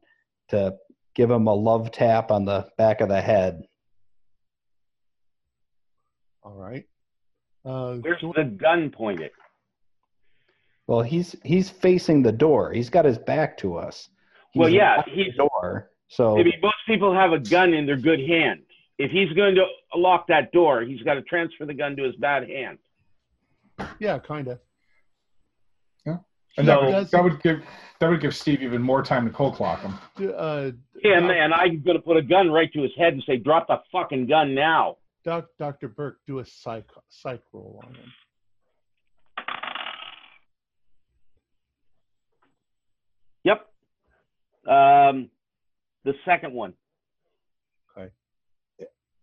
to 0.50 0.76
give 1.14 1.30
him 1.30 1.48
a 1.48 1.54
love 1.54 1.92
tap 1.92 2.32
on 2.32 2.46
the 2.46 2.68
back 2.78 3.02
of 3.02 3.10
the 3.10 3.22
head. 3.22 3.64
All 6.46 6.54
right. 6.54 6.86
Uh, 7.66 7.96
Where's 7.96 8.22
go- 8.22 8.34
the 8.36 8.44
gun 8.44 8.92
pointed? 8.92 9.32
Well, 10.88 11.02
he's 11.02 11.36
he's 11.44 11.70
facing 11.70 12.22
the 12.22 12.32
door. 12.32 12.72
He's 12.72 12.90
got 12.92 13.06
his 13.06 13.18
back 13.18 13.58
to 13.58 13.76
us. 13.78 14.08
Well, 14.54 14.70
yeah, 14.70 14.98
locking 14.98 15.16
the 15.18 15.24
he's- 15.24 15.36
door. 15.36 15.90
So 16.08 16.40
I 16.40 16.44
mean, 16.44 16.54
most 16.62 16.76
people 16.88 17.14
have 17.16 17.32
a 17.34 17.40
gun 17.40 17.74
in 17.74 17.88
their 17.88 17.98
good 17.98 18.20
hand. 18.20 18.62
If 19.00 19.10
he's 19.10 19.34
going 19.34 19.56
to 19.56 19.66
lock 19.96 20.28
that 20.28 20.52
door, 20.52 20.82
he's 20.84 21.02
got 21.02 21.16
to 21.16 21.24
transfer 21.24 21.66
the 21.66 21.74
gun 21.74 21.96
to 21.98 22.04
his 22.04 22.16
bad 22.18 22.48
hand. 22.48 22.78
yeah, 24.00 24.20
kind 24.20 24.48
of. 24.48 24.60
Yeah, 26.06 26.18
and 26.58 26.68
So- 26.68 26.82
that, 26.82 26.82
would, 26.84 27.08
that 27.12 27.24
would 27.24 27.42
give 27.42 27.64
that 28.00 28.10
would 28.12 28.22
give 28.22 28.36
Steve 28.36 28.62
even 28.62 28.84
more 28.84 29.02
time 29.02 29.26
to 29.26 29.34
cold 29.34 29.56
clock 29.56 29.82
him. 29.82 29.96
Uh, 30.38 30.72
Him 31.02 31.24
Doc- 31.24 31.32
and 31.36 31.54
I'm 31.54 31.82
going 31.82 31.98
to 31.98 32.04
put 32.04 32.18
a 32.18 32.22
gun 32.22 32.52
right 32.52 32.72
to 32.74 32.82
his 32.84 32.92
head 32.96 33.14
and 33.14 33.24
say, 33.26 33.38
"Drop 33.38 33.68
the 33.68 33.82
fucking 33.92 34.28
gun 34.28 34.54
now." 34.54 34.98
Doc, 35.26 35.48
Dr. 35.58 35.88
Burke, 35.88 36.20
do 36.28 36.40
a 36.40 36.46
psych 36.46 36.88
psych 37.10 37.42
roll 37.52 37.82
on 37.84 37.96
him. 37.96 38.14
Yep. 43.44 43.68
Um, 44.72 45.30
the 46.04 46.14
second 46.26 46.54
one. 46.54 46.74
Okay. 47.98 48.12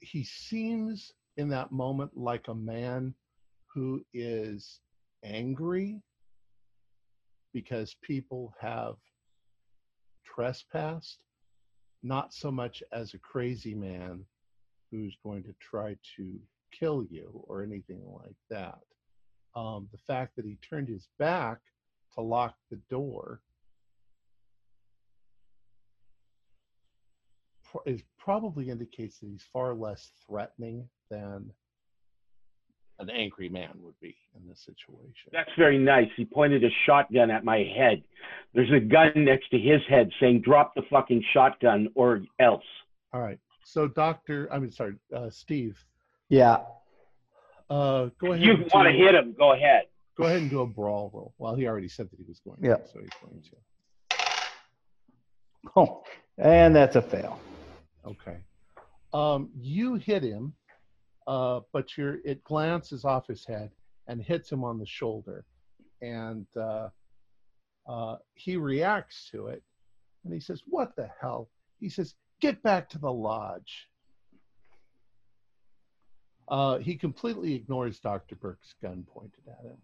He 0.01 0.25
seems 0.25 1.13
in 1.37 1.49
that 1.51 1.71
moment 1.71 2.17
like 2.17 2.49
a 2.49 2.55
man 2.55 3.15
who 3.73 4.05
is 4.13 4.81
angry 5.25 6.03
because 7.53 7.95
people 8.03 8.53
have 8.61 8.97
trespassed, 10.25 11.19
not 12.03 12.35
so 12.35 12.51
much 12.51 12.83
as 12.93 13.15
a 13.15 13.19
crazy 13.19 13.75
man 13.75 14.25
who's 14.93 15.17
going 15.25 15.43
to 15.43 15.55
try 15.59 15.97
to 16.17 16.39
kill 16.79 17.05
you 17.11 17.43
or 17.49 17.63
anything 17.63 18.03
like 18.07 18.37
that. 18.51 18.79
Um, 19.57 19.89
the 19.91 19.99
fact 20.07 20.37
that 20.37 20.45
he 20.45 20.59
turned 20.69 20.89
his 20.89 21.09
back 21.19 21.59
to 22.15 22.21
lock 22.21 22.55
the 22.71 22.79
door 22.89 23.41
is 27.87 28.03
probably 28.19 28.71
indicates 28.71 29.19
that 29.19 29.29
he's 29.29 29.45
far 29.53 29.75
less 29.75 30.13
threatening 30.27 30.89
than 31.11 31.51
an 32.99 33.11
angry 33.11 33.49
man 33.49 33.71
would 33.81 33.99
be 34.01 34.15
in 34.37 34.47
this 34.49 34.61
situation. 34.61 35.31
That's 35.33 35.51
very 35.59 35.79
nice. 35.79 36.09
He 36.17 36.25
pointed 36.25 36.63
a 36.63 36.69
shotgun 36.87 37.31
at 37.31 37.45
my 37.45 37.59
head. 37.77 38.03
There's 38.55 38.71
a 38.71 38.81
gun 38.81 39.13
next 39.17 39.49
to 39.51 39.59
his 39.59 39.81
head 39.89 40.11
saying, 40.21 40.43
"Drop 40.43 40.75
the 40.75 40.83
fucking 40.91 41.25
shotgun 41.33 41.89
or 41.95 42.23
else." 42.39 42.65
All 43.13 43.21
right. 43.21 43.39
So, 43.65 43.89
Doctor, 43.89 44.49
I 44.53 44.59
mean, 44.59 44.71
sorry, 44.73 44.95
uh, 45.15 45.31
Steve, 45.31 45.79
yeah, 46.29 46.59
uh, 47.71 48.09
go 48.21 48.33
If 48.33 48.35
ahead. 48.41 48.43
you 48.43 48.67
want 48.75 48.89
to 48.89 48.93
hit 48.93 49.15
him, 49.15 49.35
go 49.39 49.53
ahead. 49.53 49.85
Go 50.17 50.25
ahead 50.25 50.43
and 50.43 50.51
do 50.51 50.61
a 50.61 50.67
brawl 50.67 51.11
roll. 51.15 51.33
Well, 51.39 51.55
he 51.55 51.67
already 51.67 51.89
said 51.89 52.11
that 52.11 52.19
he 52.19 52.25
was 52.29 52.41
going. 52.41 52.61
to, 52.61 52.67
Yeah. 52.69 52.77
So 52.93 53.01
he's 53.01 53.09
going 53.25 53.43
to. 53.43 54.19
oh, 55.77 56.03
and 56.39 56.75
that's 56.77 56.97
a 56.97 57.03
fail. 57.03 57.41
Okay. 58.05 58.39
Um, 59.15 59.51
you 59.59 59.95
hit 59.95 60.23
him, 60.23 60.53
uh, 61.27 61.61
but 61.73 61.97
your 61.97 62.19
it 62.25 62.43
glances 62.45 63.05
off 63.05 63.27
his 63.27 63.45
head 63.47 63.71
and 64.07 64.21
hits 64.23 64.51
him 64.51 64.65
on 64.65 64.79
the 64.79 64.87
shoulder, 64.87 65.45
and 66.03 66.47
uh, 66.57 66.89
uh, 67.87 68.17
he 68.35 68.57
reacts 68.57 69.31
to 69.31 69.47
it, 69.47 69.63
and 70.25 70.35
he 70.35 70.41
says, 70.41 70.63
"What 70.67 70.95
the 70.97 71.09
hell?" 71.21 71.49
He 71.79 71.89
says, 71.89 72.15
"Get 72.43 72.63
back 72.63 72.91
to 72.91 72.99
the 72.99 73.13
lodge." 73.13 73.89
Uh, 76.49 76.79
he 76.79 76.97
completely 76.97 77.55
ignores 77.55 78.01
Dr. 78.01 78.35
Burke's 78.37 78.75
gun 78.83 79.07
pointed 79.07 79.45
at 79.49 79.65
him. 79.65 79.79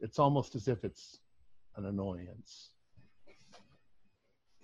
It's 0.00 0.20
almost 0.20 0.54
as 0.54 0.68
if 0.68 0.84
it's 0.84 1.18
an 1.76 1.86
annoyance. 1.86 2.70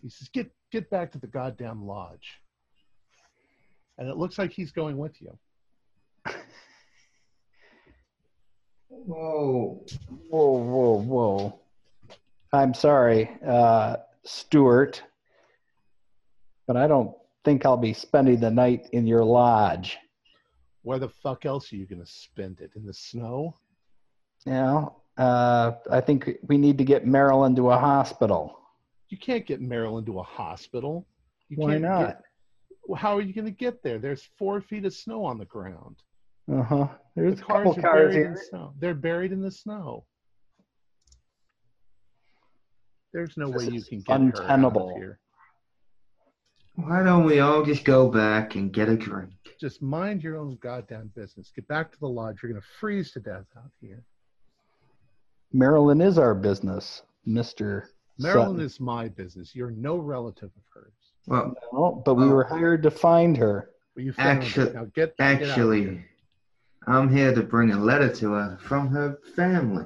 He 0.03 0.11
says, 0.11 0.29
"Get 0.29 0.53
get 0.71 0.89
back 0.91 1.11
to 1.13 1.19
the 1.19 1.27
goddamn 1.27 1.87
lodge." 1.87 2.41
And 3.99 4.09
it 4.09 4.17
looks 4.17 4.39
like 4.39 4.53
he's 4.53 4.71
going 4.71 4.99
with 4.99 5.21
you. 5.21 5.39
Whoa. 8.89 9.85
Whoa, 10.29 10.51
whoa, 10.53 11.03
whoa. 11.03 11.61
I'm 12.53 12.75
sorry. 12.75 13.31
Uh, 13.45 13.97
Stuart, 14.25 15.03
but 16.67 16.77
I 16.77 16.87
don't 16.87 17.15
think 17.45 17.65
I'll 17.67 17.77
be 17.77 17.93
spending 17.93 18.41
the 18.41 18.51
night 18.51 18.89
in 18.93 19.07
your 19.07 19.25
lodge. 19.25 19.99
Where 20.83 20.99
the 20.99 21.09
fuck 21.09 21.47
else 21.47 21.73
are 21.73 21.77
you 21.77 21.87
gonna 21.87 22.07
spend 22.07 22.61
it? 22.61 22.71
In 22.77 22.85
the 22.85 22.95
snow? 22.95 23.55
Yeah, 24.47 24.87
uh, 25.17 25.73
I 25.91 26.01
think 26.01 26.31
we 26.49 26.59
need 26.59 26.79
to 26.79 26.85
get 26.85 27.07
Marilyn 27.07 27.55
to 27.57 27.71
a 27.71 27.79
hospital. 27.79 28.59
You 29.09 29.19
can't 29.19 29.47
get 29.47 29.61
Marilyn 29.61 30.05
to 30.07 30.19
a 30.19 30.23
hospital. 30.23 31.07
You 31.49 31.59
Why 31.59 31.73
can't 31.73 31.83
not? 31.83 32.07
Get, 32.89 32.99
how 32.99 33.17
are 33.17 33.21
you 33.21 33.33
gonna 33.33 33.51
get 33.53 33.83
there? 33.83 33.99
There's 33.99 34.29
four 34.39 34.61
feet 34.61 34.85
of 34.85 34.93
snow 34.95 35.25
on 35.25 35.39
the 35.39 35.45
ground. 35.45 35.97
Uh 36.53 36.63
huh. 36.63 36.89
There's 37.15 37.37
the 37.37 37.43
cars 37.43 37.69
are 37.77 37.81
cars 37.81 37.83
buried 37.83 38.17
in 38.17 38.23
here. 38.23 38.43
snow. 38.51 38.75
They're 38.81 38.95
buried 38.95 39.31
in 39.33 39.41
the 39.41 39.51
snow. 39.51 40.05
There's 43.13 43.37
no 43.37 43.53
This 43.53 43.67
way 43.69 43.75
you 43.75 43.83
can 43.83 43.99
get 44.01 44.09
her 44.09 44.15
out 44.15 44.29
of 44.35 44.41
untenable. 44.41 44.95
here. 44.97 45.19
Why 46.75 47.03
don't 47.03 47.25
we 47.25 47.41
all 47.41 47.65
just 47.65 47.85
go 47.85 48.09
back 48.09 48.55
and 48.55 48.73
get 48.73 48.89
a 48.89 48.97
drink? 48.97 49.31
Just 49.61 49.83
mind 49.83 50.23
your 50.23 50.37
own 50.39 50.57
goddamn 50.61 51.13
business. 51.15 51.53
Get 51.55 51.69
back 51.69 51.93
to 51.93 52.01
the 52.01 52.09
lodge. 52.09 52.39
You're 52.43 52.53
gonna 52.53 52.65
freeze 52.81 53.13
to 53.13 53.21
death 53.21 53.45
out 53.57 53.71
here. 53.81 54.03
Marilyn 55.53 56.01
is 56.01 56.19
our 56.19 56.35
business, 56.35 57.03
Mister. 57.27 57.89
Marilyn 58.19 58.61
is 58.61 58.81
my 58.81 59.09
business. 59.09 59.55
You're 59.55 59.71
no 59.71 59.97
relative 59.99 60.51
of 60.57 60.63
hers. 60.75 60.93
Well, 61.27 61.55
No, 61.73 62.03
but 62.05 62.15
we 62.15 62.27
were 62.29 62.45
hired 62.45 62.83
to 62.85 62.91
find 62.91 63.37
her. 63.37 63.71
Well, 63.95 64.05
you 64.05 64.13
found 64.13 64.43
Actu- 64.43 64.63
it. 64.63 64.75
Now 64.75 64.85
get, 64.87 65.17
get 65.17 65.21
out 65.21 65.39
here. 65.39 65.49
actually, 65.49 66.05
I'm 66.87 67.15
here 67.15 67.35
to 67.35 67.43
bring 67.43 67.71
a 67.73 67.79
letter 67.79 68.13
to 68.17 68.33
her 68.33 68.59
from 68.61 68.89
her 68.89 69.19
family. 69.37 69.85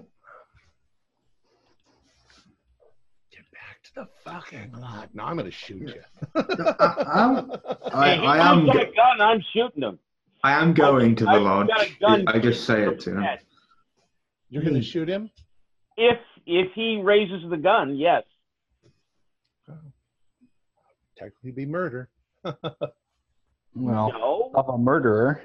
Get 3.30 3.44
back 3.52 3.82
to 3.84 3.85
the 3.96 4.06
fucking 4.24 4.72
lodge. 4.78 5.08
No, 5.14 5.24
I'm 5.24 5.36
gonna 5.36 5.50
shoot 5.50 5.80
you. 5.80 6.02
I, 6.34 7.04
I'm, 7.08 7.50
I, 7.92 8.08
Hey, 8.14 8.20
he 8.20 8.26
I 8.26 8.52
am, 8.52 8.66
got 8.66 8.76
a 8.76 8.84
gun. 8.86 9.20
I'm 9.20 9.42
shooting 9.52 9.82
him. 9.82 9.98
I 10.44 10.52
am 10.62 10.74
going 10.74 11.16
to 11.16 11.24
the 11.24 11.30
I've 11.30 11.42
lodge. 11.42 11.68
got 11.68 11.86
a 11.86 11.90
gun 12.00 12.24
I 12.28 12.38
just 12.38 12.64
say 12.64 12.82
it 12.84 13.00
to 13.00 13.16
him. 13.18 13.26
You're 14.50 14.62
gonna 14.62 14.82
shoot 14.82 15.08
him? 15.08 15.30
If 15.96 16.18
if 16.46 16.72
he 16.74 17.00
raises 17.02 17.42
the 17.50 17.56
gun, 17.56 17.96
yes. 17.96 18.22
Technically, 21.18 21.50
be 21.52 21.66
murder. 21.66 22.08
Well, 23.78 24.10
No, 24.10 24.52
of 24.54 24.70
a 24.70 24.78
murderer. 24.78 25.42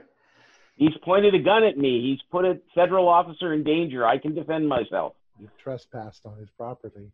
he's 0.78 0.96
pointed 1.04 1.36
a 1.36 1.40
gun 1.40 1.66
at 1.66 1.78
me. 1.78 2.00
He's 2.02 2.22
put 2.32 2.46
a 2.46 2.60
federal 2.74 3.10
officer 3.10 3.52
in 3.54 3.66
danger. 3.66 4.08
I 4.08 4.18
can 4.20 4.34
defend 4.34 4.70
myself. 4.70 5.16
You've 5.38 5.58
trespassed 5.58 6.26
on 6.26 6.38
his 6.38 6.50
property. 6.58 7.12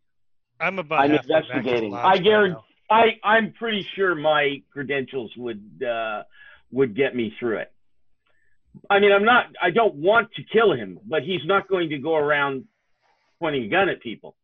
I'm 0.60 0.78
about 0.78 1.00
I'm 1.00 1.10
halfway 1.10 1.28
back 1.28 1.42
to 1.42 1.48
the 1.48 1.58
investigating. 1.58 1.94
I 1.94 2.18
guarantee. 2.18 2.60
I 2.90 3.18
I'm 3.22 3.52
pretty 3.52 3.86
sure 3.94 4.14
my 4.14 4.62
credentials 4.72 5.30
would 5.36 5.84
uh, 5.86 6.22
would 6.70 6.96
get 6.96 7.14
me 7.14 7.34
through 7.38 7.58
it. 7.58 7.72
I 8.90 9.00
mean, 9.00 9.12
I'm 9.12 9.24
not. 9.24 9.46
I 9.60 9.70
don't 9.70 9.94
want 9.96 10.32
to 10.34 10.42
kill 10.42 10.72
him, 10.72 10.98
but 11.06 11.22
he's 11.22 11.44
not 11.44 11.68
going 11.68 11.90
to 11.90 11.98
go 11.98 12.16
around 12.16 12.64
pointing 13.40 13.64
a 13.64 13.68
gun 13.68 13.88
at 13.88 14.00
people. 14.00 14.36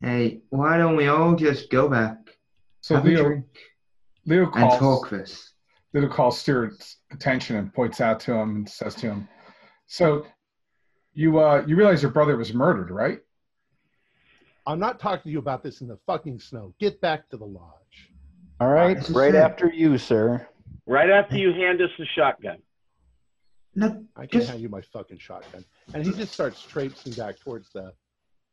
Hey, 0.00 0.40
why 0.50 0.76
don't 0.76 0.96
we 0.96 1.08
all 1.08 1.34
just 1.34 1.70
go 1.70 1.88
back, 1.88 2.18
So 2.80 2.96
have 2.96 3.06
a 3.06 3.08
Leo, 3.08 3.24
drink, 3.24 3.44
Leo 4.26 4.44
and 4.44 4.52
calls 4.52 4.78
talk 4.78 5.10
this? 5.10 5.52
Leo 5.94 6.08
calls 6.08 6.38
Stuart's 6.38 6.96
attention 7.10 7.56
and 7.56 7.72
points 7.72 8.00
out 8.00 8.20
to 8.20 8.34
him 8.34 8.56
and 8.56 8.68
says 8.68 8.94
to 8.96 9.06
him, 9.06 9.28
"So, 9.86 10.26
you 11.14 11.38
uh, 11.38 11.64
you 11.66 11.76
realize 11.76 12.02
your 12.02 12.10
brother 12.10 12.36
was 12.36 12.52
murdered, 12.52 12.90
right?" 12.90 13.20
I'm 14.66 14.78
not 14.78 14.98
talking 14.98 15.24
to 15.24 15.30
you 15.30 15.38
about 15.38 15.62
this 15.62 15.80
in 15.80 15.88
the 15.88 15.98
fucking 16.06 16.40
snow. 16.40 16.74
Get 16.80 17.00
back 17.00 17.28
to 17.30 17.36
the 17.36 17.44
lodge. 17.44 18.10
All 18.60 18.68
right, 18.68 18.96
This 18.96 19.10
right 19.10 19.34
after 19.34 19.70
you, 19.72 19.98
sir. 19.98 20.46
Right 20.86 21.10
after 21.10 21.36
you 21.36 21.52
hand 21.52 21.80
us 21.82 21.90
the 21.98 22.06
shotgun. 22.16 22.58
No, 23.74 24.04
I 24.16 24.26
can 24.26 24.40
Just- 24.40 24.50
hand 24.50 24.62
you 24.62 24.68
my 24.68 24.80
fucking 24.80 25.18
shotgun. 25.18 25.64
And 25.92 26.04
he 26.06 26.12
just 26.12 26.32
starts 26.32 26.62
traipsing 26.62 27.12
back 27.14 27.38
towards 27.40 27.70
the 27.72 27.92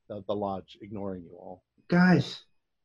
the, 0.09 0.21
the 0.27 0.35
lodge, 0.35 0.77
ignoring 0.81 1.23
you 1.23 1.37
all. 1.37 1.63
guys, 1.87 2.41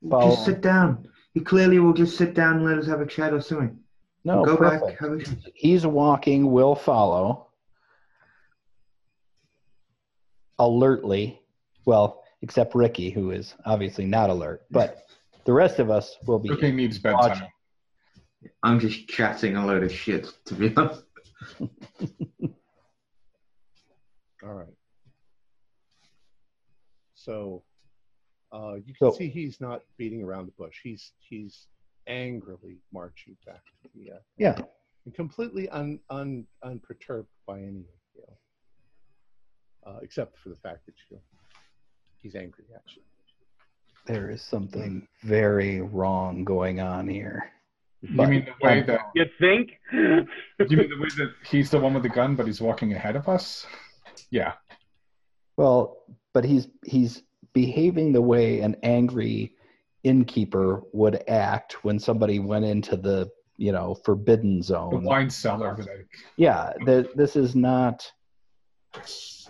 Follow 0.08 0.30
just 0.30 0.44
sit 0.44 0.60
down. 0.60 1.08
He 1.34 1.40
clearly 1.40 1.80
will 1.80 1.94
just 1.94 2.16
sit 2.16 2.34
down 2.34 2.58
and 2.58 2.64
let 2.64 2.78
us 2.78 2.86
have 2.86 3.00
a 3.00 3.06
chat 3.06 3.32
or 3.32 3.40
something. 3.40 3.76
No, 4.24 4.44
go 4.44 4.56
perfect. 4.56 4.86
back, 4.86 4.98
have 5.00 5.12
a. 5.12 5.50
He's 5.54 5.84
walking, 5.84 6.52
we'll 6.52 6.76
follow. 6.76 7.48
Alertly. 10.58 11.40
Well, 11.84 12.22
except 12.46 12.76
Ricky, 12.76 13.10
who 13.10 13.32
is 13.32 13.54
obviously 13.64 14.06
not 14.06 14.30
alert. 14.30 14.62
But 14.70 15.02
the 15.46 15.52
rest 15.52 15.80
of 15.80 15.90
us 15.90 16.16
will 16.26 16.38
be. 16.38 16.48
Ricky 16.50 16.70
needs 16.70 17.02
Watch. 17.02 17.30
bedtime. 17.32 17.48
I'm 18.62 18.78
just 18.78 19.08
chatting 19.08 19.56
a 19.56 19.66
load 19.66 19.82
of 19.82 19.90
shit, 19.92 20.28
to 20.44 20.54
be 20.54 20.72
honest. 20.76 21.02
All 24.44 24.54
right. 24.54 24.68
So 27.14 27.64
uh, 28.52 28.74
you 28.74 28.94
can 28.94 29.10
So- 29.10 29.18
see 29.18 29.28
he's 29.28 29.60
not 29.60 29.82
beating 29.96 30.22
around 30.22 30.46
the 30.46 30.52
bush. 30.52 30.76
He's 30.84 31.10
he's 31.18 31.66
angrily 32.06 32.78
marching 32.92 33.36
back 33.44 33.62
to 33.82 33.88
the 33.92 34.12
uh, 34.12 34.18
Yeah. 34.38 34.56
and 35.04 35.12
completely 35.14 35.68
un, 35.70 35.98
un, 36.10 36.46
unperturbed 36.62 37.26
by 37.44 37.58
any 37.58 37.80
of 37.80 37.98
you, 38.14 38.22
uh, 39.84 39.98
except 40.02 40.38
for 40.38 40.50
the 40.50 40.54
fact 40.54 40.86
that 40.86 40.94
you 41.10 41.18
he's 42.22 42.34
angry 42.34 42.64
actually. 42.74 43.02
There 44.06 44.30
is 44.30 44.42
something 44.42 45.08
very 45.24 45.80
wrong 45.80 46.44
going 46.44 46.80
on 46.80 47.08
here. 47.08 47.50
You 48.02 48.26
mean 48.26 48.44
the 48.44 48.66
way 48.66 48.82
that 48.82 49.00
You 49.14 49.24
think? 49.40 49.80
you 49.92 50.76
mean 50.76 50.90
the 50.90 51.00
way 51.00 51.08
that 51.16 51.32
he's 51.44 51.70
the 51.70 51.80
one 51.80 51.94
with 51.94 52.04
the 52.04 52.08
gun, 52.08 52.36
but 52.36 52.46
he's 52.46 52.60
walking 52.60 52.92
ahead 52.92 53.16
of 53.16 53.28
us? 53.28 53.66
Yeah. 54.30 54.52
Well, 55.56 55.98
but 56.32 56.44
he's 56.44 56.68
he's 56.84 57.22
behaving 57.52 58.12
the 58.12 58.22
way 58.22 58.60
an 58.60 58.76
angry 58.82 59.54
innkeeper 60.04 60.82
would 60.92 61.24
act 61.28 61.84
when 61.84 61.98
somebody 61.98 62.38
went 62.38 62.64
into 62.64 62.96
the 62.96 63.28
you 63.56 63.72
know 63.72 63.94
forbidden 64.04 64.62
zone. 64.62 64.90
The 64.90 65.08
wine 65.08 65.30
cellar. 65.30 65.76
Yeah, 66.36 66.72
the, 66.84 67.08
this 67.14 67.34
is 67.34 67.56
not. 67.56 68.10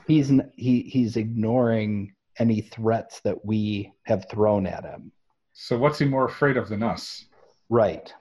He's 0.06 0.32
he 0.54 0.82
he's 0.82 1.16
ignoring 1.16 2.12
any 2.38 2.60
threats 2.60 3.20
that 3.20 3.44
we 3.44 3.92
have 4.04 4.26
thrown 4.30 4.66
at 4.66 4.84
him. 4.84 5.10
so 5.52 5.76
what's 5.78 5.98
he 5.98 6.04
more 6.04 6.26
afraid 6.26 6.56
of 6.56 6.68
than 6.68 6.82
us? 6.82 7.24
Right. 7.68 8.12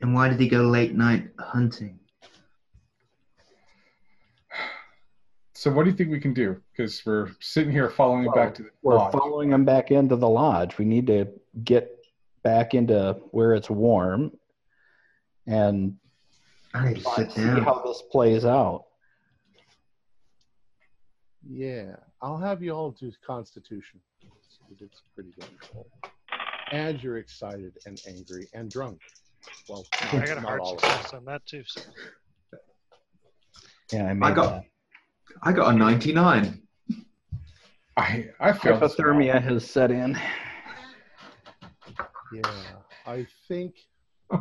And 0.00 0.14
why 0.14 0.28
did 0.28 0.38
he 0.40 0.48
go 0.48 0.62
late 0.62 0.94
night 0.94 1.28
hunting? 1.38 1.98
So 5.54 5.70
what 5.70 5.84
do 5.84 5.90
you 5.90 5.96
think 5.96 6.10
we 6.10 6.20
can 6.20 6.34
do? 6.34 6.60
Because 6.72 7.04
we're 7.06 7.30
sitting 7.40 7.72
here 7.72 7.88
following 7.88 8.24
him 8.24 8.32
back 8.32 8.54
to 8.56 8.64
the 8.64 8.70
We're 8.82 8.96
lodge. 8.96 9.12
following 9.12 9.50
him 9.52 9.64
back 9.64 9.90
into 9.90 10.16
the 10.16 10.28
lodge. 10.28 10.76
We 10.78 10.84
need 10.84 11.06
to 11.06 11.28
get 11.62 11.90
back 12.42 12.74
into 12.74 13.16
where 13.30 13.54
it's 13.54 13.70
warm 13.70 14.32
and 15.46 15.96
I 16.74 16.88
need 16.88 16.96
to 16.96 17.10
sit 17.14 17.32
see 17.32 17.44
down. 17.44 17.62
how 17.62 17.82
this 17.86 18.02
plays 18.10 18.44
out. 18.44 18.84
Yeah, 21.48 21.96
I'll 22.24 22.38
have 22.38 22.62
you 22.62 22.72
all 22.72 22.90
do 22.92 23.12
Constitution. 23.24 24.00
It's 24.80 25.02
pretty 25.14 25.34
damn. 25.38 25.50
And 26.72 27.02
you're 27.02 27.18
excited 27.18 27.74
and 27.84 28.00
angry 28.08 28.48
and 28.54 28.70
drunk. 28.70 28.98
Well, 29.68 29.84
oh, 29.92 30.08
I 30.10 30.24
got 30.26 30.38
a 30.38 30.40
not 30.40 30.44
hard 30.44 30.60
all 30.62 30.78
success 30.78 31.12
on 31.12 31.26
that 31.26 31.44
too. 31.44 31.64
So. 31.66 31.82
Yeah, 33.92 34.06
I 34.06 34.14
made 34.14 34.34
got- 34.34 34.52
that. 34.52 34.64
I 35.42 35.52
got 35.52 35.74
a 35.74 35.76
99. 35.76 36.62
I 37.98 38.28
I 38.40 38.52
failed. 38.52 38.80
this 38.80 38.96
one. 38.98 39.06
Hypothermia 39.08 39.42
has 39.42 39.68
set 39.70 39.90
in. 39.90 40.18
Yeah, 42.32 42.62
I 43.06 43.26
think. 43.48 43.74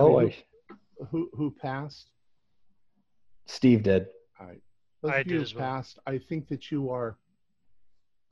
Oh, 0.00 0.20
mean, 0.20 0.32
I, 1.00 1.04
who 1.10 1.28
who 1.32 1.50
passed? 1.50 2.10
Steve 3.46 3.82
did. 3.82 4.06
All 4.40 4.46
right. 4.46 4.62
Those 5.02 5.12
I 5.12 5.18
of 5.20 5.26
you 5.26 5.32
did 5.32 5.36
who 5.38 5.42
as 5.42 5.54
well. 5.54 5.64
passed, 5.64 5.98
I 6.06 6.18
think 6.18 6.48
that 6.48 6.70
you 6.70 6.90
are 6.90 7.16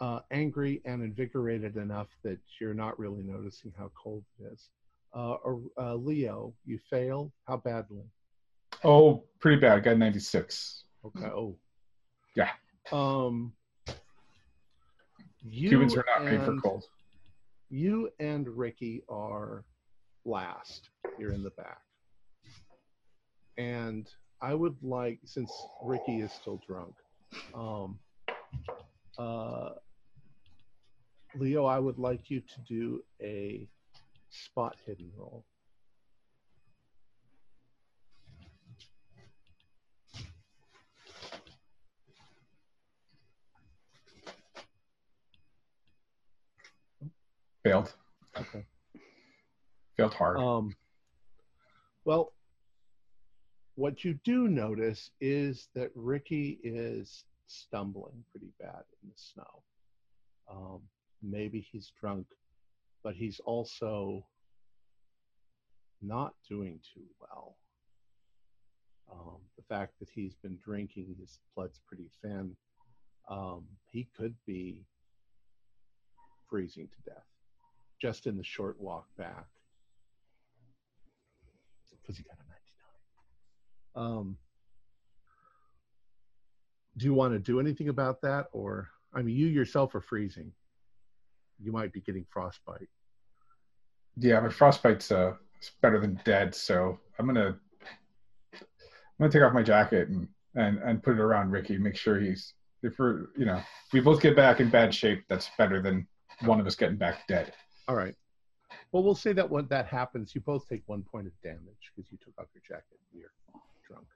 uh, 0.01 0.21
angry 0.31 0.83
and 0.85 1.03
invigorated 1.03 1.77
enough 1.77 2.09
that 2.23 2.39
you're 2.61 2.75
not 2.75 2.99
really 2.99 3.23
noticing 3.23 3.73
how 3.79 3.91
cold 3.95 4.25
it 4.41 4.53
is. 4.53 4.69
Uh, 5.15 5.35
or, 5.45 5.61
uh, 5.79 5.95
Leo, 5.95 6.53
you 6.67 6.79
fail. 6.91 7.33
How 7.47 7.57
badly? 7.57 8.03
Oh, 8.85 9.25
pretty 9.41 9.59
bad. 9.61 9.79
I 9.79 9.81
Got 9.81 9.97
96. 9.99 10.85
Okay. 11.07 11.27
Oh. 11.27 11.57
Yeah. 12.35 12.51
Um. 12.93 13.53
You 15.49 15.69
Cubans 15.71 15.97
are 15.97 16.05
not 16.07 16.25
made 16.25 16.43
for 16.43 16.51
and- 16.53 16.63
cold. 16.63 16.85
You 17.71 18.11
and 18.21 18.47
Ricky 18.49 19.03
are 19.09 19.65
last. 20.25 20.91
You're 21.19 21.33
in 21.33 21.43
the 21.43 21.51
back. 21.51 21.81
And 23.59 24.09
I 24.41 24.55
would 24.55 24.77
like, 24.83 25.19
since 25.25 25.51
Ricky 25.83 26.21
is 26.21 26.33
still 26.33 26.61
drunk, 26.67 26.95
um, 27.55 27.99
uh, 29.19 29.71
Leo, 31.35 31.65
I 31.65 31.79
would 31.79 31.99
like 31.99 32.31
you 32.31 32.41
to 32.41 32.61
do 32.69 33.03
a 33.21 33.69
spot 34.31 34.77
hidden 34.85 35.11
roll. 35.17 35.45
Failed. 47.65 47.93
Okay. 48.39 48.65
Failed 49.97 50.15
hard. 50.15 50.39
Um, 50.39 50.77
well, 52.05 52.33
what 53.77 54.05
you 54.05 54.19
do 54.25 54.49
notice 54.49 55.11
is 55.21 55.69
that 55.75 55.91
Ricky 55.95 56.59
is 56.65 57.25
stumbling 57.47 58.25
pretty 58.31 58.53
bad 58.59 58.83
in 59.03 59.11
the 59.11 59.15
snow. 59.17 59.63
Um, 60.51 60.81
maybe 61.23 61.61
he's 61.61 61.93
drunk, 62.01 62.27
but 63.05 63.15
he's 63.15 63.39
also 63.45 64.25
not 66.03 66.35
doing 66.49 66.81
too 66.95 67.05
well. 67.21 67.57
Um, 69.13 69.39
the 69.57 69.63
fact 69.69 69.93
that 70.01 70.09
he's 70.09 70.35
been 70.35 70.59
drinking, 70.65 71.15
his 71.21 71.39
blood's 71.55 71.81
pretty 71.87 72.11
thin. 72.23 72.57
Um, 73.29 73.65
he 73.91 74.09
could 74.17 74.35
be 74.47 74.87
freezing 76.49 76.89
to 76.89 77.11
death 77.11 77.25
just 78.01 78.27
in 78.27 78.37
the 78.37 78.45
short 78.45 78.81
walk 78.81 79.07
back 79.19 79.47
because 82.07 82.17
he 82.17 82.23
got 82.25 82.35
a 82.35 82.46
99. 82.46 82.46
Um, 83.97 84.37
do 86.97 87.07
you 87.07 87.15
want 87.15 87.33
to 87.33 87.39
do 87.39 87.59
anything 87.59 87.89
about 87.89 88.21
that? 88.23 88.47
Or, 88.53 88.91
I 89.15 89.23
mean, 89.23 89.37
you 89.37 89.47
yourself 89.47 89.95
are 89.95 90.01
freezing. 90.01 90.53
You 91.59 91.73
might 91.73 91.93
be 91.93 92.01
getting 92.01 92.27
frostbite. 92.31 92.89
Yeah, 94.19 94.41
but 94.41 94.53
frostbite's 94.53 95.11
uh, 95.11 95.35
it's 95.59 95.73
better 95.83 96.01
than 96.01 96.21
dead. 96.25 96.55
So 96.55 96.99
I'm 97.19 97.27
gonna 97.27 97.57
I'm 98.53 98.61
gonna 99.19 99.33
take 99.33 99.43
off 99.43 99.55
my 99.55 99.63
jacket 99.63 100.09
and 100.09 100.29
and 100.55 100.79
and 100.79 101.03
put 101.03 101.15
it 101.15 101.21
around 101.21 101.51
Ricky. 101.51 101.79
Make 101.79 101.97
sure 101.97 102.21
he's 102.21 102.55
if 102.83 102.99
we're 102.99 103.27
you 103.37 103.47
know 103.47 103.57
if 103.57 103.93
we 103.93 104.01
both 104.01 104.21
get 104.21 104.37
back 104.37 104.61
in 104.61 104.69
bad 104.71 104.95
shape. 104.95 105.25
That's 105.29 105.51
better 105.59 105.81
than 105.83 106.07
one 106.45 106.61
of 106.61 106.67
us 106.67 106.75
getting 106.75 106.97
back 106.97 107.27
dead. 107.27 107.53
All 107.89 107.95
right. 107.95 108.15
Well, 108.93 109.03
we'll 109.03 109.15
say 109.15 109.33
that 109.33 109.49
when 109.49 109.67
that 109.69 109.87
happens, 109.87 110.35
you 110.35 110.41
both 110.41 110.69
take 110.69 110.83
one 110.87 111.03
point 111.03 111.27
of 111.27 111.33
damage 111.43 111.93
because 111.95 112.11
you 112.11 112.19
took 112.23 112.35
off 112.39 112.47
your 112.55 112.63
jacket. 112.67 112.99
You're 113.13 113.31
drunk. 113.87 114.07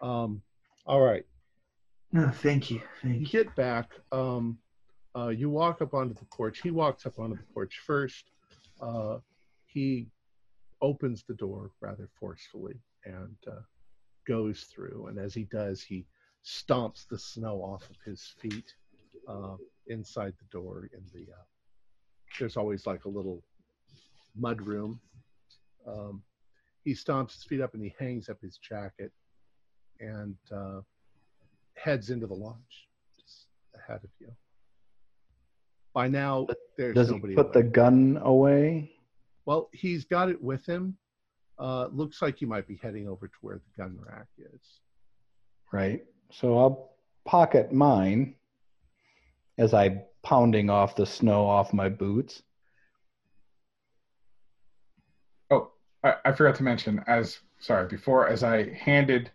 Um, 0.00 0.42
all 0.86 1.00
right. 1.00 1.24
No, 2.12 2.28
thank 2.30 2.70
you. 2.70 2.80
You 3.02 3.10
Thank 3.10 3.20
you. 3.20 3.26
get 3.26 3.54
back. 3.54 3.92
Um, 4.10 4.58
uh, 5.16 5.28
you 5.28 5.50
walk 5.50 5.82
up 5.82 5.94
onto 5.94 6.14
the 6.14 6.24
porch. 6.26 6.60
He 6.60 6.70
walks 6.70 7.06
up 7.06 7.18
onto 7.18 7.36
the 7.36 7.52
porch 7.54 7.80
first. 7.84 8.30
Uh, 8.80 9.18
he 9.66 10.08
opens 10.82 11.24
the 11.26 11.34
door 11.34 11.70
rather 11.80 12.08
forcefully 12.18 12.80
and 13.04 13.36
uh, 13.46 13.60
goes 14.26 14.62
through. 14.74 15.06
And 15.08 15.18
as 15.18 15.34
he 15.34 15.44
does, 15.44 15.82
he 15.82 16.06
stomps 16.44 17.06
the 17.08 17.18
snow 17.18 17.56
off 17.62 17.88
of 17.90 17.96
his 18.04 18.34
feet 18.38 18.74
uh, 19.28 19.56
inside 19.88 20.32
the 20.38 20.58
door. 20.58 20.88
In 20.92 21.02
the 21.12 21.30
uh, 21.32 21.44
there's 22.38 22.56
always 22.56 22.86
like 22.86 23.04
a 23.04 23.08
little 23.08 23.42
mud 24.36 24.62
room. 24.62 25.00
Um, 25.86 26.22
he 26.84 26.92
stomps 26.92 27.32
his 27.34 27.44
feet 27.44 27.60
up 27.60 27.74
and 27.74 27.82
he 27.82 27.94
hangs 27.98 28.28
up 28.28 28.38
his 28.40 28.56
jacket 28.58 29.12
and 30.00 30.36
uh, 30.54 30.80
heads 31.74 32.10
into 32.10 32.26
the 32.26 32.34
lodge 32.34 32.88
just 33.20 33.46
ahead 33.74 34.00
of 34.02 34.10
you. 34.18 34.28
By 35.92 36.08
now, 36.08 36.46
there's 36.78 36.94
Does 36.94 37.08
he 37.08 37.14
nobody. 37.14 37.34
put 37.34 37.52
the 37.52 37.62
gun 37.62 38.18
away? 38.22 38.92
Well, 39.44 39.68
he's 39.72 40.04
got 40.04 40.28
it 40.30 40.40
with 40.42 40.64
him. 40.64 40.96
Uh, 41.58 41.88
looks 41.92 42.22
like 42.22 42.38
he 42.38 42.46
might 42.46 42.66
be 42.66 42.78
heading 42.82 43.08
over 43.08 43.26
to 43.26 43.34
where 43.42 43.56
the 43.56 43.82
gun 43.82 43.98
rack 44.08 44.26
is. 44.38 44.60
Right. 45.72 46.04
So 46.32 46.58
I'll 46.58 46.92
pocket 47.26 47.72
mine 47.72 48.36
as 49.58 49.74
I'm 49.74 50.00
pounding 50.22 50.70
off 50.70 50.96
the 50.96 51.04
snow 51.04 51.44
off 51.46 51.72
my 51.74 51.88
boots. 51.88 52.42
Oh, 55.50 55.72
I, 56.02 56.14
I 56.24 56.32
forgot 56.32 56.54
to 56.56 56.62
mention 56.62 57.02
as 57.06 57.38
sorry 57.58 57.86
before 57.86 58.28
as 58.28 58.42
I 58.42 58.72
handed 58.74 59.30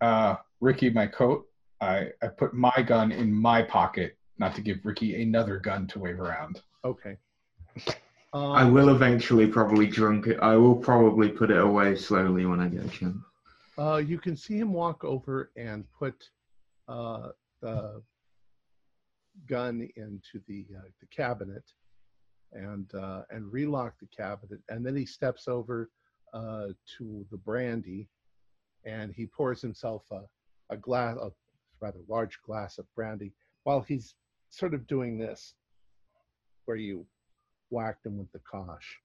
uh, 0.00 0.36
Ricky 0.60 0.90
my 0.90 1.06
coat, 1.06 1.46
I 1.80 2.08
I 2.22 2.28
put 2.28 2.54
my 2.54 2.84
gun 2.86 3.12
in 3.12 3.32
my 3.32 3.62
pocket, 3.62 4.16
not 4.38 4.54
to 4.56 4.60
give 4.60 4.84
Ricky 4.84 5.22
another 5.22 5.58
gun 5.58 5.86
to 5.88 5.98
wave 5.98 6.20
around. 6.20 6.62
Okay. 6.84 7.16
Um, 7.86 7.92
I 8.52 8.64
will 8.64 8.90
eventually 8.90 9.46
probably 9.46 9.86
drunk 9.86 10.26
it. 10.26 10.38
I 10.40 10.56
will 10.56 10.76
probably 10.76 11.28
put 11.28 11.50
it 11.50 11.58
away 11.58 11.96
slowly 11.96 12.46
when 12.46 12.60
I 12.60 12.68
get 12.68 12.84
a 12.84 12.88
chance. 12.88 13.16
Uh, 13.78 13.96
you 13.96 14.18
can 14.18 14.36
see 14.36 14.58
him 14.58 14.72
walk 14.72 15.04
over 15.04 15.50
and 15.56 15.84
put 15.98 16.28
uh, 16.88 17.28
the 17.62 18.02
gun 19.46 19.88
into 19.96 20.40
the 20.46 20.66
uh, 20.76 20.82
the 21.00 21.06
cabinet 21.06 21.64
and 22.52 22.92
uh, 22.94 23.22
and 23.30 23.52
relock 23.52 23.94
the 24.00 24.06
cabinet, 24.06 24.60
and 24.68 24.84
then 24.84 24.96
he 24.96 25.06
steps 25.06 25.48
over 25.48 25.90
uh, 26.34 26.68
to 26.98 27.26
the 27.30 27.36
brandy, 27.36 28.08
and 28.84 29.12
he 29.12 29.26
pours 29.26 29.60
himself 29.60 30.02
a, 30.10 30.22
a 30.70 30.76
glass, 30.76 31.16
a 31.20 31.30
rather 31.80 32.00
large 32.08 32.40
glass 32.42 32.78
of 32.78 32.86
brandy, 32.94 33.32
while 33.64 33.80
he's 33.80 34.14
sort 34.50 34.74
of 34.74 34.86
doing 34.86 35.18
this, 35.18 35.54
where 36.64 36.76
you 36.76 37.06
whacked 37.70 38.04
him 38.04 38.18
with 38.18 38.30
the 38.32 38.40
cosh, 38.40 38.98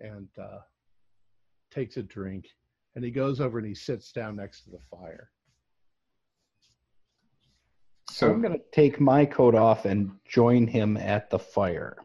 and 0.00 0.28
uh, 0.40 0.58
takes 1.70 1.96
a 1.96 2.02
drink, 2.02 2.46
and 2.94 3.04
he 3.04 3.10
goes 3.10 3.40
over 3.40 3.58
and 3.58 3.66
he 3.66 3.74
sits 3.74 4.12
down 4.12 4.36
next 4.36 4.64
to 4.64 4.70
the 4.70 4.80
fire. 4.90 5.30
So 8.10 8.30
I'm 8.30 8.42
going 8.42 8.58
to 8.58 8.64
take 8.72 9.00
my 9.00 9.24
coat 9.24 9.54
off 9.54 9.84
and 9.84 10.10
join 10.28 10.66
him 10.66 10.96
at 10.96 11.30
the 11.30 11.38
fire. 11.38 11.96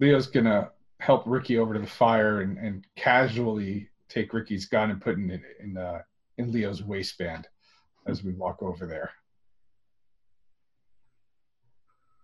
Leo's 0.00 0.26
gonna 0.26 0.70
help 0.98 1.22
Ricky 1.26 1.58
over 1.58 1.74
to 1.74 1.80
the 1.80 1.86
fire 1.86 2.40
and, 2.40 2.58
and 2.58 2.84
casually 2.96 3.88
take 4.08 4.32
Ricky's 4.32 4.66
gun 4.66 4.90
and 4.90 5.00
put 5.00 5.12
it 5.12 5.22
in 5.22 5.42
in, 5.60 5.76
uh, 5.76 6.00
in 6.38 6.50
Leo's 6.50 6.82
waistband 6.82 7.46
as 8.08 8.24
we 8.24 8.32
walk 8.32 8.62
over 8.62 8.84
there. 8.86 9.10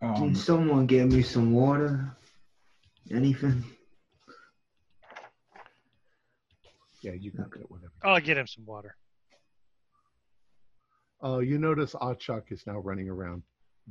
Um, 0.03 0.15
Can 0.15 0.35
someone 0.35 0.87
get 0.87 1.07
me 1.07 1.23
some 1.23 1.53
water? 1.53 2.17
Anything? 3.13 3.63
Yeah, 7.03 7.13
you 7.13 7.31
can 7.31 7.49
get 7.55 7.71
whatever. 7.71 7.93
I'll 8.03 8.21
get 8.21 8.37
him 8.37 8.49
some 8.49 8.67
water. 8.67 8.97
Uh, 11.23 11.39
you 11.39 11.59
notice 11.59 11.95
Achak 11.95 12.53
is 12.53 12.65
now 12.67 12.79
running 12.79 13.09
around 13.09 13.43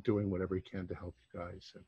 doing 0.04 0.30
whatever 0.30 0.56
he 0.56 0.62
can 0.62 0.88
to 0.88 0.96
help 0.96 1.16
you 1.34 1.40
guys 1.40 1.72
and 1.76 1.84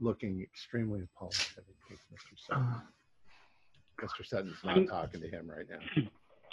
looking 0.00 0.42
extremely 0.42 1.00
apologetic 1.02 1.74
with 1.90 1.98
Mr. 2.12 2.38
Sutton. 2.46 2.62
Uh, 2.62 4.04
Mr. 4.04 4.26
Sutton's 4.26 4.58
not 4.64 4.86
talking 4.88 5.20
to 5.20 5.28
him 5.28 5.48
right 5.50 5.66
now. 5.68 5.78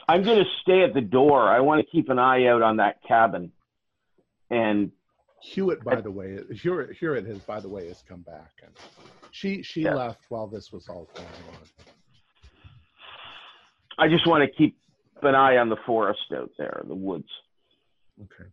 I'm 0.07 0.23
going 0.23 0.39
to 0.39 0.49
stay 0.61 0.83
at 0.83 0.93
the 0.93 1.01
door. 1.01 1.47
I 1.49 1.59
want 1.59 1.79
to 1.83 1.91
keep 1.91 2.09
an 2.09 2.19
eye 2.19 2.47
out 2.47 2.61
on 2.61 2.77
that 2.77 2.97
cabin. 3.07 3.51
And 4.49 4.91
Hurit, 5.55 5.83
by 5.83 6.01
the 6.01 6.11
way, 6.11 6.37
Hurit, 6.51 6.97
Hurit 6.99 7.27
has, 7.27 7.39
by 7.39 7.59
the 7.59 7.69
way, 7.69 7.87
has 7.87 8.03
come 8.07 8.21
back, 8.21 8.51
and 8.63 8.71
she 9.31 9.63
she 9.63 9.81
Yeah. 9.83 9.95
left 9.95 10.19
while 10.29 10.47
this 10.47 10.71
was 10.71 10.87
all 10.87 11.07
going 11.15 11.27
on. 11.27 11.57
I 13.97 14.07
just 14.07 14.27
want 14.27 14.43
to 14.43 14.55
keep 14.55 14.77
an 15.23 15.33
eye 15.35 15.57
on 15.57 15.69
the 15.69 15.77
forest 15.85 16.31
out 16.35 16.51
there, 16.57 16.83
the 16.87 16.93
woods. 16.95 17.29
Okay. 18.23 18.49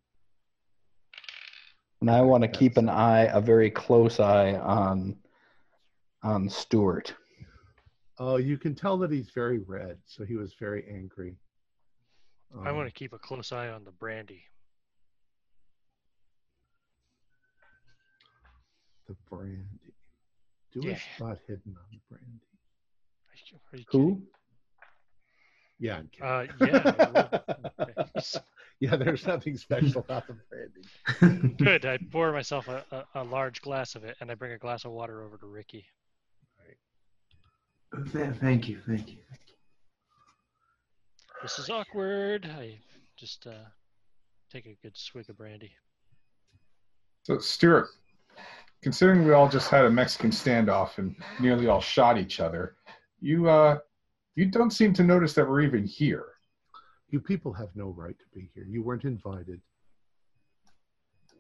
And 2.01 2.11
I 2.11 2.23
want 2.23 2.43
to 2.43 2.49
keep 2.49 2.77
an 2.77 2.89
eye, 2.89 3.25
a 3.25 3.41
very 3.41 3.71
close 3.71 4.21
eye 4.21 4.55
on 4.55 5.17
on 6.23 6.49
Stuart. 6.49 7.15
Oh, 8.19 8.37
you 8.37 8.59
can 8.59 8.75
tell 8.75 8.97
that 8.99 9.11
he's 9.13 9.31
very 9.31 9.59
red, 9.61 9.99
so 10.07 10.25
he 10.25 10.35
was 10.37 10.55
very 10.55 10.85
angry. 10.89 11.37
I 12.65 12.71
Um, 12.71 12.77
want 12.77 12.89
to 12.89 12.93
keep 12.93 13.13
a 13.13 13.19
close 13.19 13.53
eye 13.53 13.69
on 13.69 13.85
the 13.85 13.93
brandy. 13.93 14.45
the 19.07 19.15
brandy. 19.31 19.95
Do 20.73 20.81
Yeah. 20.85 20.93
a 20.93 20.99
spot 20.99 21.39
hidden 21.47 21.75
on 21.79 21.85
the 21.91 21.99
brandy. 22.11 22.47
Are 23.31 23.37
you- 23.47 23.61
are 23.73 23.79
Who? 23.93 24.29
Yeah, 25.81 25.97
I'm 25.97 26.09
kidding. 26.09 26.29
Uh, 26.29 26.47
yeah, 28.11 28.21
yeah, 28.81 28.97
there's 28.97 29.27
nothing 29.27 29.57
special 29.57 30.01
about 30.01 30.25
the 30.27 30.37
brandy. 30.49 31.55
Good. 31.57 31.87
I 31.87 31.99
pour 32.11 32.33
myself 32.33 32.69
a, 32.69 32.85
a, 32.91 33.23
a 33.23 33.25
large 33.25 33.63
glass 33.63 33.95
of 33.95 34.05
it, 34.05 34.17
and 34.21 34.31
I 34.31 34.35
bring 34.35 34.53
a 34.53 34.59
glass 34.59 34.85
of 34.85 34.91
water 34.91 35.23
over 35.23 35.37
to 35.37 35.47
Ricky. 35.47 35.87
th- 38.13 38.35
thank 38.41 38.69
you, 38.69 38.81
thank 38.87 39.09
you. 39.09 39.19
This 41.43 41.59
is 41.61 41.71
awkward. 41.71 42.51
I 42.59 42.79
just 43.17 43.47
uh, 43.47 43.69
take 44.51 44.67
a 44.67 44.77
good 44.83 44.97
swig 44.97 45.31
of 45.31 45.39
brandy. 45.39 45.71
So 47.23 47.39
Stuart, 47.39 47.91
considering 48.83 49.25
we 49.25 49.33
all 49.33 49.49
just 49.49 49.71
had 49.71 49.85
a 49.85 49.91
Mexican 49.91 50.31
standoff 50.31 50.99
and 50.99 51.15
nearly 51.39 51.69
all 51.69 51.81
shot 51.81 52.19
each 52.19 52.41
other, 52.41 52.75
you 53.21 53.49
uh, 53.49 53.79
you 54.39 54.47
don't 54.47 54.71
seem 54.71 54.93
to 54.93 55.03
notice 55.03 55.33
that 55.35 55.49
we're 55.49 55.63
even 55.63 55.85
here. 55.85 56.27
You 57.11 57.19
people 57.21 57.53
have 57.55 57.71
no 57.75 57.89
right 57.89 58.17
to 58.17 58.25
be 58.39 58.49
here. 58.55 58.65
You 58.69 58.85
weren't 58.85 59.03
invited. 59.03 59.61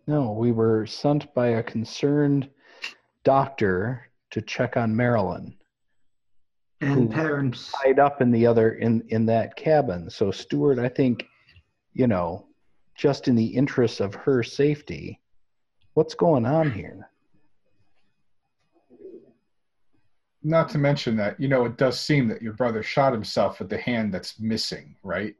No, 0.08 0.32
we 0.32 0.50
were 0.50 0.84
sent 0.84 1.32
by 1.32 1.48
a 1.48 1.62
concerned 1.62 2.50
doctor 3.22 4.08
to 4.32 4.42
check 4.42 4.76
on 4.76 4.96
Marilyn, 4.96 5.54
And 6.80 6.92
Who- 6.94 7.08
parents. 7.08 7.72
tied 7.84 8.00
up 8.00 8.20
in 8.20 8.32
the 8.32 8.44
other 8.48 8.72
in 8.72 9.02
in 9.08 9.26
that 9.26 9.54
cabin. 9.54 10.10
So 10.10 10.32
Stuart, 10.32 10.80
I 10.80 10.88
think, 10.88 11.24
you 11.92 12.08
know, 12.08 12.48
just 12.96 13.28
in 13.28 13.36
the 13.36 13.46
interest 13.46 14.00
of 14.00 14.14
her 14.16 14.42
safety, 14.42 15.20
what's 15.94 16.14
going 16.16 16.46
on 16.46 16.72
here? 16.72 17.10
Not 20.42 20.68
to 20.70 20.78
mention 20.78 21.16
that, 21.16 21.38
you 21.40 21.48
know, 21.48 21.64
it 21.64 21.76
does 21.76 21.98
seem 21.98 22.28
that 22.28 22.42
your 22.42 22.52
brother 22.52 22.82
shot 22.82 23.12
himself 23.12 23.58
with 23.58 23.68
the 23.68 23.78
hand 23.78 24.14
that's 24.14 24.38
missing, 24.38 24.94
right? 25.02 25.34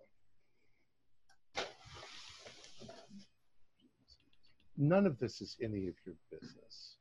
None 4.77 5.07
of 5.07 5.19
this 5.19 5.41
is 5.41 5.57
any 5.62 5.89
of 5.89 5.95
your 6.05 6.15
business. 6.31 6.97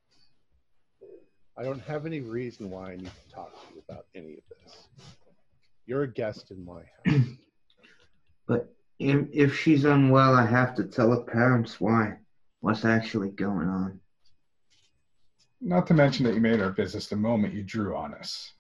I 1.58 1.64
don't 1.64 1.82
have 1.82 2.06
any 2.06 2.22
reason 2.22 2.70
why 2.70 2.92
I 2.92 2.96
need 2.98 3.06
to 3.06 3.34
talk 3.34 3.52
to 3.52 3.74
you 3.74 3.82
about 3.88 4.06
any 4.14 4.34
of 4.34 4.44
this. 4.50 4.88
You're 5.88 6.04
a 6.04 6.08
guest 6.08 6.52
in 6.52 6.64
my 6.64 6.82
house. 7.06 7.26
But 8.48 8.74
if, 8.98 9.28
if 9.34 9.60
she's 9.60 9.84
unwell, 9.84 10.34
I 10.34 10.46
have 10.46 10.74
to 10.76 10.86
tell 10.86 11.12
her 11.12 11.22
parents 11.22 11.82
why. 11.82 12.14
What's 12.62 12.86
actually 12.86 13.30
going 13.30 13.68
on. 13.68 14.00
Not 15.60 15.88
to 15.88 15.94
mention 15.94 16.26
that 16.26 16.36
you 16.36 16.42
made 16.42 16.62
our 16.62 16.72
business 16.72 17.08
the 17.08 17.16
moment 17.16 17.54
you 17.54 17.64
drew 17.64 17.96
on 17.96 18.14
us. 18.14 18.54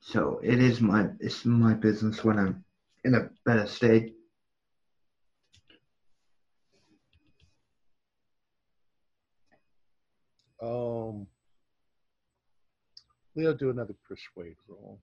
So 0.00 0.40
it 0.42 0.60
is 0.60 0.80
my 0.80 1.08
it's 1.20 1.44
my 1.44 1.74
business 1.74 2.24
when 2.24 2.38
I'm 2.38 2.64
in 3.04 3.14
a 3.14 3.30
better 3.44 3.66
state. 3.66 4.14
Um, 10.60 11.26
Leo, 13.34 13.54
do 13.54 13.70
another 13.70 13.94
persuade 14.06 14.56
roll. 14.68 15.00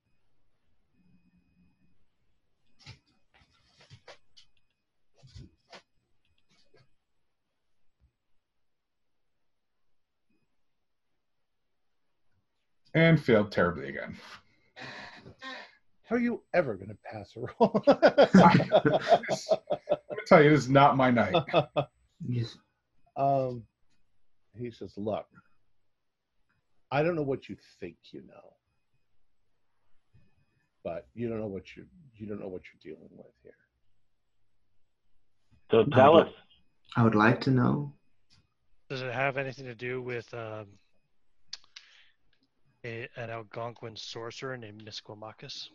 And 12.98 13.22
failed 13.24 13.52
terribly 13.52 13.90
again. 13.90 14.18
How 16.02 16.15
are 16.15 16.19
you 16.19 16.41
ever 16.56 16.74
going 16.74 16.90
to 16.90 16.98
pass 17.06 17.32
a 17.36 17.41
roll? 17.41 17.84
Let 17.88 18.90
me 20.10 20.24
tell 20.26 20.41
you, 20.44 20.49
this 20.49 20.61
is 20.61 20.69
not 20.69 20.98
my 20.98 21.11
night. 21.11 21.36
Yes. 22.28 22.57
um, 23.15 23.61
he 24.57 24.72
says, 24.72 24.94
"Look, 24.98 25.28
I 26.91 27.03
don't 27.03 27.15
know 27.15 27.22
what 27.22 27.48
you 27.48 27.56
think 27.80 27.98
you 28.11 28.24
know, 28.28 28.53
but 30.84 31.06
you 31.14 31.30
don't 31.30 31.40
know 31.40 31.45
what 31.45 31.76
you 31.76 31.86
you 32.15 32.26
don't 32.26 32.40
know 32.40 32.48
what 32.48 32.64
you're 32.65 32.95
dealing 32.95 33.11
with 33.15 33.28
here. 33.44 33.53
So 35.69 35.84
tell 35.84 36.18
I 36.18 36.22
us. 36.22 36.30
I 36.95 37.03
would 37.03 37.14
like 37.14 37.41
to 37.41 37.52
know. 37.52 37.94
Does 38.90 39.03
it 39.03 39.14
have 39.14 39.38
anything 39.38 39.65
to 39.65 39.76
do 39.76 40.02
with 40.02 40.34
um, 40.34 40.65
a, 42.88 43.08
an 43.18 43.30
Algonquin 43.30 43.96
sorcerer 43.96 44.58
named 44.58 44.84
Misquamacus? 44.86 45.70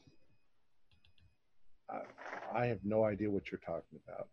I 2.55 2.67
have 2.67 2.83
no 2.85 3.05
idea 3.05 3.31
what 3.31 3.51
you're 3.51 3.61
talking 3.61 3.99
about." 4.07 4.29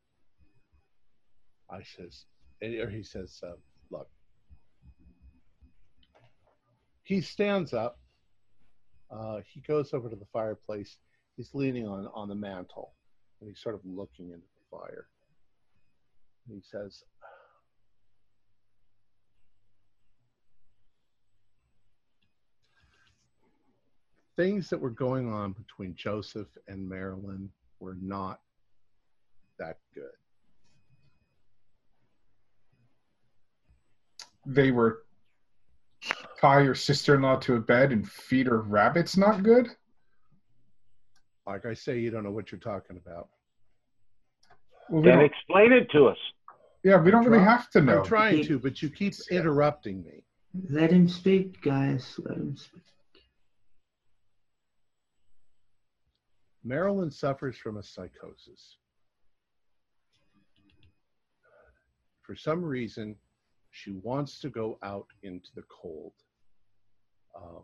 I 1.69 1.83
says, 1.83 2.25
or 2.61 2.89
he 2.89 3.03
says, 3.03 3.39
uh, 3.43 3.57
"Look." 3.91 4.09
He 7.03 7.21
stands 7.21 7.73
up. 7.73 7.99
Uh, 9.11 9.41
he 9.45 9.61
goes 9.61 9.93
over 9.93 10.09
to 10.09 10.15
the 10.15 10.27
fireplace. 10.31 10.97
He's 11.35 11.53
leaning 11.53 11.87
on 11.87 12.07
on 12.13 12.29
the 12.29 12.35
mantle, 12.35 12.93
and 13.39 13.49
he's 13.49 13.59
sort 13.59 13.75
of 13.75 13.81
looking 13.85 14.27
into 14.29 14.47
the 14.57 14.77
fire. 14.77 15.07
And 16.47 16.55
he 16.55 16.61
says, 16.61 17.03
things 24.39 24.69
that 24.69 24.79
were 24.79 24.89
going 24.89 25.29
on 25.29 25.51
between 25.51 25.93
Joseph 25.95 26.47
and 26.69 26.87
Marilyn 26.87 27.49
were 27.81 27.97
not 28.01 28.39
that 29.57 29.79
good. 29.93 30.05
They 34.45 34.71
were 34.71 35.03
tie 36.39 36.61
your 36.61 36.73
sister-in-law 36.73 37.39
to 37.39 37.55
a 37.55 37.59
bed 37.59 37.91
and 37.91 38.09
feed 38.09 38.47
her 38.47 38.61
rabbits. 38.61 39.17
Not 39.17 39.43
good. 39.43 39.67
Like 41.45 41.65
I 41.65 41.73
say, 41.73 41.99
you 41.99 42.09
don't 42.09 42.23
know 42.23 42.31
what 42.31 42.49
you're 42.49 42.59
talking 42.59 42.95
about. 42.95 43.27
Well, 44.89 45.01
we 45.01 45.09
Then 45.09 45.19
explain 45.19 45.73
it 45.73 45.91
to 45.91 46.07
us. 46.07 46.17
yeah, 46.85 46.95
we 47.01 47.11
don't 47.11 47.25
really 47.25 47.43
try- 47.43 47.51
have 47.51 47.69
to 47.71 47.81
know. 47.81 47.97
I'm 47.99 48.05
trying 48.05 48.45
to, 48.45 48.57
but 48.57 48.81
you 48.81 48.89
keep 48.89 49.15
interrupting 49.29 50.01
me. 50.01 50.23
Let 50.69 50.91
him 50.91 51.09
speak, 51.09 51.61
guys. 51.61 52.17
Let 52.23 52.37
him 52.37 52.55
speak. 52.55 52.83
Marilyn 56.63 57.09
suffers 57.09 57.57
from 57.57 57.77
a 57.77 57.83
psychosis. 57.83 58.77
For 62.21 62.35
some 62.35 62.63
reason, 62.63 63.15
she 63.71 63.91
wants 63.91 64.39
to 64.41 64.49
go 64.49 64.77
out 64.83 65.07
into 65.23 65.49
the 65.55 65.63
cold. 65.69 66.13
Uh, 67.35 67.61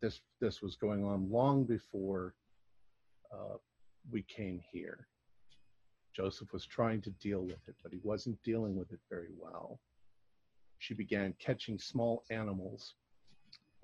this 0.00 0.20
this 0.40 0.62
was 0.62 0.76
going 0.76 1.04
on 1.04 1.30
long 1.30 1.64
before 1.64 2.34
uh, 3.32 3.56
we 4.10 4.22
came 4.22 4.60
here. 4.72 5.06
Joseph 6.14 6.52
was 6.52 6.64
trying 6.64 7.02
to 7.02 7.10
deal 7.10 7.42
with 7.42 7.68
it, 7.68 7.74
but 7.82 7.92
he 7.92 8.00
wasn't 8.02 8.42
dealing 8.42 8.76
with 8.76 8.90
it 8.92 9.00
very 9.10 9.32
well. 9.38 9.78
She 10.78 10.94
began 10.94 11.34
catching 11.38 11.78
small 11.78 12.24
animals, 12.30 12.94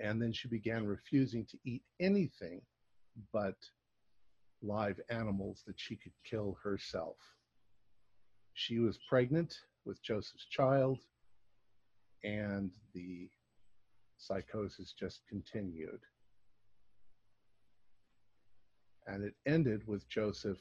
and 0.00 0.20
then 0.20 0.32
she 0.32 0.48
began 0.48 0.86
refusing 0.86 1.44
to 1.46 1.58
eat 1.64 1.82
anything 2.00 2.62
but 3.32 3.56
live 4.62 5.00
animals 5.10 5.62
that 5.66 5.78
she 5.78 5.96
could 5.96 6.12
kill 6.24 6.56
herself. 6.62 7.16
She 8.54 8.78
was 8.78 8.98
pregnant 9.08 9.54
with 9.84 10.02
Joseph's 10.02 10.46
child, 10.50 10.98
and 12.22 12.70
the 12.94 13.28
psychosis 14.18 14.94
just 14.98 15.20
continued. 15.28 16.00
And 19.06 19.24
it 19.24 19.34
ended 19.46 19.86
with 19.88 20.08
Joseph 20.08 20.60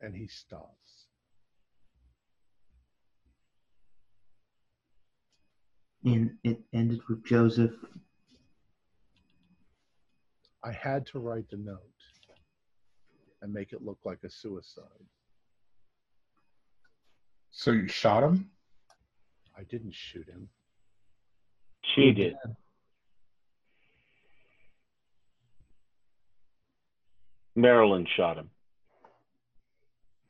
and 0.00 0.14
he 0.14 0.26
stops. 0.26 0.97
And 6.14 6.30
it 6.44 6.60
ended 6.72 7.00
with 7.08 7.24
Joseph. 7.24 7.72
I 10.64 10.72
had 10.72 11.06
to 11.08 11.18
write 11.18 11.50
the 11.50 11.56
note 11.58 11.80
and 13.42 13.52
make 13.52 13.72
it 13.72 13.82
look 13.84 13.98
like 14.04 14.18
a 14.24 14.30
suicide. 14.30 14.84
So 17.50 17.72
you 17.72 17.88
shot 17.88 18.22
him? 18.22 18.50
I 19.58 19.64
didn't 19.64 19.94
shoot 19.94 20.28
him. 20.28 20.48
She 21.94 22.12
did. 22.12 22.34
Marilyn 27.56 28.06
shot 28.16 28.38
him. 28.38 28.50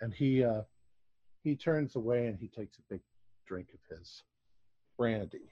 and 0.00 0.12
he 0.14 0.44
uh, 0.44 0.62
he 1.42 1.56
turns 1.56 1.96
away 1.96 2.26
and 2.26 2.38
he 2.38 2.48
takes 2.48 2.78
a 2.78 2.82
big 2.90 3.00
drink 3.46 3.68
of 3.74 3.98
his 3.98 4.22
brandy. 4.98 5.50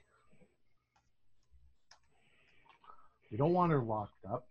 You 3.29 3.37
don't 3.37 3.53
want 3.53 3.71
her 3.71 3.81
locked 3.81 4.25
up. 4.29 4.47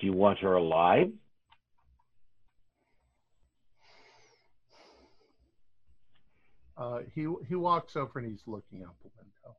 Do 0.00 0.06
you 0.06 0.12
want 0.12 0.38
her 0.40 0.54
alive? 0.54 1.10
Uh, 6.76 6.98
he 7.14 7.26
he 7.48 7.54
walks 7.54 7.96
over 7.96 8.18
and 8.18 8.28
he's 8.30 8.42
looking 8.46 8.82
out 8.82 8.94
the 9.02 9.10
window. 9.16 9.56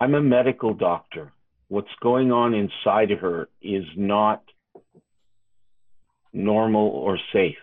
I'm 0.00 0.14
a 0.14 0.22
medical 0.22 0.72
doctor. 0.72 1.32
what's 1.68 1.88
going 2.00 2.32
on 2.32 2.54
inside 2.54 3.10
of 3.10 3.18
her 3.20 3.48
is 3.60 3.84
not 3.96 4.42
normal 6.32 6.88
or 6.88 7.18
safe. 7.32 7.56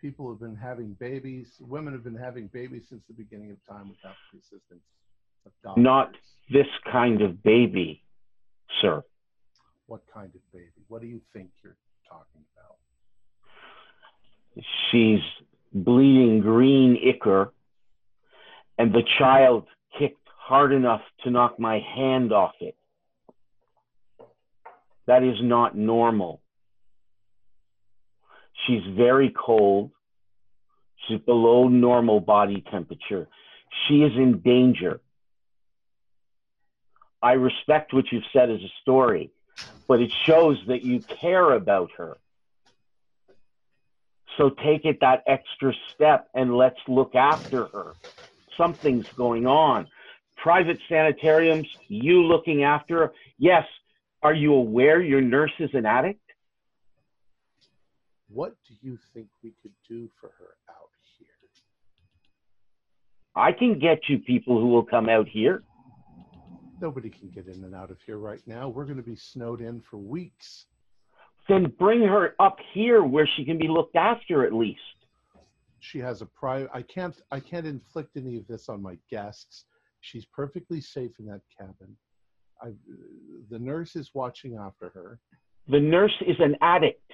People 0.00 0.30
have 0.30 0.40
been 0.40 0.56
having 0.56 0.96
babies. 1.00 1.46
Women 1.60 1.92
have 1.92 2.04
been 2.04 2.14
having 2.14 2.46
babies 2.48 2.82
since 2.88 3.02
the 3.08 3.14
beginning 3.14 3.50
of 3.50 3.56
time 3.68 3.88
without 3.88 4.14
the 4.32 4.38
assistance 4.38 4.82
of 5.44 5.52
doctors. 5.62 5.82
Not 5.82 6.14
this 6.50 6.66
kind 6.90 7.20
of 7.20 7.42
baby, 7.42 8.02
sir. 8.80 9.02
What 9.86 10.02
kind 10.12 10.30
of 10.34 10.52
baby? 10.52 10.70
What 10.88 11.00
do 11.00 11.08
you 11.08 11.20
think 11.32 11.48
you're 11.64 11.76
talking 12.08 12.42
about? 12.54 12.76
She's 14.90 15.20
bleeding 15.72 16.40
green 16.40 16.96
ichor, 16.96 17.52
and 18.78 18.92
the 18.92 19.02
child 19.18 19.66
kicked 19.98 20.28
hard 20.36 20.72
enough 20.72 21.02
to 21.24 21.30
knock 21.30 21.58
my 21.58 21.80
hand 21.80 22.32
off 22.32 22.54
it. 22.60 22.76
That 25.06 25.22
is 25.22 25.36
not 25.40 25.76
normal. 25.76 26.40
She's 28.68 28.82
very 28.94 29.30
cold. 29.30 29.90
She's 31.06 31.20
below 31.20 31.68
normal 31.68 32.20
body 32.20 32.62
temperature. 32.70 33.26
She 33.86 34.02
is 34.02 34.12
in 34.14 34.40
danger. 34.40 35.00
I 37.22 37.32
respect 37.32 37.94
what 37.94 38.04
you've 38.12 38.24
said 38.32 38.50
as 38.50 38.60
a 38.60 38.72
story, 38.82 39.30
but 39.88 40.00
it 40.00 40.12
shows 40.26 40.58
that 40.68 40.82
you 40.82 41.00
care 41.00 41.52
about 41.52 41.90
her. 41.96 42.18
So 44.36 44.50
take 44.50 44.84
it 44.84 45.00
that 45.00 45.24
extra 45.26 45.72
step 45.94 46.28
and 46.34 46.54
let's 46.54 46.78
look 46.86 47.14
after 47.14 47.66
her. 47.66 47.94
Something's 48.56 49.08
going 49.16 49.46
on. 49.46 49.88
Private 50.36 50.78
sanitariums, 50.88 51.66
you 51.88 52.22
looking 52.22 52.64
after 52.64 52.98
her. 52.98 53.12
Yes. 53.38 53.64
Are 54.22 54.34
you 54.34 54.52
aware 54.54 55.00
your 55.00 55.20
nurse 55.20 55.52
is 55.58 55.70
an 55.74 55.86
addict? 55.86 56.27
What 58.30 58.54
do 58.66 58.74
you 58.82 58.98
think 59.14 59.28
we 59.42 59.54
could 59.62 59.72
do 59.88 60.08
for 60.20 60.28
her 60.38 60.56
out 60.68 60.90
here? 61.18 61.28
I 63.34 63.52
can 63.52 63.78
get 63.78 64.08
you 64.08 64.18
people 64.18 64.60
who 64.60 64.68
will 64.68 64.84
come 64.84 65.08
out 65.08 65.28
here. 65.28 65.62
Nobody 66.80 67.08
can 67.10 67.30
get 67.30 67.46
in 67.46 67.64
and 67.64 67.74
out 67.74 67.90
of 67.90 67.98
here 68.04 68.18
right 68.18 68.42
now. 68.46 68.68
We're 68.68 68.84
going 68.84 68.98
to 68.98 69.02
be 69.02 69.16
snowed 69.16 69.60
in 69.60 69.80
for 69.80 69.96
weeks. 69.96 70.66
Then 71.48 71.72
bring 71.78 72.02
her 72.02 72.34
up 72.38 72.58
here 72.74 73.02
where 73.02 73.26
she 73.36 73.44
can 73.44 73.58
be 73.58 73.68
looked 73.68 73.96
after 73.96 74.44
at 74.44 74.52
least. 74.52 74.80
She 75.80 75.98
has 76.00 76.20
a 76.20 76.26
private. 76.26 76.70
I 76.74 76.82
can't. 76.82 77.20
I 77.30 77.40
can't 77.40 77.66
inflict 77.66 78.16
any 78.16 78.36
of 78.36 78.46
this 78.46 78.68
on 78.68 78.82
my 78.82 78.98
guests. 79.10 79.64
She's 80.00 80.26
perfectly 80.26 80.80
safe 80.80 81.12
in 81.18 81.26
that 81.26 81.40
cabin. 81.56 81.96
I, 82.60 82.72
the 83.50 83.58
nurse 83.58 83.96
is 83.96 84.10
watching 84.14 84.56
after 84.56 84.90
her. 84.90 85.20
The 85.68 85.80
nurse 85.80 86.14
is 86.26 86.36
an 86.40 86.56
addict. 86.60 87.12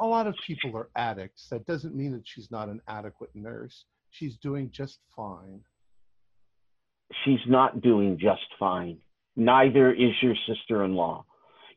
A 0.00 0.06
lot 0.06 0.26
of 0.26 0.34
people 0.46 0.76
are 0.76 0.88
addicts. 0.96 1.48
That 1.48 1.66
doesn't 1.66 1.94
mean 1.94 2.12
that 2.12 2.22
she's 2.24 2.50
not 2.50 2.68
an 2.68 2.80
adequate 2.88 3.30
nurse. 3.34 3.84
She's 4.10 4.36
doing 4.36 4.70
just 4.70 4.98
fine. 5.14 5.60
She's 7.24 7.40
not 7.46 7.80
doing 7.82 8.18
just 8.18 8.46
fine. 8.58 8.98
Neither 9.36 9.92
is 9.92 10.12
your 10.22 10.34
sister 10.46 10.84
in 10.84 10.94
law. 10.94 11.24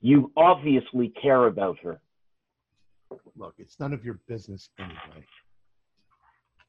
You 0.01 0.31
obviously 0.37 1.09
care 1.21 1.47
about 1.47 1.77
her. 1.79 2.01
Look, 3.35 3.55
it's 3.57 3.79
none 3.79 3.93
of 3.93 4.03
your 4.03 4.19
business 4.27 4.69
anyway. 4.79 5.25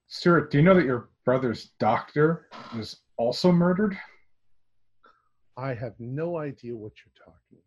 Stuart, 0.08 0.50
do 0.50 0.58
you 0.58 0.64
know 0.64 0.74
that 0.74 0.84
your 0.84 1.08
brother's 1.24 1.70
doctor 1.80 2.48
was 2.76 2.96
also 3.16 3.50
murdered? 3.50 3.96
I 5.56 5.74
have 5.74 5.94
no 5.98 6.36
idea 6.38 6.76
what 6.76 6.92
you're 7.04 7.24
talking 7.24 7.40
about. 7.52 7.62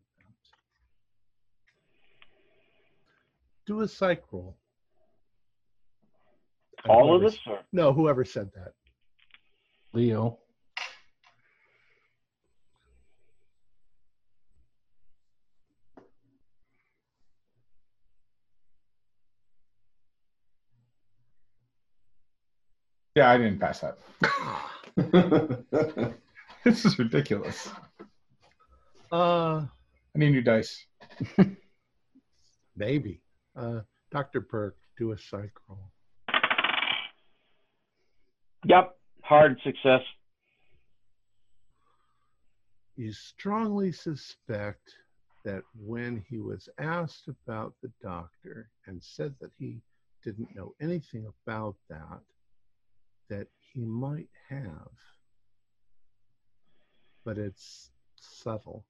Do 3.70 3.82
a 3.82 3.88
psych 3.88 4.24
roll. 4.32 4.58
All 6.88 7.16
of 7.16 7.24
us? 7.24 7.38
Or? 7.46 7.60
No, 7.72 7.94
whoever 7.94 8.26
said 8.26 8.50
that. 8.56 8.74
Leo. 9.94 10.40
Yeah, 23.16 23.30
I 23.30 23.38
didn't 23.38 23.60
pass 23.60 23.82
that. 23.82 24.00
this 26.64 26.86
is 26.86 26.98
ridiculous. 26.98 27.70
Uh, 29.12 29.58
I 29.60 29.68
need 30.16 30.32
new 30.32 30.42
dice. 30.42 30.88
maybe. 32.76 33.22
Uh, 33.60 33.82
Dr. 34.10 34.40
Burke, 34.40 34.78
do 34.98 35.12
a 35.12 35.18
psych 35.18 35.52
roll. 35.68 35.92
Yep. 38.66 38.96
Hard 39.22 39.60
success. 39.64 40.02
You 42.96 43.12
strongly 43.12 43.92
suspect 43.92 44.94
that 45.44 45.64
when 45.78 46.24
he 46.30 46.40
was 46.40 46.70
asked 46.80 47.28
about 47.28 47.74
the 47.82 47.92
doctor 48.02 48.70
and 48.88 49.04
said 49.04 49.36
that 49.42 49.52
he 49.58 49.82
didn't 50.24 50.56
know 50.56 50.74
anything 50.82 51.28
about 51.46 51.76
that, 51.90 52.22
that 53.30 53.48
he 53.74 53.82
might 53.84 54.30
have. 54.50 54.90
But 57.26 57.38
it's 57.38 57.92
subtle. 58.16 58.86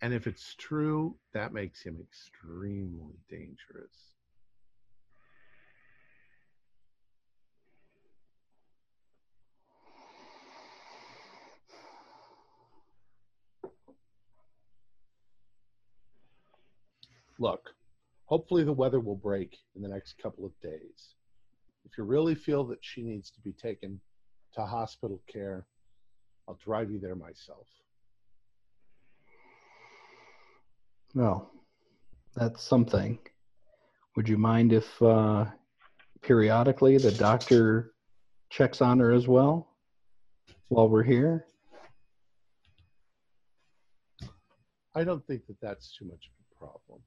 And 0.00 0.14
if 0.14 0.26
it's 0.28 0.54
true, 0.54 1.16
that 1.32 1.52
makes 1.52 1.82
him 1.82 1.98
extremely 2.00 3.16
dangerous. 3.28 4.14
Look, 17.40 17.70
hopefully 18.26 18.64
the 18.64 18.72
weather 18.72 19.00
will 19.00 19.16
break 19.16 19.56
in 19.74 19.82
the 19.82 19.88
next 19.88 20.18
couple 20.18 20.44
of 20.44 20.52
days. 20.60 21.14
If 21.84 21.96
you 21.96 22.04
really 22.04 22.34
feel 22.34 22.64
that 22.64 22.78
she 22.82 23.02
needs 23.02 23.30
to 23.30 23.40
be 23.40 23.52
taken 23.52 24.00
to 24.54 24.66
hospital 24.66 25.22
care, 25.26 25.66
I'll 26.46 26.58
drive 26.64 26.90
you 26.90 26.98
there 26.98 27.14
myself. 27.14 27.66
Well, 31.14 31.50
that's 32.34 32.62
something. 32.62 33.18
Would 34.16 34.28
you 34.28 34.36
mind 34.38 34.72
if 34.72 35.00
uh, 35.02 35.46
periodically 36.22 36.98
the 36.98 37.12
doctor 37.12 37.92
checks 38.50 38.80
on 38.82 38.98
her 38.98 39.12
as 39.12 39.26
well 39.28 39.68
while 40.68 40.88
we're 40.88 41.02
here? 41.02 41.46
I 44.94 45.04
don't 45.04 45.24
think 45.26 45.46
that 45.46 45.60
that's 45.60 45.96
too 45.96 46.06
much 46.06 46.28
of 46.28 46.32
a 46.50 46.58
problem. 46.58 47.00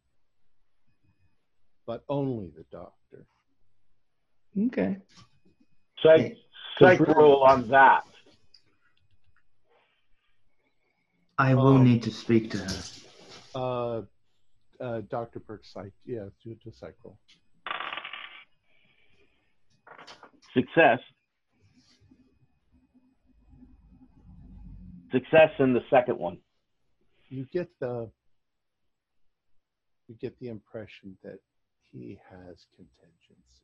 But 1.86 2.04
only 2.08 2.52
the 2.56 2.64
doctor. 2.72 3.26
Okay. 4.68 4.98
Psych, 6.02 6.38
psych 6.80 7.00
really- 7.00 7.16
on 7.20 7.68
that. 7.70 8.06
I 11.38 11.56
will 11.56 11.78
Um, 11.78 11.84
need 11.84 12.04
to 12.04 12.12
speak 12.12 12.52
to 12.52 12.58
her. 12.60 12.84
Uh, 13.54 14.02
uh, 14.80 15.02
Dr. 15.10 15.40
Burke, 15.40 15.64
psych, 15.64 15.94
yeah, 16.06 16.26
do 16.44 16.56
the 16.66 16.72
cycle. 16.72 17.18
Success. 20.54 21.00
Success 25.12 25.50
in 25.60 25.74
the 25.74 25.82
second 25.90 26.18
one. 26.18 26.38
You 27.30 27.46
get 27.52 27.70
the 27.80 28.10
you 30.08 30.16
get 30.20 30.38
the 30.40 30.50
impression 30.50 31.18
that 31.24 31.40
he 31.92 32.20
has 32.30 32.66
contingencies. 32.76 33.62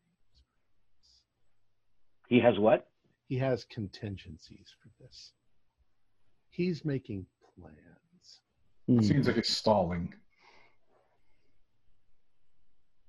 He 2.27 2.39
has 2.39 2.57
what? 2.59 2.87
He 3.27 3.37
has 3.37 3.65
contingencies 3.65 4.67
for 4.81 4.89
this. 5.03 5.31
He's 6.49 6.85
making 6.85 7.25
plans. 7.55 8.06
Hmm. 8.87 9.01
Seems 9.01 9.27
like 9.27 9.37
it's 9.37 9.53
stalling. 9.53 10.13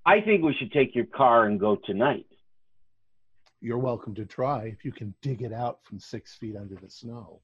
I 0.04 0.20
think 0.20 0.42
we 0.42 0.54
should 0.54 0.72
take 0.72 0.94
your 0.94 1.06
car 1.06 1.46
and 1.46 1.60
go 1.60 1.76
tonight. 1.76 2.26
You're 3.60 3.78
welcome 3.78 4.14
to 4.14 4.24
try 4.24 4.64
if 4.66 4.84
you 4.84 4.92
can 4.92 5.14
dig 5.22 5.42
it 5.42 5.52
out 5.52 5.80
from 5.84 5.98
six 6.00 6.34
feet 6.34 6.56
under 6.56 6.76
the 6.76 6.88
snow. 6.88 7.40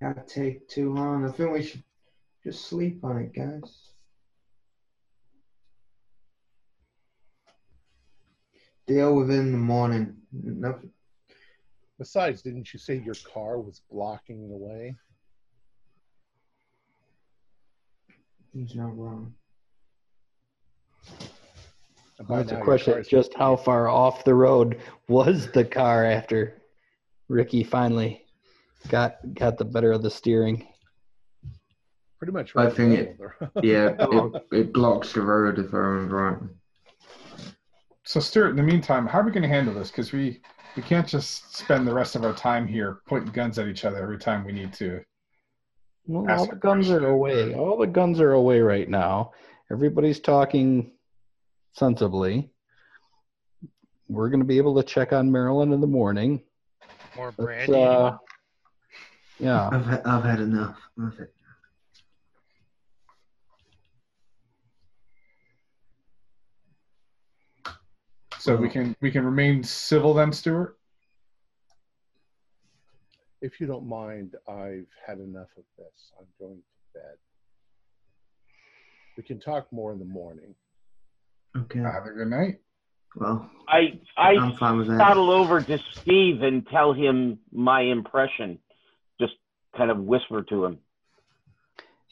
That'd 0.00 0.26
take 0.26 0.68
too 0.68 0.92
long. 0.92 1.24
I 1.24 1.30
think 1.30 1.52
we 1.52 1.62
should 1.62 1.82
just 2.44 2.66
sleep 2.66 3.04
on 3.04 3.18
it, 3.18 3.34
guys. 3.34 3.90
Deal 8.86 9.16
with 9.16 9.30
it 9.30 9.38
in 9.38 9.52
the 9.52 9.58
morning. 9.58 10.16
Nothing. 10.32 10.90
Besides, 11.98 12.42
didn't 12.42 12.72
you 12.72 12.78
say 12.78 13.02
your 13.04 13.16
car 13.32 13.58
was 13.58 13.82
blocking 13.90 14.48
the 14.48 14.56
way? 14.56 14.94
He's 18.56 18.74
not 18.74 18.96
wrong. 18.96 19.34
By 22.26 22.38
That's 22.38 22.52
a 22.52 22.60
question. 22.62 23.04
Just 23.06 23.34
how 23.34 23.54
far 23.56 23.88
off 23.88 24.24
the 24.24 24.34
road 24.34 24.80
was 25.08 25.50
the 25.52 25.64
car 25.64 26.06
after 26.06 26.62
Ricky 27.28 27.62
finally 27.62 28.24
got 28.88 29.16
got 29.34 29.58
the 29.58 29.66
better 29.66 29.92
of 29.92 30.02
the 30.02 30.10
steering? 30.10 30.66
Pretty 32.18 32.32
much 32.32 32.56
I 32.56 32.64
right. 32.64 32.70
in 32.70 32.74
think 32.74 32.90
the 32.92 32.98
it- 32.98 33.18
middle 33.18 33.34
the 33.44 33.46
road. 33.46 33.50
Yeah, 33.62 33.94
it, 34.52 34.58
it 34.60 34.72
blocks 34.72 35.12
the 35.12 35.20
road 35.20 35.58
if 35.58 35.74
I 35.74 35.76
remember 35.76 36.16
right. 36.16 36.38
So, 38.04 38.20
Stuart, 38.20 38.50
in 38.50 38.56
the 38.56 38.62
meantime, 38.62 39.06
how 39.06 39.18
are 39.20 39.24
we 39.24 39.32
going 39.32 39.42
to 39.42 39.48
handle 39.48 39.74
this? 39.74 39.90
Because 39.90 40.12
we 40.12 40.40
we 40.76 40.82
can't 40.82 41.06
just 41.06 41.54
spend 41.54 41.86
the 41.86 41.92
rest 41.92 42.16
of 42.16 42.24
our 42.24 42.32
time 42.32 42.66
here 42.66 43.00
pointing 43.06 43.32
guns 43.32 43.58
at 43.58 43.68
each 43.68 43.84
other 43.84 44.02
every 44.02 44.18
time 44.18 44.44
we 44.46 44.52
need 44.52 44.72
to. 44.74 45.02
Well, 46.06 46.30
all 46.38 46.46
the 46.46 46.56
guns 46.56 46.90
are 46.90 47.06
away. 47.08 47.54
All 47.54 47.76
the 47.76 47.86
guns 47.86 48.20
are 48.20 48.32
away 48.32 48.60
right 48.60 48.88
now. 48.88 49.32
Everybody's 49.70 50.20
talking 50.20 50.92
sensibly. 51.72 52.50
We're 54.08 54.28
going 54.28 54.40
to 54.40 54.46
be 54.46 54.58
able 54.58 54.76
to 54.76 54.84
check 54.84 55.12
on 55.12 55.32
Marilyn 55.32 55.72
in 55.72 55.80
the 55.80 55.86
morning. 55.88 56.42
More 57.16 57.32
brandy. 57.32 57.74
uh, 57.82 58.16
yeah. 59.40 59.68
I've 59.72 59.84
had, 59.86 60.02
I've 60.06 60.24
had 60.24 60.40
enough. 60.40 60.78
I've 61.02 61.18
had- 61.18 61.28
So 68.38 68.54
we 68.54 68.68
can 68.68 68.94
we 69.00 69.10
can 69.10 69.24
remain 69.24 69.62
civil 69.64 70.14
then, 70.14 70.32
Stuart. 70.32 70.76
If 73.42 73.60
you 73.60 73.66
don't 73.66 73.86
mind, 73.86 74.34
I've 74.48 74.86
had 75.06 75.18
enough 75.18 75.48
of 75.56 75.64
this. 75.76 76.12
I'm 76.18 76.26
going 76.40 76.56
to 76.58 76.98
bed. 76.98 77.16
We 79.16 79.22
can 79.22 79.40
talk 79.40 79.72
more 79.72 79.92
in 79.92 79.98
the 79.98 80.04
morning. 80.04 80.54
Okay. 81.56 81.80
Have 81.80 82.06
a 82.06 82.10
good 82.10 82.28
night. 82.28 82.60
Well, 83.16 83.50
I 83.66 83.98
I 84.18 84.32
I'm 84.32 84.56
fine 84.56 84.76
with 84.76 84.88
that. 84.88 84.98
toddle 84.98 85.30
over 85.30 85.62
to 85.62 85.78
Steve 85.92 86.42
and 86.42 86.66
tell 86.68 86.92
him 86.92 87.38
my 87.50 87.80
impression. 87.80 88.58
Just 89.18 89.34
kind 89.74 89.90
of 89.90 89.98
whisper 89.98 90.42
to 90.42 90.66
him. 90.66 90.78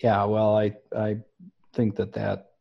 Yeah, 0.03 0.25
well, 0.25 0.57
I 0.57 0.73
I 0.97 1.19
think 1.75 1.97
that 1.97 2.15
that 2.15 2.53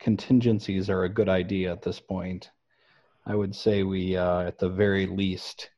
contingencies 0.00 0.90
are 0.90 1.04
a 1.04 1.08
good 1.08 1.28
idea 1.28 1.70
at 1.70 1.82
this 1.82 2.00
point. 2.00 2.50
I 3.24 3.34
would 3.34 3.54
say 3.54 3.82
we, 3.84 4.16
uh, 4.16 4.40
at 4.40 4.58
the 4.58 4.68
very 4.68 5.06
least, 5.06 5.70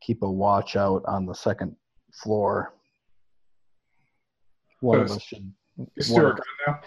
keep 0.00 0.22
a 0.22 0.30
watch 0.30 0.76
out 0.76 1.02
on 1.06 1.26
the 1.26 1.34
second 1.34 1.76
floor. 2.12 2.74
One 4.80 5.00
of 5.00 5.10
us 5.10 5.22
should. 5.22 5.52
Is 5.96 6.10
one 6.10 6.20
Stuart 6.20 6.36
gone 6.36 6.44
now? 6.66 6.80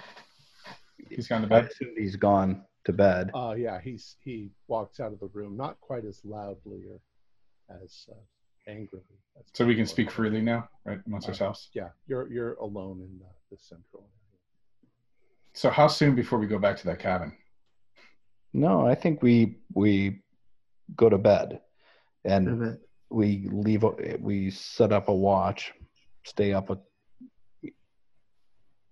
He's 1.10 1.28
gone 1.28 1.42
to 1.42 1.48
I 1.48 1.62
bed. 1.62 1.72
assume 1.72 1.94
he's 1.98 2.16
gone 2.16 2.64
to 2.86 2.94
bed. 2.94 3.32
Uh, 3.34 3.56
yeah, 3.58 3.80
he's 3.82 4.16
he 4.24 4.52
walks 4.68 5.00
out 5.00 5.12
of 5.12 5.20
the 5.20 5.28
room, 5.28 5.58
not 5.58 5.80
quite 5.82 6.06
as 6.06 6.22
loudly 6.24 6.84
or 6.90 7.00
as 7.84 8.08
uh, 8.12 8.16
angrily. 8.72 9.04
As 9.40 9.46
So 9.54 9.66
we 9.66 9.74
can 9.76 9.84
before. 9.84 9.94
speak 9.94 10.12
freely 10.12 10.42
now, 10.42 10.70
right, 10.86 11.00
amongst 11.08 11.28
Uh, 11.28 11.32
ourselves. 11.32 11.70
Yeah, 11.74 11.90
you're 12.08 12.32
you're 12.32 12.54
alone 12.56 13.00
in 13.02 13.20
uh, 13.24 13.30
the 13.52 13.58
central 13.58 14.04
area. 14.04 14.92
So 15.54 15.70
how 15.70 15.88
soon 15.88 16.16
before 16.16 16.40
we 16.40 16.48
go 16.48 16.60
back 16.60 16.78
to 16.78 16.86
that 16.88 17.00
cabin? 17.00 17.36
No, 18.54 18.86
I 18.88 18.96
think 18.96 19.22
we 19.22 19.58
we 19.74 20.22
go 20.96 21.10
to 21.10 21.18
bed, 21.18 21.60
and 22.24 22.60
bit. 22.60 22.89
We 23.10 23.48
leave. 23.52 23.84
We 24.20 24.52
set 24.52 24.92
up 24.92 25.10
a 25.10 25.14
watch, 25.14 25.74
stay 26.24 26.54
up 26.54 26.70
a, 26.70 26.78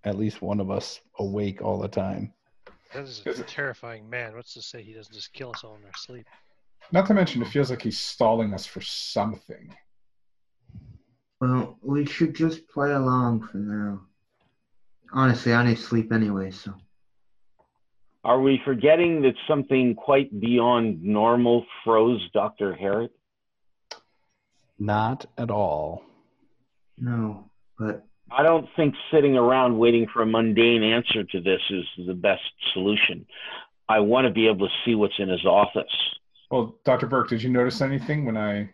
at 0.04 0.18
least 0.18 0.42
one 0.42 0.60
of 0.60 0.72
us 0.72 1.00
awake 1.20 1.62
all 1.62 1.80
the 1.80 1.88
time. 1.88 2.34
That 2.94 3.04
is 3.04 3.22
Is 3.26 3.40
a 3.40 3.44
terrifying 3.44 4.10
man. 4.10 4.36
What's 4.36 4.54
to 4.54 4.62
say 4.62 4.82
he 4.82 4.94
doesn't 4.94 5.14
just 5.14 5.34
kill 5.34 5.52
us 5.52 5.64
all 5.64 5.76
in 5.76 5.84
our 5.84 5.92
sleep? 5.96 6.26
Not 6.92 7.06
to 7.08 7.14
mention, 7.14 7.42
it 7.42 7.50
feels 7.50 7.70
like 7.70 7.82
he's 7.82 8.00
stalling 8.00 8.54
us 8.54 8.66
for 8.66 8.82
something. 8.82 9.76
Well, 11.42 11.78
we 11.82 12.06
should 12.06 12.34
just 12.34 12.68
play 12.70 12.94
along 12.94 13.48
for 13.48 13.58
now. 13.58 14.02
Honestly, 15.12 15.54
I 15.54 15.66
need 15.66 15.78
sleep 15.78 16.12
anyway, 16.12 16.52
so. 16.52 16.74
Are 18.24 18.42
we 18.42 18.60
forgetting 18.66 19.22
that 19.22 19.36
something 19.48 19.96
quite 19.96 20.40
beyond 20.40 21.04
normal 21.04 21.66
froze 21.84 22.22
Dr. 22.34 22.74
Harrod? 22.74 23.12
Not 24.80 25.26
at 25.38 25.50
all. 25.50 26.04
No, 26.98 27.50
but 27.80 28.06
I 28.32 28.44
don't 28.44 28.68
think 28.76 28.96
sitting 29.12 29.36
around 29.36 29.78
waiting 29.78 30.08
for 30.12 30.22
a 30.22 30.26
mundane 30.26 30.84
answer 30.84 31.24
to 31.24 31.42
this 31.42 31.62
is 31.70 31.86
the 32.06 32.14
best 32.14 32.42
solution. 32.74 33.26
I 33.90 34.00
want 34.00 34.28
to 34.28 34.34
be 34.34 34.48
able 34.48 34.68
to 34.68 34.74
see 34.86 34.96
what's 34.96 35.18
in 35.18 35.30
his 35.30 35.46
office. 35.46 35.86
Well, 36.52 36.76
Dr. 36.84 37.08
Burke, 37.08 37.30
did 37.30 37.42
you 37.42 37.50
notice 37.50 37.82
anything 37.82 38.26
when 38.26 38.38
I 38.38 38.70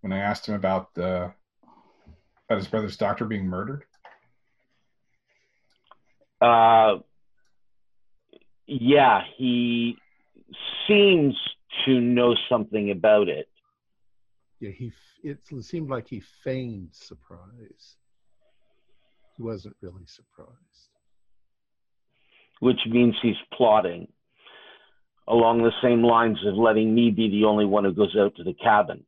when 0.00 0.12
I 0.12 0.18
asked 0.18 0.48
him 0.48 0.54
about 0.54 0.94
the 0.94 1.32
about 2.48 2.58
his 2.58 2.68
brother's 2.68 2.96
doctor 2.96 3.24
being 3.24 3.46
murdered? 3.46 3.84
Uh, 6.40 6.98
yeah, 8.66 9.22
he 9.36 9.96
seems 10.86 11.34
to 11.84 12.00
know 12.00 12.34
something 12.48 12.90
about 12.90 13.28
it. 13.28 13.48
Yeah, 14.60 14.70
he 14.70 14.92
it 15.22 15.38
seemed 15.60 15.90
like 15.90 16.08
he 16.08 16.22
feigned 16.44 16.90
surprise. 16.92 17.96
He 19.36 19.42
wasn't 19.42 19.76
really 19.82 20.06
surprised. 20.06 20.90
which 22.60 22.80
means 22.88 23.14
he's 23.22 23.36
plotting 23.52 24.08
along 25.28 25.58
the 25.62 25.72
same 25.82 26.02
lines 26.02 26.38
of 26.46 26.54
letting 26.54 26.94
me 26.94 27.10
be 27.10 27.28
the 27.28 27.44
only 27.44 27.64
one 27.66 27.84
who 27.84 27.92
goes 27.92 28.16
out 28.18 28.34
to 28.36 28.44
the 28.44 28.54
cabin. 28.54 29.04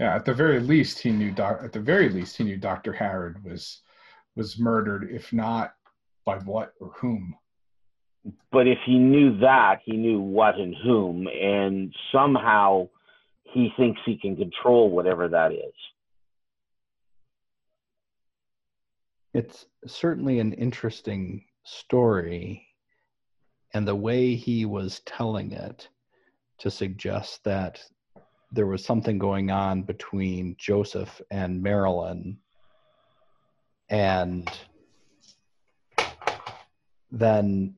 Yeah, 0.00 0.14
at 0.14 0.24
the 0.24 0.34
very 0.34 0.60
least, 0.60 0.98
he 0.98 1.10
knew. 1.10 1.30
Doc, 1.30 1.60
at 1.62 1.72
the 1.72 1.80
very 1.80 2.08
least, 2.08 2.36
he 2.36 2.44
knew 2.44 2.56
Dr. 2.56 2.92
Harrod 2.92 3.42
was 3.44 3.82
was 4.36 4.58
murdered. 4.58 5.08
If 5.10 5.32
not, 5.32 5.74
by 6.24 6.38
what 6.38 6.72
or 6.80 6.90
whom? 6.96 7.36
But 8.50 8.66
if 8.66 8.78
he 8.86 8.98
knew 8.98 9.38
that, 9.40 9.80
he 9.84 9.92
knew 9.96 10.20
what 10.20 10.56
and 10.56 10.74
whom, 10.82 11.28
and 11.28 11.94
somehow 12.10 12.88
he 13.54 13.72
thinks 13.76 14.00
he 14.04 14.18
can 14.18 14.36
control 14.36 14.90
whatever 14.90 15.28
that 15.28 15.52
is. 15.52 15.72
It's 19.32 19.66
certainly 19.86 20.40
an 20.40 20.52
interesting 20.52 21.44
story, 21.62 22.66
and 23.72 23.86
the 23.86 23.94
way 23.94 24.34
he 24.34 24.64
was 24.64 25.00
telling 25.06 25.52
it 25.52 25.88
to 26.58 26.70
suggest 26.70 27.44
that 27.44 27.80
there 28.50 28.66
was 28.66 28.84
something 28.84 29.18
going 29.18 29.50
on 29.50 29.82
between 29.82 30.56
Joseph 30.58 31.20
and 31.30 31.62
Marilyn, 31.62 32.38
and 33.88 34.50
then 37.10 37.74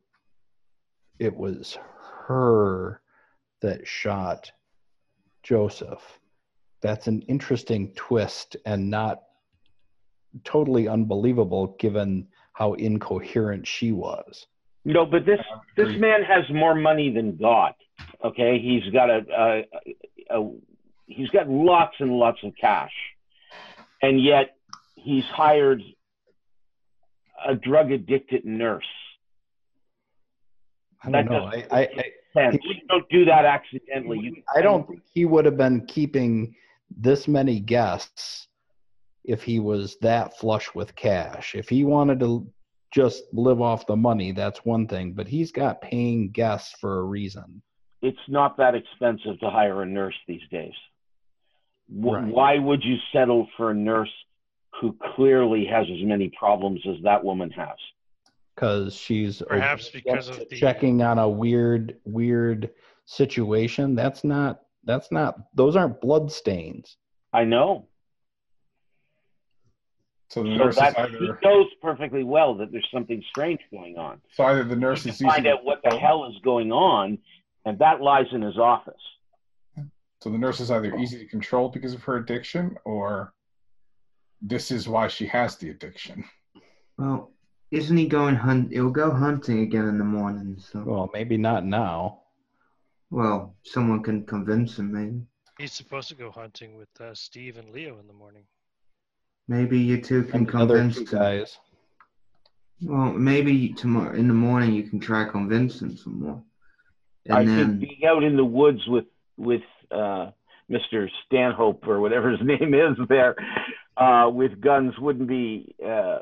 it 1.18 1.34
was 1.34 1.78
her 2.26 3.02
that 3.60 3.86
shot 3.86 4.50
Joseph. 5.46 6.18
That's 6.82 7.06
an 7.06 7.22
interesting 7.22 7.92
twist 7.94 8.56
and 8.66 8.90
not 8.90 9.22
totally 10.44 10.88
unbelievable 10.88 11.76
given 11.78 12.26
how 12.52 12.74
incoherent 12.74 13.66
she 13.66 13.92
was. 13.92 14.46
No, 14.84 15.06
but 15.06 15.24
this 15.24 15.40
this 15.76 15.98
man 15.98 16.22
has 16.22 16.44
more 16.50 16.74
money 16.74 17.12
than 17.12 17.36
God. 17.36 17.74
Okay, 18.24 18.58
he's 18.58 18.92
got 18.92 19.10
a, 19.10 19.64
a, 20.30 20.38
a 20.38 20.50
he's 21.06 21.28
got 21.30 21.48
lots 21.48 21.94
and 21.98 22.12
lots 22.12 22.38
of 22.44 22.52
cash, 22.60 22.92
and 24.02 24.22
yet 24.22 24.56
he's 24.94 25.24
hired 25.24 25.82
a 27.46 27.54
drug 27.54 27.90
addicted 27.92 28.44
nurse. 28.44 28.84
I 31.02 31.10
don't 31.10 31.26
know. 31.26 31.46
I, 31.46 31.60
doesn't 31.60 31.72
I, 31.72 31.88
make 32.36 32.52
sense. 32.52 32.62
He- 32.62 32.74
You 32.74 32.80
don't 32.88 33.08
do 33.08 33.24
that 33.24 33.44
accidentally. 33.44 34.18
You, 34.20 34.42
I, 34.54 34.58
I 34.60 34.62
don't 34.62 34.86
think 34.86 35.02
he 35.12 35.24
would 35.24 35.44
have 35.44 35.56
been 35.56 35.84
keeping 35.86 36.54
this 36.96 37.26
many 37.26 37.58
guests 37.60 38.48
if 39.24 39.42
he 39.42 39.58
was 39.58 39.96
that 40.02 40.36
flush 40.38 40.72
with 40.74 40.94
cash. 40.94 41.54
If 41.54 41.68
he 41.68 41.84
wanted 41.84 42.20
to 42.20 42.46
just 42.94 43.24
live 43.32 43.60
off 43.60 43.86
the 43.86 43.96
money, 43.96 44.30
that's 44.32 44.64
one 44.64 44.86
thing, 44.86 45.12
but 45.12 45.26
he's 45.26 45.50
got 45.50 45.80
paying 45.80 46.30
guests 46.30 46.74
for 46.80 47.00
a 47.00 47.02
reason. 47.02 47.60
It's 48.02 48.18
not 48.28 48.56
that 48.58 48.74
expensive 48.74 49.40
to 49.40 49.50
hire 49.50 49.82
a 49.82 49.86
nurse 49.86 50.14
these 50.28 50.46
days. 50.50 50.72
W- 51.92 52.14
Right. 52.16 52.32
Why 52.32 52.58
would 52.58 52.84
you 52.84 52.96
settle 53.12 53.48
for 53.56 53.70
a 53.70 53.74
nurse 53.74 54.12
who 54.80 54.96
clearly 55.16 55.64
has 55.66 55.86
as 55.90 56.04
many 56.04 56.30
problems 56.38 56.80
as 56.88 56.96
that 57.02 57.24
woman 57.24 57.50
has? 57.50 57.76
Because 58.56 58.94
she's 58.94 59.42
Perhaps 59.46 59.90
because 59.90 60.28
of 60.28 60.38
the- 60.48 60.56
checking 60.56 61.02
on 61.02 61.18
a 61.18 61.28
weird 61.28 61.96
weird 62.04 62.70
situation 63.04 63.94
that's 63.94 64.24
not 64.24 64.62
that's 64.84 65.12
not 65.12 65.36
those 65.54 65.76
aren't 65.76 66.00
blood 66.00 66.32
stains 66.32 66.96
I 67.32 67.44
know. 67.44 67.86
So 70.30 70.42
the 70.42 70.50
So 70.56 70.64
nurse 70.64 70.74
is 70.74 70.80
that 70.80 71.10
he 71.10 71.16
either 71.16 71.38
knows 71.44 71.66
perfectly 71.82 72.24
well 72.24 72.54
that 72.56 72.72
there's 72.72 72.88
something 72.92 73.22
strange 73.28 73.60
going 73.70 73.96
on. 73.98 74.20
so 74.32 74.44
either 74.44 74.64
the 74.64 74.74
nurse 74.74 75.04
is 75.06 75.18
can 75.18 75.28
find 75.28 75.44
using 75.44 75.58
out 75.58 75.64
what 75.64 75.80
the 75.84 75.96
hell 75.96 76.24
is 76.26 76.34
going 76.42 76.72
on, 76.72 77.18
and 77.66 77.78
that 77.78 78.00
lies 78.00 78.26
in 78.32 78.40
his 78.42 78.56
office. 78.58 78.94
so 80.22 80.30
the 80.30 80.38
nurse 80.38 80.58
is 80.60 80.70
either 80.70 80.96
easy 80.96 81.18
to 81.18 81.26
control 81.26 81.68
because 81.68 81.92
of 81.92 82.02
her 82.04 82.16
addiction, 82.16 82.76
or 82.84 83.34
this 84.40 84.70
is 84.70 84.88
why 84.88 85.06
she 85.08 85.26
has 85.26 85.56
the 85.56 85.70
addiction. 85.70 86.24
Well, 86.98 87.32
isn't 87.70 87.96
he 87.96 88.06
going 88.08 88.34
hunt? 88.36 88.72
He'll 88.72 88.90
go 88.90 89.10
hunting 89.10 89.60
again 89.60 89.88
in 89.88 89.98
the 89.98 90.04
morning. 90.04 90.56
So, 90.58 90.82
Well, 90.86 91.10
maybe 91.12 91.36
not 91.36 91.64
now. 91.64 92.20
well, 93.10 93.54
someone 93.64 94.02
can 94.02 94.24
convince 94.24 94.78
him. 94.78 94.92
Maybe, 94.92 95.22
He's 95.58 95.72
supposed 95.72 96.08
to 96.08 96.14
go 96.14 96.30
hunting 96.30 96.76
with 96.76 96.88
uh, 97.00 97.14
Steve 97.14 97.56
and 97.58 97.70
Leo 97.70 97.98
in 97.98 98.06
the 98.06 98.12
morning. 98.12 98.44
maybe 99.48 99.78
you 99.78 100.00
two 100.02 100.22
can 100.24 100.40
And 100.40 100.46
the 100.48 100.58
other 100.58 100.74
convince 100.78 100.96
two 100.96 101.00
him. 101.04 101.18
guys. 101.18 101.58
Well, 102.82 103.12
maybe 103.12 103.70
tomorrow 103.72 104.14
in 104.14 104.28
the 104.28 104.34
morning 104.34 104.74
you 104.74 104.82
can 104.84 105.00
try 105.00 105.24
to 105.24 105.30
convince 105.30 105.80
him 105.80 105.96
some 105.96 106.20
more. 106.20 106.42
And 107.24 107.38
I 107.38 107.44
then, 107.44 107.56
think 107.78 107.80
being 107.80 108.04
out 108.06 108.22
in 108.22 108.36
the 108.36 108.44
woods 108.44 108.86
with 108.86 109.06
with 109.38 109.62
uh, 109.90 110.30
Mr. 110.70 111.08
Stanhope 111.26 111.86
or 111.86 112.00
whatever 112.00 112.30
his 112.30 112.40
name 112.44 112.74
is 112.74 112.96
there 113.08 113.34
uh, 113.96 114.28
with 114.30 114.60
guns 114.60 114.92
wouldn't 114.98 115.28
be 115.28 115.74
uh, 115.84 116.18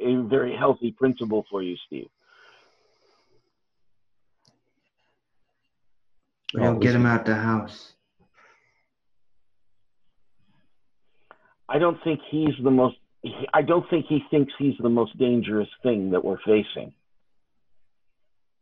a 0.00 0.22
very 0.28 0.54
healthy 0.56 0.92
principle 0.92 1.44
for 1.50 1.62
you, 1.62 1.76
Steve. 1.86 2.08
we'll 6.54 6.74
get 6.78 6.94
him 6.94 7.06
out 7.06 7.24
the 7.24 7.34
house. 7.34 7.92
I 11.68 11.78
don't 11.78 12.02
think 12.02 12.20
he's 12.30 12.54
the 12.62 12.70
most. 12.70 12.96
I 13.54 13.62
don't 13.62 13.88
think 13.90 14.06
he 14.08 14.24
thinks 14.30 14.52
he's 14.58 14.74
the 14.80 14.88
most 14.88 15.16
dangerous 15.18 15.68
thing 15.82 16.10
that 16.10 16.24
we're 16.24 16.40
facing. 16.44 16.92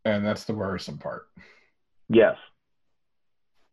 And 0.05 0.25
that's 0.25 0.43
the 0.43 0.53
worrisome 0.53 0.97
part. 0.97 1.27
Yes. 2.09 2.35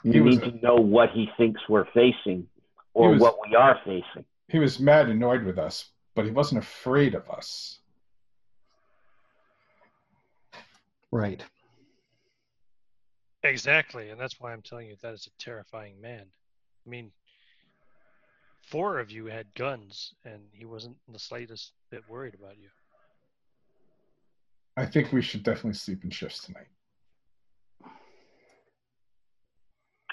He 0.03 0.13
You 0.13 0.25
was 0.25 0.39
need 0.41 0.53
to 0.61 0.67
know 0.67 0.77
what 0.77 1.11
he 1.11 1.29
thinks 1.37 1.61
we're 1.69 1.87
facing 1.93 2.47
or 2.95 3.11
was- 3.11 3.21
what 3.21 3.37
we 3.47 3.55
are 3.57 3.79
facing. 3.85 4.25
he 4.49 4.59
was 4.59 4.79
mad 4.81 5.09
annoyed 5.09 5.43
with 5.43 5.59
us, 5.59 5.91
but 6.17 6.25
he 6.25 6.33
wasn't 6.33 6.61
afraid 6.61 7.15
of 7.15 7.31
us. 7.31 7.79
Right. 11.13 11.45
Exactly, 13.45 14.11
and 14.11 14.21
that's 14.21 14.41
why 14.41 14.53
I'm 14.53 14.63
telling 14.63 14.89
you 14.89 14.97
that 15.03 15.15
is 15.15 15.29
a 15.29 15.43
terrifying 15.43 16.01
man. 16.01 16.25
I 16.85 16.91
mean, 16.91 17.13
four 18.63 18.99
of 18.99 19.13
you 19.13 19.27
had 19.27 19.47
guns, 19.55 20.15
and 20.25 20.41
he 20.53 20.65
wasn't 20.65 20.97
in 21.07 21.13
the 21.13 21.19
slightest 21.19 21.73
bit 21.91 22.03
worried 22.09 22.35
about 22.35 22.59
you. 22.59 22.69
I 24.77 24.87
think 24.87 25.13
we 25.13 25.23
should 25.23 25.43
definitely 25.43 25.75
sleep 25.75 26.03
in 26.03 26.11
shifts 26.11 26.45
tonight. 26.45 26.67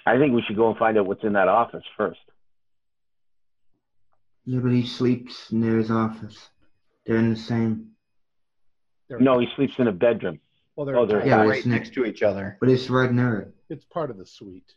I 0.05 0.17
think 0.17 0.33
we 0.33 0.41
should 0.41 0.57
go 0.57 0.69
and 0.69 0.77
find 0.77 0.97
out 0.97 1.05
what's 1.05 1.23
in 1.23 1.33
that 1.33 1.47
office 1.47 1.83
first. 1.97 2.19
Yeah, 4.45 4.59
but 4.59 4.71
he 4.71 4.85
sleeps 4.85 5.51
near 5.51 5.77
his 5.77 5.89
office. 5.91 6.49
They're 7.05 7.17
in 7.17 7.29
the 7.29 7.35
same. 7.39 7.91
They're- 9.09 9.19
No, 9.19 9.39
he 9.39 9.47
sleeps 9.55 9.79
in 9.79 9.87
a 9.87 9.91
bedroom. 9.91 10.39
Well, 10.75 10.85
they're 10.85 10.97
oh, 10.97 11.05
they're- 11.05 11.19
Yeah, 11.19 11.43
Yeah, 11.43 11.47
right 11.49 11.57
it's 11.59 11.65
next 11.67 11.87
next. 11.87 11.93
to 11.95 12.05
each 12.05 12.23
other. 12.23 12.57
But 12.59 12.69
it's 12.69 12.89
right 12.89 13.11
near 13.11 13.39
it. 13.41 13.55
it's 13.69 13.85
part 13.85 14.09
of 14.11 14.17
the 14.17 14.25
suite. 14.25 14.75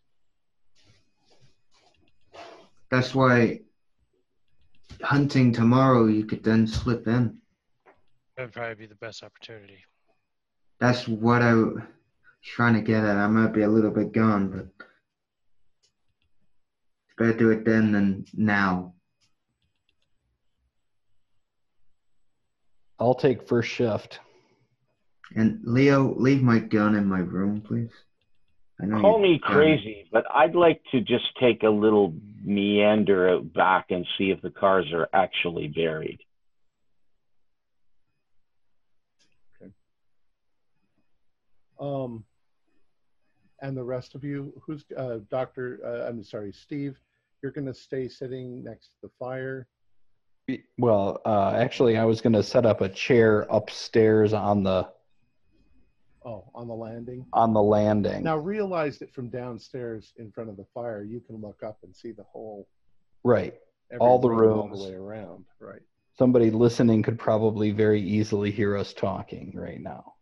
That's 2.90 3.14
why 3.14 3.60
hunting 5.02 5.52
tomorrow 5.52 6.06
you 6.06 6.24
could 6.24 6.42
then 6.44 6.66
slip 6.66 7.06
in. 7.08 7.38
That 8.36 8.44
would 8.44 8.52
probably 8.52 8.74
be 8.74 8.86
the 8.86 8.94
best 8.96 9.22
opportunity. 9.22 9.78
That's 10.78 11.08
what 11.08 11.42
I 11.42 11.54
was 11.54 11.82
trying 12.42 12.74
to 12.74 12.80
get 12.82 13.02
at. 13.04 13.16
I 13.16 13.26
might 13.26 13.52
be 13.52 13.62
a 13.62 13.68
little 13.68 13.90
bit 13.90 14.12
gone, 14.12 14.48
but 14.50 14.68
it's 17.08 17.14
better 17.18 17.32
do 17.32 17.50
it 17.50 17.64
then 17.64 17.92
than 17.92 18.26
now. 18.34 18.94
I'll 22.98 23.14
take 23.14 23.46
first 23.48 23.68
shift. 23.70 24.20
And 25.34 25.60
Leo, 25.64 26.14
leave 26.16 26.42
my 26.42 26.58
gun 26.58 26.94
in 26.94 27.06
my 27.06 27.18
room, 27.18 27.60
please. 27.60 27.90
I 28.80 28.86
know 28.86 29.00
Call 29.00 29.16
you- 29.16 29.22
me 29.22 29.40
um, 29.46 29.52
crazy, 29.54 30.08
but 30.12 30.24
I'd 30.32 30.54
like 30.54 30.82
to 30.92 31.00
just 31.00 31.36
take 31.38 31.62
a 31.62 31.68
little 31.70 32.14
meander 32.42 33.28
out 33.30 33.52
back 33.52 33.86
and 33.90 34.06
see 34.16 34.30
if 34.30 34.40
the 34.42 34.50
cars 34.50 34.92
are 34.92 35.08
actually 35.12 35.68
buried. 35.68 36.20
Okay. 39.60 39.72
Um, 41.80 42.24
and 43.62 43.76
the 43.76 43.84
rest 43.84 44.14
of 44.14 44.22
you, 44.22 44.52
who's 44.64 44.84
uh, 44.96 45.18
Doctor? 45.30 45.80
Uh, 45.84 46.08
I'm 46.08 46.22
sorry, 46.22 46.52
Steve. 46.52 46.98
You're 47.42 47.52
going 47.52 47.66
to 47.66 47.74
stay 47.74 48.08
sitting 48.08 48.62
next 48.62 48.88
to 48.88 48.94
the 49.02 49.10
fire. 49.18 49.66
Well, 50.78 51.20
uh, 51.24 51.52
actually, 51.56 51.96
I 51.96 52.04
was 52.04 52.20
going 52.20 52.34
to 52.34 52.42
set 52.42 52.66
up 52.66 52.80
a 52.80 52.88
chair 52.88 53.46
upstairs 53.50 54.32
on 54.32 54.62
the 54.62 54.88
Oh, 56.24 56.44
on 56.56 56.66
the 56.66 56.74
landing. 56.74 57.24
on 57.32 57.52
the 57.52 57.62
landing. 57.62 58.24
Now 58.24 58.36
realize 58.36 58.98
that 58.98 59.12
from 59.14 59.28
downstairs 59.28 60.12
in 60.16 60.32
front 60.32 60.50
of 60.50 60.56
the 60.56 60.64
fire, 60.74 61.04
you 61.04 61.20
can 61.20 61.36
look 61.36 61.62
up 61.62 61.78
and 61.84 61.94
see 61.94 62.10
the 62.10 62.24
whole 62.24 62.66
Right. 63.22 63.54
every 63.92 64.00
All 64.04 64.18
the 64.18 64.28
room 64.30 64.58
all 64.58 64.68
rooms. 64.68 64.82
the 64.84 64.90
way 64.90 64.94
around. 64.96 65.44
Right. 65.60 65.82
Somebody 66.18 66.50
listening 66.50 67.02
could 67.02 67.18
probably 67.18 67.70
very 67.70 68.00
easily 68.00 68.50
hear 68.50 68.76
us 68.76 68.92
talking 68.92 69.52
right 69.54 69.80
now. 69.80 70.14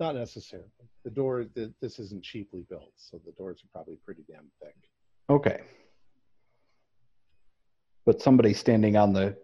Not 0.00 0.16
necessarily. 0.16 0.68
The 1.04 1.10
door. 1.10 1.44
This 1.80 1.98
isn't 2.00 2.24
cheaply 2.24 2.62
built, 2.68 2.90
so 2.96 3.18
the 3.24 3.32
doors 3.32 3.62
are 3.62 3.68
probably 3.72 3.96
pretty 4.04 4.24
damn 4.28 4.50
thick. 4.60 4.74
Okay. 5.30 5.60
But 8.06 8.20
somebody 8.20 8.52
standing 8.52 8.96
on 8.96 9.12
the 9.12 9.36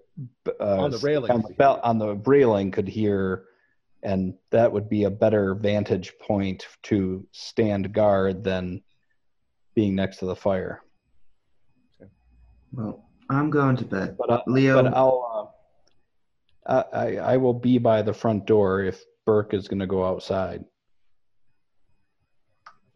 uh, 0.61 0.85
On 0.85 0.91
the 0.91 0.99
railing 0.99 1.31
on 1.31 1.43
could 1.43 1.57
the, 1.57 1.65
hear 1.65 1.81
on 1.83 1.99
the 1.99 2.15
railing 2.17 2.71
could 2.71 2.89
hear, 2.89 3.45
and 4.03 4.35
that 4.51 4.71
would 4.71 4.89
be 4.89 5.05
a 5.05 5.11
better 5.11 5.55
vantage 5.55 6.13
point 6.21 6.67
to 6.85 7.27
stand 7.33 7.93
guard 7.93 8.45
than 8.45 8.83
being 9.75 9.95
next 9.95 10.19
to 10.19 10.27
the 10.27 10.37
fire. 10.37 10.83
Well, 12.73 13.09
I'm 13.31 13.51
going 13.51 13.77
to 13.77 13.85
bed. 13.85 14.17
But 14.19 14.31
uh, 14.31 14.43
Leo, 14.47 14.83
but 14.83 14.95
I'll 14.95 15.53
uh, 16.67 16.83
I, 16.93 16.99
I 16.99 17.17
I 17.33 17.37
will 17.37 17.55
be 17.55 17.79
by 17.79 18.03
the 18.03 18.13
front 18.13 18.47
door 18.47 18.83
if 18.83 19.03
Burke 19.25 19.55
is 19.55 19.69
going 19.69 19.81
to 19.81 19.87
go 19.87 20.05
outside. 20.05 20.65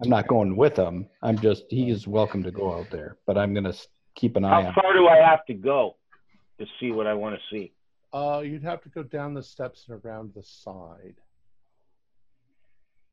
I'm 0.02 0.10
not 0.10 0.26
going 0.26 0.56
with 0.56 0.76
him. 0.76 1.08
I'm 1.22 1.38
just 1.38 1.64
he 1.70 1.88
is 1.90 2.06
welcome 2.06 2.42
to 2.42 2.50
go 2.50 2.74
out 2.74 2.90
there, 2.90 3.16
but 3.26 3.38
I'm 3.38 3.54
going 3.54 3.64
to 3.64 3.78
keep 4.14 4.36
an 4.36 4.44
eye 4.44 4.62
How 4.62 4.68
on. 4.68 4.74
far 4.74 4.92
do 4.94 5.06
I 5.06 5.16
have 5.16 5.44
to 5.46 5.54
go 5.54 5.96
to 6.58 6.66
see 6.80 6.90
what 6.90 7.06
I 7.06 7.14
want 7.14 7.36
to 7.36 7.40
see? 7.50 7.72
Uh, 8.12 8.40
you'd 8.40 8.62
have 8.62 8.80
to 8.82 8.88
go 8.88 9.02
down 9.02 9.34
the 9.34 9.42
steps 9.42 9.86
and 9.88 10.00
around 10.04 10.32
the 10.34 10.42
side. 10.42 11.16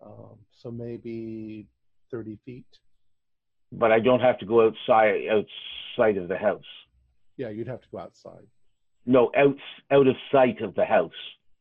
Um, 0.03 0.37
so 0.51 0.71
maybe 0.71 1.67
30 2.11 2.37
feet. 2.45 2.65
But 3.71 3.91
I 3.91 3.99
don't 3.99 4.19
have 4.19 4.37
to 4.39 4.45
go 4.45 4.67
outside 4.67 5.21
outside 5.31 6.17
of 6.17 6.27
the 6.27 6.37
house. 6.37 6.65
Yeah, 7.37 7.49
you'd 7.49 7.67
have 7.67 7.81
to 7.81 7.87
go 7.91 7.99
outside. 7.99 8.45
No, 9.05 9.31
out 9.35 9.55
out 9.91 10.07
of 10.07 10.15
sight 10.31 10.61
of 10.61 10.75
the 10.75 10.85
house. 10.85 11.11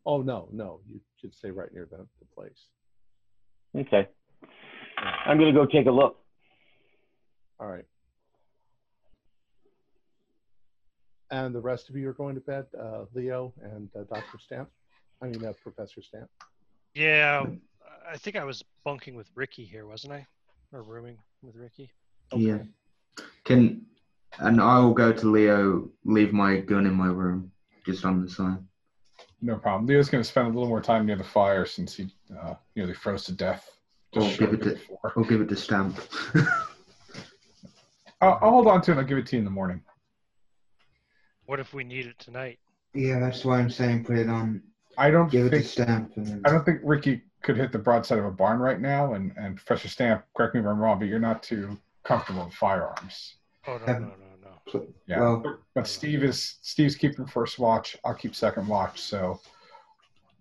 Oh, 0.04 0.22
no, 0.22 0.48
no. 0.52 0.80
You 0.86 1.00
should 1.20 1.34
stay 1.34 1.50
right 1.50 1.72
near 1.72 1.86
the, 1.90 1.98
the 1.98 2.26
place. 2.34 2.66
Okay. 3.76 4.08
I'm 4.98 5.38
gonna 5.38 5.52
go 5.52 5.66
take 5.66 5.86
a 5.86 5.90
look. 5.90 6.18
All 7.58 7.68
right. 7.68 7.84
And 11.30 11.54
the 11.54 11.60
rest 11.60 11.88
of 11.88 11.96
you 11.96 12.08
are 12.08 12.12
going 12.12 12.34
to 12.34 12.40
bed, 12.40 12.66
uh, 12.78 13.04
Leo 13.14 13.52
and 13.62 13.88
uh, 13.96 14.02
Dr. 14.12 14.38
Stamp. 14.38 14.68
I 15.22 15.26
mean, 15.26 15.44
uh, 15.44 15.52
Professor 15.62 16.02
Stamp. 16.02 16.28
Yeah, 16.94 17.46
I 18.10 18.16
think 18.16 18.36
I 18.36 18.44
was 18.44 18.64
bunking 18.84 19.14
with 19.14 19.30
Ricky 19.36 19.64
here, 19.64 19.86
wasn't 19.86 20.12
I? 20.14 20.26
Or 20.72 20.82
rooming 20.82 21.18
with 21.42 21.56
Ricky? 21.56 21.90
yeah. 22.34 22.58
Can 23.44 23.86
and 24.38 24.60
I 24.60 24.78
will 24.78 24.94
go 24.94 25.12
to 25.12 25.30
Leo. 25.30 25.88
Leave 26.04 26.32
my 26.32 26.58
gun 26.58 26.86
in 26.86 26.94
my 26.94 27.06
room, 27.08 27.50
just 27.84 28.04
on 28.04 28.22
the 28.22 28.30
side. 28.30 28.58
No 29.42 29.56
problem. 29.56 29.86
Leo's 29.86 30.08
going 30.08 30.22
to 30.22 30.28
spend 30.28 30.46
a 30.46 30.50
little 30.50 30.68
more 30.68 30.80
time 30.82 31.06
near 31.06 31.16
the 31.16 31.24
fire 31.24 31.66
since 31.66 31.94
he 31.96 32.12
uh, 32.40 32.54
nearly 32.76 32.94
froze 32.94 33.24
to 33.24 33.32
death 33.32 33.68
just 34.14 34.34
Oh, 34.34 34.46
give 34.46 34.54
it 34.54 34.62
to- 34.62 34.78
I'll 35.16 35.24
give 35.24 35.40
it 35.40 35.48
to 35.48 35.56
Stamp. 35.56 35.98
I'll, 38.20 38.38
I'll 38.42 38.50
hold 38.50 38.66
on 38.66 38.82
to 38.82 38.90
it 38.90 38.94
and 38.94 39.00
I'll 39.00 39.06
give 39.06 39.18
it 39.18 39.26
to 39.28 39.36
you 39.36 39.40
in 39.40 39.44
the 39.44 39.50
morning. 39.50 39.82
What 41.50 41.58
if 41.58 41.74
we 41.74 41.82
need 41.82 42.06
it 42.06 42.16
tonight? 42.20 42.60
yeah, 42.94 43.18
that's 43.18 43.44
why 43.44 43.58
I'm 43.58 43.70
saying 43.70 44.04
put 44.04 44.16
it 44.16 44.28
on. 44.28 44.62
I 44.96 45.10
don't 45.10 45.28
Give 45.28 45.46
it 45.46 45.50
to 45.50 45.64
Stamp. 45.64 46.12
And 46.16 46.24
then, 46.24 46.42
I 46.44 46.50
don't 46.50 46.64
think 46.64 46.78
Ricky 46.84 47.22
could 47.42 47.56
hit 47.56 47.72
the 47.72 47.78
broadside 47.78 48.20
of 48.20 48.24
a 48.24 48.30
barn 48.30 48.60
right 48.60 48.80
now. 48.80 49.14
And, 49.14 49.32
and 49.36 49.56
Professor 49.56 49.88
Stamp, 49.88 50.22
correct 50.36 50.54
me 50.54 50.60
if 50.60 50.66
I'm 50.68 50.78
wrong, 50.78 51.00
but 51.00 51.08
you're 51.08 51.18
not 51.18 51.42
too 51.42 51.76
comfortable 52.04 52.44
with 52.44 52.54
firearms. 52.54 53.34
Oh 53.66 53.78
no, 53.78 53.84
Have- 53.86 54.00
no, 54.00 54.06
no, 54.06 54.14
no. 54.74 54.86
Yeah. 55.08 55.18
Well, 55.18 55.58
But 55.74 55.88
Steve 55.88 56.22
is 56.22 56.58
Steve's 56.62 56.94
keeping 56.94 57.26
first 57.26 57.58
watch. 57.58 57.96
I'll 58.04 58.14
keep 58.14 58.36
second 58.36 58.68
watch. 58.68 59.00
So 59.00 59.40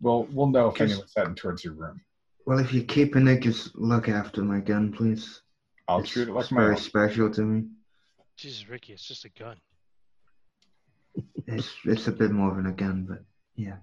we'll 0.01 0.25
we'll 0.25 0.45
know 0.45 0.67
if 0.67 0.75
Just- 0.75 0.91
anyone's 0.91 1.13
heading 1.17 1.33
towards 1.33 1.63
your 1.65 1.73
room. 1.73 1.99
well, 2.45 2.59
if 2.59 2.71
you're 2.71 2.83
keeping 2.83 3.27
it, 3.27 3.39
just 3.41 3.75
look 3.75 4.09
after 4.09 4.43
my 4.43 4.59
gun, 4.59 4.91
please. 4.91 5.41
I'll 5.87 6.01
It's- 6.01 6.13
treat 6.13 6.27
it 6.27 6.33
like 6.33 6.43
it's 6.43 6.51
my 6.51 6.61
very 6.61 6.75
own. 6.75 6.79
special 6.81 7.31
to 7.31 7.41
me. 7.41 7.67
Jesus, 8.37 8.69
Ricky, 8.69 8.93
it's 8.93 9.03
just 9.07 9.25
a 9.25 9.29
gun. 9.29 9.57
It's 11.47 11.69
it's 11.85 12.07
a 12.07 12.11
bit 12.11 12.31
more 12.31 12.53
than 12.55 12.67
a 12.67 12.71
gun, 12.71 13.05
but 13.07 13.23
yeah. 13.55 13.77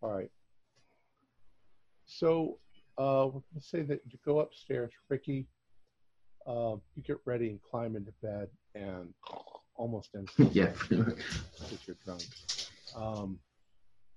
All 0.00 0.12
right. 0.12 0.30
So 2.06 2.58
uh, 2.98 3.26
we're 3.26 3.40
going 3.40 3.42
to 3.58 3.60
say 3.60 3.82
that 3.82 4.00
you 4.06 4.18
go 4.24 4.40
upstairs, 4.40 4.92
Ricky. 5.08 5.46
Uh, 6.46 6.76
you 6.96 7.02
get 7.04 7.18
ready 7.24 7.50
and 7.50 7.60
climb 7.62 7.94
into 7.96 8.12
bed, 8.22 8.48
and 8.74 9.14
almost 9.76 10.10
instantly, 10.14 10.60
yeah. 10.60 10.72
because 10.88 11.78
you're 11.86 11.96
drunk. 12.04 12.24
Um, 12.96 13.38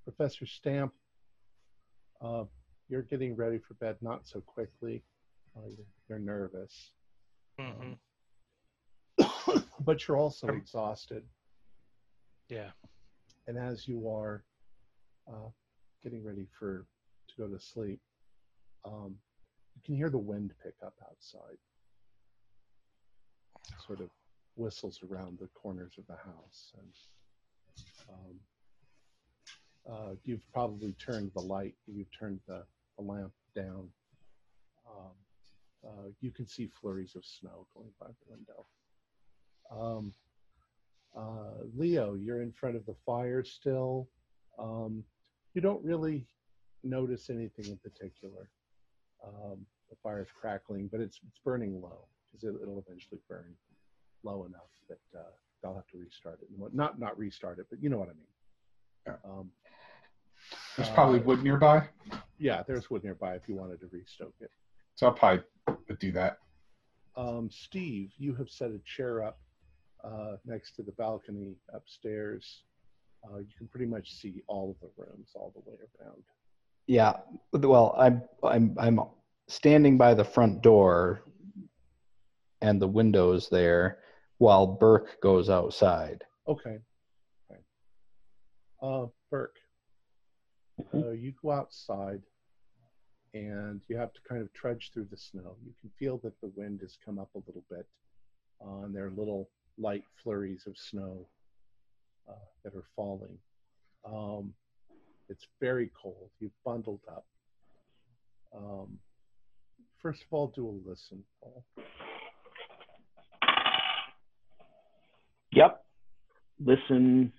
Professor 0.04 0.46
Stamp, 0.46 0.92
uh, 2.22 2.46
you're 2.90 3.04
getting 3.04 3.36
ready 3.36 3.60
for 3.60 3.76
bed 3.76 3.98
not 4.02 4.28
so 4.28 4.42
quickly. 4.42 5.04
Uh, 5.56 5.68
you're, 5.68 5.86
you're 6.10 6.20
nervous, 6.20 6.92
hmm 7.60 7.94
but 9.86 10.08
you're 10.08 10.18
also 10.18 10.48
Um, 10.48 10.58
exhausted. 10.58 11.24
Yeah. 12.50 12.70
And 13.48 13.58
as 13.58 13.88
you 13.88 14.10
are 14.10 14.44
uh, 15.28 15.50
getting 16.04 16.24
ready 16.24 16.48
for 16.58 16.86
to 17.28 17.36
go 17.38 17.48
to 17.48 17.60
sleep, 17.60 18.00
um, 18.86 19.16
you 19.76 19.82
can 19.84 19.96
hear 19.96 20.10
the 20.10 20.18
wind 20.18 20.54
pick 20.64 20.76
up 20.86 20.96
outside. 21.10 21.58
Sort 23.86 24.00
of 24.00 24.10
whistles 24.56 25.02
around 25.10 25.40
the 25.40 25.48
corners 25.48 25.94
of 25.98 26.06
the 26.08 26.16
house, 26.16 26.72
and 26.78 26.94
um, 28.10 28.40
uh, 29.92 30.16
you've 30.24 30.48
probably 30.54 30.94
turned 30.94 31.32
the 31.36 31.42
light. 31.42 31.76
You've 31.88 32.12
turned 32.18 32.40
the, 32.48 32.64
the 32.98 33.04
lamp 33.04 33.34
down. 33.56 33.90
Um, 34.88 35.12
uh, 35.86 36.10
you 36.22 36.32
can 36.32 36.48
see 36.48 36.68
flurries 36.68 37.16
of 37.16 37.26
snow 37.26 37.68
going 37.76 37.92
by 38.00 38.08
the 38.08 38.32
window. 38.32 38.66
Um, 39.72 40.14
uh, 41.16 41.64
Leo, 41.76 42.16
you're 42.16 42.42
in 42.42 42.52
front 42.52 42.76
of 42.76 42.86
the 42.86 42.96
fire 43.06 43.44
still. 43.44 44.10
Um, 44.60 45.04
you 45.54 45.62
don't 45.62 45.84
really 45.84 46.26
notice 46.84 47.30
anything 47.30 47.66
in 47.66 47.78
particular. 47.78 48.50
Um, 49.26 49.66
the 49.90 49.96
fire's 50.04 50.28
crackling, 50.40 50.88
but 50.92 51.00
it's 51.00 51.20
it's 51.28 51.40
burning 51.44 51.82
low 51.82 52.08
because 52.32 52.44
it, 52.44 52.56
it'll 52.62 52.84
eventually 52.86 53.20
burn 53.30 53.54
low 54.24 54.46
enough 54.46 54.62
that 54.90 55.18
uh, 55.18 55.24
they'll 55.62 55.76
have 55.76 55.88
to 55.88 55.98
restart 55.98 56.40
it. 56.42 56.48
Not 56.74 57.00
not 57.00 57.18
restart 57.18 57.60
it, 57.60 57.68
but 57.70 57.82
you 57.82 57.90
know 57.90 57.98
what 57.98 58.10
I 58.10 58.14
mean. 58.14 58.28
Yeah. 59.08 59.14
Um, 59.24 59.52
There's 60.76 60.90
probably 60.90 61.20
uh, 61.20 61.24
wood 61.24 61.44
nearby, 61.44 61.88
yeah, 62.38 62.64
there's 62.68 62.90
wood 62.90 63.04
nearby 63.04 63.36
if 63.36 63.48
you 63.48 63.56
wanted 63.56 63.80
to 63.80 63.88
restoke 63.92 64.36
it. 64.42 64.52
so 64.96 65.08
I'll 65.08 65.14
probably 65.14 65.44
do 66.00 66.12
that. 66.14 66.40
Um, 67.16 67.50
Steve, 67.50 68.12
you 68.18 68.36
have 68.36 68.50
set 68.50 68.72
a 68.72 68.80
chair 68.80 69.24
up 69.24 69.40
uh, 70.06 70.38
next 70.46 70.76
to 70.76 70.84
the 70.84 70.92
balcony 70.94 71.56
upstairs. 71.74 72.64
Uh, 73.24 73.38
you 73.38 73.48
can 73.58 73.68
pretty 73.68 73.86
much 73.86 74.14
see 74.14 74.44
all 74.48 74.72
of 74.72 74.80
the 74.82 75.04
rooms 75.04 75.30
all 75.36 75.52
the 75.56 75.70
way 75.70 75.78
around. 76.00 76.24
Yeah. 76.88 77.14
Well, 77.54 77.96
I'm 77.98 78.22
I'm 78.44 78.76
I'm 78.78 79.00
standing 79.48 79.98
by 79.98 80.14
the 80.14 80.24
front 80.24 80.62
door 80.62 81.24
and 82.62 82.82
the 82.82 82.88
windows 82.88 83.50
there 83.50 84.00
while 84.38 84.68
Burke 84.68 85.20
goes 85.22 85.50
outside. 85.50 86.24
Okay. 86.48 86.78
okay. 87.52 87.60
Uh, 88.82 89.08
Burke, 89.32 89.56
uh, 90.94 91.12
you 91.12 91.34
go 91.42 91.52
outside 91.52 92.22
and 93.34 93.82
you 93.88 93.98
have 93.98 94.14
to 94.14 94.20
kind 94.28 94.42
of 94.42 94.54
trudge 94.54 94.92
through 94.94 95.08
the 95.10 95.18
snow. 95.18 95.56
You 95.66 95.74
can 95.82 95.90
feel 95.98 96.20
that 96.20 96.40
the 96.42 96.52
wind 96.56 96.80
has 96.82 96.98
come 97.04 97.18
up 97.18 97.30
a 97.36 97.42
little 97.48 97.64
bit, 97.70 97.86
uh, 98.66 98.86
and 98.86 98.96
there 98.96 99.10
little 99.10 99.50
light 99.78 100.04
flurries 100.24 100.64
of 100.68 100.76
snow 100.78 101.28
uh, 102.30 102.34
that 102.64 102.76
are 102.76 102.86
falling. 102.96 103.38
Um, 104.06 104.54
it's 105.30 105.48
very 105.60 105.92
cold. 106.02 106.30
You've 106.40 106.52
bundled 106.64 107.02
up. 107.08 107.26
Um, 108.56 109.00
first 110.02 110.22
of 110.22 110.28
all, 110.32 110.54
do 110.56 110.68
a 110.68 110.90
listen, 110.90 111.24
Paul. 111.42 111.66
Yep. 115.52 115.84
Listen. 116.64 117.32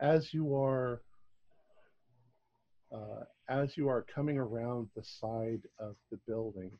as 0.00 0.32
you 0.32 0.54
are 0.54 1.00
uh, 2.92 3.24
as 3.48 3.76
you 3.76 3.88
are 3.88 4.04
coming 4.14 4.38
around 4.38 4.88
the 4.94 5.02
side 5.02 5.62
of 5.78 5.96
the 6.10 6.18
building, 6.26 6.70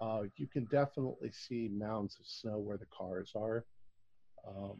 uh, 0.00 0.22
you 0.36 0.46
can 0.46 0.64
definitely 0.66 1.30
see 1.32 1.70
mounds 1.72 2.16
of 2.20 2.26
snow 2.26 2.58
where 2.58 2.76
the 2.76 2.86
cars 2.86 3.32
are. 3.34 3.64
Um, 4.46 4.78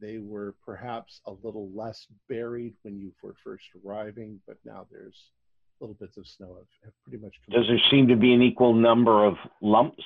they 0.00 0.18
were 0.18 0.54
perhaps 0.64 1.20
a 1.26 1.32
little 1.42 1.70
less 1.74 2.06
buried 2.28 2.74
when 2.82 2.98
you 2.98 3.12
were 3.22 3.34
first 3.44 3.64
arriving, 3.84 4.40
but 4.46 4.56
now 4.64 4.86
there's 4.90 5.30
little 5.80 5.96
bits 6.00 6.16
of 6.16 6.26
snow 6.26 6.56
have, 6.56 6.66
have 6.84 6.92
pretty 7.02 7.22
much. 7.22 7.34
Does 7.50 7.66
there 7.68 7.78
seem 7.90 8.08
to 8.08 8.16
be 8.16 8.32
an 8.32 8.42
equal 8.42 8.72
number 8.72 9.24
of 9.24 9.34
lumps? 9.60 10.02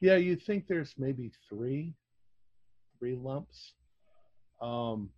Yeah, 0.00 0.16
you'd 0.16 0.42
think 0.42 0.66
there's 0.66 0.92
maybe 0.98 1.30
three, 1.48 1.94
three 2.98 3.14
lumps. 3.14 3.72
Um, 4.60 5.10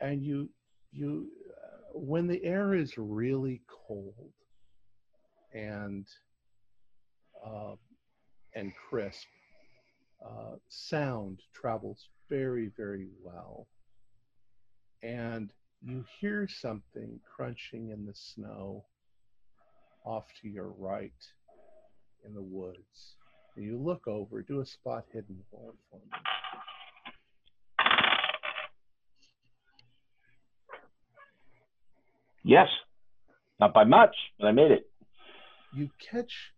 and 0.00 0.24
you, 0.24 0.48
you, 0.92 1.28
uh, 1.50 1.98
when 1.98 2.26
the 2.26 2.42
air 2.44 2.74
is 2.74 2.96
really 2.96 3.60
cold 3.86 4.32
and 5.52 6.06
uh, 7.44 7.74
and 8.54 8.72
crisp, 8.88 9.26
uh, 10.24 10.56
sound 10.68 11.40
travels 11.54 12.08
very, 12.28 12.70
very 12.76 13.08
well. 13.22 13.66
And 15.02 15.52
you 15.80 16.04
hear 16.20 16.46
something 16.48 17.20
crunching 17.24 17.90
in 17.90 18.04
the 18.04 18.14
snow 18.14 18.84
off 20.04 20.24
to 20.42 20.48
your 20.48 20.74
right 20.78 21.12
in 22.26 22.34
the 22.34 22.42
woods. 22.42 23.16
And 23.56 23.64
you 23.64 23.78
look 23.78 24.06
over, 24.06 24.42
do 24.42 24.60
a 24.60 24.66
spot 24.66 25.04
hidden 25.12 25.38
roll 25.52 25.74
for 25.90 25.96
me. 25.96 26.20
Yes. 32.44 32.68
Not 33.58 33.74
by 33.74 33.84
much, 33.84 34.14
but 34.38 34.46
I 34.46 34.52
made 34.52 34.70
it. 34.70 34.89
You 35.72 35.88
catch 35.98 36.52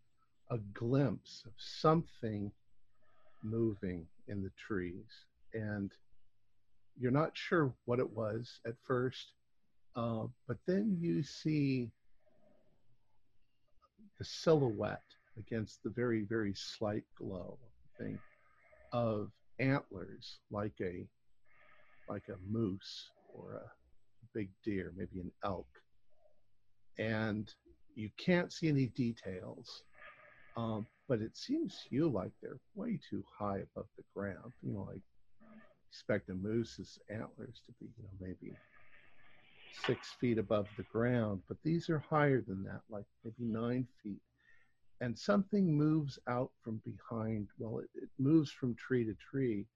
a 0.50 0.58
glimpse 0.72 1.42
of 1.46 1.52
something 1.58 2.50
moving 3.42 4.06
in 4.28 4.42
the 4.42 4.50
trees, 4.56 5.26
and 5.52 5.92
you're 6.98 7.10
not 7.10 7.32
sure 7.34 7.74
what 7.84 7.98
it 7.98 8.10
was 8.10 8.60
at 8.66 8.74
first, 8.86 9.32
uh, 9.96 10.26
but 10.48 10.56
then 10.66 10.96
you 11.00 11.22
see 11.22 11.90
the 14.18 14.24
silhouette 14.24 15.02
against 15.38 15.82
the 15.82 15.90
very, 15.90 16.22
very 16.22 16.54
slight 16.54 17.04
glow 17.16 17.58
thing 17.98 18.18
of 18.92 19.30
antlers 19.58 20.38
like 20.50 20.74
a 20.80 21.06
like 22.08 22.28
a 22.28 22.36
moose 22.50 23.10
or 23.34 23.54
a 23.54 23.70
big 24.34 24.48
deer, 24.64 24.92
maybe 24.96 25.20
an 25.20 25.30
elk. 25.44 25.66
And 26.98 27.52
you 27.94 28.10
can't 28.16 28.52
see 28.52 28.68
any 28.68 28.86
details, 28.86 29.82
um, 30.56 30.86
but 31.08 31.20
it 31.20 31.36
seems 31.36 31.82
to 31.82 31.94
you 31.94 32.08
like 32.08 32.30
they're 32.42 32.58
way 32.74 32.98
too 33.08 33.24
high 33.38 33.58
above 33.58 33.86
the 33.96 34.04
ground. 34.14 34.52
You 34.62 34.72
know, 34.72 34.88
like 34.88 35.00
expect 35.90 36.30
a 36.30 36.34
moose's 36.34 36.98
antlers 37.10 37.60
to 37.66 37.72
be, 37.80 37.86
you 37.96 38.04
know, 38.04 38.10
maybe 38.20 38.56
six 39.72 40.12
feet 40.20 40.38
above 40.38 40.66
the 40.76 40.84
ground, 40.84 41.42
but 41.48 41.56
these 41.64 41.88
are 41.88 41.98
higher 41.98 42.42
than 42.46 42.62
that, 42.64 42.80
like 42.90 43.04
maybe 43.24 43.50
nine 43.50 43.86
feet. 44.02 44.20
And 45.00 45.18
something 45.18 45.76
moves 45.76 46.18
out 46.28 46.50
from 46.62 46.80
behind. 46.84 47.48
Well, 47.58 47.80
it, 47.80 47.88
it 47.94 48.08
moves 48.18 48.52
from 48.52 48.76
tree 48.76 49.04
to 49.04 49.14
tree. 49.14 49.66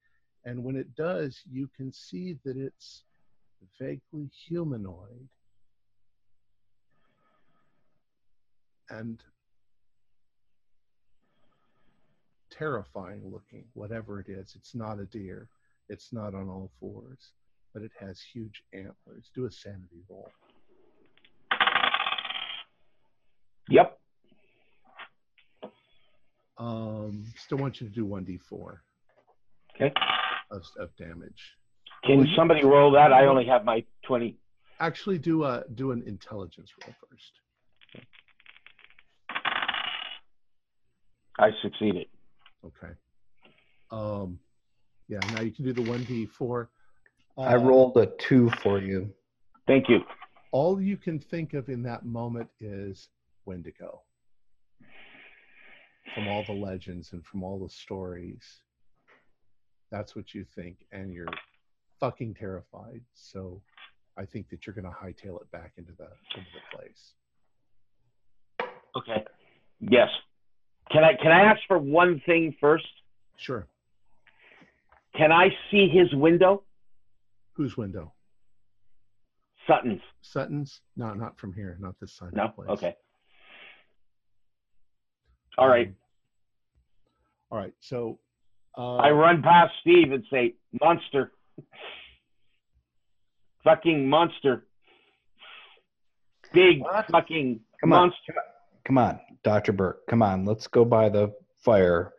And 0.45 0.63
when 0.63 0.77
it 0.77 0.95
does, 0.95 1.41
you 1.51 1.69
can 1.75 1.91
see 1.91 2.37
that 2.45 2.55
it's 2.55 3.03
vaguely 3.79 4.29
humanoid. 4.47 5.27
And 8.89 9.21
terrifying 12.49 13.21
looking, 13.31 13.65
whatever 13.73 14.19
it 14.19 14.27
is. 14.29 14.53
It's 14.55 14.73
not 14.73 14.99
a 14.99 15.05
deer. 15.05 15.47
It's 15.89 16.11
not 16.11 16.33
on 16.33 16.49
all 16.49 16.71
fours, 16.79 17.19
but 17.73 17.83
it 17.83 17.91
has 17.99 18.19
huge 18.33 18.63
antlers. 18.73 19.29
Do 19.35 19.45
a 19.45 19.51
sanity 19.51 20.03
roll. 20.09 20.29
Yep. 23.69 23.99
Um, 26.57 27.25
still 27.35 27.57
want 27.59 27.79
you 27.79 27.87
to 27.87 27.93
do 27.93 28.05
one 28.05 28.25
d4 28.25 28.77
Okay. 29.75 29.93
of, 30.49 30.63
of 30.79 30.89
damage. 30.97 31.53
Can 32.03 32.27
somebody 32.35 32.63
roll 32.63 32.91
that? 32.91 33.11
I 33.13 33.25
only 33.27 33.45
have 33.45 33.63
my 33.65 33.83
20. 34.05 34.37
Actually, 34.79 35.17
do 35.17 35.43
a 35.43 35.63
do 35.75 35.91
an 35.91 36.03
intelligence 36.07 36.69
roll 36.83 36.95
first. 37.09 38.05
I 41.39 41.51
succeeded. 41.61 42.07
Okay. 42.65 42.93
Um, 43.91 44.39
yeah. 45.07 45.19
Now 45.33 45.41
you 45.41 45.51
can 45.51 45.65
do 45.65 45.73
the 45.73 45.81
one 45.83 46.05
d4. 46.05 46.67
I 47.37 47.53
Uh, 47.55 47.59
rolled 47.59 47.97
a 47.97 48.07
two 48.17 48.49
for 48.63 48.79
you. 48.79 49.13
Thank 49.67 49.89
you. 49.89 49.99
all 50.51 50.81
you 50.81 50.97
can 50.97 51.19
think 51.19 51.53
of 51.53 51.69
in 51.69 51.83
that 51.83 52.05
moment 52.05 52.49
is 52.59 53.09
Wendigo. 53.45 54.01
From 56.15 56.27
all 56.27 56.43
the 56.45 56.53
legends 56.53 57.11
and 57.13 57.23
from 57.25 57.43
all 57.43 57.59
the 57.59 57.69
stories. 57.69 58.61
That's 59.91 60.15
what 60.15 60.33
you 60.33 60.43
think, 60.45 60.85
and 60.91 61.13
you're 61.13 61.27
fucking 61.99 62.33
terrified. 62.35 63.01
So 63.13 63.61
I 64.17 64.25
think 64.25 64.49
that 64.49 64.65
you're 64.65 64.73
gonna 64.73 64.89
hightail 64.89 65.39
it 65.41 65.51
back 65.51 65.73
into 65.77 65.91
the 65.93 66.09
into 66.35 66.49
the 66.53 66.77
place. 66.77 67.13
Okay. 68.95 69.23
Yes. 69.79 70.09
Can 70.91 71.03
I 71.03 71.13
can 71.21 71.31
I 71.31 71.41
ask 71.41 71.59
for 71.67 71.77
one 71.77 72.21
thing 72.25 72.55
first? 72.59 72.85
Sure. 73.37 73.67
Can 75.15 75.31
I 75.31 75.49
see 75.71 75.87
his 75.89 76.13
window? 76.13 76.63
Whose 77.53 77.75
window? 77.77 78.13
Sutton's. 79.67 80.01
Sutton's? 80.21 80.81
No, 80.95 81.13
not 81.13 81.37
from 81.37 81.53
here, 81.53 81.77
not 81.79 81.95
this 81.99 82.13
side 82.13 82.33
No? 82.33 82.45
of 82.45 82.49
the 82.55 82.55
place. 82.63 82.69
Okay. 82.77 82.95
All 85.57 85.67
right. 85.67 85.87
Um, 85.87 85.95
all 87.51 87.57
right. 87.57 87.73
So 87.79 88.19
uh, 88.77 88.95
I 88.97 89.09
run 89.09 89.41
past 89.41 89.73
Steve 89.81 90.11
and 90.11 90.23
say, 90.31 90.53
monster. 90.79 91.31
fucking 93.63 94.07
monster. 94.07 94.65
Big 96.53 96.81
What? 96.81 97.07
fucking 97.11 97.59
Come 97.81 97.91
on, 97.93 98.11
come 98.85 98.97
on, 98.97 99.19
Doctor 99.43 99.71
Burke. 99.71 100.05
Come 100.07 100.21
on, 100.21 100.45
let's 100.45 100.67
go 100.67 100.83
by 100.85 101.09
the 101.09 101.33
fire. 101.63 102.13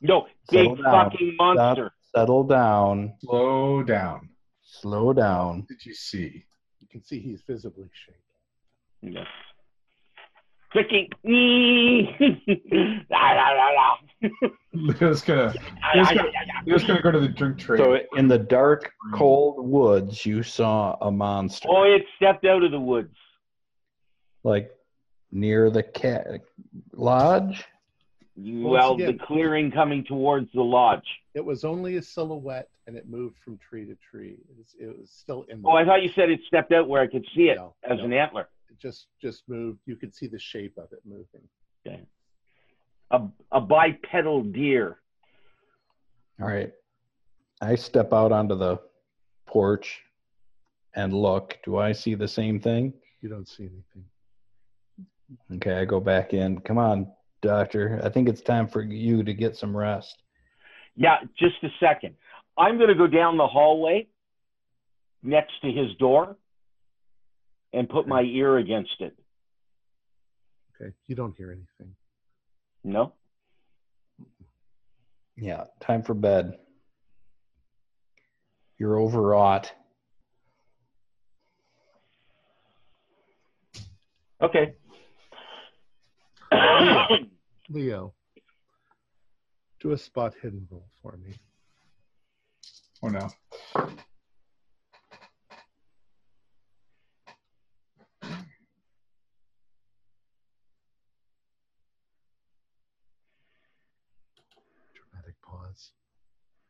No, 0.00 0.26
big 0.50 0.68
Settle 0.68 0.76
down. 0.76 1.10
fucking 1.10 1.36
monster. 1.36 1.92
Settle 2.14 2.44
down. 2.44 3.14
Slow 3.20 3.82
down. 3.82 4.28
Slow 4.62 5.12
down. 5.12 5.58
What 5.60 5.68
did 5.68 5.84
you 5.86 5.94
see? 5.94 6.44
you 6.80 6.88
can 6.90 7.02
see 7.04 7.20
he's 7.20 7.40
visibly 7.46 7.88
shaking. 7.92 9.14
Yes. 9.14 9.26
Freaking. 10.74 11.08
La, 13.10 13.32
la, 13.32 13.50
la, 13.50 13.68
la. 13.70 13.96
Leo's 14.72 15.22
gonna, 15.22 15.52
Leo's 15.94 16.08
gonna, 16.08 16.30
Leo's 16.64 16.84
gonna 16.84 17.02
go 17.02 17.10
to 17.10 17.20
the 17.20 17.28
drink 17.28 17.58
trade. 17.58 17.78
So 17.78 17.98
in 18.16 18.26
the 18.26 18.38
dark, 18.38 18.90
cold 19.12 19.66
woods, 19.68 20.24
you 20.24 20.42
saw 20.42 20.96
a 21.02 21.10
monster, 21.10 21.68
oh, 21.70 21.82
it 21.84 22.02
stepped 22.16 22.46
out 22.46 22.62
of 22.62 22.70
the 22.70 22.80
woods. 22.80 23.14
like 24.44 24.70
near 25.32 25.70
the 25.70 25.82
cat 25.82 26.26
lodge. 26.92 27.64
Well, 28.36 28.94
again- 28.94 29.16
the 29.18 29.24
clearing 29.24 29.70
coming 29.70 30.04
towards 30.04 30.50
the 30.52 30.62
lodge. 30.62 31.06
It 31.34 31.44
was 31.44 31.64
only 31.64 31.96
a 31.96 32.02
silhouette, 32.02 32.68
and 32.86 32.96
it 32.96 33.08
moved 33.08 33.38
from 33.44 33.58
tree 33.58 33.84
to 33.86 33.96
tree. 33.96 34.38
It 34.48 34.56
was, 34.56 34.74
it 34.78 34.98
was 35.00 35.10
still 35.10 35.42
in. 35.48 35.62
The 35.62 35.68
Oh, 35.68 35.72
I 35.72 35.84
thought 35.84 36.02
you 36.02 36.10
said 36.14 36.30
it 36.30 36.40
stepped 36.46 36.72
out 36.72 36.88
where 36.88 37.02
I 37.02 37.06
could 37.06 37.24
see 37.34 37.48
it 37.48 37.56
No, 37.56 37.74
as 37.84 37.98
no. 37.98 38.04
an 38.04 38.12
antler. 38.12 38.48
It 38.70 38.78
just 38.78 39.06
just 39.20 39.42
moved. 39.48 39.80
You 39.86 39.96
could 39.96 40.14
see 40.14 40.26
the 40.26 40.38
shape 40.38 40.76
of 40.78 40.92
it 40.92 41.00
moving. 41.04 41.46
Okay. 41.86 42.02
A, 43.10 43.22
a 43.50 43.60
bipedal 43.60 44.42
deer. 44.44 44.98
All 46.40 46.48
right. 46.48 46.72
I 47.60 47.74
step 47.74 48.12
out 48.12 48.32
onto 48.32 48.56
the 48.56 48.78
porch 49.46 50.00
and 50.94 51.12
look. 51.12 51.58
Do 51.64 51.76
I 51.76 51.92
see 51.92 52.14
the 52.14 52.26
same 52.28 52.58
thing? 52.60 52.92
You 53.20 53.28
don't 53.28 53.46
see 53.48 53.64
anything. 53.64 54.04
Okay, 55.54 55.74
I 55.74 55.84
go 55.84 56.00
back 56.00 56.34
in. 56.34 56.60
Come 56.60 56.78
on, 56.78 57.10
doctor. 57.40 58.00
I 58.04 58.08
think 58.08 58.28
it's 58.28 58.40
time 58.40 58.68
for 58.68 58.82
you 58.82 59.22
to 59.22 59.34
get 59.34 59.56
some 59.56 59.76
rest. 59.76 60.22
Yeah, 60.96 61.16
just 61.38 61.56
a 61.62 61.68
second. 61.80 62.14
I'm 62.58 62.76
going 62.76 62.88
to 62.88 62.94
go 62.94 63.06
down 63.06 63.36
the 63.36 63.46
hallway 63.46 64.08
next 65.22 65.52
to 65.62 65.70
his 65.70 65.94
door 65.98 66.36
and 67.72 67.88
put 67.88 68.06
my 68.06 68.22
ear 68.22 68.58
against 68.58 69.00
it. 69.00 69.16
Okay, 70.80 70.92
you 71.06 71.14
don't 71.14 71.34
hear 71.36 71.50
anything. 71.50 71.94
No? 72.84 73.14
Yeah, 75.36 75.64
time 75.80 76.02
for 76.02 76.14
bed. 76.14 76.58
You're 78.78 79.00
overwrought. 79.00 79.72
Okay. 84.42 84.74
Leo, 87.70 88.12
do 89.80 89.92
a 89.92 89.98
spot 89.98 90.34
hidden 90.42 90.66
roll 90.70 90.86
for 91.00 91.16
me. 91.16 91.34
Oh 93.02 93.08
no. 93.08 93.28
Dramatic 104.94 105.34
pause. 105.42 105.90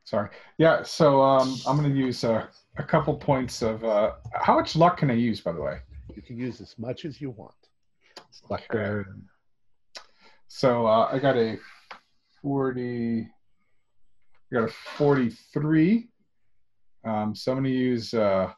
Sorry. 0.04 0.30
Yeah. 0.58 0.82
So 0.82 1.22
um, 1.22 1.56
I'm 1.66 1.76
gonna 1.76 1.88
use 1.88 2.24
uh, 2.24 2.46
a 2.78 2.82
couple 2.82 3.14
points 3.14 3.62
of. 3.62 3.84
Uh, 3.84 4.12
how 4.32 4.54
much 4.54 4.74
luck 4.74 4.98
can 4.98 5.10
I 5.10 5.14
use, 5.14 5.40
by 5.40 5.52
the 5.52 5.60
way? 5.60 5.78
You 6.14 6.22
can 6.22 6.38
use 6.38 6.60
as 6.60 6.78
much 6.78 7.04
as 7.04 7.20
you 7.20 7.30
want. 7.30 7.54
Sucker. 8.30 9.06
So 10.54 10.86
uh, 10.86 11.08
I 11.10 11.18
got 11.18 11.38
a 11.38 11.58
40. 12.42 13.22
I 13.22 14.54
got 14.54 14.68
a 14.68 14.72
43. 14.98 16.08
Um, 17.04 17.34
so 17.34 17.52
I'm 17.52 17.58
gonna 17.58 17.70
use 17.70 18.12
uh, 18.12 18.52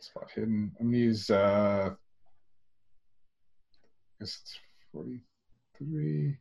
spot 0.00 0.30
hidden. 0.34 0.72
I'm 0.80 0.86
gonna 0.86 0.96
use. 0.96 1.28
Uh, 1.28 1.90
I 1.92 1.94
guess 4.18 4.38
it's 4.42 4.58
43. 4.92 6.38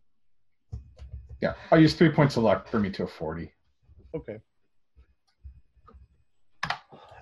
Yeah, 1.41 1.53
I'll 1.69 1.81
use 1.81 1.93
three 1.93 2.09
points 2.09 2.37
of 2.37 2.43
luck 2.43 2.69
for 2.69 2.79
me 2.79 2.89
to 2.91 3.03
a 3.03 3.07
40. 3.07 3.51
Okay. 4.15 4.37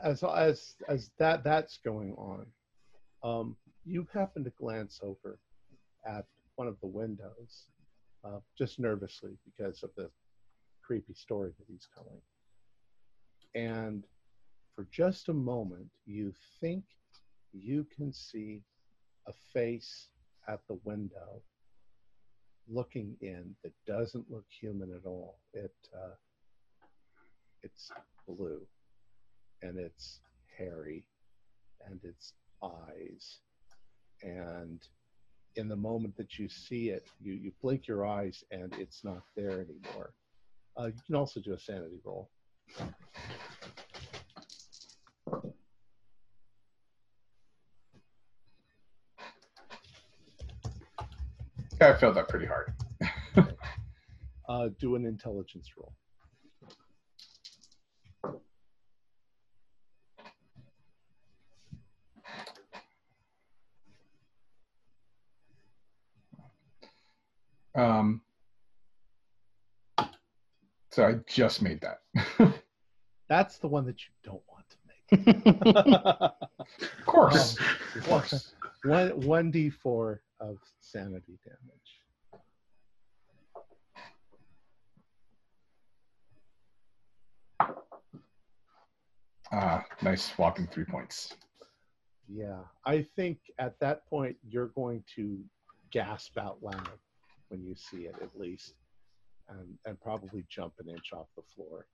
As 0.04 0.24
as 0.24 0.76
as 0.88 1.10
that 1.18 1.44
that's 1.44 1.80
going 1.84 2.14
on, 2.14 2.46
um, 3.24 3.58
you 3.84 4.08
happen 4.14 4.44
to 4.44 4.52
glance 4.52 5.00
over 5.04 5.40
at 6.06 6.26
one 6.56 6.68
of 6.68 6.80
the 6.82 6.88
windows, 6.88 7.70
uh, 8.24 8.40
just 8.58 8.80
nervously 8.80 9.38
because 9.46 9.84
of 9.84 9.90
the 9.96 10.10
creepy 10.84 11.14
story 11.14 11.52
that 11.58 11.66
he's 11.68 11.88
telling. 11.96 12.22
And 13.56 14.04
for 14.76 14.88
just 14.92 15.30
a 15.30 15.34
moment, 15.34 15.88
you 16.06 16.34
think 16.60 16.84
you 17.54 17.86
can 17.96 18.12
see 18.12 18.62
a 19.28 19.34
face 19.54 20.10
at 20.48 20.60
the 20.68 20.78
window 20.84 21.42
looking 22.68 23.16
in 23.22 23.56
that 23.64 23.74
doesn't 23.88 24.30
look 24.30 24.46
human 24.50 24.92
at 24.94 25.08
all. 25.08 25.40
It 25.54 25.74
uh, 25.96 26.16
it's 27.64 27.92
blue 28.28 28.62
and 29.62 29.80
it's 29.80 30.20
hairy 30.58 31.06
and 31.88 32.00
it's 32.04 32.34
eyes 32.64 33.40
and 34.22 34.82
in 35.56 35.68
the 35.68 35.76
moment 35.76 36.16
that 36.18 36.38
you 36.38 36.50
see 36.50 36.90
it 36.90 37.08
you, 37.22 37.34
you 37.34 37.52
blink 37.62 37.88
your 37.88 38.06
eyes 38.06 38.44
and 38.52 38.74
it's 38.80 39.04
not 39.04 39.22
there 39.36 39.52
anymore. 39.62 40.14
Uh, 40.78 40.88
you 40.88 41.02
can 41.06 41.16
also 41.16 41.40
do 41.40 41.54
a 41.54 41.60
sanity 41.60 42.00
roll. 42.04 42.30
Yeah, 51.80 51.90
I 51.90 51.94
felt 51.98 52.16
that 52.16 52.28
pretty 52.30 52.46
hard. 52.46 52.74
uh, 54.50 54.70
do 54.80 54.96
an 54.96 55.06
intelligence 55.06 55.70
roll 55.78 55.94
Um, 67.76 68.22
so 70.92 71.06
I 71.06 71.16
just 71.28 71.62
made 71.62 71.82
that. 71.82 72.00
that's 73.30 73.58
the 73.58 73.68
one 73.68 73.86
that 73.86 74.00
you 74.02 74.14
don't 74.24 74.42
want 74.48 74.66
to 74.70 74.78
make 74.86 74.96
of 75.12 76.32
course. 77.06 77.60
Um, 77.60 77.66
of 77.96 78.08
course. 78.08 78.54
one 78.84 79.10
one 79.22 79.52
d4 79.52 80.20
uh, 80.42 80.46
of 80.46 80.58
sanity 80.80 81.38
damage. 81.46 82.02
Ah, 89.52 89.86
nice 90.02 90.30
whopping 90.38 90.68
three 90.68 90.86
points. 90.86 91.34
Yeah, 92.28 92.62
I 92.86 93.06
think 93.16 93.38
at 93.60 93.80
that 93.80 94.08
point 94.08 94.36
you're 94.48 94.70
going 94.70 95.04
to 95.16 95.40
gasp 95.92 96.38
out 96.38 96.58
loud 96.62 96.90
when 97.56 97.66
you 97.66 97.76
see 97.76 98.06
it, 98.06 98.16
at 98.22 98.38
least, 98.38 98.74
and 99.50 99.78
and 99.86 100.00
probably 100.02 100.46
jump 100.50 100.74
an 100.80 100.90
inch 100.90 101.12
off 101.14 101.28
the 101.36 101.44
floor. 101.56 101.88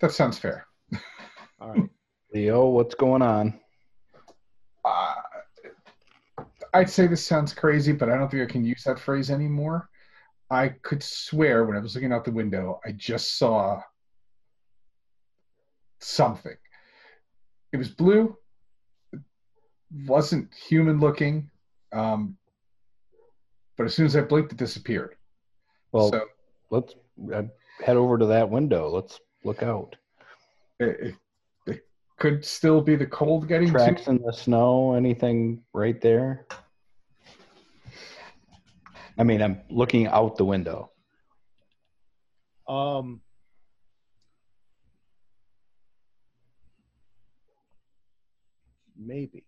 That 0.00 0.12
sounds 0.12 0.38
fair. 0.38 0.66
All 1.60 1.70
right. 1.70 1.88
Leo, 2.34 2.66
what's 2.68 2.94
going 2.94 3.22
on? 3.22 3.58
Uh, 4.84 5.14
I'd 6.74 6.90
say 6.90 7.06
this 7.06 7.24
sounds 7.24 7.54
crazy, 7.54 7.92
but 7.92 8.10
I 8.10 8.18
don't 8.18 8.30
think 8.30 8.42
I 8.42 8.52
can 8.52 8.64
use 8.64 8.82
that 8.84 8.98
phrase 8.98 9.30
anymore. 9.30 9.88
I 10.50 10.68
could 10.82 11.02
swear 11.02 11.64
when 11.64 11.76
I 11.76 11.80
was 11.80 11.94
looking 11.94 12.12
out 12.12 12.24
the 12.24 12.32
window, 12.32 12.80
I 12.84 12.92
just 12.92 13.38
saw 13.38 13.80
something. 16.00 16.56
It 17.72 17.78
was 17.78 17.88
blue, 17.88 18.36
it 19.12 19.20
wasn't 20.06 20.52
human 20.54 21.00
looking, 21.00 21.50
um, 21.92 22.36
but 23.76 23.84
as 23.84 23.94
soon 23.94 24.06
as 24.06 24.16
I 24.16 24.22
blinked, 24.22 24.52
it 24.52 24.58
disappeared. 24.58 25.16
Well, 25.92 26.10
so 26.10 26.22
let's 26.70 26.94
uh, 27.32 27.42
head 27.82 27.96
over 27.96 28.18
to 28.18 28.26
that 28.26 28.48
window. 28.48 28.88
Let's 28.88 29.20
look 29.44 29.62
out. 29.62 29.96
it, 30.78 30.86
it, 31.00 31.14
it 31.66 31.86
could 32.18 32.44
still 32.44 32.80
be 32.80 32.96
the 32.96 33.06
cold 33.06 33.48
getting 33.48 33.68
to 33.68 33.72
Tracks 33.72 34.06
in 34.08 34.22
the 34.22 34.32
snow, 34.32 34.94
anything 34.94 35.62
right 35.72 36.00
there? 36.00 36.46
I 39.18 39.24
mean, 39.24 39.40
I'm 39.42 39.60
looking 39.70 40.06
out 40.06 40.36
the 40.36 40.44
window. 40.44 40.90
Um, 42.68 43.20
maybe. 48.98 49.44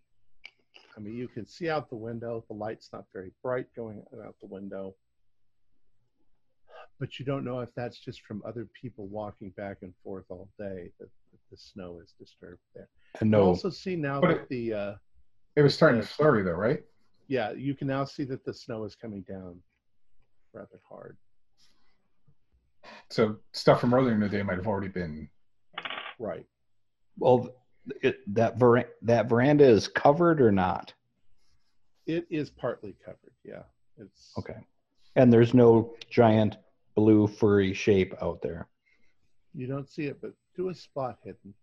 I 0.99 1.01
mean, 1.01 1.15
you 1.15 1.29
can 1.29 1.47
see 1.47 1.69
out 1.71 1.89
the 1.89 1.97
window. 1.97 2.45
The 2.49 2.55
light's 2.55 2.91
not 2.93 3.05
very 3.13 3.31
bright 3.41 3.67
going 3.77 4.03
out 4.27 4.35
the 4.41 4.49
window. 4.49 4.97
But 6.99 7.21
you 7.21 7.25
don't 7.25 7.45
know 7.45 7.61
if 7.61 7.73
that's 7.77 8.01
just 8.01 8.23
from 8.23 8.43
other 8.45 8.67
people 8.81 9.07
walking 9.07 9.51
back 9.51 9.79
and 9.83 9.95
forth 10.03 10.25
all 10.29 10.49
day 10.59 10.91
that, 10.99 11.09
that 11.31 11.39
the 11.53 11.57
snow 11.57 12.01
is 12.03 12.15
disturbed 12.19 12.59
there. 12.75 12.89
And 13.21 13.29
You 13.31 13.37
no, 13.39 13.43
also 13.45 13.71
see 13.71 13.95
now 13.95 14.21
But 14.21 14.27
that 14.29 14.37
it- 14.43 14.49
the 14.49 14.73
uh, 14.75 14.95
It 15.55 15.63
was 15.63 15.75
starting 15.75 16.01
to 16.01 16.07
Yes. 16.07 16.13
flurry 16.13 16.43
though, 16.43 16.53
right? 16.53 16.81
yeah, 17.29 17.53
you 17.53 17.75
can 17.75 17.87
now 17.87 18.05
see 18.05 18.25
that 18.25 18.43
the 18.45 18.53
snow 18.55 18.85
is 18.85 18.97
coming 18.97 19.23
down 19.23 19.63
rather 20.53 20.81
hard. 20.89 21.17
So 23.11 23.37
stuff 23.53 23.81
from 23.81 23.95
earlier 23.95 24.15
in 24.15 24.21
the 24.21 24.29
day 24.29 24.43
might 24.43 24.57
have 24.57 24.67
already 24.67 24.89
been. 24.89 25.29
Right. 26.19 26.47
well, 27.19 27.55
it, 28.03 28.21
that 28.35 28.59
ver- 28.59 28.91
that 29.03 29.29
veranda 29.29 29.65
is 29.65 29.89
covered 29.89 30.41
or 30.41 30.53
not? 30.53 30.93
It 32.07 32.27
is 32.31 32.51
partly 32.51 32.97
covered. 33.05 33.33
Yeah. 33.45 33.63
It's 33.99 34.33
Okay. 34.39 34.57
And 35.17 35.33
there's 35.33 35.55
no 35.55 35.95
giant 36.11 36.57
blue 36.95 37.27
furry 37.27 37.75
shape 37.75 38.15
out 38.23 38.41
there. 38.43 38.69
You 39.55 39.67
don't 39.67 39.89
see 39.89 40.05
it, 40.05 40.21
but 40.21 40.33
do 40.57 40.69
a 40.69 40.75
spot 40.75 41.19
hidden. 41.25 41.55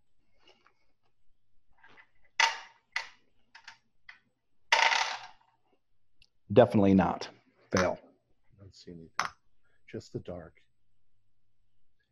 Definitely 6.54 6.94
not. 6.94 7.28
Fail. 7.72 8.00
don't 8.60 8.76
see 8.76 8.92
anything. 8.92 9.10
Just 9.92 10.14
the 10.14 10.20
dark. 10.20 10.54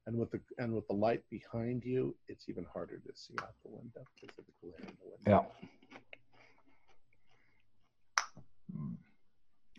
And 0.05 0.17
with 0.17 0.31
the 0.31 0.41
and 0.57 0.73
with 0.73 0.85
the 0.87 0.93
light 0.93 1.23
behind 1.29 1.83
you, 1.85 2.15
it's 2.27 2.49
even 2.49 2.65
harder 2.73 2.97
to 2.97 3.11
see 3.15 3.35
out 3.41 3.53
the 3.63 3.71
window 3.71 4.03
because 4.19 4.35
of 4.37 4.45
the 4.45 4.51
glare 4.61 4.79
in 4.79 4.97
the 5.01 5.09
window. 5.09 5.47
Yeah. 5.49 5.73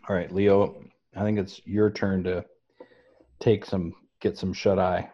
All 0.07 0.15
right, 0.15 0.31
Leo. 0.31 0.83
I 1.15 1.21
think 1.21 1.39
it's 1.39 1.61
your 1.65 1.89
turn 1.89 2.23
to 2.25 2.45
take 3.39 3.65
some, 3.65 3.93
get 4.19 4.37
some 4.37 4.53
shut 4.53 4.77
eye. 4.79 5.09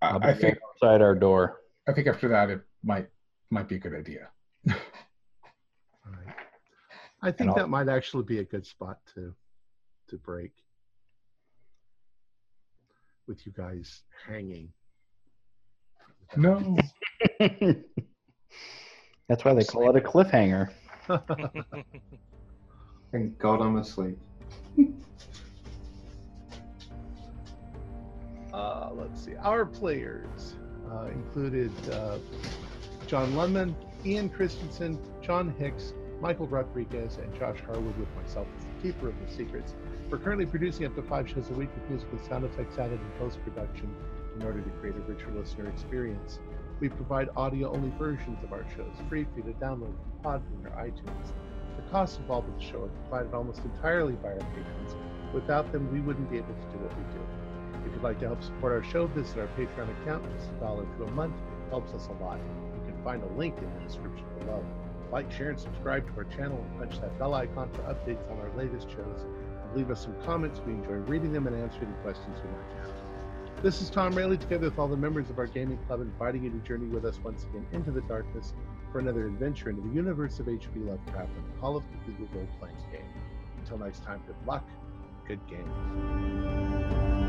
I, 0.00 0.08
I'll 0.08 0.20
be 0.20 0.26
I 0.26 0.34
think. 0.34 0.58
outside 0.82 1.02
our 1.02 1.14
door. 1.14 1.60
I 1.88 1.92
think 1.92 2.06
after 2.06 2.28
that, 2.28 2.50
it 2.50 2.60
might 2.82 3.08
might 3.50 3.68
be 3.68 3.76
a 3.76 3.78
good 3.78 3.94
idea. 3.94 4.28
All 4.68 4.74
right. 6.06 6.34
I 7.22 7.32
think 7.32 7.54
that 7.56 7.68
might 7.68 7.88
actually 7.88 8.24
be 8.24 8.38
a 8.38 8.44
good 8.44 8.66
spot 8.66 8.98
to 9.14 9.34
to 10.08 10.16
break 10.18 10.52
with 13.28 13.46
you 13.46 13.52
guys 13.56 14.02
hanging. 14.26 14.72
No. 16.36 16.76
That's 19.28 19.44
why 19.44 19.54
they 19.54 19.64
call 19.64 19.90
it 19.90 19.96
a 19.96 20.00
cliffhanger. 20.00 20.70
Thank 23.12 23.38
God 23.38 23.60
I'm 23.60 23.76
asleep. 23.76 24.18
Uh, 28.50 28.90
let's 28.94 29.24
see. 29.24 29.36
Our 29.36 29.64
players 29.64 30.56
uh, 30.90 31.04
included 31.12 31.70
uh, 31.92 32.18
John 33.06 33.32
Lundman, 33.34 33.72
Ian 34.04 34.28
Christensen, 34.28 34.98
John 35.22 35.54
Hicks, 35.58 35.92
Michael 36.20 36.48
Rodriguez, 36.48 37.18
and 37.22 37.32
Josh 37.38 37.60
Harwood, 37.60 37.96
with 37.96 38.08
myself 38.16 38.48
as 38.56 38.64
the 38.64 38.82
keeper 38.82 39.10
of 39.10 39.14
the 39.24 39.32
secrets. 39.32 39.74
We're 40.10 40.16
currently 40.16 40.46
producing 40.46 40.86
up 40.86 40.94
to 40.94 41.02
five 41.02 41.28
shows 41.28 41.50
a 41.50 41.52
week 41.52 41.68
with 41.74 41.90
music 41.90 42.08
and 42.10 42.20
sound 42.22 42.46
effects 42.46 42.78
added 42.78 42.98
in 42.98 43.10
post 43.18 43.38
production 43.44 43.94
in 44.34 44.42
order 44.42 44.62
to 44.62 44.70
create 44.80 44.96
a 44.96 45.00
richer 45.00 45.30
listener 45.32 45.68
experience. 45.68 46.38
We 46.80 46.88
provide 46.88 47.28
audio 47.36 47.70
only 47.70 47.92
versions 47.98 48.42
of 48.42 48.54
our 48.54 48.64
shows, 48.74 48.94
free 49.10 49.24
for 49.24 49.40
you 49.40 49.52
to 49.52 49.58
download 49.58 49.92
from 49.92 50.22
Podbean 50.24 50.64
or 50.64 50.70
iTunes. 50.82 51.32
The 51.76 51.82
costs 51.90 52.16
involved 52.16 52.48
with 52.48 52.58
the 52.58 52.64
show 52.64 52.84
are 52.84 53.08
provided 53.10 53.34
almost 53.34 53.60
entirely 53.66 54.14
by 54.14 54.30
our 54.30 54.38
patrons. 54.38 54.96
Without 55.34 55.70
them, 55.72 55.92
we 55.92 56.00
wouldn't 56.00 56.30
be 56.30 56.38
able 56.38 56.54
to 56.54 56.72
do 56.72 56.78
what 56.78 56.96
we 56.96 57.04
do. 57.12 57.20
If 57.86 57.92
you'd 57.92 58.02
like 58.02 58.18
to 58.20 58.28
help 58.28 58.42
support 58.42 58.72
our 58.72 58.90
show, 58.90 59.08
visit 59.08 59.36
our 59.36 59.48
Patreon 59.58 59.90
account. 60.00 60.24
Just 60.38 60.48
a 60.48 60.54
dollar 60.54 60.86
to 60.86 61.04
a 61.04 61.10
month 61.10 61.34
it 61.36 61.68
helps 61.68 61.92
us 61.92 62.06
a 62.06 62.24
lot. 62.24 62.40
You 62.72 62.92
can 62.92 63.04
find 63.04 63.22
a 63.22 63.32
link 63.36 63.58
in 63.58 63.70
the 63.74 63.86
description 63.86 64.24
below. 64.38 64.64
Like, 65.12 65.30
share, 65.30 65.50
and 65.50 65.60
subscribe 65.60 66.06
to 66.06 66.16
our 66.16 66.24
channel 66.24 66.64
and 66.64 66.78
punch 66.78 66.98
that 67.02 67.18
bell 67.18 67.34
icon 67.34 67.68
for 67.74 67.82
updates 67.82 68.24
on 68.30 68.38
our 68.38 68.50
latest 68.56 68.88
shows. 68.90 69.26
Leave 69.74 69.90
us 69.90 70.02
some 70.02 70.14
comments. 70.24 70.60
We 70.66 70.72
enjoy 70.72 70.94
reading 71.06 71.32
them 71.32 71.46
and 71.46 71.54
answering 71.56 71.90
the 71.90 71.98
questions 71.98 72.36
you 72.42 72.50
might 72.50 72.82
have. 72.82 72.94
This 73.62 73.82
is 73.82 73.90
Tom 73.90 74.14
Rayleigh, 74.14 74.36
together 74.36 74.70
with 74.70 74.78
all 74.78 74.88
the 74.88 74.96
members 74.96 75.30
of 75.30 75.38
our 75.38 75.46
gaming 75.46 75.78
club, 75.86 76.00
inviting 76.00 76.44
you 76.44 76.50
to 76.50 76.58
journey 76.58 76.86
with 76.86 77.04
us 77.04 77.18
once 77.24 77.42
again 77.44 77.66
into 77.72 77.90
the 77.90 78.02
darkness 78.02 78.54
for 78.92 79.00
another 79.00 79.26
adventure 79.26 79.68
into 79.68 79.82
the 79.82 79.94
universe 79.94 80.38
of 80.38 80.48
H.P. 80.48 80.80
Lovecraft 80.80 81.30
and 81.36 81.44
the 81.44 81.60
Call 81.60 81.76
of 81.76 81.82
Cthulhu 81.84 82.32
role-playing 82.34 82.76
game. 82.92 83.02
Until 83.58 83.78
next 83.78 84.04
time, 84.04 84.22
good 84.26 84.36
luck, 84.46 84.64
good 85.26 85.40
game. 85.48 87.27